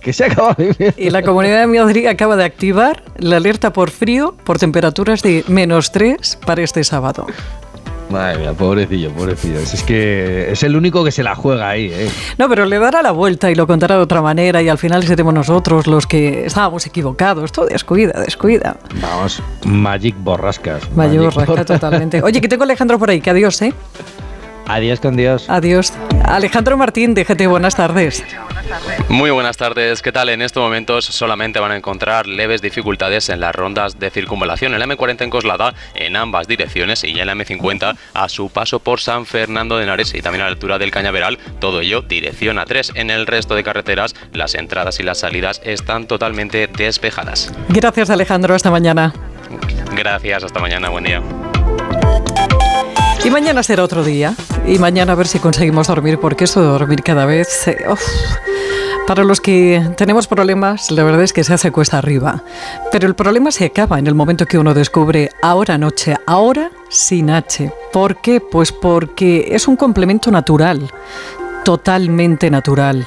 que 0.02 0.14
se 0.14 0.26
acaba 0.26 0.54
de 0.58 0.94
Y 0.98 1.10
la 1.10 1.22
Comunidad 1.24 1.60
de 1.62 1.68
Madrid 1.68 2.06
acaba 2.08 2.36
de 2.38 2.44
activar 2.46 3.04
la 3.18 3.38
alerta 3.38 3.74
por 3.74 3.90
frío 3.90 4.36
por 4.46 4.58
temperaturas 4.58 5.22
de 5.22 5.44
menos 5.48 5.92
3 5.92 6.38
para 6.46 6.62
este 6.64 6.84
sábado. 6.84 7.26
Madre 8.10 8.40
mía, 8.40 8.54
pobrecillo, 8.54 9.12
pobrecillo. 9.12 9.60
Es 9.60 9.84
que 9.84 10.52
es 10.52 10.64
el 10.64 10.76
único 10.76 11.04
que 11.04 11.12
se 11.12 11.22
la 11.22 11.36
juega 11.36 11.70
ahí, 11.70 11.92
¿eh? 11.94 12.10
No, 12.38 12.50
pero 12.50 12.66
le 12.66 12.80
dará 12.80 13.02
la 13.02 13.12
vuelta 13.12 13.52
y 13.52 13.56
lo 13.56 13.68
contará 13.68 13.96
de 13.96 14.02
otra 14.02 14.22
manera 14.22 14.62
y 14.62 14.70
al 14.70 14.78
final 14.78 15.04
seremos 15.04 15.34
nosotros 15.34 15.86
los 15.86 16.08
que 16.08 16.46
estábamos 16.46 16.86
equivocados. 16.88 17.52
Todo 17.52 17.68
descuida, 17.68 18.20
descuida. 18.22 18.78
Vamos, 19.02 19.42
Magic 19.66 20.16
Borrascas. 20.20 20.92
Magic 20.96 21.20
Borrascas. 21.20 21.66
totalmente. 21.66 22.22
Oye, 22.24 22.42
que 22.42 22.48
tengo 22.48 22.64
a 22.64 22.66
Alejandro 22.66 22.98
por 22.98 23.10
ahí, 23.12 23.22
que 23.22 23.30
adiós, 23.30 23.62
¿eh? 23.62 23.74
Adiós 24.70 25.00
con 25.00 25.18
Dios. 25.18 25.50
Adiós. 25.50 25.94
Alejandro 26.26 26.78
Martín, 26.78 27.16
déjate, 27.16 27.48
buenas 27.48 27.76
tardes. 27.76 28.24
Muy 29.10 29.32
buenas 29.32 29.58
tardes, 29.58 30.04
¿qué 30.04 30.12
tal? 30.12 30.30
En 30.30 30.44
estos 30.44 30.62
momentos 30.62 31.06
solamente 31.06 31.60
van 31.60 31.72
a 31.72 31.76
encontrar 31.76 32.28
leves 32.28 32.62
dificultades 32.62 33.30
en 33.30 33.40
las 33.40 33.56
rondas 33.56 33.98
de 33.98 34.12
circunvalación. 34.12 34.74
En 34.74 34.80
la 34.80 34.86
M40 34.86 35.24
en 35.24 35.30
Coslada 35.32 35.74
en 35.96 36.16
ambas 36.16 36.48
direcciones 36.48 37.04
y 37.04 37.20
en 37.20 37.26
la 37.26 37.34
M50 37.34 37.98
a 38.14 38.30
su 38.30 38.50
paso 38.50 38.80
por 38.80 39.02
San 39.02 39.26
Fernando 39.26 39.78
de 39.78 39.86
Henares 39.86 40.14
y 40.14 40.22
también 40.22 40.44
a 40.44 40.46
la 40.46 40.52
altura 40.52 40.78
del 40.78 40.92
Cañaveral. 40.92 41.40
Todo 41.60 41.82
ello 41.82 42.04
dirección 42.04 42.58
A3. 42.58 42.92
En 42.94 43.10
el 43.10 43.26
resto 43.26 43.56
de 43.56 43.64
carreteras 43.64 44.14
las 44.34 44.54
entradas 44.54 45.00
y 45.00 45.04
las 45.04 45.18
salidas 45.18 45.62
están 45.64 46.06
totalmente 46.06 46.68
despejadas. 46.68 47.52
Gracias, 47.70 48.12
Alejandro. 48.12 48.54
Hasta 48.54 48.70
mañana. 48.70 49.14
Gracias, 49.96 50.44
hasta 50.44 50.60
mañana, 50.60 50.90
buen 50.90 51.06
día. 51.06 51.24
Y 53.30 53.32
mañana 53.32 53.62
será 53.62 53.84
otro 53.84 54.04
día. 54.04 54.34
Y 54.66 54.80
mañana 54.80 55.12
a 55.12 55.16
ver 55.16 55.28
si 55.28 55.38
conseguimos 55.38 55.86
dormir, 55.86 56.18
porque 56.20 56.46
eso 56.46 56.62
de 56.64 56.68
dormir 56.68 57.04
cada 57.04 57.28
vez. 57.28 57.68
eh, 57.68 57.78
uf. 57.88 58.02
Para 59.06 59.24
los 59.24 59.40
que 59.40 59.88
tenemos 59.98 60.26
problemas, 60.26 60.90
la 60.90 61.04
verdad 61.04 61.22
es 61.22 61.32
que 61.32 61.44
se 61.44 61.54
hace 61.54 61.72
cuesta 61.72 62.00
arriba. 62.00 62.44
Pero 62.92 63.08
el 63.08 63.14
problema 63.14 63.52
se 63.52 63.66
acaba 63.66 64.00
en 64.00 64.08
el 64.08 64.16
momento 64.16 64.48
que 64.48 64.58
uno 64.58 64.74
descubre 64.74 65.30
ahora 65.44 65.78
noche, 65.78 66.18
ahora 66.26 66.72
sin 66.90 67.30
H. 67.30 67.72
¿Por 67.94 68.20
qué? 68.20 68.42
Pues 68.42 68.72
porque 68.72 69.50
es 69.52 69.68
un 69.68 69.76
complemento 69.76 70.32
natural, 70.32 70.92
totalmente 71.70 72.50
natural, 72.50 73.06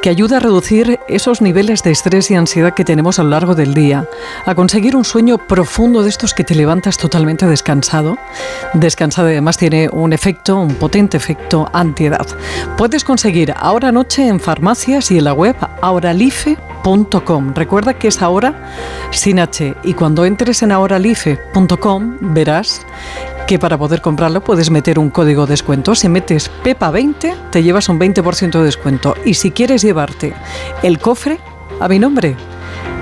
que 0.00 0.08
ayuda 0.08 0.38
a 0.38 0.40
reducir 0.40 0.98
esos 1.08 1.42
niveles 1.42 1.82
de 1.82 1.90
estrés 1.90 2.30
y 2.30 2.36
ansiedad 2.36 2.72
que 2.72 2.82
tenemos 2.82 3.18
a 3.18 3.22
lo 3.22 3.28
largo 3.28 3.54
del 3.54 3.74
día, 3.74 4.08
a 4.46 4.54
conseguir 4.54 4.96
un 4.96 5.04
sueño 5.04 5.36
profundo 5.36 6.02
de 6.02 6.08
estos 6.08 6.32
que 6.32 6.42
te 6.42 6.54
levantas 6.54 6.96
totalmente 6.96 7.46
descansado. 7.46 8.16
Descansado 8.72 9.28
además 9.28 9.58
tiene 9.58 9.90
un 9.92 10.14
efecto, 10.14 10.56
un 10.56 10.76
potente 10.76 11.18
efecto 11.18 11.68
antiedad. 11.74 12.26
Puedes 12.78 13.04
conseguir 13.04 13.52
ahora 13.54 13.92
noche 13.92 14.26
en 14.26 14.40
farmacias 14.40 15.10
y 15.10 15.18
en 15.18 15.24
la 15.24 15.34
web 15.34 15.56
ahoralife.com. 15.82 17.52
Recuerda 17.54 17.92
que 17.92 18.08
es 18.08 18.22
ahora 18.22 18.72
sin 19.10 19.38
H 19.38 19.74
y 19.84 19.92
cuando 19.92 20.24
entres 20.24 20.62
en 20.62 20.72
ahoralife.com 20.72 22.16
verás 22.22 22.86
que 23.48 23.58
para 23.58 23.78
poder 23.78 24.02
comprarlo 24.02 24.44
puedes 24.44 24.70
meter 24.70 24.98
un 24.98 25.08
código 25.08 25.46
de 25.46 25.52
descuento. 25.52 25.94
Si 25.94 26.06
metes 26.10 26.50
PEPA20 26.62 27.50
te 27.50 27.62
llevas 27.62 27.88
un 27.88 27.98
20% 27.98 28.58
de 28.58 28.62
descuento. 28.62 29.14
Y 29.24 29.34
si 29.34 29.52
quieres 29.52 29.80
llevarte 29.80 30.34
el 30.82 30.98
cofre 30.98 31.40
a 31.80 31.88
mi 31.88 31.98
nombre, 31.98 32.36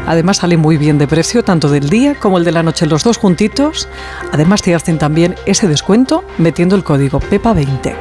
además 0.06 0.36
sale 0.36 0.56
muy 0.56 0.76
bien 0.76 0.98
de 0.98 1.08
precio, 1.08 1.42
tanto 1.42 1.68
del 1.68 1.90
día 1.90 2.14
como 2.14 2.38
el 2.38 2.44
de 2.44 2.52
la 2.52 2.62
noche, 2.62 2.86
los 2.86 3.02
dos 3.02 3.16
juntitos. 3.16 3.88
Además 4.32 4.62
te 4.62 4.72
hacen 4.72 4.98
también 4.98 5.34
ese 5.46 5.66
descuento 5.66 6.22
metiendo 6.38 6.76
el 6.76 6.84
código 6.84 7.18
PEPA20. 7.18 7.96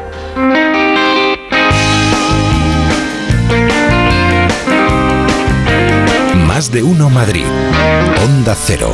Más 6.47 6.71
de 6.71 6.83
uno 6.83 7.09
Madrid. 7.09 7.45
Onda 8.23 8.55
Cero. 8.55 8.93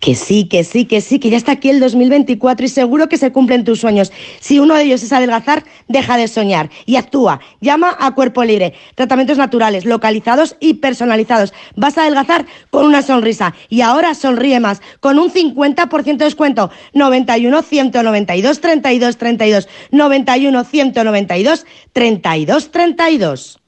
Que 0.00 0.14
sí, 0.14 0.44
que 0.44 0.62
sí, 0.62 0.84
que 0.84 1.00
sí, 1.00 1.18
que 1.18 1.28
ya 1.28 1.36
está 1.36 1.52
aquí 1.52 1.70
el 1.70 1.80
2024 1.80 2.64
y 2.64 2.68
seguro 2.68 3.08
que 3.08 3.16
se 3.16 3.32
cumplen 3.32 3.64
tus 3.64 3.80
sueños. 3.80 4.12
Si 4.38 4.60
uno 4.60 4.76
de 4.76 4.84
ellos 4.84 5.02
es 5.02 5.12
adelgazar, 5.12 5.64
deja 5.88 6.16
de 6.16 6.28
soñar 6.28 6.70
y 6.86 6.96
actúa. 6.96 7.40
Llama 7.60 7.96
a 7.98 8.14
Cuerpo 8.14 8.44
Libre. 8.44 8.74
Tratamientos 8.94 9.38
naturales, 9.38 9.84
localizados 9.84 10.56
y 10.60 10.74
personalizados. 10.74 11.52
Vas 11.74 11.98
a 11.98 12.02
adelgazar 12.02 12.46
con 12.70 12.86
una 12.86 13.02
sonrisa 13.02 13.54
y 13.68 13.80
ahora 13.80 14.14
sonríe 14.14 14.60
más 14.60 14.80
con 15.00 15.18
un 15.18 15.32
50% 15.32 16.16
de 16.16 16.24
descuento. 16.24 16.70
91 16.92 17.62
192 17.62 18.60
32 18.60 19.16
32 19.18 19.68
91 19.90 20.64
192 20.64 21.66
32 21.92 22.70
32. 22.70 23.60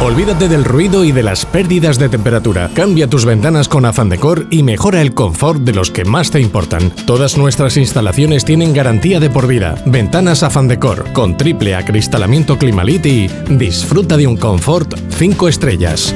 Olvídate 0.00 0.48
del 0.48 0.64
ruido 0.64 1.02
y 1.02 1.10
de 1.10 1.24
las 1.24 1.44
pérdidas 1.44 1.98
de 1.98 2.08
temperatura. 2.08 2.70
Cambia 2.72 3.10
tus 3.10 3.24
ventanas 3.24 3.68
con 3.68 3.84
Afan 3.84 4.08
Decor 4.08 4.46
y 4.48 4.62
mejora 4.62 5.02
el 5.02 5.12
confort 5.12 5.62
de 5.62 5.72
los 5.72 5.90
que 5.90 6.04
más 6.04 6.30
te 6.30 6.40
importan. 6.40 6.90
Todas 7.04 7.36
nuestras 7.36 7.76
instalaciones 7.76 8.44
tienen 8.44 8.72
garantía 8.72 9.18
de 9.18 9.28
por 9.28 9.48
vida. 9.48 9.74
Ventanas 9.86 10.44
Afan 10.44 10.68
Decor 10.68 11.12
con 11.12 11.36
triple 11.36 11.74
acristalamiento 11.74 12.58
Climalit 12.58 13.04
y 13.06 13.26
disfruta 13.50 14.16
de 14.16 14.28
un 14.28 14.36
confort 14.36 14.94
5 15.16 15.48
estrellas. 15.48 16.14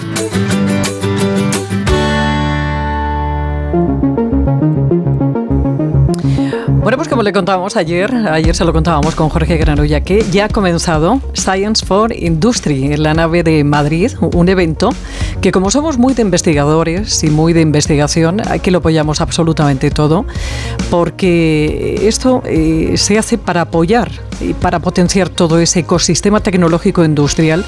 Bueno, 6.90 6.98
pues 6.98 7.08
como 7.08 7.22
le 7.22 7.32
contábamos 7.32 7.76
ayer, 7.78 8.12
ayer 8.32 8.56
se 8.56 8.66
lo 8.66 8.74
contábamos 8.74 9.14
con 9.14 9.30
Jorge 9.30 9.58
Granulla, 9.58 10.02
que 10.02 10.26
ya 10.32 10.46
ha 10.46 10.50
comenzado 10.50 11.22
Science 11.34 11.86
for 11.86 12.12
Industry 12.12 12.94
en 12.94 13.04
la 13.04 13.14
nave 13.14 13.44
de 13.44 13.64
Madrid, 13.64 14.12
un 14.34 14.50
evento 14.50 14.90
que 15.40 15.52
como 15.52 15.70
somos 15.70 16.00
muy 16.00 16.16
de 16.16 16.24
investigadores 16.24 17.24
y 17.24 17.30
muy 17.30 17.54
de 17.54 17.62
investigación, 17.62 18.42
aquí 18.50 18.72
lo 18.72 18.80
apoyamos 18.80 19.22
absolutamente 19.22 19.92
todo, 19.92 20.26
porque 20.90 22.08
esto 22.08 22.42
eh, 22.48 22.96
se 22.98 23.20
hace 23.20 23.38
para 23.38 23.62
apoyar 23.62 24.10
para 24.62 24.80
potenciar 24.80 25.30
todo 25.30 25.60
ese 25.60 25.80
ecosistema 25.80 26.40
tecnológico 26.42 27.04
industrial 27.04 27.66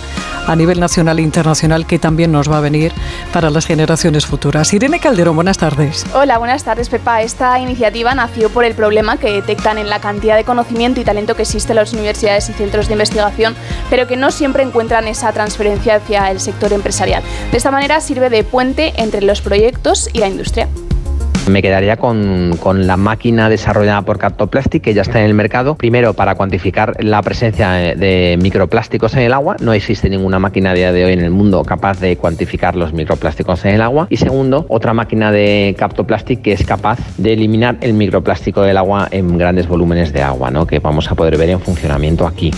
a 0.48 0.56
nivel 0.56 0.80
nacional 0.80 1.20
e 1.20 1.22
internacional 1.22 1.86
que 1.86 2.00
también 2.00 2.32
nos 2.32 2.50
va 2.50 2.58
a 2.58 2.62
venir 2.62 2.92
para 3.34 3.50
las 3.50 3.66
generaciones 3.66 4.26
futuras. 4.26 4.74
Irene 4.74 5.00
Calderón, 5.00 5.36
buenas 5.36 5.58
tardes. 5.58 6.06
Hola, 6.14 6.38
buenas 6.38 6.64
tardes, 6.64 6.90
Pepa. 6.90 7.22
Esta 7.22 7.60
iniciativa 7.60 8.14
nació 8.16 8.50
por 8.50 8.66
el 8.66 8.74
problema 8.74 9.18
que 9.18 9.32
detectan 9.32 9.78
en 9.78 9.90
la 9.90 10.00
cantidad 10.00 10.36
de 10.36 10.44
conocimiento 10.44 11.00
y 11.00 11.04
talento 11.04 11.36
que 11.36 11.44
existe 11.44 11.72
en 11.72 11.78
las 11.78 11.94
universidades 11.94 12.50
y 12.50 12.54
centros 12.54 12.88
de 12.88 12.94
investigación, 12.94 13.56
pero 13.90 14.08
que 14.08 14.18
no 14.18 14.32
siempre 14.32 14.64
encuentran 14.64 15.08
esa 15.08 15.32
transferencia 15.32 15.96
hacia 15.96 16.32
el 16.32 16.40
sector 16.40 16.74
empresarial. 16.74 17.24
De 17.52 17.58
esta 17.58 17.72
manera 17.72 18.02
sirve 18.02 18.30
de 18.30 18.44
puente 18.44 18.94
entre 18.98 19.22
los 19.22 19.42
proyectos 19.42 20.10
y 20.14 20.20
la 20.20 20.28
industria. 20.28 20.68
Me 21.50 21.62
quedaría 21.62 21.98
con, 21.98 22.56
con, 22.60 22.88
la 22.88 22.98
máquina 22.98 23.50
desarrollada 23.50 24.04
por 24.04 24.20
Captoplastic, 24.20 24.84
que 24.84 24.94
ya 24.94 25.02
está 25.02 25.20
en 25.20 25.26
el 25.26 25.34
mercado. 25.34 25.76
Primero, 25.76 26.14
para 26.14 26.36
cuantificar 26.36 27.04
la 27.04 27.22
presencia 27.22 27.70
de 27.70 28.38
microplásticos 28.42 29.14
en 29.16 29.24
el 29.24 29.34
agua. 29.34 29.56
No 29.60 29.74
existe 29.74 30.10
ninguna 30.10 30.40
máquina 30.40 30.72
a 30.72 30.74
día 30.74 30.92
de 30.92 31.06
hoy 31.06 31.14
en 31.14 31.22
el 31.22 31.32
mundo 31.32 31.64
capaz 31.64 32.00
de 32.00 32.16
cuantificar 32.18 32.76
los 32.76 32.94
microplásticos 32.94 33.66
en 33.66 33.76
el 33.76 33.82
agua. 33.82 34.08
Y 34.10 34.18
segundo, 34.18 34.66
otra 34.70 34.94
máquina 34.94 35.32
de 35.32 35.76
Captoplastic 35.78 36.42
que 36.42 36.54
es 36.54 36.66
capaz 36.66 37.00
de 37.18 37.34
eliminar 37.34 37.78
el 37.82 37.94
microplástico 37.94 38.62
del 38.62 38.78
agua 38.78 39.08
en 39.12 39.38
grandes 39.38 39.68
volúmenes 39.68 40.14
de 40.14 40.22
agua, 40.22 40.52
¿no? 40.52 40.66
que 40.66 40.80
vamos 40.80 41.12
a 41.12 41.16
poder 41.16 41.38
ver 41.38 41.50
en 41.50 41.60
funcionamiento 41.60 42.28
aquí. 42.28 42.52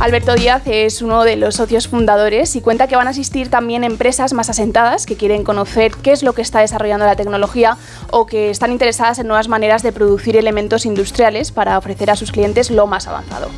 Alberto 0.00 0.36
Díaz 0.36 0.62
es 0.66 1.02
uno 1.02 1.24
de 1.24 1.34
los 1.34 1.56
socios 1.56 1.88
fundadores 1.88 2.54
y 2.54 2.60
cuenta 2.60 2.86
que 2.86 2.94
van 2.94 3.08
a 3.08 3.10
asistir 3.10 3.50
también 3.50 3.82
empresas 3.82 4.32
más 4.32 4.48
asentadas 4.48 5.06
que 5.06 5.16
quieren 5.16 5.42
conocer 5.42 5.90
qué 6.02 6.12
es 6.12 6.22
lo 6.22 6.34
que 6.34 6.42
está 6.42 6.60
desarrollando 6.60 7.04
la 7.04 7.16
tecnología 7.16 7.76
o 8.12 8.24
que 8.24 8.50
están 8.50 8.70
interesadas 8.70 9.18
en 9.18 9.26
nuevas 9.26 9.48
maneras 9.48 9.82
de 9.82 9.90
producir 9.90 10.36
elementos 10.36 10.86
industriales 10.86 11.50
para 11.50 11.76
ofrecer 11.76 12.12
a 12.12 12.16
sus 12.16 12.30
clientes 12.30 12.70
lo 12.70 12.86
más 12.86 13.08
avanzado. 13.08 13.50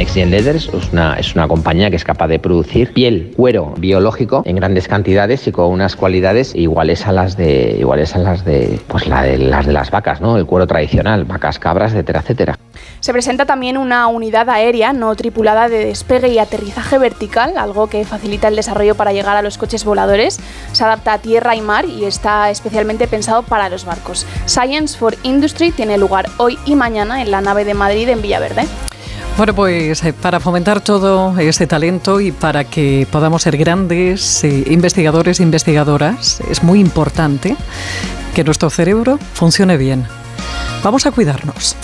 Next 0.00 0.14
Gen 0.14 0.30
Leathers 0.30 0.70
es 0.72 0.92
una, 0.94 1.16
es 1.18 1.34
una 1.34 1.46
compañía 1.46 1.90
que 1.90 1.96
es 1.96 2.04
capaz 2.04 2.28
de 2.28 2.38
producir 2.38 2.94
piel, 2.94 3.34
cuero 3.36 3.74
biológico 3.76 4.40
en 4.46 4.56
grandes 4.56 4.88
cantidades 4.88 5.46
y 5.46 5.52
con 5.52 5.66
unas 5.66 5.94
cualidades 5.94 6.54
iguales 6.54 7.06
a 7.06 7.12
las 7.12 7.36
de 7.36 7.76
iguales 7.78 8.16
a 8.16 8.18
las 8.20 8.46
de 8.46 8.80
pues 8.88 9.06
la 9.06 9.22
de 9.24 9.36
las 9.36 9.66
de 9.66 9.74
las 9.74 9.90
vacas, 9.90 10.22
¿no? 10.22 10.38
El 10.38 10.46
cuero 10.46 10.66
tradicional, 10.66 11.26
vacas, 11.26 11.58
cabras, 11.58 11.92
etcétera, 11.92 12.20
etcétera. 12.20 12.58
Se 13.00 13.12
presenta 13.12 13.44
también 13.44 13.76
una 13.76 14.06
unidad 14.06 14.48
aérea 14.48 14.94
no 14.94 15.14
tripulada 15.16 15.68
de 15.68 15.84
despegue 15.84 16.28
y 16.28 16.38
aterrizaje 16.38 16.96
vertical, 16.96 17.58
algo 17.58 17.88
que 17.88 18.02
facilita 18.06 18.48
el 18.48 18.56
desarrollo 18.56 18.94
para 18.94 19.12
llegar 19.12 19.36
a 19.36 19.42
los 19.42 19.58
coches 19.58 19.84
voladores. 19.84 20.40
Se 20.72 20.82
adapta 20.82 21.12
a 21.12 21.18
tierra 21.18 21.56
y 21.56 21.60
mar 21.60 21.84
y 21.84 22.06
está 22.06 22.48
especialmente 22.48 23.06
pensado 23.06 23.42
para 23.42 23.68
los 23.68 23.84
barcos. 23.84 24.26
Science 24.46 24.96
for 24.96 25.14
Industry 25.24 25.72
tiene 25.72 25.98
lugar 25.98 26.30
hoy 26.38 26.58
y 26.64 26.74
mañana 26.74 27.20
en 27.20 27.30
la 27.30 27.42
nave 27.42 27.66
de 27.66 27.74
Madrid 27.74 28.08
en 28.08 28.22
Villaverde. 28.22 28.66
Bueno, 29.36 29.54
pues 29.54 30.04
eh, 30.04 30.12
para 30.12 30.38
fomentar 30.38 30.80
todo 30.80 31.38
ese 31.38 31.66
talento 31.66 32.20
y 32.20 32.30
para 32.30 32.64
que 32.64 33.06
podamos 33.10 33.42
ser 33.42 33.56
grandes 33.56 34.44
eh, 34.44 34.64
investigadores 34.68 35.40
e 35.40 35.42
investigadoras, 35.42 36.40
es 36.50 36.62
muy 36.62 36.78
importante 36.80 37.56
que 38.34 38.44
nuestro 38.44 38.68
cerebro 38.68 39.18
funcione 39.32 39.76
bien. 39.76 40.06
Vamos 40.82 41.06
a 41.06 41.10
cuidarnos. 41.10 41.76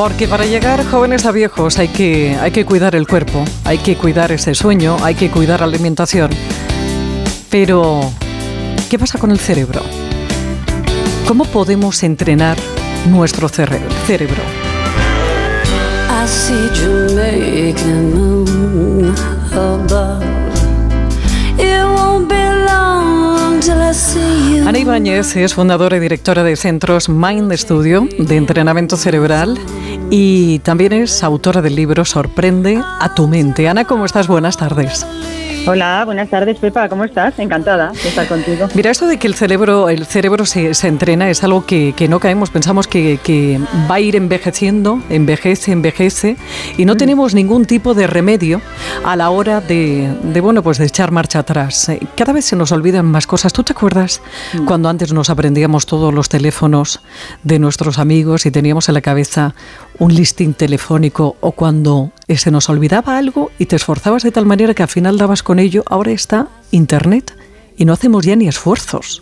Porque 0.00 0.26
para 0.26 0.46
llegar 0.46 0.82
jóvenes 0.86 1.26
a 1.26 1.30
viejos 1.30 1.78
hay 1.78 1.88
que, 1.88 2.34
hay 2.40 2.52
que 2.52 2.64
cuidar 2.64 2.94
el 2.94 3.06
cuerpo, 3.06 3.44
hay 3.64 3.76
que 3.76 3.96
cuidar 3.96 4.32
ese 4.32 4.54
sueño, 4.54 4.96
hay 5.02 5.14
que 5.14 5.30
cuidar 5.30 5.60
la 5.60 5.66
alimentación. 5.66 6.30
Pero, 7.50 8.00
¿qué 8.88 8.98
pasa 8.98 9.18
con 9.18 9.30
el 9.30 9.38
cerebro? 9.38 9.82
¿Cómo 11.28 11.44
podemos 11.44 12.02
entrenar 12.02 12.56
nuestro 13.10 13.50
cerebro? 13.50 14.42
Ana 24.66 24.78
Ibáñez 24.78 25.36
es 25.36 25.54
fundadora 25.54 25.96
y 25.96 26.00
directora 26.00 26.44
de 26.44 26.54
centros 26.54 27.08
Mind 27.08 27.52
Studio 27.54 28.08
de 28.18 28.36
entrenamiento 28.36 28.96
cerebral 28.96 29.58
y 30.10 30.58
también 30.60 30.92
es 30.92 31.22
autora 31.22 31.62
del 31.62 31.76
libro 31.76 32.04
Sorprende 32.04 32.82
a 33.00 33.14
tu 33.14 33.28
mente. 33.28 33.68
Ana, 33.68 33.84
¿cómo 33.84 34.04
estás? 34.04 34.26
Buenas 34.26 34.56
tardes. 34.56 35.06
Hola, 35.66 36.02
buenas 36.06 36.30
tardes, 36.30 36.58
Pepa, 36.58 36.88
¿cómo 36.88 37.04
estás? 37.04 37.38
Encantada 37.38 37.92
de 37.92 38.08
estar 38.08 38.26
contigo. 38.26 38.66
Mira, 38.74 38.90
esto 38.90 39.06
de 39.06 39.18
que 39.18 39.26
el 39.26 39.34
cerebro, 39.34 39.90
el 39.90 40.06
cerebro 40.06 40.46
se, 40.46 40.72
se 40.72 40.88
entrena 40.88 41.28
es 41.28 41.44
algo 41.44 41.66
que, 41.66 41.92
que, 41.94 42.08
no 42.08 42.18
caemos, 42.18 42.50
pensamos 42.50 42.88
que, 42.88 43.20
que, 43.22 43.60
va 43.88 43.96
a 43.96 44.00
ir 44.00 44.16
envejeciendo, 44.16 45.02
envejece, 45.10 45.72
envejece, 45.72 46.36
y 46.78 46.86
no 46.86 46.94
mm. 46.94 46.96
tenemos 46.96 47.34
ningún 47.34 47.66
tipo 47.66 47.92
de 47.92 48.06
remedio 48.06 48.62
a 49.04 49.16
la 49.16 49.28
hora 49.30 49.60
de, 49.60 50.10
de, 50.22 50.40
bueno, 50.40 50.62
pues 50.62 50.78
de 50.78 50.86
echar 50.86 51.10
marcha 51.10 51.40
atrás. 51.40 51.90
Eh, 51.90 52.00
cada 52.16 52.32
vez 52.32 52.46
se 52.46 52.56
nos 52.56 52.72
olvidan 52.72 53.04
más 53.04 53.26
cosas. 53.26 53.52
¿Tú 53.52 53.62
te 53.62 53.72
acuerdas 53.72 54.22
mm. 54.54 54.64
cuando 54.64 54.88
antes 54.88 55.12
nos 55.12 55.28
aprendíamos 55.28 55.84
todos 55.84 56.12
los 56.12 56.30
teléfonos 56.30 57.00
de 57.42 57.58
nuestros 57.58 57.98
amigos 57.98 58.46
y 58.46 58.50
teníamos 58.50 58.88
en 58.88 58.94
la 58.94 59.02
cabeza 59.02 59.54
un 59.98 60.14
listing 60.14 60.54
telefónico 60.54 61.36
o 61.40 61.52
cuando 61.52 62.12
se 62.28 62.50
nos 62.50 62.68
olvidaba 62.68 63.18
algo 63.18 63.50
y 63.58 63.66
te 63.66 63.76
esforzabas 63.76 64.22
de 64.22 64.30
tal 64.30 64.46
manera 64.46 64.74
que 64.74 64.82
al 64.82 64.88
final 64.88 65.18
dabas 65.18 65.42
con 65.50 65.58
ello, 65.58 65.82
ahora 65.86 66.12
está 66.12 66.46
Internet 66.70 67.34
y 67.76 67.84
no 67.84 67.92
hacemos 67.92 68.24
ya 68.24 68.36
ni 68.36 68.46
esfuerzos. 68.46 69.20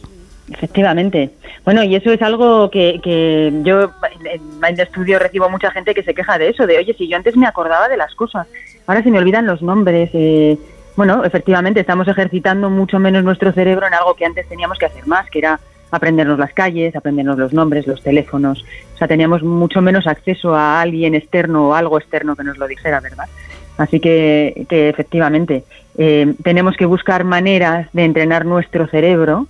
Efectivamente. 0.51 1.31
Bueno, 1.65 1.83
y 1.83 1.97
eso 1.97 2.13
es 2.13 2.21
algo 2.21 2.71
que, 2.71 3.01
que 3.03 3.51
yo 3.63 3.93
en 4.31 4.61
Mind 4.61 4.79
Studio 4.91 5.19
recibo 5.19 5.49
mucha 5.49 5.71
gente 5.71 5.95
que 5.95 6.03
se 6.03 6.13
queja 6.13 6.37
de 6.37 6.51
eso, 6.51 6.67
de 6.67 6.77
oye, 6.77 6.95
si 6.99 7.09
yo 7.09 7.17
antes 7.17 7.35
me 7.35 7.47
acordaba 7.47 7.89
de 7.89 7.97
las 7.97 8.15
cosas, 8.15 8.47
ahora 8.87 9.03
se 9.03 9.11
me 9.11 9.17
olvidan 9.17 9.47
los 9.47 9.63
nombres. 9.63 10.11
Eh, 10.13 10.59
bueno, 10.97 11.25
efectivamente, 11.25 11.81
estamos 11.81 12.07
ejercitando 12.09 12.69
mucho 12.69 12.99
menos 12.99 13.25
nuestro 13.25 13.51
cerebro 13.53 13.87
en 13.87 13.95
algo 13.95 14.13
que 14.13 14.27
antes 14.27 14.47
teníamos 14.51 14.77
que 14.77 14.85
hacer 14.85 15.07
más, 15.07 15.31
que 15.31 15.39
era 15.39 15.59
aprendernos 15.91 16.39
las 16.39 16.53
calles, 16.53 16.95
aprendernos 16.95 17.39
los 17.39 17.55
nombres, 17.55 17.87
los 17.87 18.03
teléfonos. 18.03 18.67
O 18.95 18.99
sea, 18.99 19.09
teníamos 19.09 19.43
mucho 19.43 19.81
menos 19.81 20.07
acceso 20.07 20.55
a 20.55 20.83
alguien 20.83 21.15
externo 21.15 21.69
o 21.69 21.75
algo 21.75 21.97
externo 21.97 22.37
que 22.37 22.45
nos 22.45 22.59
lo 22.59 22.67
dijera, 22.67 23.01
¿verdad? 23.01 23.29
Así 23.79 24.01
que, 24.01 24.67
que 24.69 24.91
efectivamente, 24.91 25.65
eh, 25.97 26.35
tenemos 26.43 26.77
que 26.77 26.85
buscar 26.85 27.25
maneras 27.25 27.89
de 27.93 28.05
entrenar 28.05 28.45
nuestro 28.45 28.87
cerebro 28.89 29.47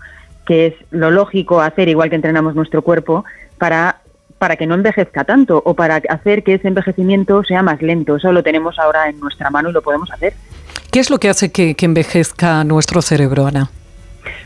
que 0.47 0.69
es 0.69 0.75
lo 0.91 1.11
lógico 1.11 1.61
hacer 1.61 1.91
igual 1.91 2.09
que 2.09 2.17
entrenamos 2.17 2.55
nuestro 2.55 2.81
cuerpo 2.81 3.25
para 3.59 4.01
para 4.39 4.57
que 4.57 4.67
no 4.67 4.75
envejezca 4.75 5.25
tanto 5.25 5.61
o 5.65 5.75
para 5.75 6.01
hacer 6.09 6.43
que 6.43 6.55
ese 6.55 6.69
envejecimiento 6.69 7.43
sea 7.45 7.63
más 7.63 7.83
lento. 7.83 8.17
Eso 8.17 8.33
lo 8.33 8.43
tenemos 8.43 8.79
ahora 8.79 9.09
en 9.09 9.19
nuestra 9.21 9.51
mano 9.51 9.71
y 9.71 9.73
lo 9.73 9.83
podemos 9.83 10.11
hacer. 10.13 10.33
¿Qué 10.93 11.01
es 11.01 11.11
lo 11.11 11.19
que 11.19 11.29
hace 11.29 11.51
que, 11.51 11.75
envejezca 11.81 12.65
nuestro 12.65 13.03
cerebro, 13.03 13.47
Ana? 13.47 13.71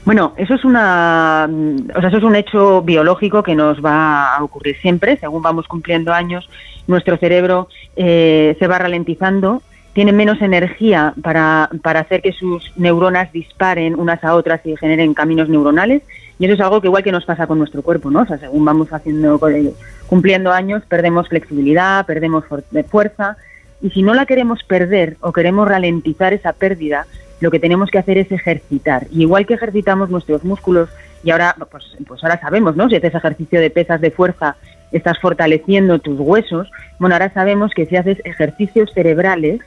Bueno, 0.05 0.33
eso 0.37 0.55
es 0.55 0.65
una, 0.65 1.49
o 1.95 2.01
sea, 2.01 2.09
eso 2.09 2.19
es 2.19 2.25
un 2.25 2.35
hecho 2.35 2.83
biológico 2.83 3.43
que 3.43 3.55
nos 3.55 3.85
va 3.85 4.37
a 4.37 4.43
ocurrir 4.43 4.77
siempre. 4.81 5.19
Según 5.19 5.43
vamos 5.43 5.69
cumpliendo 5.69 6.13
años, 6.13 6.49
nuestro 6.87 7.17
cerebro 7.19 7.69
eh, 7.95 8.57
se 8.59 8.67
va 8.67 8.79
ralentizando 8.79 9.63
tiene 9.93 10.13
menos 10.13 10.41
energía 10.41 11.15
para, 11.23 11.69
para 11.83 12.01
hacer 12.01 12.23
que 12.23 12.33
sus 12.33 12.73
neuronas 12.77 13.31
disparen 13.33 13.99
unas 13.99 14.25
a 14.25 14.35
otras 14.35 14.65
y 14.65 14.77
generen 14.77 15.15
caminos 15.15 15.49
neuronales. 15.49 16.03
Y 16.39 16.47
eso 16.47 16.55
es 16.55 16.61
algo 16.61 16.81
que 16.81 16.89
igual 16.89 17.03
que 17.03 17.13
nos 17.13 17.25
pasa 17.25 17.47
con 17.47 17.59
nuestro 17.59 17.83
cuerpo, 17.83 18.11
¿no? 18.11 18.23
O 18.23 18.27
sea, 18.27 18.39
según 18.39 18.65
vamos 18.65 18.93
haciendo, 18.93 19.39
cumpliendo 20.07 20.51
años, 20.51 20.83
perdemos 20.89 21.29
flexibilidad, 21.29 22.07
perdemos 22.07 22.45
fuerza. 22.89 23.37
Y 23.83 23.91
si 23.91 24.03
no 24.03 24.15
la 24.15 24.27
queremos 24.27 24.63
perder 24.65 25.17
o 25.21 25.33
queremos 25.33 25.69
ralentizar 25.69 26.33
esa 26.33 26.53
pérdida, 26.53 27.07
lo 27.41 27.51
que 27.51 27.59
tenemos 27.59 27.91
que 27.91 27.99
hacer 27.99 28.19
es 28.19 28.33
ejercitar. 28.33 29.07
Y 29.11 29.23
igual 29.23 29.47
que 29.47 29.55
ejercitamos 29.55 30.09
nuestros 30.09 30.43
músculos, 30.43 30.89
y 31.23 31.31
ahora, 31.31 31.55
pues, 31.71 31.97
pues 32.07 32.23
ahora 32.25 32.41
sabemos, 32.41 32.77
¿no? 32.77 32.89
Si 32.89 32.97
haces 32.97 33.15
ejercicio 33.15 33.61
de 33.61 33.71
pesas 33.71 34.01
de 34.01 34.11
fuerza, 34.11 34.57
estás 34.91 35.19
fortaleciendo 35.19 35.99
tus 35.99 36.19
huesos. 36.19 36.71
Bueno, 36.99 37.15
ahora 37.15 37.33
sabemos 37.33 37.73
que 37.75 37.87
si 37.87 37.97
haces 37.97 38.19
ejercicios 38.25 38.91
cerebrales, 38.93 39.61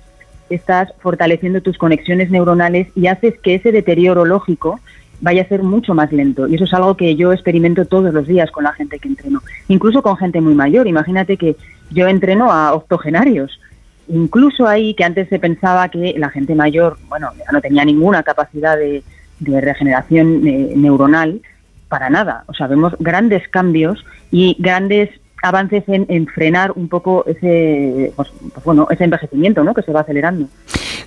estás 0.50 0.94
fortaleciendo 1.00 1.62
tus 1.62 1.78
conexiones 1.78 2.30
neuronales 2.30 2.88
y 2.96 3.08
haces 3.08 3.36
que 3.40 3.56
ese 3.56 3.72
deterioro 3.72 4.26
lógico 4.26 4.80
vaya 5.22 5.44
a 5.44 5.48
ser 5.48 5.64
mucho 5.64 5.94
más 5.94 6.12
lento. 6.12 6.48
Y 6.48 6.56
eso 6.56 6.66
es 6.66 6.74
algo 6.74 6.98
que 6.98 7.16
yo 7.16 7.34
experimento 7.34 7.86
todos 7.86 8.14
los 8.14 8.28
días 8.28 8.52
con 8.52 8.64
la 8.64 8.74
gente 8.74 9.00
que 9.00 9.08
entreno, 9.08 9.42
incluso 9.68 10.02
con 10.02 10.18
gente 10.18 10.42
muy 10.42 10.54
mayor. 10.54 10.88
Imagínate 10.88 11.38
que 11.38 11.56
yo 11.92 12.08
entreno 12.08 12.52
a 12.52 12.74
octogenarios. 12.74 13.60
Incluso 14.08 14.68
ahí 14.68 14.94
que 14.94 15.04
antes 15.04 15.30
se 15.30 15.40
pensaba 15.40 15.90
que 15.90 16.14
la 16.18 16.30
gente 16.30 16.54
mayor, 16.54 16.98
bueno, 17.10 17.32
no 17.52 17.62
tenía 17.62 17.84
ninguna 17.86 18.24
capacidad 18.24 18.78
de, 18.78 19.04
regeneración 19.40 20.48
eh, 20.48 20.74
neuronal, 20.76 21.42
para 21.90 22.10
nada. 22.10 22.44
O 22.48 22.54
sea, 22.54 22.68
vemos 22.68 22.96
grandes 23.00 23.48
cambios 23.50 24.06
y 24.32 24.56
grandes 24.60 25.10
avances 25.46 25.84
en, 25.88 26.28
frenar 26.28 26.72
un 26.76 26.90
poco 26.90 27.24
ese, 27.26 28.12
pues, 28.16 28.30
pues, 28.54 28.66
bueno, 28.66 28.88
ese 28.90 29.04
envejecimiento 29.04 29.64
¿no? 29.64 29.74
que 29.74 29.82
se 29.82 29.92
va 29.92 30.02
acelerando. 30.02 30.48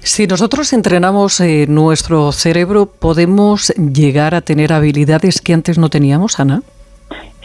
Si 0.00 0.26
nosotros 0.26 0.72
entrenamos 0.72 1.40
eh, 1.40 1.66
nuestro 1.68 2.32
cerebro, 2.32 2.86
¿podemos 2.86 3.68
llegar 3.76 4.34
a 4.34 4.40
tener 4.40 4.72
habilidades 4.72 5.40
que 5.40 5.52
antes 5.52 5.78
no 5.78 5.90
teníamos, 5.90 6.38
Ana? 6.40 6.62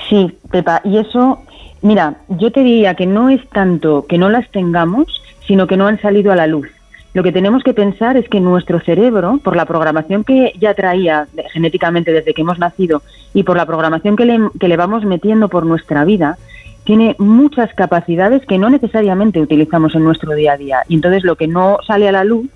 Sí, 0.10 0.38
Pepa, 0.52 0.82
y 0.84 0.98
eso, 0.98 1.42
mira, 1.82 2.18
yo 2.30 2.52
te 2.52 2.62
diría 2.62 2.96
que 2.96 3.08
no 3.08 3.30
es 3.30 3.42
tanto 3.50 4.06
que 4.08 4.18
no 4.18 4.30
las 4.30 4.50
tengamos, 4.52 5.08
sino 5.48 5.68
que 5.68 5.78
no 5.78 5.88
han 5.88 6.00
salido 6.02 6.32
a 6.32 6.36
la 6.36 6.48
luz. 6.48 6.68
Lo 7.14 7.22
que 7.22 7.32
tenemos 7.32 7.64
que 7.64 7.74
pensar 7.74 8.18
es 8.18 8.28
que 8.28 8.40
nuestro 8.40 8.80
cerebro, 8.80 9.40
por 9.44 9.56
la 9.56 9.66
programación 9.66 10.24
que 10.24 10.54
ya 10.60 10.74
traía 10.74 11.28
genéticamente 11.52 12.12
desde 12.12 12.34
que 12.34 12.42
hemos 12.42 12.58
nacido 12.58 13.04
y 13.36 13.44
por 13.44 13.56
la 13.56 13.68
programación 13.68 14.16
que 14.16 14.26
le, 14.26 14.40
que 14.60 14.68
le 14.68 14.78
vamos 14.78 15.06
metiendo 15.06 15.48
por 15.48 15.66
nuestra 15.66 16.06
vida, 16.06 16.38
tiene 16.84 17.16
muchas 17.20 17.74
capacidades 17.74 18.46
que 18.46 18.58
no 18.58 18.70
necesariamente 18.70 19.42
utilizamos 19.42 19.96
en 19.96 20.04
nuestro 20.04 20.34
día 20.36 20.54
a 20.54 20.58
día. 20.58 20.84
Y 20.88 20.96
entonces 20.96 21.24
lo 21.24 21.36
que 21.36 21.48
no 21.48 21.78
sale 21.86 22.10
a 22.10 22.12
la 22.12 22.24
luz 22.24 22.48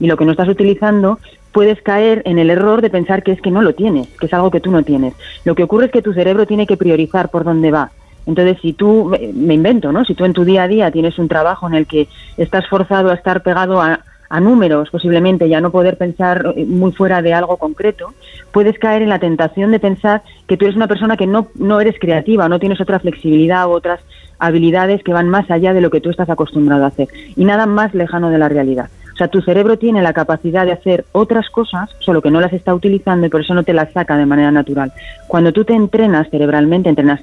y 0.00 0.06
lo 0.06 0.16
que 0.16 0.24
no 0.24 0.32
estás 0.32 0.48
utilizando, 0.48 1.18
puedes 1.52 1.80
caer 1.82 2.22
en 2.26 2.38
el 2.38 2.50
error 2.50 2.82
de 2.82 2.90
pensar 2.90 3.22
que 3.22 3.32
es 3.32 3.40
que 3.40 3.50
no 3.50 3.62
lo 3.62 3.74
tienes, 3.74 4.08
que 4.20 4.26
es 4.26 4.34
algo 4.34 4.50
que 4.50 4.60
tú 4.60 4.70
no 4.70 4.82
tienes. 4.82 5.14
Lo 5.44 5.54
que 5.54 5.62
ocurre 5.62 5.86
es 5.86 5.92
que 5.92 6.02
tu 6.02 6.12
cerebro 6.12 6.46
tiene 6.46 6.66
que 6.66 6.76
priorizar 6.76 7.30
por 7.30 7.44
dónde 7.44 7.70
va. 7.70 7.90
Entonces, 8.26 8.58
si 8.60 8.72
tú, 8.72 9.16
me 9.34 9.54
invento, 9.54 9.92
¿no? 9.92 10.04
Si 10.04 10.14
tú 10.14 10.24
en 10.24 10.32
tu 10.32 10.44
día 10.44 10.64
a 10.64 10.68
día 10.68 10.90
tienes 10.90 11.18
un 11.18 11.28
trabajo 11.28 11.68
en 11.68 11.74
el 11.74 11.86
que 11.86 12.08
estás 12.36 12.68
forzado 12.68 13.10
a 13.10 13.14
estar 13.14 13.42
pegado 13.42 13.80
a, 13.80 14.00
a 14.28 14.40
números 14.40 14.90
posiblemente 14.90 15.48
ya 15.48 15.60
no 15.60 15.70
poder 15.70 15.96
pensar 15.96 16.54
eh, 16.56 16.64
muy 16.64 16.92
fuera 16.92 17.22
de 17.22 17.34
algo 17.34 17.56
concreto, 17.56 18.14
puedes 18.52 18.78
caer 18.78 19.02
en 19.02 19.08
la 19.08 19.18
tentación 19.18 19.70
de 19.70 19.80
pensar 19.80 20.22
que 20.46 20.56
tú 20.56 20.64
eres 20.64 20.76
una 20.76 20.88
persona 20.88 21.16
que 21.16 21.26
no, 21.26 21.48
no 21.54 21.80
eres 21.80 21.96
creativa, 21.98 22.48
no 22.48 22.58
tienes 22.58 22.80
otra 22.80 22.98
flexibilidad 22.98 23.66
u 23.66 23.70
otras 23.70 24.00
habilidades 24.38 25.02
que 25.02 25.12
van 25.12 25.28
más 25.28 25.50
allá 25.50 25.72
de 25.72 25.80
lo 25.80 25.90
que 25.90 26.00
tú 26.00 26.10
estás 26.10 26.28
acostumbrado 26.28 26.84
a 26.84 26.88
hacer 26.88 27.08
y 27.36 27.44
nada 27.44 27.66
más 27.66 27.94
lejano 27.94 28.30
de 28.30 28.38
la 28.38 28.48
realidad. 28.48 28.90
O 29.16 29.18
sea, 29.18 29.28
tu 29.28 29.40
cerebro 29.40 29.78
tiene 29.78 30.02
la 30.02 30.12
capacidad 30.12 30.66
de 30.66 30.72
hacer 30.72 31.06
otras 31.12 31.48
cosas, 31.48 31.88
solo 32.00 32.20
que 32.20 32.30
no 32.30 32.38
las 32.38 32.52
está 32.52 32.74
utilizando 32.74 33.26
y 33.26 33.30
por 33.30 33.40
eso 33.40 33.54
no 33.54 33.62
te 33.62 33.72
las 33.72 33.90
saca 33.92 34.18
de 34.18 34.26
manera 34.26 34.50
natural. 34.50 34.92
Cuando 35.26 35.54
tú 35.54 35.64
te 35.64 35.72
entrenas 35.72 36.28
cerebralmente, 36.28 36.90
entrenas 36.90 37.22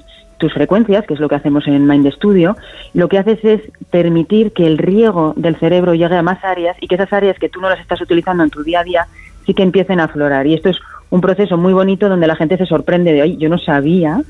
frecuencias, 0.52 1.06
que 1.06 1.14
es 1.14 1.20
lo 1.20 1.28
que 1.28 1.36
hacemos 1.36 1.66
en 1.66 1.86
Mind 1.86 2.12
Studio, 2.12 2.56
lo 2.92 3.08
que 3.08 3.18
haces 3.18 3.44
es 3.44 3.60
permitir 3.90 4.52
que 4.52 4.66
el 4.66 4.78
riego 4.78 5.34
del 5.36 5.56
cerebro 5.56 5.94
llegue 5.94 6.16
a 6.16 6.22
más 6.22 6.42
áreas 6.44 6.76
y 6.80 6.88
que 6.88 6.96
esas 6.96 7.12
áreas 7.12 7.38
que 7.38 7.48
tú 7.48 7.60
no 7.60 7.68
las 7.68 7.80
estás 7.80 8.00
utilizando 8.00 8.42
en 8.42 8.50
tu 8.50 8.62
día 8.62 8.80
a 8.80 8.84
día 8.84 9.06
sí 9.46 9.54
que 9.54 9.62
empiecen 9.62 10.00
a 10.00 10.04
aflorar. 10.04 10.46
Y 10.46 10.54
esto 10.54 10.70
es 10.70 10.78
un 11.10 11.20
proceso 11.20 11.56
muy 11.56 11.72
bonito 11.72 12.08
donde 12.08 12.26
la 12.26 12.36
gente 12.36 12.56
se 12.56 12.66
sorprende 12.66 13.12
de, 13.12 13.22
oye, 13.22 13.36
yo 13.36 13.48
no 13.48 13.58
sabía, 13.58 14.22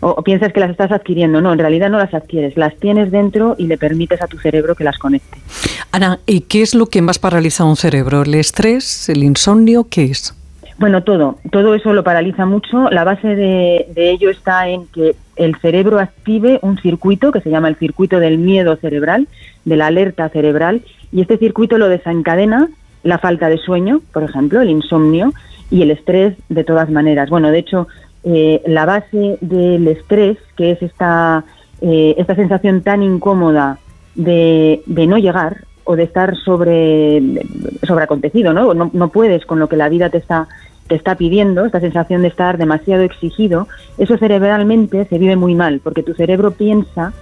o, 0.00 0.22
piensas 0.22 0.52
que 0.52 0.60
las 0.60 0.70
estás 0.70 0.92
adquiriendo. 0.92 1.40
No, 1.40 1.52
en 1.52 1.58
realidad 1.58 1.90
no 1.90 1.98
las 1.98 2.12
adquieres, 2.14 2.56
las 2.56 2.76
tienes 2.76 3.10
dentro 3.10 3.54
y 3.58 3.66
le 3.66 3.78
permites 3.78 4.20
a 4.22 4.26
tu 4.26 4.38
cerebro 4.38 4.74
que 4.74 4.84
las 4.84 4.98
conecte. 4.98 5.38
Ana, 5.92 6.20
¿y 6.26 6.42
qué 6.42 6.62
es 6.62 6.74
lo 6.74 6.86
que 6.86 7.02
más 7.02 7.18
paraliza 7.18 7.62
a 7.62 7.66
un 7.66 7.76
cerebro? 7.76 8.22
¿El 8.22 8.34
estrés, 8.34 9.08
el 9.08 9.22
insomnio? 9.22 9.86
¿Qué 9.88 10.04
es? 10.04 10.34
Bueno, 10.78 11.02
todo, 11.04 11.38
todo 11.50 11.74
eso 11.74 11.94
lo 11.94 12.04
paraliza 12.04 12.44
mucho. 12.44 12.90
La 12.90 13.04
base 13.04 13.34
de, 13.34 13.86
ello 13.96 14.28
está 14.28 14.68
en 14.68 14.86
que 14.88 15.16
el 15.36 15.56
cerebro 15.56 15.98
active 15.98 16.58
un 16.62 16.78
circuito 16.78 17.32
que 17.32 17.40
se 17.40 17.50
llama 17.50 17.68
el 17.68 17.76
circuito 17.76 18.20
del 18.20 18.36
miedo 18.36 18.76
cerebral, 18.76 19.26
de 19.64 19.76
la 19.76 19.86
alerta 19.86 20.28
cerebral, 20.28 20.82
y 21.12 21.22
este 21.22 21.38
circuito 21.38 21.78
lo 21.78 21.88
desencadena 21.88 22.68
la 23.02 23.18
falta 23.18 23.48
de 23.48 23.56
sueño, 23.58 24.02
por 24.12 24.22
ejemplo, 24.24 24.60
el 24.60 24.68
insomnio 24.68 25.32
y 25.70 25.82
el 25.82 25.92
estrés 25.92 26.36
de 26.48 26.64
todas 26.64 26.90
maneras. 26.90 27.30
Bueno, 27.30 27.50
de 27.50 27.58
hecho, 27.58 27.88
eh, 28.24 28.60
la 28.66 28.84
base 28.84 29.38
del 29.40 29.88
estrés, 29.88 30.36
que 30.56 30.72
es 30.72 30.82
esta, 30.82 31.44
eh, 31.80 32.14
esta 32.18 32.34
sensación 32.34 32.82
tan 32.82 33.02
incómoda 33.02 33.78
de, 34.14 34.82
de 34.86 35.06
no 35.06 35.16
llegar, 35.16 35.64
o 35.86 35.94
de 35.94 36.02
estar 36.02 36.36
sobre, 36.36 37.22
sobre 37.86 38.04
acontecido, 38.04 38.52
¿no? 38.52 38.74
¿no? 38.74 38.90
No 38.92 39.08
puedes 39.08 39.46
con 39.46 39.60
lo 39.60 39.68
que 39.68 39.76
la 39.76 39.88
vida 39.88 40.10
te 40.10 40.18
está 40.18 40.48
te 40.88 40.94
está 40.94 41.16
pidiendo, 41.16 41.64
esta 41.64 41.80
sensación 41.80 42.22
de 42.22 42.28
estar 42.28 42.58
demasiado 42.58 43.02
exigido, 43.02 43.68
eso 43.98 44.16
cerebralmente 44.18 45.04
se 45.06 45.18
vive 45.18 45.36
muy 45.36 45.54
mal, 45.54 45.80
porque 45.82 46.02
tu 46.02 46.14
cerebro 46.14 46.52
piensa 46.52 47.12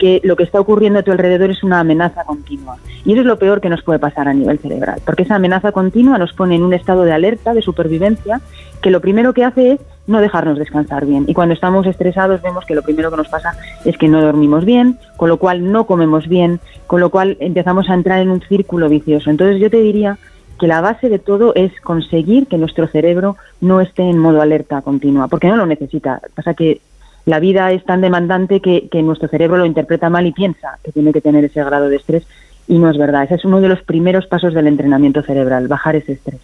que 0.00 0.20
lo 0.24 0.34
que 0.34 0.44
está 0.44 0.58
ocurriendo 0.58 0.98
a 0.98 1.02
tu 1.02 1.12
alrededor 1.12 1.50
es 1.50 1.62
una 1.62 1.78
amenaza 1.78 2.24
continua. 2.24 2.78
Y 3.04 3.12
eso 3.12 3.20
es 3.20 3.26
lo 3.26 3.38
peor 3.38 3.60
que 3.60 3.68
nos 3.68 3.82
puede 3.82 3.98
pasar 3.98 4.28
a 4.28 4.32
nivel 4.32 4.58
cerebral, 4.58 5.00
porque 5.04 5.24
esa 5.24 5.36
amenaza 5.36 5.72
continua 5.72 6.16
nos 6.16 6.32
pone 6.32 6.56
en 6.56 6.62
un 6.62 6.72
estado 6.72 7.04
de 7.04 7.12
alerta, 7.12 7.52
de 7.52 7.60
supervivencia, 7.60 8.40
que 8.80 8.90
lo 8.90 9.00
primero 9.00 9.34
que 9.34 9.44
hace 9.44 9.72
es 9.72 9.80
no 10.06 10.20
dejarnos 10.20 10.58
descansar 10.58 11.04
bien. 11.04 11.26
Y 11.28 11.34
cuando 11.34 11.54
estamos 11.54 11.86
estresados 11.86 12.40
vemos 12.40 12.64
que 12.64 12.74
lo 12.74 12.82
primero 12.82 13.10
que 13.10 13.18
nos 13.18 13.28
pasa 13.28 13.52
es 13.84 13.98
que 13.98 14.08
no 14.08 14.22
dormimos 14.22 14.64
bien, 14.64 14.98
con 15.18 15.28
lo 15.28 15.36
cual 15.36 15.70
no 15.70 15.86
comemos 15.86 16.28
bien, 16.28 16.60
con 16.86 17.00
lo 17.00 17.10
cual 17.10 17.36
empezamos 17.38 17.90
a 17.90 17.94
entrar 17.94 18.20
en 18.20 18.30
un 18.30 18.40
círculo 18.40 18.88
vicioso. 18.88 19.28
Entonces 19.28 19.60
yo 19.60 19.70
te 19.70 19.82
diría 19.82 20.18
que 20.60 20.66
la 20.66 20.82
base 20.82 21.08
de 21.08 21.18
todo 21.18 21.54
es 21.54 21.72
conseguir 21.80 22.46
que 22.46 22.58
nuestro 22.58 22.86
cerebro 22.86 23.36
no 23.62 23.80
esté 23.80 24.02
en 24.02 24.18
modo 24.18 24.42
alerta 24.42 24.82
continua, 24.82 25.26
porque 25.26 25.48
no 25.48 25.56
lo 25.56 25.66
necesita. 25.66 26.20
Pasa 26.34 26.54
que 26.54 26.80
la 27.24 27.40
vida 27.40 27.72
es 27.72 27.82
tan 27.84 28.02
demandante 28.02 28.60
que, 28.60 28.88
que 28.90 29.02
nuestro 29.02 29.28
cerebro 29.28 29.56
lo 29.56 29.64
interpreta 29.64 30.10
mal 30.10 30.26
y 30.26 30.32
piensa 30.32 30.78
que 30.84 30.92
tiene 30.92 31.12
que 31.12 31.22
tener 31.22 31.44
ese 31.44 31.64
grado 31.64 31.88
de 31.88 31.96
estrés 31.96 32.26
y 32.68 32.78
no 32.78 32.90
es 32.90 32.98
verdad. 32.98 33.24
Ese 33.24 33.36
es 33.36 33.44
uno 33.44 33.60
de 33.60 33.68
los 33.68 33.82
primeros 33.82 34.26
pasos 34.26 34.54
del 34.54 34.66
entrenamiento 34.66 35.22
cerebral, 35.22 35.66
bajar 35.66 35.96
ese 35.96 36.12
estrés. 36.12 36.40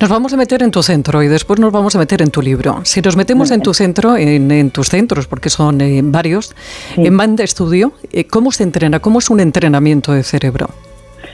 Nos 0.00 0.10
vamos 0.10 0.32
a 0.32 0.36
meter 0.36 0.64
en 0.64 0.72
tu 0.72 0.82
centro 0.82 1.22
y 1.22 1.28
después 1.28 1.60
nos 1.60 1.72
vamos 1.72 1.94
a 1.94 1.98
meter 2.00 2.22
en 2.22 2.30
tu 2.30 2.42
libro. 2.42 2.80
Si 2.82 3.00
nos 3.00 3.16
metemos 3.16 3.52
en 3.52 3.62
tu 3.62 3.72
centro, 3.72 4.16
en, 4.16 4.70
tus 4.72 4.88
centros, 4.88 5.28
porque 5.28 5.48
son 5.48 5.80
eh, 5.80 6.00
varios, 6.02 6.54
en 6.96 7.16
Banda 7.16 7.44
Estudio, 7.44 7.92
eh, 8.12 8.26
¿cómo 8.26 8.50
se 8.50 8.64
entrena? 8.64 8.98
¿Cómo 8.98 9.20
es 9.20 9.30
un 9.30 9.38
entrenamiento 9.38 10.12
de 10.12 10.24
cerebro? 10.24 10.70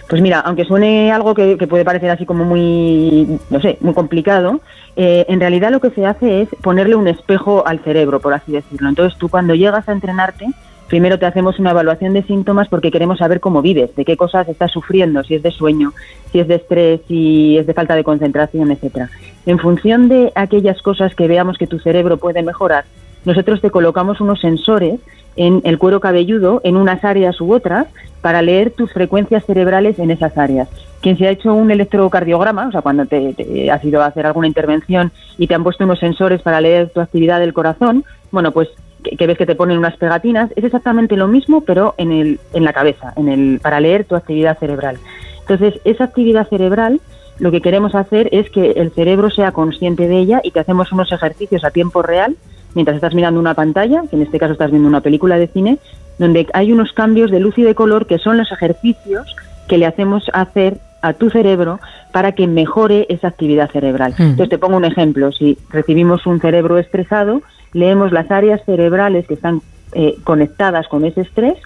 Pues 0.08 0.22
mira, 0.22 0.40
aunque 0.40 0.64
suene 0.64 1.12
algo 1.12 1.34
que, 1.34 1.56
puede 1.68 1.84
parecer 1.84 2.10
así 2.10 2.24
como 2.24 2.44
muy, 2.44 3.38
no 3.50 3.60
sé, 3.60 3.76
muy 3.82 3.92
complicado, 3.92 4.60
eh, 4.96 5.26
en 5.28 5.38
realidad 5.38 5.70
lo 5.70 5.80
que 5.80 5.90
se 5.90 6.06
hace 6.06 6.42
es 6.42 6.48
ponerle 6.62 6.96
un 6.96 7.08
espejo 7.08 7.66
al 7.66 7.80
cerebro, 7.80 8.18
por 8.18 8.32
así 8.32 8.52
decirlo. 8.52 8.88
Entonces 8.88 9.18
tú 9.18 9.28
cuando 9.28 9.54
llegas 9.54 9.86
a 9.86 9.92
entrenarte, 9.92 10.46
primero 10.88 11.18
te 11.18 11.26
hacemos 11.26 11.58
una 11.58 11.72
evaluación 11.72 12.14
de 12.14 12.22
síntomas 12.22 12.68
porque 12.68 12.90
queremos 12.90 13.18
saber 13.18 13.38
cómo 13.40 13.60
vives, 13.60 13.94
de 13.96 14.06
qué 14.06 14.16
cosas 14.16 14.48
estás 14.48 14.72
sufriendo, 14.72 15.22
si 15.24 15.34
es 15.34 15.42
de 15.42 15.50
sueño, 15.50 15.92
si 16.32 16.40
es 16.40 16.48
de 16.48 16.54
estrés, 16.54 17.00
si 17.06 17.58
es 17.58 17.66
de 17.66 17.74
falta 17.74 17.94
de 17.94 18.02
concentración, 18.02 18.70
etcétera. 18.70 19.10
En 19.44 19.58
función 19.58 20.08
de 20.08 20.32
aquellas 20.34 20.80
cosas 20.80 21.14
que 21.14 21.28
veamos 21.28 21.58
que 21.58 21.66
tu 21.66 21.78
cerebro 21.80 22.16
puede 22.16 22.42
mejorar, 22.42 22.86
nosotros 23.28 23.60
te 23.60 23.70
colocamos 23.70 24.22
unos 24.22 24.40
sensores 24.40 25.00
en 25.36 25.60
el 25.64 25.78
cuero 25.78 26.00
cabelludo, 26.00 26.62
en 26.64 26.76
unas 26.76 27.04
áreas 27.04 27.40
u 27.42 27.52
otras, 27.52 27.86
para 28.22 28.40
leer 28.40 28.70
tus 28.70 28.90
frecuencias 28.92 29.44
cerebrales 29.44 29.98
en 29.98 30.10
esas 30.10 30.36
áreas. 30.38 30.66
Quien 31.02 31.18
se 31.18 31.26
ha 31.28 31.30
hecho 31.30 31.52
un 31.52 31.70
electrocardiograma, 31.70 32.68
o 32.68 32.72
sea, 32.72 32.80
cuando 32.80 33.04
te, 33.04 33.70
has 33.70 33.84
ido 33.84 34.02
a 34.02 34.06
hacer 34.06 34.24
alguna 34.24 34.46
intervención 34.46 35.12
y 35.36 35.46
te 35.46 35.54
han 35.54 35.62
puesto 35.62 35.84
unos 35.84 36.00
sensores 36.00 36.40
para 36.40 36.62
leer 36.62 36.88
tu 36.88 37.00
actividad 37.00 37.38
del 37.38 37.52
corazón, 37.52 38.02
bueno, 38.32 38.50
pues 38.50 38.70
que, 39.04 39.26
ves 39.26 39.36
que 39.36 39.44
te 39.44 39.54
ponen 39.54 39.76
unas 39.76 39.96
pegatinas, 39.98 40.50
es 40.56 40.64
exactamente 40.64 41.14
lo 41.16 41.28
mismo, 41.28 41.60
pero 41.60 41.94
en, 41.98 42.10
el, 42.10 42.40
en 42.54 42.64
la 42.64 42.72
cabeza, 42.72 43.12
en 43.16 43.28
el, 43.28 43.60
para 43.60 43.78
leer 43.78 44.04
tu 44.04 44.16
actividad 44.16 44.58
cerebral. 44.58 44.96
Entonces, 45.40 45.80
esa 45.84 46.04
actividad 46.04 46.48
cerebral, 46.48 47.00
lo 47.38 47.50
que 47.50 47.60
queremos 47.60 47.94
hacer 47.94 48.30
es 48.32 48.48
que 48.48 48.70
el 48.72 48.90
cerebro 48.90 49.28
sea 49.28 49.52
consciente 49.52 50.08
de 50.08 50.18
ella 50.18 50.40
y 50.42 50.50
que 50.50 50.60
hacemos 50.60 50.90
unos 50.92 51.12
ejercicios 51.12 51.62
a 51.62 51.70
tiempo 51.70 52.00
real 52.00 52.36
mientras 52.78 52.94
estás 52.94 53.12
mirando 53.12 53.40
una 53.40 53.54
pantalla, 53.54 54.04
que 54.08 54.14
en 54.14 54.22
este 54.22 54.38
caso 54.38 54.52
estás 54.52 54.70
viendo 54.70 54.86
una 54.86 55.00
película 55.00 55.36
de 55.36 55.48
cine, 55.48 55.78
donde 56.16 56.46
hay 56.52 56.70
unos 56.70 56.92
cambios 56.92 57.32
de 57.32 57.40
luz 57.40 57.58
y 57.58 57.64
de 57.64 57.74
color 57.74 58.06
que 58.06 58.18
son 58.18 58.36
los 58.36 58.52
ejercicios 58.52 59.34
que 59.66 59.78
le 59.78 59.86
hacemos 59.86 60.30
hacer 60.32 60.78
a 61.02 61.12
tu 61.14 61.28
cerebro 61.28 61.80
para 62.12 62.36
que 62.36 62.46
mejore 62.46 63.06
esa 63.08 63.26
actividad 63.26 63.68
cerebral. 63.72 64.14
Mm. 64.16 64.22
Entonces 64.22 64.50
te 64.50 64.58
pongo 64.58 64.76
un 64.76 64.84
ejemplo, 64.84 65.32
si 65.32 65.58
recibimos 65.70 66.24
un 66.24 66.40
cerebro 66.40 66.78
estresado, 66.78 67.42
leemos 67.72 68.12
las 68.12 68.30
áreas 68.30 68.60
cerebrales 68.64 69.26
que 69.26 69.34
están 69.34 69.60
eh, 69.92 70.14
conectadas 70.22 70.86
con 70.86 71.04
ese 71.04 71.22
estrés, 71.22 71.58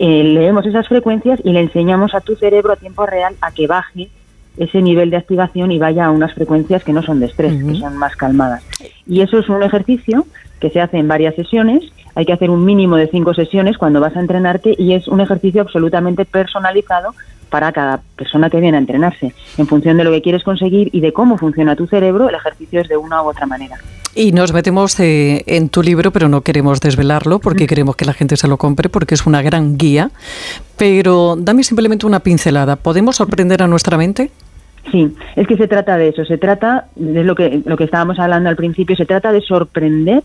eh, 0.00 0.24
leemos 0.24 0.66
esas 0.66 0.88
frecuencias 0.88 1.38
y 1.44 1.52
le 1.52 1.60
enseñamos 1.60 2.12
a 2.12 2.20
tu 2.20 2.34
cerebro 2.34 2.72
a 2.72 2.76
tiempo 2.76 3.06
real 3.06 3.36
a 3.40 3.52
que 3.52 3.68
baje 3.68 4.08
ese 4.60 4.82
nivel 4.82 5.10
de 5.10 5.16
activación 5.16 5.72
y 5.72 5.78
vaya 5.78 6.04
a 6.04 6.10
unas 6.10 6.34
frecuencias 6.34 6.84
que 6.84 6.92
no 6.92 7.02
son 7.02 7.18
de 7.18 7.26
estrés, 7.26 7.52
que 7.64 7.74
son 7.76 7.96
más 7.96 8.14
calmadas. 8.14 8.62
Y 9.06 9.22
eso 9.22 9.38
es 9.38 9.48
un 9.48 9.62
ejercicio 9.62 10.26
que 10.60 10.70
se 10.70 10.80
hace 10.80 10.98
en 10.98 11.08
varias 11.08 11.34
sesiones. 11.34 11.82
Hay 12.14 12.26
que 12.26 12.34
hacer 12.34 12.50
un 12.50 12.64
mínimo 12.64 12.96
de 12.96 13.08
cinco 13.08 13.32
sesiones 13.32 13.78
cuando 13.78 14.00
vas 14.00 14.14
a 14.16 14.20
entrenarte 14.20 14.74
y 14.78 14.92
es 14.92 15.08
un 15.08 15.20
ejercicio 15.20 15.62
absolutamente 15.62 16.26
personalizado 16.26 17.14
para 17.48 17.72
cada 17.72 18.02
persona 18.16 18.50
que 18.50 18.60
viene 18.60 18.76
a 18.76 18.80
entrenarse. 18.80 19.34
En 19.56 19.66
función 19.66 19.96
de 19.96 20.04
lo 20.04 20.12
que 20.12 20.22
quieres 20.22 20.44
conseguir 20.44 20.90
y 20.92 21.00
de 21.00 21.12
cómo 21.12 21.38
funciona 21.38 21.74
tu 21.74 21.86
cerebro, 21.86 22.28
el 22.28 22.34
ejercicio 22.34 22.82
es 22.82 22.88
de 22.88 22.98
una 22.98 23.22
u 23.22 23.28
otra 23.28 23.46
manera. 23.46 23.76
Y 24.14 24.32
nos 24.32 24.52
metemos 24.52 24.98
eh, 25.00 25.44
en 25.46 25.68
tu 25.68 25.82
libro, 25.82 26.10
pero 26.10 26.28
no 26.28 26.42
queremos 26.42 26.80
desvelarlo 26.80 27.38
porque 27.38 27.66
queremos 27.66 27.96
que 27.96 28.04
la 28.04 28.12
gente 28.12 28.36
se 28.36 28.48
lo 28.48 28.56
compre 28.56 28.88
porque 28.88 29.14
es 29.14 29.26
una 29.26 29.40
gran 29.40 29.78
guía. 29.78 30.10
Pero 30.76 31.36
dame 31.38 31.62
simplemente 31.62 32.06
una 32.06 32.20
pincelada. 32.20 32.76
¿Podemos 32.76 33.16
sorprender 33.16 33.62
a 33.62 33.68
nuestra 33.68 33.96
mente? 33.96 34.30
Sí, 34.90 35.14
es 35.36 35.46
que 35.46 35.56
se 35.56 35.68
trata 35.68 35.96
de 35.96 36.08
eso, 36.08 36.24
se 36.24 36.38
trata, 36.38 36.86
de 36.96 37.22
lo 37.22 37.34
que, 37.34 37.62
lo 37.64 37.76
que 37.76 37.84
estábamos 37.84 38.18
hablando 38.18 38.48
al 38.48 38.56
principio, 38.56 38.96
se 38.96 39.06
trata 39.06 39.30
de 39.32 39.40
sorprender 39.40 40.22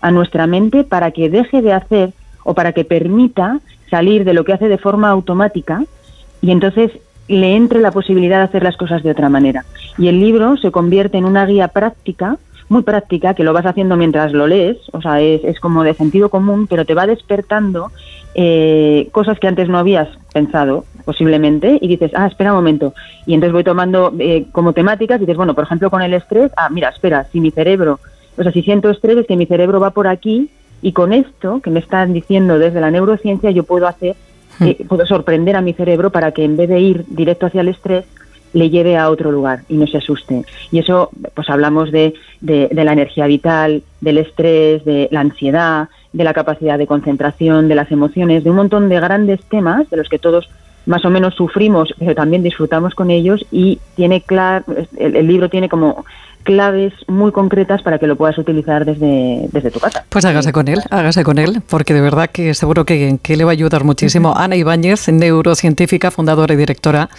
a 0.00 0.10
nuestra 0.10 0.46
mente 0.46 0.84
para 0.84 1.10
que 1.10 1.28
deje 1.28 1.62
de 1.62 1.72
hacer 1.72 2.12
o 2.44 2.54
para 2.54 2.72
que 2.72 2.84
permita 2.84 3.60
salir 3.90 4.24
de 4.24 4.32
lo 4.32 4.44
que 4.44 4.52
hace 4.52 4.68
de 4.68 4.78
forma 4.78 5.10
automática 5.10 5.84
y 6.40 6.50
entonces 6.50 6.92
le 7.26 7.56
entre 7.56 7.80
la 7.80 7.90
posibilidad 7.90 8.38
de 8.38 8.44
hacer 8.44 8.62
las 8.62 8.76
cosas 8.76 9.02
de 9.02 9.10
otra 9.10 9.28
manera. 9.28 9.64
Y 9.98 10.08
el 10.08 10.20
libro 10.20 10.56
se 10.56 10.70
convierte 10.70 11.18
en 11.18 11.26
una 11.26 11.44
guía 11.44 11.68
práctica, 11.68 12.38
muy 12.70 12.82
práctica, 12.82 13.34
que 13.34 13.44
lo 13.44 13.52
vas 13.52 13.66
haciendo 13.66 13.96
mientras 13.96 14.32
lo 14.32 14.46
lees, 14.46 14.78
o 14.92 15.02
sea, 15.02 15.20
es, 15.20 15.44
es 15.44 15.60
como 15.60 15.84
de 15.84 15.94
sentido 15.94 16.30
común, 16.30 16.66
pero 16.66 16.84
te 16.84 16.94
va 16.94 17.06
despertando 17.06 17.90
eh, 18.34 19.08
cosas 19.12 19.38
que 19.38 19.48
antes 19.48 19.68
no 19.68 19.78
habías 19.78 20.08
pensado 20.32 20.84
posiblemente 21.04 21.78
y 21.80 21.88
dices, 21.88 22.12
ah, 22.14 22.26
espera 22.26 22.52
un 22.52 22.58
momento. 22.58 22.94
Y 23.26 23.34
entonces 23.34 23.52
voy 23.52 23.64
tomando 23.64 24.12
eh, 24.18 24.46
como 24.52 24.72
temáticas 24.72 25.16
y 25.18 25.20
dices, 25.20 25.36
bueno, 25.36 25.54
por 25.54 25.64
ejemplo, 25.64 25.90
con 25.90 26.02
el 26.02 26.12
estrés, 26.14 26.52
ah, 26.56 26.68
mira, 26.70 26.90
espera, 26.90 27.26
si 27.32 27.40
mi 27.40 27.50
cerebro, 27.50 27.98
o 28.36 28.42
sea, 28.42 28.52
si 28.52 28.62
siento 28.62 28.90
estrés 28.90 29.16
es 29.16 29.26
que 29.26 29.36
mi 29.36 29.46
cerebro 29.46 29.80
va 29.80 29.90
por 29.90 30.06
aquí 30.06 30.50
y 30.82 30.92
con 30.92 31.12
esto 31.12 31.60
que 31.60 31.70
me 31.70 31.80
están 31.80 32.12
diciendo 32.12 32.58
desde 32.58 32.80
la 32.80 32.90
neurociencia 32.90 33.50
yo 33.50 33.64
puedo 33.64 33.86
hacer, 33.86 34.16
hmm. 34.58 34.64
eh, 34.64 34.76
puedo 34.86 35.06
sorprender 35.06 35.56
a 35.56 35.60
mi 35.60 35.72
cerebro 35.72 36.10
para 36.10 36.32
que 36.32 36.44
en 36.44 36.56
vez 36.56 36.68
de 36.68 36.78
ir 36.78 37.04
directo 37.08 37.46
hacia 37.46 37.62
el 37.62 37.68
estrés, 37.68 38.04
le 38.52 38.70
lleve 38.70 38.96
a 38.96 39.10
otro 39.10 39.30
lugar 39.30 39.60
y 39.68 39.76
no 39.76 39.86
se 39.86 39.98
asuste. 39.98 40.44
Y 40.70 40.78
eso, 40.78 41.10
pues 41.34 41.48
hablamos 41.50 41.90
de, 41.92 42.14
de, 42.40 42.68
la 42.72 42.92
energía 42.92 43.26
vital, 43.26 43.82
del 44.00 44.18
estrés, 44.18 44.84
de 44.84 45.08
la 45.10 45.20
ansiedad, 45.20 45.88
de 46.12 46.24
la 46.24 46.34
capacidad 46.34 46.78
de 46.78 46.86
concentración, 46.86 47.68
de 47.68 47.74
las 47.74 47.90
emociones, 47.90 48.44
de 48.44 48.50
un 48.50 48.56
montón 48.56 48.88
de 48.88 49.00
grandes 49.00 49.40
temas 49.44 49.88
de 49.90 49.96
los 49.96 50.08
que 50.08 50.18
todos 50.18 50.48
más 50.86 51.04
o 51.04 51.10
menos 51.10 51.34
sufrimos, 51.34 51.94
pero 51.98 52.14
también 52.14 52.42
disfrutamos 52.42 52.94
con 52.94 53.10
ellos 53.10 53.44
y 53.52 53.78
tiene 53.94 54.22
clar, 54.22 54.64
el 54.96 55.26
libro 55.26 55.50
tiene 55.50 55.68
como 55.68 56.06
claves 56.48 56.94
muy 57.08 57.30
concretas 57.30 57.82
para 57.82 57.98
que 57.98 58.06
lo 58.06 58.16
puedas 58.16 58.38
utilizar 58.38 58.86
desde, 58.86 59.50
desde 59.52 59.70
tu 59.70 59.80
casa. 59.80 60.06
Pues 60.08 60.24
hágase 60.24 60.50
con 60.50 60.66
él, 60.66 60.80
hágase 60.88 61.22
con 61.22 61.36
él, 61.36 61.60
porque 61.68 61.92
de 61.92 62.00
verdad 62.00 62.30
que 62.30 62.54
seguro 62.54 62.86
que, 62.86 63.18
que 63.22 63.36
le 63.36 63.44
va 63.44 63.50
a 63.50 63.52
ayudar 63.52 63.84
muchísimo. 63.84 64.32
Ana 64.34 64.56
Ibáñez, 64.56 65.10
neurocientífica, 65.10 66.10
fundadora 66.10 66.54
y 66.54 66.56
directora 66.56 67.10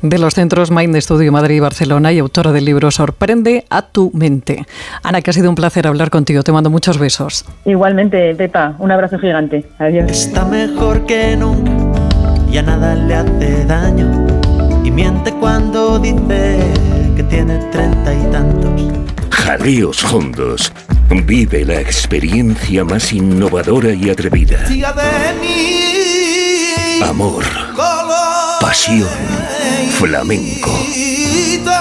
de 0.00 0.18
los 0.18 0.32
centros 0.32 0.70
Mind 0.70 0.96
Studio 0.96 1.30
Madrid 1.30 1.56
y 1.56 1.60
Barcelona 1.60 2.10
y 2.10 2.20
autora 2.20 2.52
del 2.52 2.64
libro 2.64 2.90
Sorprende 2.90 3.66
a 3.68 3.82
tu 3.82 4.10
mente. 4.14 4.64
Ana, 5.02 5.20
que 5.20 5.28
ha 5.28 5.34
sido 5.34 5.50
un 5.50 5.56
placer 5.56 5.86
hablar 5.86 6.08
contigo. 6.08 6.42
Te 6.42 6.50
mando 6.50 6.70
muchos 6.70 6.96
besos. 6.96 7.44
Igualmente, 7.66 8.34
Pepa, 8.34 8.76
un 8.78 8.90
abrazo 8.90 9.18
gigante. 9.18 9.66
Adiós. 9.78 10.10
Está 10.10 10.46
mejor 10.46 11.04
que 11.04 11.36
nunca, 11.36 11.70
ya 12.50 12.62
nada 12.62 12.94
le 12.94 13.14
hace 13.14 13.66
daño 13.66 14.26
y 14.82 14.90
miente 14.90 15.34
cuando 15.34 15.98
dice 15.98 16.89
tiene 17.22 17.58
treinta 17.70 18.14
y 18.14 18.32
tantos. 18.32 18.82
Jaleos 19.30 20.04
Hondos. 20.04 20.72
Vive 21.26 21.64
la 21.64 21.80
experiencia 21.80 22.84
más 22.84 23.12
innovadora 23.12 23.92
y 23.92 24.10
atrevida. 24.10 24.64
Amor. 27.04 27.44
Pasión. 28.60 29.08
Flamenco. 29.92 30.70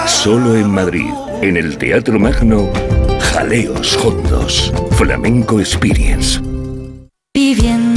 Solo 0.07 0.55
en 0.55 0.71
Madrid, 0.71 1.11
en 1.41 1.57
el 1.57 1.77
Teatro 1.77 2.19
Magno, 2.19 2.69
Jaleos 3.31 3.95
Hondos. 3.97 4.73
Flamenco 4.91 5.59
Experience. 5.59 6.41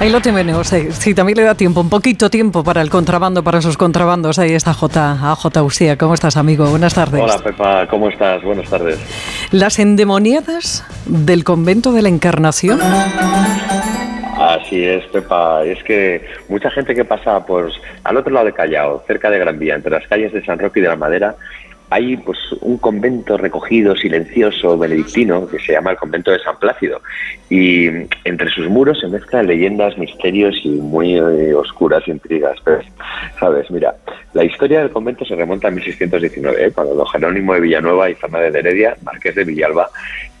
Ahí 0.00 0.10
lo 0.10 0.20
tenemos. 0.20 0.66
Sí, 0.66 1.14
también 1.14 1.38
le 1.38 1.44
da 1.44 1.54
tiempo, 1.54 1.80
un 1.80 1.88
poquito 1.88 2.28
tiempo 2.28 2.62
para 2.62 2.82
el 2.82 2.90
contrabando, 2.90 3.42
para 3.42 3.62
sus 3.62 3.76
contrabandos. 3.78 4.38
Ahí 4.38 4.52
está 4.52 4.74
J, 4.74 5.12
a 5.12 5.34
J. 5.34 5.62
Usía. 5.62 5.96
¿Cómo 5.96 6.14
estás, 6.14 6.36
amigo? 6.36 6.66
Buenas 6.66 6.94
tardes. 6.94 7.22
Hola, 7.22 7.38
Pepa. 7.38 7.86
¿Cómo 7.86 8.08
estás? 8.10 8.42
Buenas 8.42 8.68
tardes. 8.68 8.98
Las 9.50 9.78
endemoniadas 9.78 10.84
del 11.06 11.44
convento 11.44 11.92
de 11.92 12.02
la 12.02 12.10
Encarnación. 12.10 12.80
Así 14.36 14.84
es, 14.84 15.04
Pepa. 15.06 15.64
Es 15.64 15.82
que 15.84 16.26
mucha 16.48 16.70
gente 16.70 16.94
que 16.94 17.04
pasa 17.04 17.46
por 17.46 17.70
al 18.02 18.16
otro 18.16 18.32
lado 18.32 18.46
de 18.46 18.52
Callao, 18.52 19.02
cerca 19.06 19.30
de 19.30 19.38
Gran 19.38 19.58
Vía, 19.58 19.74
entre 19.74 19.92
las 19.92 20.06
calles 20.06 20.32
de 20.32 20.44
San 20.44 20.58
Roque 20.58 20.80
y 20.80 20.82
de 20.82 20.88
la 20.88 20.96
Madera, 20.96 21.36
hay 21.94 22.16
pues 22.16 22.38
un 22.60 22.76
convento 22.78 23.36
recogido, 23.36 23.94
silencioso, 23.94 24.76
benedictino, 24.76 25.46
que 25.46 25.60
se 25.60 25.74
llama 25.74 25.92
el 25.92 25.96
convento 25.96 26.32
de 26.32 26.40
San 26.40 26.58
Plácido. 26.58 27.00
Y 27.48 27.86
entre 28.24 28.50
sus 28.50 28.68
muros 28.68 28.98
se 28.98 29.06
mezclan 29.06 29.46
leyendas, 29.46 29.96
misterios 29.96 30.56
y 30.64 30.70
muy 30.70 31.14
eh, 31.14 31.54
oscuras 31.54 32.02
intrigas. 32.08 32.56
Pues, 32.64 32.84
¿Sabes? 33.38 33.70
Mira, 33.70 33.94
la 34.32 34.44
historia 34.44 34.80
del 34.80 34.90
convento 34.90 35.24
se 35.24 35.36
remonta 35.36 35.68
a 35.68 35.70
1619, 35.70 36.66
¿eh? 36.66 36.72
cuando 36.72 36.96
don 36.96 37.06
Jerónimo 37.06 37.54
de 37.54 37.60
Villanueva 37.60 38.10
y 38.10 38.14
Fernández 38.14 38.54
de 38.54 38.58
Heredia, 38.58 38.96
marqués 39.04 39.36
de 39.36 39.44
Villalba, 39.44 39.88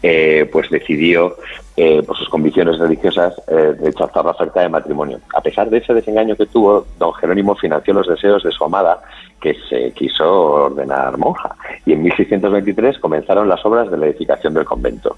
eh, 0.06 0.46
pues 0.52 0.68
decidió, 0.68 1.34
eh, 1.78 2.02
por 2.06 2.14
sus 2.18 2.28
convicciones 2.28 2.78
religiosas, 2.78 3.32
eh, 3.48 3.74
rechazar 3.80 4.22
la 4.22 4.32
oferta 4.32 4.60
de 4.60 4.68
matrimonio. 4.68 5.18
A 5.34 5.40
pesar 5.40 5.70
de 5.70 5.78
ese 5.78 5.94
desengaño 5.94 6.36
que 6.36 6.44
tuvo, 6.44 6.86
don 6.98 7.14
Jerónimo 7.14 7.54
financió 7.54 7.94
los 7.94 8.06
deseos 8.06 8.42
de 8.42 8.50
su 8.50 8.62
amada, 8.64 9.00
que 9.40 9.54
se 9.68 9.92
quiso 9.92 10.24
ordenar 10.66 11.16
monja. 11.16 11.54
Y 11.86 11.92
en 11.92 12.02
1623 12.02 12.98
comenzaron 12.98 13.48
las 13.48 13.64
obras 13.64 13.90
de 13.90 13.96
la 13.96 14.06
edificación 14.06 14.54
del 14.54 14.64
convento. 14.64 15.16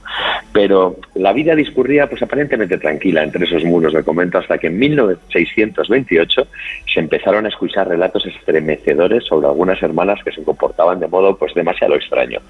Pero 0.52 0.96
la 1.14 1.32
vida 1.32 1.54
discurría 1.54 2.08
pues 2.08 2.22
aparentemente 2.22 2.78
tranquila 2.78 3.22
entre 3.22 3.44
esos 3.44 3.64
muros 3.64 3.92
del 3.92 4.04
convento 4.04 4.38
hasta 4.38 4.58
que 4.58 4.68
en 4.68 4.78
1628 4.78 6.46
se 6.92 7.00
empezaron 7.00 7.44
a 7.46 7.50
escuchar 7.50 7.88
relatos 7.88 8.26
estremecedores 8.26 9.24
sobre 9.24 9.46
algunas 9.46 9.80
hermanas 9.82 10.18
que 10.24 10.32
se 10.32 10.42
comportaban 10.42 10.98
de 10.98 11.06
modo 11.06 11.36
pues 11.36 11.54
demasiado 11.54 11.94
extraño. 11.94 12.40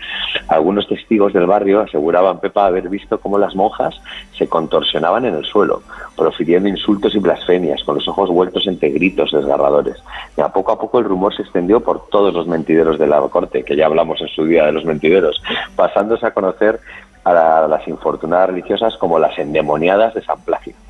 Algunos 0.48 0.88
testigos 0.88 1.32
del 1.34 1.46
barrio 1.46 1.80
aseguraban 1.80 2.26
Pepa 2.35 2.66
haber 2.66 2.89
visto 2.89 3.19
cómo 3.19 3.39
las 3.39 3.55
monjas 3.55 4.01
se 4.36 4.48
contorsionaban 4.48 5.24
en 5.24 5.35
el 5.35 5.44
suelo, 5.44 5.82
profiriendo 6.16 6.69
insultos 6.69 7.15
y 7.15 7.19
blasfemias, 7.19 7.82
con 7.85 7.97
los 7.97 8.09
ojos 8.09 8.31
vueltos 8.31 8.66
entre 8.66 8.90
gritos 8.90 9.32
desgarradores. 9.32 10.03
Y 10.36 10.40
a 10.40 10.48
poco 10.48 10.73
a 10.73 10.78
poco 10.78 10.98
el 10.98 11.05
rumor 11.05 11.35
se 11.35 11.43
extendió 11.43 11.81
por 11.81 12.09
todos 12.09 12.35
los 12.35 12.47
mentideros 12.47 12.98
de 12.98 13.07
la 13.07 13.20
corte, 13.23 13.65
que 13.65 13.77
ya 13.77 13.86
hablamos 13.86 14.20
en 14.20 14.28
su 14.28 14.44
día 14.44 14.66
de 14.66 14.73
los 14.73 14.85
mentideros, 14.85 15.43
pasándose 15.74 16.27
a 16.27 16.35
conocer 16.35 16.81
a, 17.24 17.66
las 17.69 17.86
infortunadas 17.89 18.51
religiosas 18.51 18.97
como 18.97 19.19
las 19.19 19.39
endemoniadas 19.39 20.15
de 20.15 20.23
San 20.23 20.40
Plácido. 20.40 20.85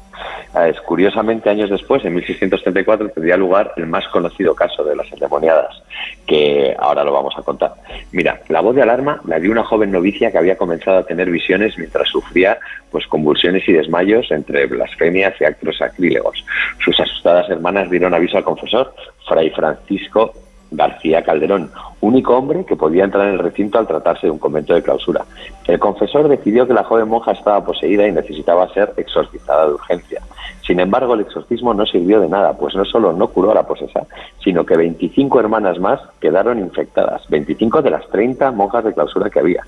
Es, 0.66 0.80
curiosamente, 0.80 1.50
años 1.50 1.68
después, 1.68 2.04
en 2.04 2.14
1634, 2.14 3.10
tendría 3.10 3.36
lugar 3.36 3.72
el 3.76 3.86
más 3.86 4.06
conocido 4.08 4.54
caso 4.54 4.82
de 4.84 4.96
las 4.96 5.12
endemoniadas, 5.12 5.82
que 6.26 6.74
ahora 6.78 7.04
lo 7.04 7.12
vamos 7.12 7.34
a 7.36 7.42
contar. 7.42 7.74
Mira, 8.12 8.40
la 8.48 8.60
voz 8.60 8.74
de 8.74 8.82
alarma 8.82 9.20
la 9.26 9.38
dio 9.38 9.50
una 9.52 9.64
joven 9.64 9.90
novicia 9.90 10.30
que 10.30 10.38
había 10.38 10.56
comenzado 10.56 10.98
a 10.98 11.06
tener 11.06 11.30
visiones 11.30 11.76
mientras 11.76 12.08
sufría 12.08 12.58
pues 12.90 13.06
convulsiones 13.06 13.68
y 13.68 13.72
desmayos 13.72 14.30
entre 14.30 14.66
blasfemias 14.66 15.34
y 15.40 15.44
actos 15.44 15.76
sacrílegos. 15.76 16.44
Sus 16.82 16.98
asustadas 16.98 17.50
hermanas 17.50 17.90
dieron 17.90 18.14
aviso 18.14 18.38
al 18.38 18.44
confesor, 18.44 18.94
Fray 19.28 19.50
Francisco 19.50 20.32
García 20.70 21.22
Calderón, 21.22 21.70
único 22.00 22.36
hombre 22.36 22.64
que 22.64 22.76
podía 22.76 23.04
entrar 23.04 23.28
en 23.28 23.34
el 23.34 23.38
recinto 23.38 23.78
al 23.78 23.86
tratarse 23.86 24.26
de 24.26 24.30
un 24.30 24.38
convento 24.38 24.74
de 24.74 24.82
clausura. 24.82 25.24
El 25.66 25.78
confesor 25.78 26.28
decidió 26.28 26.66
que 26.66 26.74
la 26.74 26.84
joven 26.84 27.08
monja 27.08 27.32
estaba 27.32 27.64
poseída 27.64 28.06
y 28.06 28.12
necesitaba 28.12 28.68
ser 28.72 28.92
exorcizada 28.96 29.66
de 29.66 29.74
urgencia. 29.74 30.22
Sin 30.66 30.80
embargo, 30.80 31.14
el 31.14 31.20
exorcismo 31.20 31.74
no 31.74 31.86
sirvió 31.86 32.20
de 32.20 32.28
nada, 32.28 32.52
pues 32.54 32.74
no 32.74 32.84
solo 32.84 33.12
no 33.12 33.28
curó 33.28 33.52
a 33.52 33.54
la 33.54 33.66
posesa, 33.66 34.06
sino 34.42 34.66
que 34.66 34.76
25 34.76 35.38
hermanas 35.38 35.78
más 35.78 36.00
quedaron 36.20 36.58
infectadas, 36.58 37.22
25 37.28 37.82
de 37.82 37.90
las 37.90 38.08
30 38.08 38.50
monjas 38.50 38.84
de 38.84 38.92
clausura 38.92 39.30
que 39.30 39.38
había. 39.38 39.62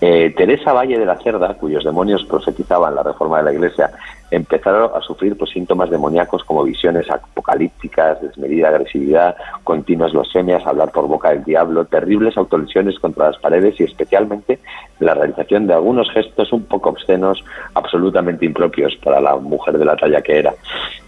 Eh, 0.00 0.34
Teresa 0.36 0.72
Valle 0.72 0.98
de 0.98 1.06
la 1.06 1.16
Cerda, 1.16 1.54
cuyos 1.54 1.84
demonios 1.84 2.24
profetizaban 2.24 2.96
la 2.96 3.04
reforma 3.04 3.38
de 3.38 3.44
la 3.44 3.52
Iglesia, 3.52 3.90
empezaron 4.34 4.90
a 4.94 5.00
sufrir 5.00 5.36
pues, 5.36 5.50
síntomas 5.50 5.90
demoníacos 5.90 6.44
como 6.44 6.64
visiones 6.64 7.10
apocalípticas, 7.10 8.20
desmedida 8.20 8.68
agresividad, 8.68 9.36
continuas 9.62 10.12
blasfemias, 10.12 10.66
hablar 10.66 10.90
por 10.90 11.06
boca 11.06 11.30
del 11.30 11.44
diablo, 11.44 11.84
terribles 11.84 12.36
autolesiones 12.36 12.98
contra 12.98 13.30
las 13.30 13.38
paredes 13.38 13.78
y 13.80 13.84
especialmente 13.84 14.58
la 15.00 15.14
realización 15.14 15.66
de 15.66 15.74
algunos 15.74 16.10
gestos 16.10 16.52
un 16.52 16.64
poco 16.64 16.90
obscenos, 16.90 17.44
absolutamente 17.74 18.46
impropios 18.46 18.96
para 18.96 19.20
la 19.20 19.36
mujer 19.36 19.78
de 19.78 19.84
la 19.84 19.96
talla 19.96 20.22
que 20.22 20.38
era. 20.38 20.54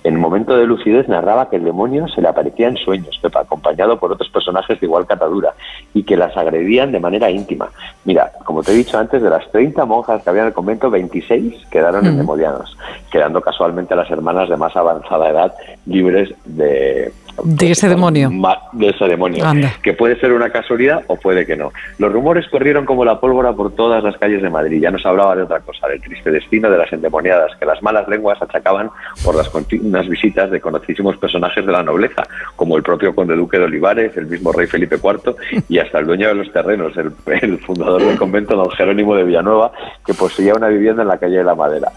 En 0.04 0.14
el 0.14 0.20
momento 0.20 0.56
de 0.56 0.66
lucidez 0.66 1.08
narraba 1.08 1.50
que 1.50 1.56
el 1.56 1.64
demonio 1.64 2.06
se 2.06 2.22
le 2.22 2.28
aparecía 2.28 2.68
en 2.68 2.76
sueños, 2.76 3.18
Pepa, 3.20 3.40
acompañado 3.40 3.98
por 3.98 4.12
otros 4.12 4.28
personajes 4.30 4.78
de 4.78 4.86
igual 4.86 5.04
catadura, 5.04 5.54
y 5.94 6.04
que 6.04 6.16
las 6.16 6.36
agredían 6.36 6.92
de 6.92 7.00
manera 7.00 7.28
íntima. 7.28 7.68
Mira, 8.04 8.30
como 8.44 8.62
te 8.62 8.70
he 8.70 8.76
dicho 8.76 8.98
antes, 8.98 9.20
de 9.20 9.30
las 9.30 9.50
30 9.50 9.84
monjas 9.84 10.22
que 10.22 10.30
había 10.30 10.42
en 10.42 10.48
el 10.48 10.54
convento, 10.54 10.90
26 10.90 11.66
quedaron 11.70 12.04
mm. 12.04 12.06
endemoniadas, 12.06 12.76
quedando 13.16 13.40
casualmente 13.40 13.94
a 13.94 13.96
las 13.96 14.10
hermanas 14.10 14.46
de 14.50 14.58
más 14.58 14.76
avanzada 14.76 15.30
edad 15.30 15.54
libres 15.86 16.34
de 16.44 17.10
de 17.42 17.70
ese 17.70 17.88
demonio. 17.88 18.30
De 18.72 18.88
ese 18.88 19.04
demonio. 19.06 19.44
Que 19.82 19.92
puede 19.92 20.18
ser 20.20 20.32
una 20.32 20.50
casualidad 20.50 21.02
o 21.06 21.16
puede 21.16 21.46
que 21.46 21.56
no. 21.56 21.72
Los 21.98 22.12
rumores 22.12 22.46
corrieron 22.48 22.84
como 22.84 23.04
la 23.04 23.20
pólvora 23.20 23.52
por 23.52 23.74
todas 23.74 24.02
las 24.02 24.16
calles 24.16 24.42
de 24.42 24.50
Madrid. 24.50 24.80
Ya 24.80 24.90
no 24.90 24.98
se 24.98 25.08
hablaba 25.08 25.36
de 25.36 25.42
otra 25.42 25.60
cosa, 25.60 25.88
del 25.88 26.00
triste 26.00 26.30
destino 26.30 26.70
de 26.70 26.78
las 26.78 26.92
endemoniadas, 26.92 27.56
que 27.58 27.66
las 27.66 27.82
malas 27.82 28.08
lenguas 28.08 28.40
achacaban 28.40 28.90
por 29.24 29.34
las 29.34 29.48
continuas 29.48 30.08
visitas 30.08 30.50
de 30.50 30.60
conocidísimos 30.60 31.16
personajes 31.16 31.64
de 31.64 31.72
la 31.72 31.82
nobleza, 31.82 32.22
como 32.56 32.76
el 32.76 32.82
propio 32.82 33.14
conde 33.14 33.36
duque 33.36 33.58
de 33.58 33.64
Olivares, 33.64 34.16
el 34.16 34.26
mismo 34.26 34.52
rey 34.52 34.66
Felipe 34.66 34.96
IV 34.96 35.36
y 35.68 35.78
hasta 35.78 35.98
el 35.98 36.06
dueño 36.06 36.28
de 36.28 36.34
los 36.34 36.52
terrenos, 36.52 36.92
el, 36.96 37.58
fundador 37.58 38.02
del 38.02 38.18
convento, 38.18 38.56
don 38.56 38.70
Jerónimo 38.70 39.14
de 39.14 39.24
Villanueva, 39.24 39.72
que 40.04 40.14
poseía 40.14 40.54
una 40.54 40.68
vivienda 40.68 41.02
en 41.02 41.08
la 41.08 41.18
calle 41.18 41.38
de 41.38 41.44
la 41.44 41.54
Madera. 41.54 41.90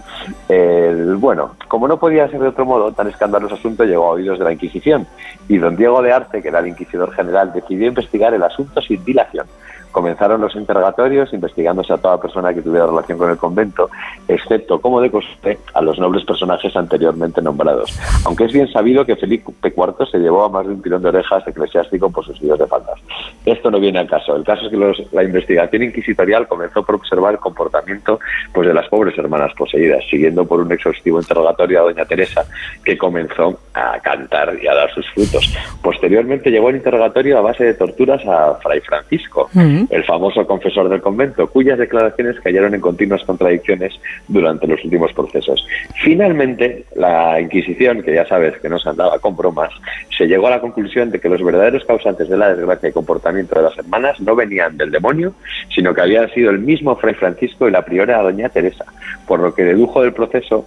bueno, 1.18 1.56
como 1.68 1.88
no 1.88 2.00
podía 2.00 2.28
ser 2.30 2.40
de 2.40 2.48
otro 2.48 2.66
modo, 2.66 2.92
tan 2.92 3.08
escandaloso 3.08 3.56
asunto 3.56 3.84
llegó 3.84 4.06
a 4.06 4.12
oídos 4.12 4.40
de 4.40 4.46
la 4.46 4.54
Inquisición 4.54 5.08
y 5.48 5.58
don 5.58 5.76
Diego 5.76 6.02
de 6.02 6.12
Arte, 6.12 6.42
que 6.42 6.48
era 6.48 6.60
el 6.60 6.68
inquisidor 6.68 7.14
general, 7.14 7.52
decidió 7.54 7.88
investigar 7.88 8.34
el 8.34 8.44
asunto 8.44 8.82
sin 8.82 9.04
dilación 9.04 9.48
Comenzaron 9.92 10.42
los 10.42 10.56
interrogatorios 10.56 11.34
investigándose 11.34 11.94
a 11.94 11.98
toda 11.98 12.22
persona 12.22 12.54
que 12.54 12.62
tuviera 12.62 12.86
relación 12.86 13.18
con 13.18 13.30
el 13.30 13.38
convento, 13.38 13.90
excepto, 14.28 14.80
como 14.80 15.02
de 15.02 15.12
costumbre, 15.12 15.58
a 15.74 15.82
los 15.82 15.98
nobles 16.00 16.24
personajes 16.26 16.76
anteriormente 16.76 17.42
nombrados. 17.42 17.98
Aunque 18.26 18.46
es 18.46 18.54
bien 18.54 18.72
sabido 18.72 19.06
que 19.06 19.16
Felipe 19.16 19.52
IV 19.64 20.08
se 20.12 20.20
llevó 20.20 20.46
a 20.46 20.50
más 20.50 20.66
de 20.66 20.74
un 20.74 20.82
tirón 20.82 21.02
de 21.02 21.10
orejas 21.10 21.48
eclesiástico 21.48 22.10
por 22.10 22.26
sus 22.26 22.40
videos 22.40 22.60
de 22.60 22.68
faltas. 22.68 23.00
Esto 23.46 23.72
no 23.72 23.80
viene 23.80 24.00
al 24.00 24.08
caso. 24.08 24.36
El 24.36 24.44
caso 24.44 24.66
es 24.66 24.72
que 24.72 25.08
la 25.12 25.24
investigación 25.24 25.84
inquisitorial 25.84 26.48
comenzó 26.48 26.84
por 26.84 26.96
observar 26.96 27.34
el 27.34 27.40
comportamiento 27.40 28.20
pues, 28.54 28.68
de 28.68 28.74
las 28.74 28.88
pobres 28.90 29.18
hermanas 29.18 29.52
poseídas, 29.58 30.04
siguiendo 30.10 30.46
por 30.46 30.60
un 30.60 30.72
exhaustivo 30.72 31.20
interrogatorio 31.20 31.80
a 31.80 31.84
doña 31.84 32.06
Teresa, 32.06 32.46
que 32.84 32.98
comenzó 32.98 33.60
a 33.74 34.00
cantar 34.00 34.58
y 34.62 34.68
a 34.68 34.76
dar 34.76 34.92
sus 34.94 35.10
frutos. 35.12 35.54
Posteriormente 35.82 36.52
llegó 36.52 36.70
el 36.70 36.78
interrogatorio 36.78 37.38
a 37.38 37.42
base 37.42 37.64
de 37.64 37.74
torturas 37.74 38.26
a 38.26 38.56
Fray 38.56 38.82
Francisco, 38.82 39.50
el 39.90 40.04
famoso 40.04 40.46
confesor 40.46 40.90
del 40.90 41.02
convento, 41.02 41.48
cuyas 41.48 41.78
declaraciones 41.78 42.40
cayeron 42.40 42.74
en 42.74 42.82
continuas 42.82 43.24
contradicciones 43.24 44.00
durante 44.28 44.68
los 44.68 44.84
últimos 44.84 45.14
procesos. 45.14 45.66
Finalmente, 46.04 46.86
la 46.96 47.40
Inquisición, 47.40 48.02
que 48.02 48.14
ya 48.14 48.26
sabes 48.26 48.58
que 48.60 48.70
no 48.70 48.80
se 48.80 48.90
andaba 48.90 49.20
con 49.20 49.36
bromas, 49.36 49.72
se 50.18 50.28
llegó 50.28 50.48
a 50.48 50.52
la 50.52 50.62
conclusión 50.62 51.12
de 51.12 51.20
que 51.20 51.30
los 51.30 51.44
verdaderos 51.44 51.86
causantes 51.86 52.30
de 52.30 52.38
la 52.38 52.54
desgracia 52.54 52.90
y 52.90 52.94
comportamiento 52.94 53.56
de 53.56 53.64
las 53.64 53.78
hermanas 53.78 54.20
no 54.20 54.36
venían 54.36 54.78
del 54.78 54.92
demonio, 54.92 55.34
sino 55.74 55.94
que 55.94 56.02
habían 56.02 56.30
sido 56.32 56.52
el 56.52 56.60
mismo 56.60 56.96
Fray 56.96 57.14
Francisco 57.14 57.68
y 57.68 57.72
la 57.72 57.86
priora 57.86 58.22
doña 58.22 58.50
Teresa, 58.50 58.86
por 59.28 59.40
lo 59.40 59.54
que 59.54 59.64
dedujo 59.64 60.02
del 60.02 60.14
proceso 60.14 60.66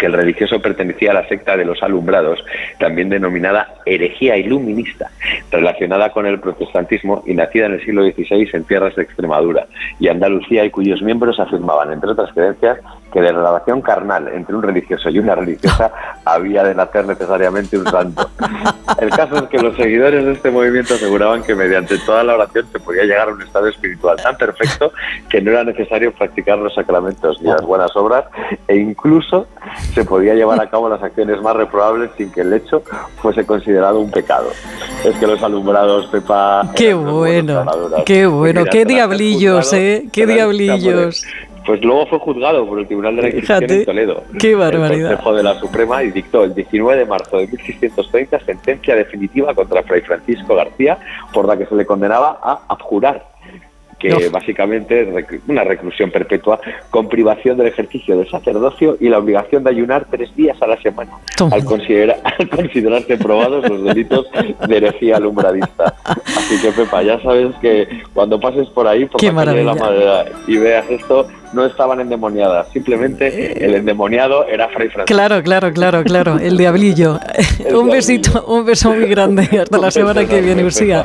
que 0.00 0.06
el 0.06 0.14
religioso 0.14 0.60
pertenecía 0.60 1.10
a 1.10 1.14
la 1.14 1.28
secta 1.28 1.56
de 1.56 1.66
los 1.66 1.82
alumbrados, 1.82 2.42
también 2.78 3.10
denominada 3.10 3.74
herejía 3.84 4.38
iluminista, 4.38 5.10
relacionada 5.52 6.10
con 6.10 6.26
el 6.26 6.40
protestantismo 6.40 7.22
y 7.26 7.34
nacida 7.34 7.66
en 7.66 7.74
el 7.74 7.84
siglo 7.84 8.02
XVI 8.02 8.48
en 8.54 8.64
tierras 8.64 8.96
de 8.96 9.02
Extremadura 9.02 9.66
y 10.00 10.08
Andalucía 10.08 10.64
y 10.64 10.70
cuyos 10.70 11.02
miembros 11.02 11.38
afirmaban, 11.38 11.92
entre 11.92 12.10
otras 12.10 12.32
creencias, 12.32 12.78
que 13.12 13.20
de 13.20 13.32
la 13.32 13.38
relación 13.38 13.82
carnal 13.82 14.28
entre 14.28 14.54
un 14.54 14.62
religioso 14.62 15.08
y 15.10 15.18
una 15.18 15.34
religiosa 15.34 15.92
había 16.24 16.64
de 16.64 16.74
nacer 16.74 17.06
necesariamente 17.06 17.78
un 17.78 17.86
santo. 17.86 18.30
El 19.00 19.10
caso 19.10 19.36
es 19.36 19.42
que 19.44 19.58
los 19.58 19.76
seguidores 19.76 20.24
de 20.24 20.32
este 20.32 20.50
movimiento 20.50 20.94
aseguraban 20.94 21.42
que 21.42 21.54
mediante 21.54 21.98
toda 21.98 22.24
la 22.24 22.34
oración 22.34 22.66
se 22.72 22.80
podía 22.80 23.04
llegar 23.04 23.28
a 23.28 23.32
un 23.32 23.42
estado 23.42 23.68
espiritual 23.68 24.16
tan 24.22 24.36
perfecto 24.36 24.92
que 25.28 25.40
no 25.40 25.52
era 25.52 25.64
necesario 25.64 26.12
practicar 26.12 26.58
los 26.58 26.74
sacramentos 26.74 27.40
ni 27.40 27.48
las 27.48 27.62
buenas 27.62 27.94
obras 27.96 28.24
e 28.68 28.76
incluso 28.76 29.46
se 29.94 30.04
podía 30.04 30.34
llevar 30.34 30.60
a 30.60 30.68
cabo 30.68 30.88
las 30.88 31.02
acciones 31.02 31.40
más 31.40 31.56
reprobables 31.56 32.10
sin 32.16 32.30
que 32.32 32.42
el 32.42 32.52
hecho 32.52 32.82
fuese 33.22 33.46
considerado 33.46 34.00
un 34.00 34.10
pecado. 34.10 34.50
Es 35.04 35.16
que 35.16 35.26
los 35.26 35.42
alumbrados, 35.42 36.06
Pepa... 36.06 36.70
Qué 36.74 36.94
bueno, 36.94 37.64
qué 38.04 38.26
bueno, 38.26 38.64
qué 38.70 38.84
diablillos, 38.84 39.72
¿eh? 39.72 40.08
Qué 40.12 40.26
diablillos. 40.26 41.24
Pues 41.70 41.84
luego 41.84 42.04
fue 42.06 42.18
juzgado 42.18 42.66
por 42.66 42.80
el 42.80 42.86
Tribunal 42.88 43.14
de 43.14 43.22
la 43.22 43.28
Inquisición 43.28 43.62
en 43.62 43.84
Toledo. 43.84 44.24
¡Qué 44.40 44.56
barbaridad! 44.56 45.12
El 45.12 45.16
Consejo 45.18 45.34
de 45.36 45.42
la 45.44 45.54
Suprema 45.60 46.02
y 46.02 46.10
dictó 46.10 46.42
el 46.42 46.52
19 46.52 46.98
de 46.98 47.06
marzo 47.06 47.38
de 47.38 47.46
1630 47.46 48.40
sentencia 48.40 48.96
definitiva 48.96 49.54
contra 49.54 49.84
Fray 49.84 50.00
Francisco 50.00 50.56
García, 50.56 50.98
por 51.32 51.46
la 51.46 51.56
que 51.56 51.66
se 51.66 51.76
le 51.76 51.86
condenaba 51.86 52.40
a 52.42 52.62
abjurar 52.66 53.24
que 54.00 54.30
básicamente 54.30 55.02
es 55.02 55.40
una 55.46 55.62
reclusión 55.62 56.10
perpetua 56.10 56.58
con 56.88 57.08
privación 57.08 57.58
del 57.58 57.66
ejercicio 57.66 58.16
del 58.16 58.28
sacerdocio 58.30 58.96
y 58.98 59.10
la 59.10 59.18
obligación 59.18 59.62
de 59.62 59.70
ayunar 59.70 60.06
tres 60.10 60.34
días 60.34 60.56
a 60.62 60.66
la 60.66 60.80
semana 60.80 61.12
al, 61.52 61.64
considerar, 61.64 62.18
al 62.38 62.48
considerarse 62.48 63.18
probados 63.18 63.68
los 63.68 63.84
delitos 63.84 64.26
de 64.66 64.76
herejía 64.76 65.18
alumbradista. 65.18 65.94
Así 66.04 66.60
que 66.62 66.72
Pepa, 66.72 67.02
ya 67.02 67.20
sabes 67.20 67.54
que 67.60 67.86
cuando 68.14 68.40
pases 68.40 68.70
por 68.70 68.88
ahí 68.88 69.04
por 69.04 69.22
la 69.22 69.34
calle 69.44 69.58
de 69.58 69.64
la 69.64 69.74
madera 69.74 70.24
y 70.46 70.56
veas 70.56 70.90
esto, 70.90 71.28
no 71.52 71.64
estaban 71.64 72.00
endemoniadas, 72.00 72.68
simplemente 72.72 73.64
el 73.64 73.74
endemoniado 73.74 74.46
era 74.46 74.68
Fray 74.68 74.88
Francisco. 74.88 75.16
Claro, 75.16 75.42
claro, 75.42 75.72
claro, 75.72 76.04
claro, 76.04 76.38
el 76.38 76.56
diablillo. 76.56 77.18
un 77.74 77.88
besito, 77.88 78.44
un 78.46 78.64
beso 78.64 78.92
muy 78.92 79.06
grande. 79.06 79.48
Hasta 79.60 79.78
la 79.78 79.90
semana 79.90 80.24
que 80.26 80.40
viene, 80.40 80.64
Usía. 80.64 81.04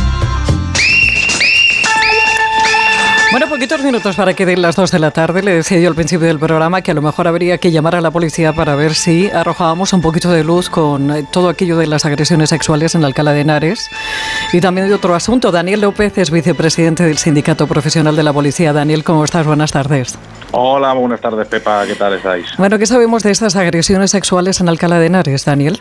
Bueno, 3.31 3.47
poquitos 3.47 3.81
minutos 3.81 4.17
para 4.17 4.33
que 4.33 4.45
den 4.45 4.61
las 4.61 4.75
2 4.75 4.91
de 4.91 4.99
la 4.99 5.11
tarde. 5.11 5.41
Le 5.41 5.53
decía 5.53 5.79
yo 5.79 5.87
al 5.87 5.95
principio 5.95 6.27
del 6.27 6.37
programa 6.37 6.81
que 6.81 6.91
a 6.91 6.93
lo 6.93 7.01
mejor 7.01 7.29
habría 7.29 7.57
que 7.59 7.71
llamar 7.71 7.95
a 7.95 8.01
la 8.01 8.11
policía 8.11 8.51
para 8.51 8.75
ver 8.75 8.93
si 8.93 9.29
arrojábamos 9.29 9.93
un 9.93 10.01
poquito 10.01 10.29
de 10.31 10.43
luz 10.43 10.69
con 10.69 11.09
eh, 11.11 11.25
todo 11.31 11.47
aquello 11.47 11.77
de 11.77 11.87
las 11.87 12.03
agresiones 12.03 12.49
sexuales 12.49 12.93
en 12.93 13.05
Alcalá 13.05 13.31
de 13.31 13.39
Henares. 13.39 13.89
Y 14.51 14.59
también 14.59 14.89
de 14.89 14.95
otro 14.95 15.15
asunto. 15.15 15.49
Daniel 15.49 15.79
López 15.79 16.17
es 16.17 16.29
vicepresidente 16.29 17.05
del 17.05 17.17
Sindicato 17.17 17.67
Profesional 17.67 18.17
de 18.17 18.23
la 18.23 18.33
Policía. 18.33 18.73
Daniel, 18.73 19.05
¿cómo 19.05 19.23
estás? 19.23 19.47
Buenas 19.47 19.71
tardes. 19.71 20.17
Hola, 20.51 20.91
buenas 20.91 21.21
tardes, 21.21 21.47
Pepa. 21.47 21.87
¿Qué 21.87 21.95
tal 21.95 22.13
estáis? 22.15 22.47
Bueno, 22.57 22.77
¿qué 22.77 22.85
sabemos 22.85 23.23
de 23.23 23.31
estas 23.31 23.55
agresiones 23.55 24.11
sexuales 24.11 24.59
en 24.59 24.67
Alcalá 24.67 24.99
de 24.99 25.05
Henares, 25.05 25.45
Daniel? 25.45 25.79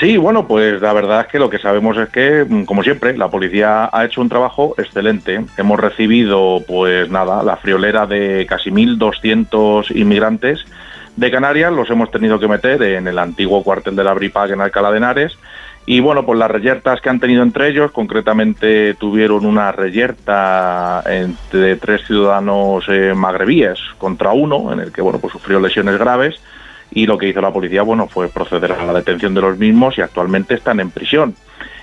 Sí, 0.00 0.16
bueno, 0.16 0.48
pues 0.48 0.82
la 0.82 0.92
verdad 0.92 1.20
es 1.20 1.26
que 1.28 1.38
lo 1.38 1.48
que 1.48 1.58
sabemos 1.58 1.96
es 1.96 2.08
que, 2.08 2.44
mm, 2.48 2.64
como 2.64 2.82
siempre, 2.82 3.16
la 3.16 3.28
policía 3.28 3.88
ha 3.92 4.04
hecho 4.04 4.20
un 4.20 4.28
trabajo 4.28 4.74
excelente. 4.76 5.44
Hemos 5.56 5.78
recibido, 5.78 6.62
pues 6.66 7.08
nada, 7.10 7.44
la 7.44 7.56
friolera 7.56 8.04
de 8.06 8.44
casi 8.48 8.72
1.200 8.72 9.94
inmigrantes 9.94 10.64
de 11.14 11.30
Canarias, 11.30 11.72
los 11.72 11.88
hemos 11.90 12.10
tenido 12.10 12.40
que 12.40 12.48
meter 12.48 12.82
en 12.82 13.06
el 13.06 13.20
antiguo 13.20 13.62
cuartel 13.62 13.94
de 13.94 14.02
la 14.02 14.14
Bripag 14.14 14.50
en 14.50 14.60
Alcalá 14.60 14.90
de 14.90 14.96
Henares. 14.96 15.38
Y 15.86 16.00
bueno, 16.00 16.26
pues 16.26 16.38
las 16.40 16.50
reyertas 16.50 17.00
que 17.00 17.10
han 17.10 17.20
tenido 17.20 17.44
entre 17.44 17.68
ellos, 17.68 17.92
concretamente 17.92 18.94
tuvieron 18.94 19.46
una 19.46 19.70
reyerta 19.70 21.04
entre 21.06 21.76
tres 21.76 22.04
ciudadanos 22.04 22.84
eh, 22.88 23.12
magrebíes 23.14 23.78
contra 23.98 24.32
uno, 24.32 24.72
en 24.72 24.80
el 24.80 24.92
que 24.92 25.02
bueno, 25.02 25.20
pues 25.20 25.32
sufrió 25.34 25.60
lesiones 25.60 25.98
graves 25.98 26.40
y 26.94 27.06
lo 27.06 27.18
que 27.18 27.28
hizo 27.28 27.40
la 27.40 27.52
policía 27.52 27.82
bueno 27.82 28.06
fue 28.06 28.28
proceder 28.28 28.72
a 28.72 28.84
la 28.84 28.94
detención 28.94 29.34
de 29.34 29.40
los 29.40 29.58
mismos 29.58 29.98
y 29.98 30.00
actualmente 30.00 30.54
están 30.54 30.80
en 30.80 30.90
prisión. 30.90 31.34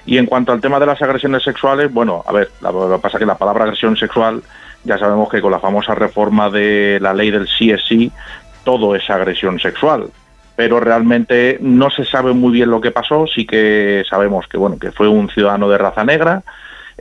Y 0.05 0.17
en 0.17 0.25
cuanto 0.25 0.51
al 0.51 0.61
tema 0.61 0.79
de 0.79 0.85
las 0.87 1.01
agresiones 1.01 1.43
sexuales, 1.43 1.93
bueno, 1.93 2.23
a 2.25 2.31
ver, 2.31 2.49
lo 2.61 2.89
que 2.89 3.01
pasa 3.01 3.19
que 3.19 3.25
la 3.25 3.37
palabra 3.37 3.65
agresión 3.65 3.95
sexual 3.95 4.41
ya 4.83 4.97
sabemos 4.97 5.29
que 5.29 5.41
con 5.41 5.51
la 5.51 5.59
famosa 5.59 5.93
reforma 5.93 6.49
de 6.49 6.97
la 7.01 7.13
ley 7.13 7.29
del 7.29 7.47
sí 7.47 7.69
es 7.69 7.81
sí, 7.87 8.11
todo 8.63 8.95
es 8.95 9.07
agresión 9.09 9.59
sexual. 9.59 10.07
Pero 10.55 10.79
realmente 10.79 11.57
no 11.61 11.89
se 11.89 12.05
sabe 12.05 12.33
muy 12.33 12.51
bien 12.53 12.71
lo 12.71 12.81
que 12.81 12.91
pasó, 12.91 13.25
sí 13.27 13.45
que 13.45 14.03
sabemos 14.09 14.47
que 14.47 14.57
bueno, 14.57 14.79
que 14.79 14.91
fue 14.91 15.07
un 15.07 15.29
ciudadano 15.29 15.69
de 15.69 15.77
raza 15.77 16.03
negra, 16.03 16.43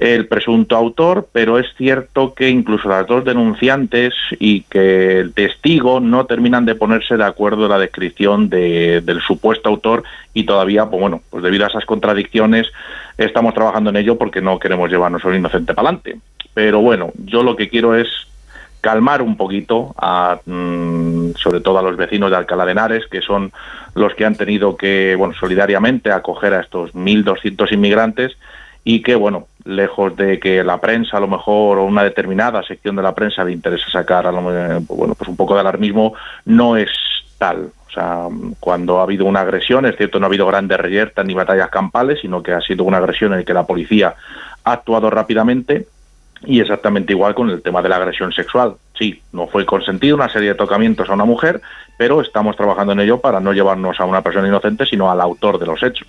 el 0.01 0.27
presunto 0.27 0.77
autor, 0.77 1.29
pero 1.31 1.59
es 1.59 1.67
cierto 1.77 2.33
que 2.33 2.49
incluso 2.49 2.89
las 2.89 3.07
dos 3.07 3.23
denunciantes 3.23 4.15
y 4.39 4.63
que 4.63 5.21
el 5.21 5.35
testigo 5.35 6.01
no 6.01 6.25
terminan 6.25 6.65
de 6.65 6.75
ponerse 6.75 7.19
de 7.19 7.25
acuerdo 7.25 7.65
en 7.65 7.71
la 7.71 7.79
descripción 7.79 8.49
del 8.49 9.21
supuesto 9.21 9.69
autor 9.69 10.03
y 10.33 10.45
todavía, 10.45 10.87
pues 10.87 11.03
bueno, 11.03 11.21
pues 11.29 11.43
debido 11.43 11.67
a 11.67 11.69
esas 11.69 11.85
contradicciones 11.85 12.67
estamos 13.19 13.53
trabajando 13.53 13.91
en 13.91 13.97
ello 13.97 14.17
porque 14.17 14.41
no 14.41 14.59
queremos 14.59 14.91
llevarnos 14.91 15.23
un 15.27 15.35
inocente 15.35 15.75
para 15.75 15.89
adelante. 15.89 16.19
Pero 16.55 16.81
bueno, 16.81 17.13
yo 17.27 17.43
lo 17.43 17.55
que 17.55 17.69
quiero 17.69 17.95
es 17.95 18.09
calmar 18.81 19.21
un 19.21 19.37
poquito 19.37 19.95
a, 19.99 20.41
mm, 20.47 21.33
sobre 21.37 21.61
todo 21.61 21.79
a 21.79 21.83
los 21.83 21.99
vecinos 21.99 22.31
de 22.31 22.39
Alcalá 22.39 22.65
de 22.65 22.73
Henares, 22.73 23.07
que 23.07 23.21
son 23.21 23.53
los 23.95 24.15
que 24.15 24.25
han 24.25 24.35
tenido 24.35 24.79
que, 24.79 25.15
bueno, 25.15 25.35
solidariamente 25.35 26.11
acoger 26.11 26.55
a 26.55 26.61
estos 26.61 26.95
1.200 26.95 27.71
inmigrantes 27.71 28.39
y 28.83 29.03
que, 29.03 29.15
bueno, 29.15 29.47
lejos 29.65 30.17
de 30.17 30.39
que 30.39 30.65
la 30.65 30.81
prensa 30.81 31.17
a 31.17 31.21
lo 31.21 31.29
mejor 31.29 31.79
o 31.79 31.85
una 31.85 32.03
determinada 32.03 32.63
sección 32.63 32.97
de 32.97 33.03
la 33.03 33.15
prensa 33.15 33.45
le 33.45 33.53
interese 33.53 33.91
sacar 33.91 34.27
a 34.27 34.33
lo, 34.33 34.43
bueno, 34.43 35.15
pues 35.15 35.29
un 35.29 35.37
poco 35.37 35.55
de 35.55 35.61
alarmismo, 35.61 36.15
no 36.45 36.77
es 36.77 36.91
tal. 37.39 37.71
O 37.89 37.93
sea, 37.93 38.29
cuando 38.61 39.01
ha 39.01 39.03
habido 39.03 39.25
una 39.25 39.41
agresión, 39.41 39.85
es 39.87 39.97
cierto, 39.97 40.21
no 40.21 40.27
ha 40.27 40.29
habido 40.29 40.47
grandes 40.47 40.79
reyertas 40.79 41.27
ni 41.27 41.35
batallas 41.35 41.71
campales, 41.71 42.21
sino 42.21 42.43
que 42.43 42.53
ha 42.53 42.61
sido 42.61 42.85
una 42.85 42.99
agresión 42.99 43.33
en 43.33 43.41
la 43.41 43.45
que 43.45 43.55
la 43.55 43.67
policía 43.67 44.15
ha 44.65 44.73
actuado 44.73 45.11
rápidamente 45.11 45.87
y 46.45 46.61
exactamente 46.61 47.13
igual 47.13 47.35
con 47.35 47.51
el 47.51 47.63
tema 47.63 47.83
de 47.83 47.89
la 47.89 47.97
agresión 47.97 48.33
sexual. 48.33 48.77
Sí, 49.01 49.23
no 49.33 49.47
fue 49.47 49.65
consentido 49.65 50.15
una 50.15 50.29
serie 50.29 50.51
de 50.51 50.55
tocamientos 50.55 51.09
a 51.09 51.15
una 51.15 51.25
mujer, 51.25 51.63
pero 51.97 52.21
estamos 52.21 52.55
trabajando 52.55 52.93
en 52.93 53.01
ello 53.01 53.19
para 53.19 53.41
no 53.41 53.55
llevarnos 53.55 53.99
a 53.99 54.05
una 54.05 54.21
persona 54.21 54.47
inocente, 54.47 54.85
sino 54.85 55.11
al 55.11 55.23
autor 55.23 55.59
de 55.59 55.65
los 55.65 55.83
hechos. 55.83 56.07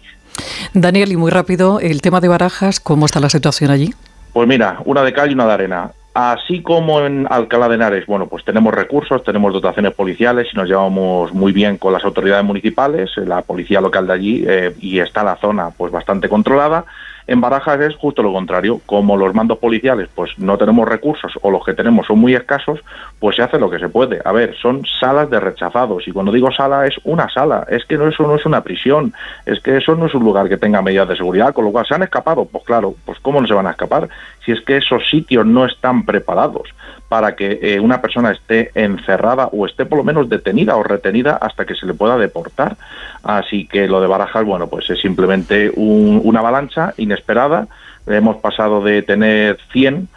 Daniel, 0.74 1.14
y 1.14 1.16
muy 1.16 1.32
rápido, 1.32 1.80
el 1.80 2.02
tema 2.02 2.20
de 2.20 2.28
Barajas, 2.28 2.82
¿cómo 2.82 3.06
está 3.06 3.22
la 3.22 3.30
situación 3.30 3.72
allí? 3.72 3.94
Pues 4.34 4.46
mira, 4.46 4.80
una 4.84 5.04
de 5.04 5.14
cal 5.14 5.32
y 5.32 5.34
una 5.34 5.46
de 5.46 5.54
arena. 5.54 5.92
Así 6.14 6.62
como 6.62 7.00
en 7.00 7.26
Alcalá 7.30 7.70
de 7.70 7.76
Henares, 7.76 8.06
bueno, 8.06 8.28
pues 8.28 8.44
tenemos 8.44 8.74
recursos, 8.74 9.24
tenemos 9.24 9.54
dotaciones 9.54 9.94
policiales 9.94 10.50
y 10.52 10.58
nos 10.58 10.68
llevamos 10.68 11.34
muy 11.34 11.54
bien 11.54 11.78
con 11.78 11.94
las 11.94 12.04
autoridades 12.04 12.44
municipales, 12.44 13.12
la 13.16 13.42
policía 13.42 13.80
local 13.80 14.08
de 14.08 14.14
allí 14.14 14.44
eh, 14.46 14.76
y 14.82 15.00
está 15.00 15.24
la 15.24 15.38
zona 15.38 15.70
pues 15.70 15.94
bastante 15.94 16.28
controlada. 16.28 16.84
En 17.28 17.42
Barajas 17.42 17.80
es 17.82 17.96
justo 17.96 18.24
lo 18.24 18.34
contrario, 18.34 18.82
como 18.86 19.18
los 19.18 19.34
mandos 19.34 19.58
policiales 19.58 20.10
pues 20.14 20.38
no 20.38 20.58
tenemos 20.58 20.88
recursos 20.88 21.34
o 21.42 21.52
los 21.52 21.64
que 21.64 21.74
tenemos 21.74 22.08
son 22.08 22.20
muy 22.20 22.36
escasos, 22.36 22.80
pues 23.20 23.36
se 23.36 23.44
hace 23.44 23.60
lo 23.60 23.70
que 23.70 23.80
se 23.80 23.90
puede. 23.90 24.22
A 24.26 24.32
ver, 24.32 24.56
son 24.56 24.86
salas 25.00 25.30
de 25.30 25.40
rechazados. 25.40 26.08
Y 26.08 26.12
cuando 26.12 26.32
digo 26.32 26.52
sala 26.52 26.88
es 26.88 26.96
una 27.04 27.30
sala, 27.30 27.66
es 27.70 27.86
que 27.86 27.98
no 27.98 28.08
eso 28.08 28.24
no 28.24 28.36
es 28.36 28.46
una 28.46 28.62
prisión, 28.62 29.14
es 29.46 29.60
que 29.60 29.78
eso 29.78 29.96
no 29.96 30.08
es 30.08 30.14
un 30.14 30.24
lugar 30.24 30.50
que 30.50 30.58
tenga 30.58 30.82
medidas 30.82 31.08
de 31.08 31.18
seguridad, 31.18 31.54
con 31.54 31.66
lo 31.66 31.72
cual 31.72 31.86
se 31.86 31.96
han 31.96 32.04
escapado, 32.04 32.46
pues 32.46 32.64
claro, 32.64 32.96
pues 33.06 33.20
cómo 33.20 33.42
no 33.42 33.48
se 33.48 33.54
van 33.54 33.68
a 33.68 33.72
escapar 33.72 34.10
si 34.46 34.52
es 34.52 34.62
que 34.62 34.78
esos 34.78 35.08
sitios 35.10 35.46
no 35.46 35.66
están 35.66 36.06
preparados 36.06 36.70
para 37.12 37.36
que 37.36 37.60
eh, 37.62 37.78
una 37.82 38.00
persona 38.00 38.32
esté 38.32 38.72
encerrada 38.74 39.48
o 39.52 39.66
esté 39.66 39.86
por 39.86 39.98
lo 39.98 40.06
menos 40.06 40.30
detenida 40.30 40.78
o 40.78 40.84
retenida 40.84 41.36
hasta 41.42 41.66
que 41.66 41.76
se 41.76 41.86
le 41.86 41.94
pueda 41.94 42.18
deportar. 42.18 42.78
Así 43.22 43.68
que 43.68 43.86
lo 43.90 44.00
de 44.00 44.08
Barajas, 44.08 44.46
bueno, 44.46 44.68
pues 44.68 44.90
es 44.90 45.02
simplemente 45.02 45.74
una 45.76 46.40
avalancha 46.40 46.94
inesperada. 46.96 47.68
Hemos 48.08 48.38
pasado 48.38 48.82
de 48.82 49.02
tener 49.02 49.58
100 49.74 50.08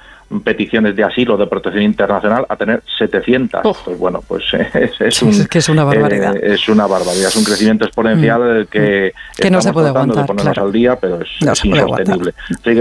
peticiones 0.45 0.95
de 0.95 1.03
asilo 1.03 1.37
de 1.37 1.49
protección 1.49 1.83
internacional 1.83 2.47
a 2.49 2.55
tener 2.55 2.81
700. 2.97 3.62
Pues 3.85 3.99
bueno, 3.99 4.23
pues 4.29 4.45
es, 5.01 5.21
un, 5.21 5.47
que 5.47 5.59
es 5.59 5.69
una 5.69 5.83
barbaridad. 5.83 6.37
Eh, 6.37 6.55
es 6.55 6.69
una 6.69 6.87
barbaridad, 6.87 7.27
es 7.27 7.37
un 7.37 7.45
crecimiento 7.45 7.87
exponencial 7.87 8.62
mm. 8.62 8.66
que, 8.66 9.12
que 9.37 9.51
no 9.51 9.61
se 9.61 9.73
puede 9.73 9.89
aguantar, 9.89 10.19
de 10.19 10.27
ponernos 10.29 10.59
al 10.59 10.71
día, 10.71 10.95
pero 10.95 11.21
es, 11.21 11.29
insostenible. 11.41 12.35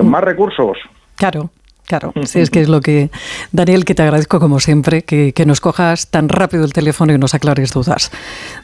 más 0.03 0.23
recursos. 0.23 0.77
Claro. 1.15 1.49
Claro, 1.85 2.13
sí, 2.23 2.39
es 2.39 2.49
que 2.49 2.61
es 2.61 2.69
lo 2.69 2.81
que... 2.81 3.09
Daniel, 3.51 3.85
que 3.85 3.93
te 3.93 4.03
agradezco 4.03 4.39
como 4.39 4.59
siempre, 4.59 5.03
que, 5.03 5.33
nos 5.45 5.59
cojas 5.59 6.07
tan 6.07 6.29
rápido 6.29 6.63
el 6.63 6.73
teléfono 6.73 7.13
y 7.13 7.17
nos 7.17 7.33
aclares 7.33 7.73
dudas. 7.73 8.11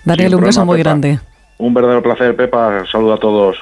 Daniel, 0.06 0.36
un 0.36 0.42
beso 0.42 0.66
muy 0.66 0.80
grande. 0.80 1.20
Un 1.58 1.74
verdadero 1.74 2.02
placer, 2.02 2.36
Pepa. 2.36 2.86
Saludo 2.90 3.14
a 3.14 3.20
todos. 3.20 3.58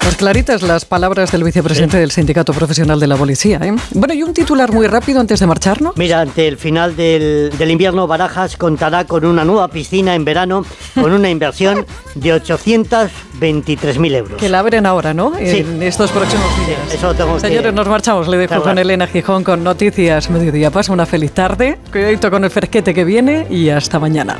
Pues 0.00 0.16
claritas 0.16 0.62
las 0.62 0.84
palabras 0.84 1.30
del 1.30 1.44
vicepresidente 1.44 1.98
del 1.98 2.10
Sindicato 2.10 2.52
Profesional 2.52 2.98
de 2.98 3.06
la 3.06 3.16
Policía. 3.16 3.58
¿eh? 3.62 3.74
Bueno, 3.92 4.14
y 4.14 4.22
un 4.22 4.32
titular 4.32 4.72
muy 4.72 4.86
rápido 4.86 5.20
antes 5.20 5.38
de 5.40 5.46
marcharnos. 5.46 5.96
Mira, 5.96 6.20
ante 6.20 6.48
el 6.48 6.56
final 6.56 6.96
del, 6.96 7.52
del 7.56 7.70
invierno, 7.70 8.06
Barajas 8.06 8.56
contará 8.56 9.04
con 9.06 9.24
una 9.24 9.44
nueva 9.44 9.68
piscina 9.68 10.14
en 10.14 10.24
verano 10.24 10.64
con 10.94 11.12
una 11.12 11.28
inversión 11.30 11.86
de 12.14 12.34
823.000 12.42 14.14
euros. 14.16 14.38
Que 14.38 14.48
la 14.48 14.58
abren 14.60 14.86
ahora, 14.86 15.12
¿no? 15.14 15.32
Sí. 15.38 15.58
En 15.58 15.82
estos 15.82 16.10
próximos 16.10 16.46
días. 16.66 16.78
Eso 16.94 17.08
lo 17.08 17.14
tengo 17.14 17.34
que- 17.34 17.40
Señores, 17.40 17.72
nos 17.74 17.86
marchamos. 17.88 18.28
Le 18.28 18.38
dejo 18.38 18.62
con 18.62 18.78
Elena 18.78 19.06
Gijón 19.06 19.44
con 19.44 19.62
Noticias 19.62 20.30
Mediodía. 20.30 20.70
Pasa 20.70 20.92
una 20.92 21.06
feliz 21.06 21.32
tarde. 21.32 21.78
Cuidadito 21.92 22.30
con 22.30 22.44
el 22.44 22.50
fresquete 22.50 22.94
que 22.94 23.04
viene 23.04 23.46
y 23.50 23.68
hasta 23.68 23.98
mañana. 23.98 24.36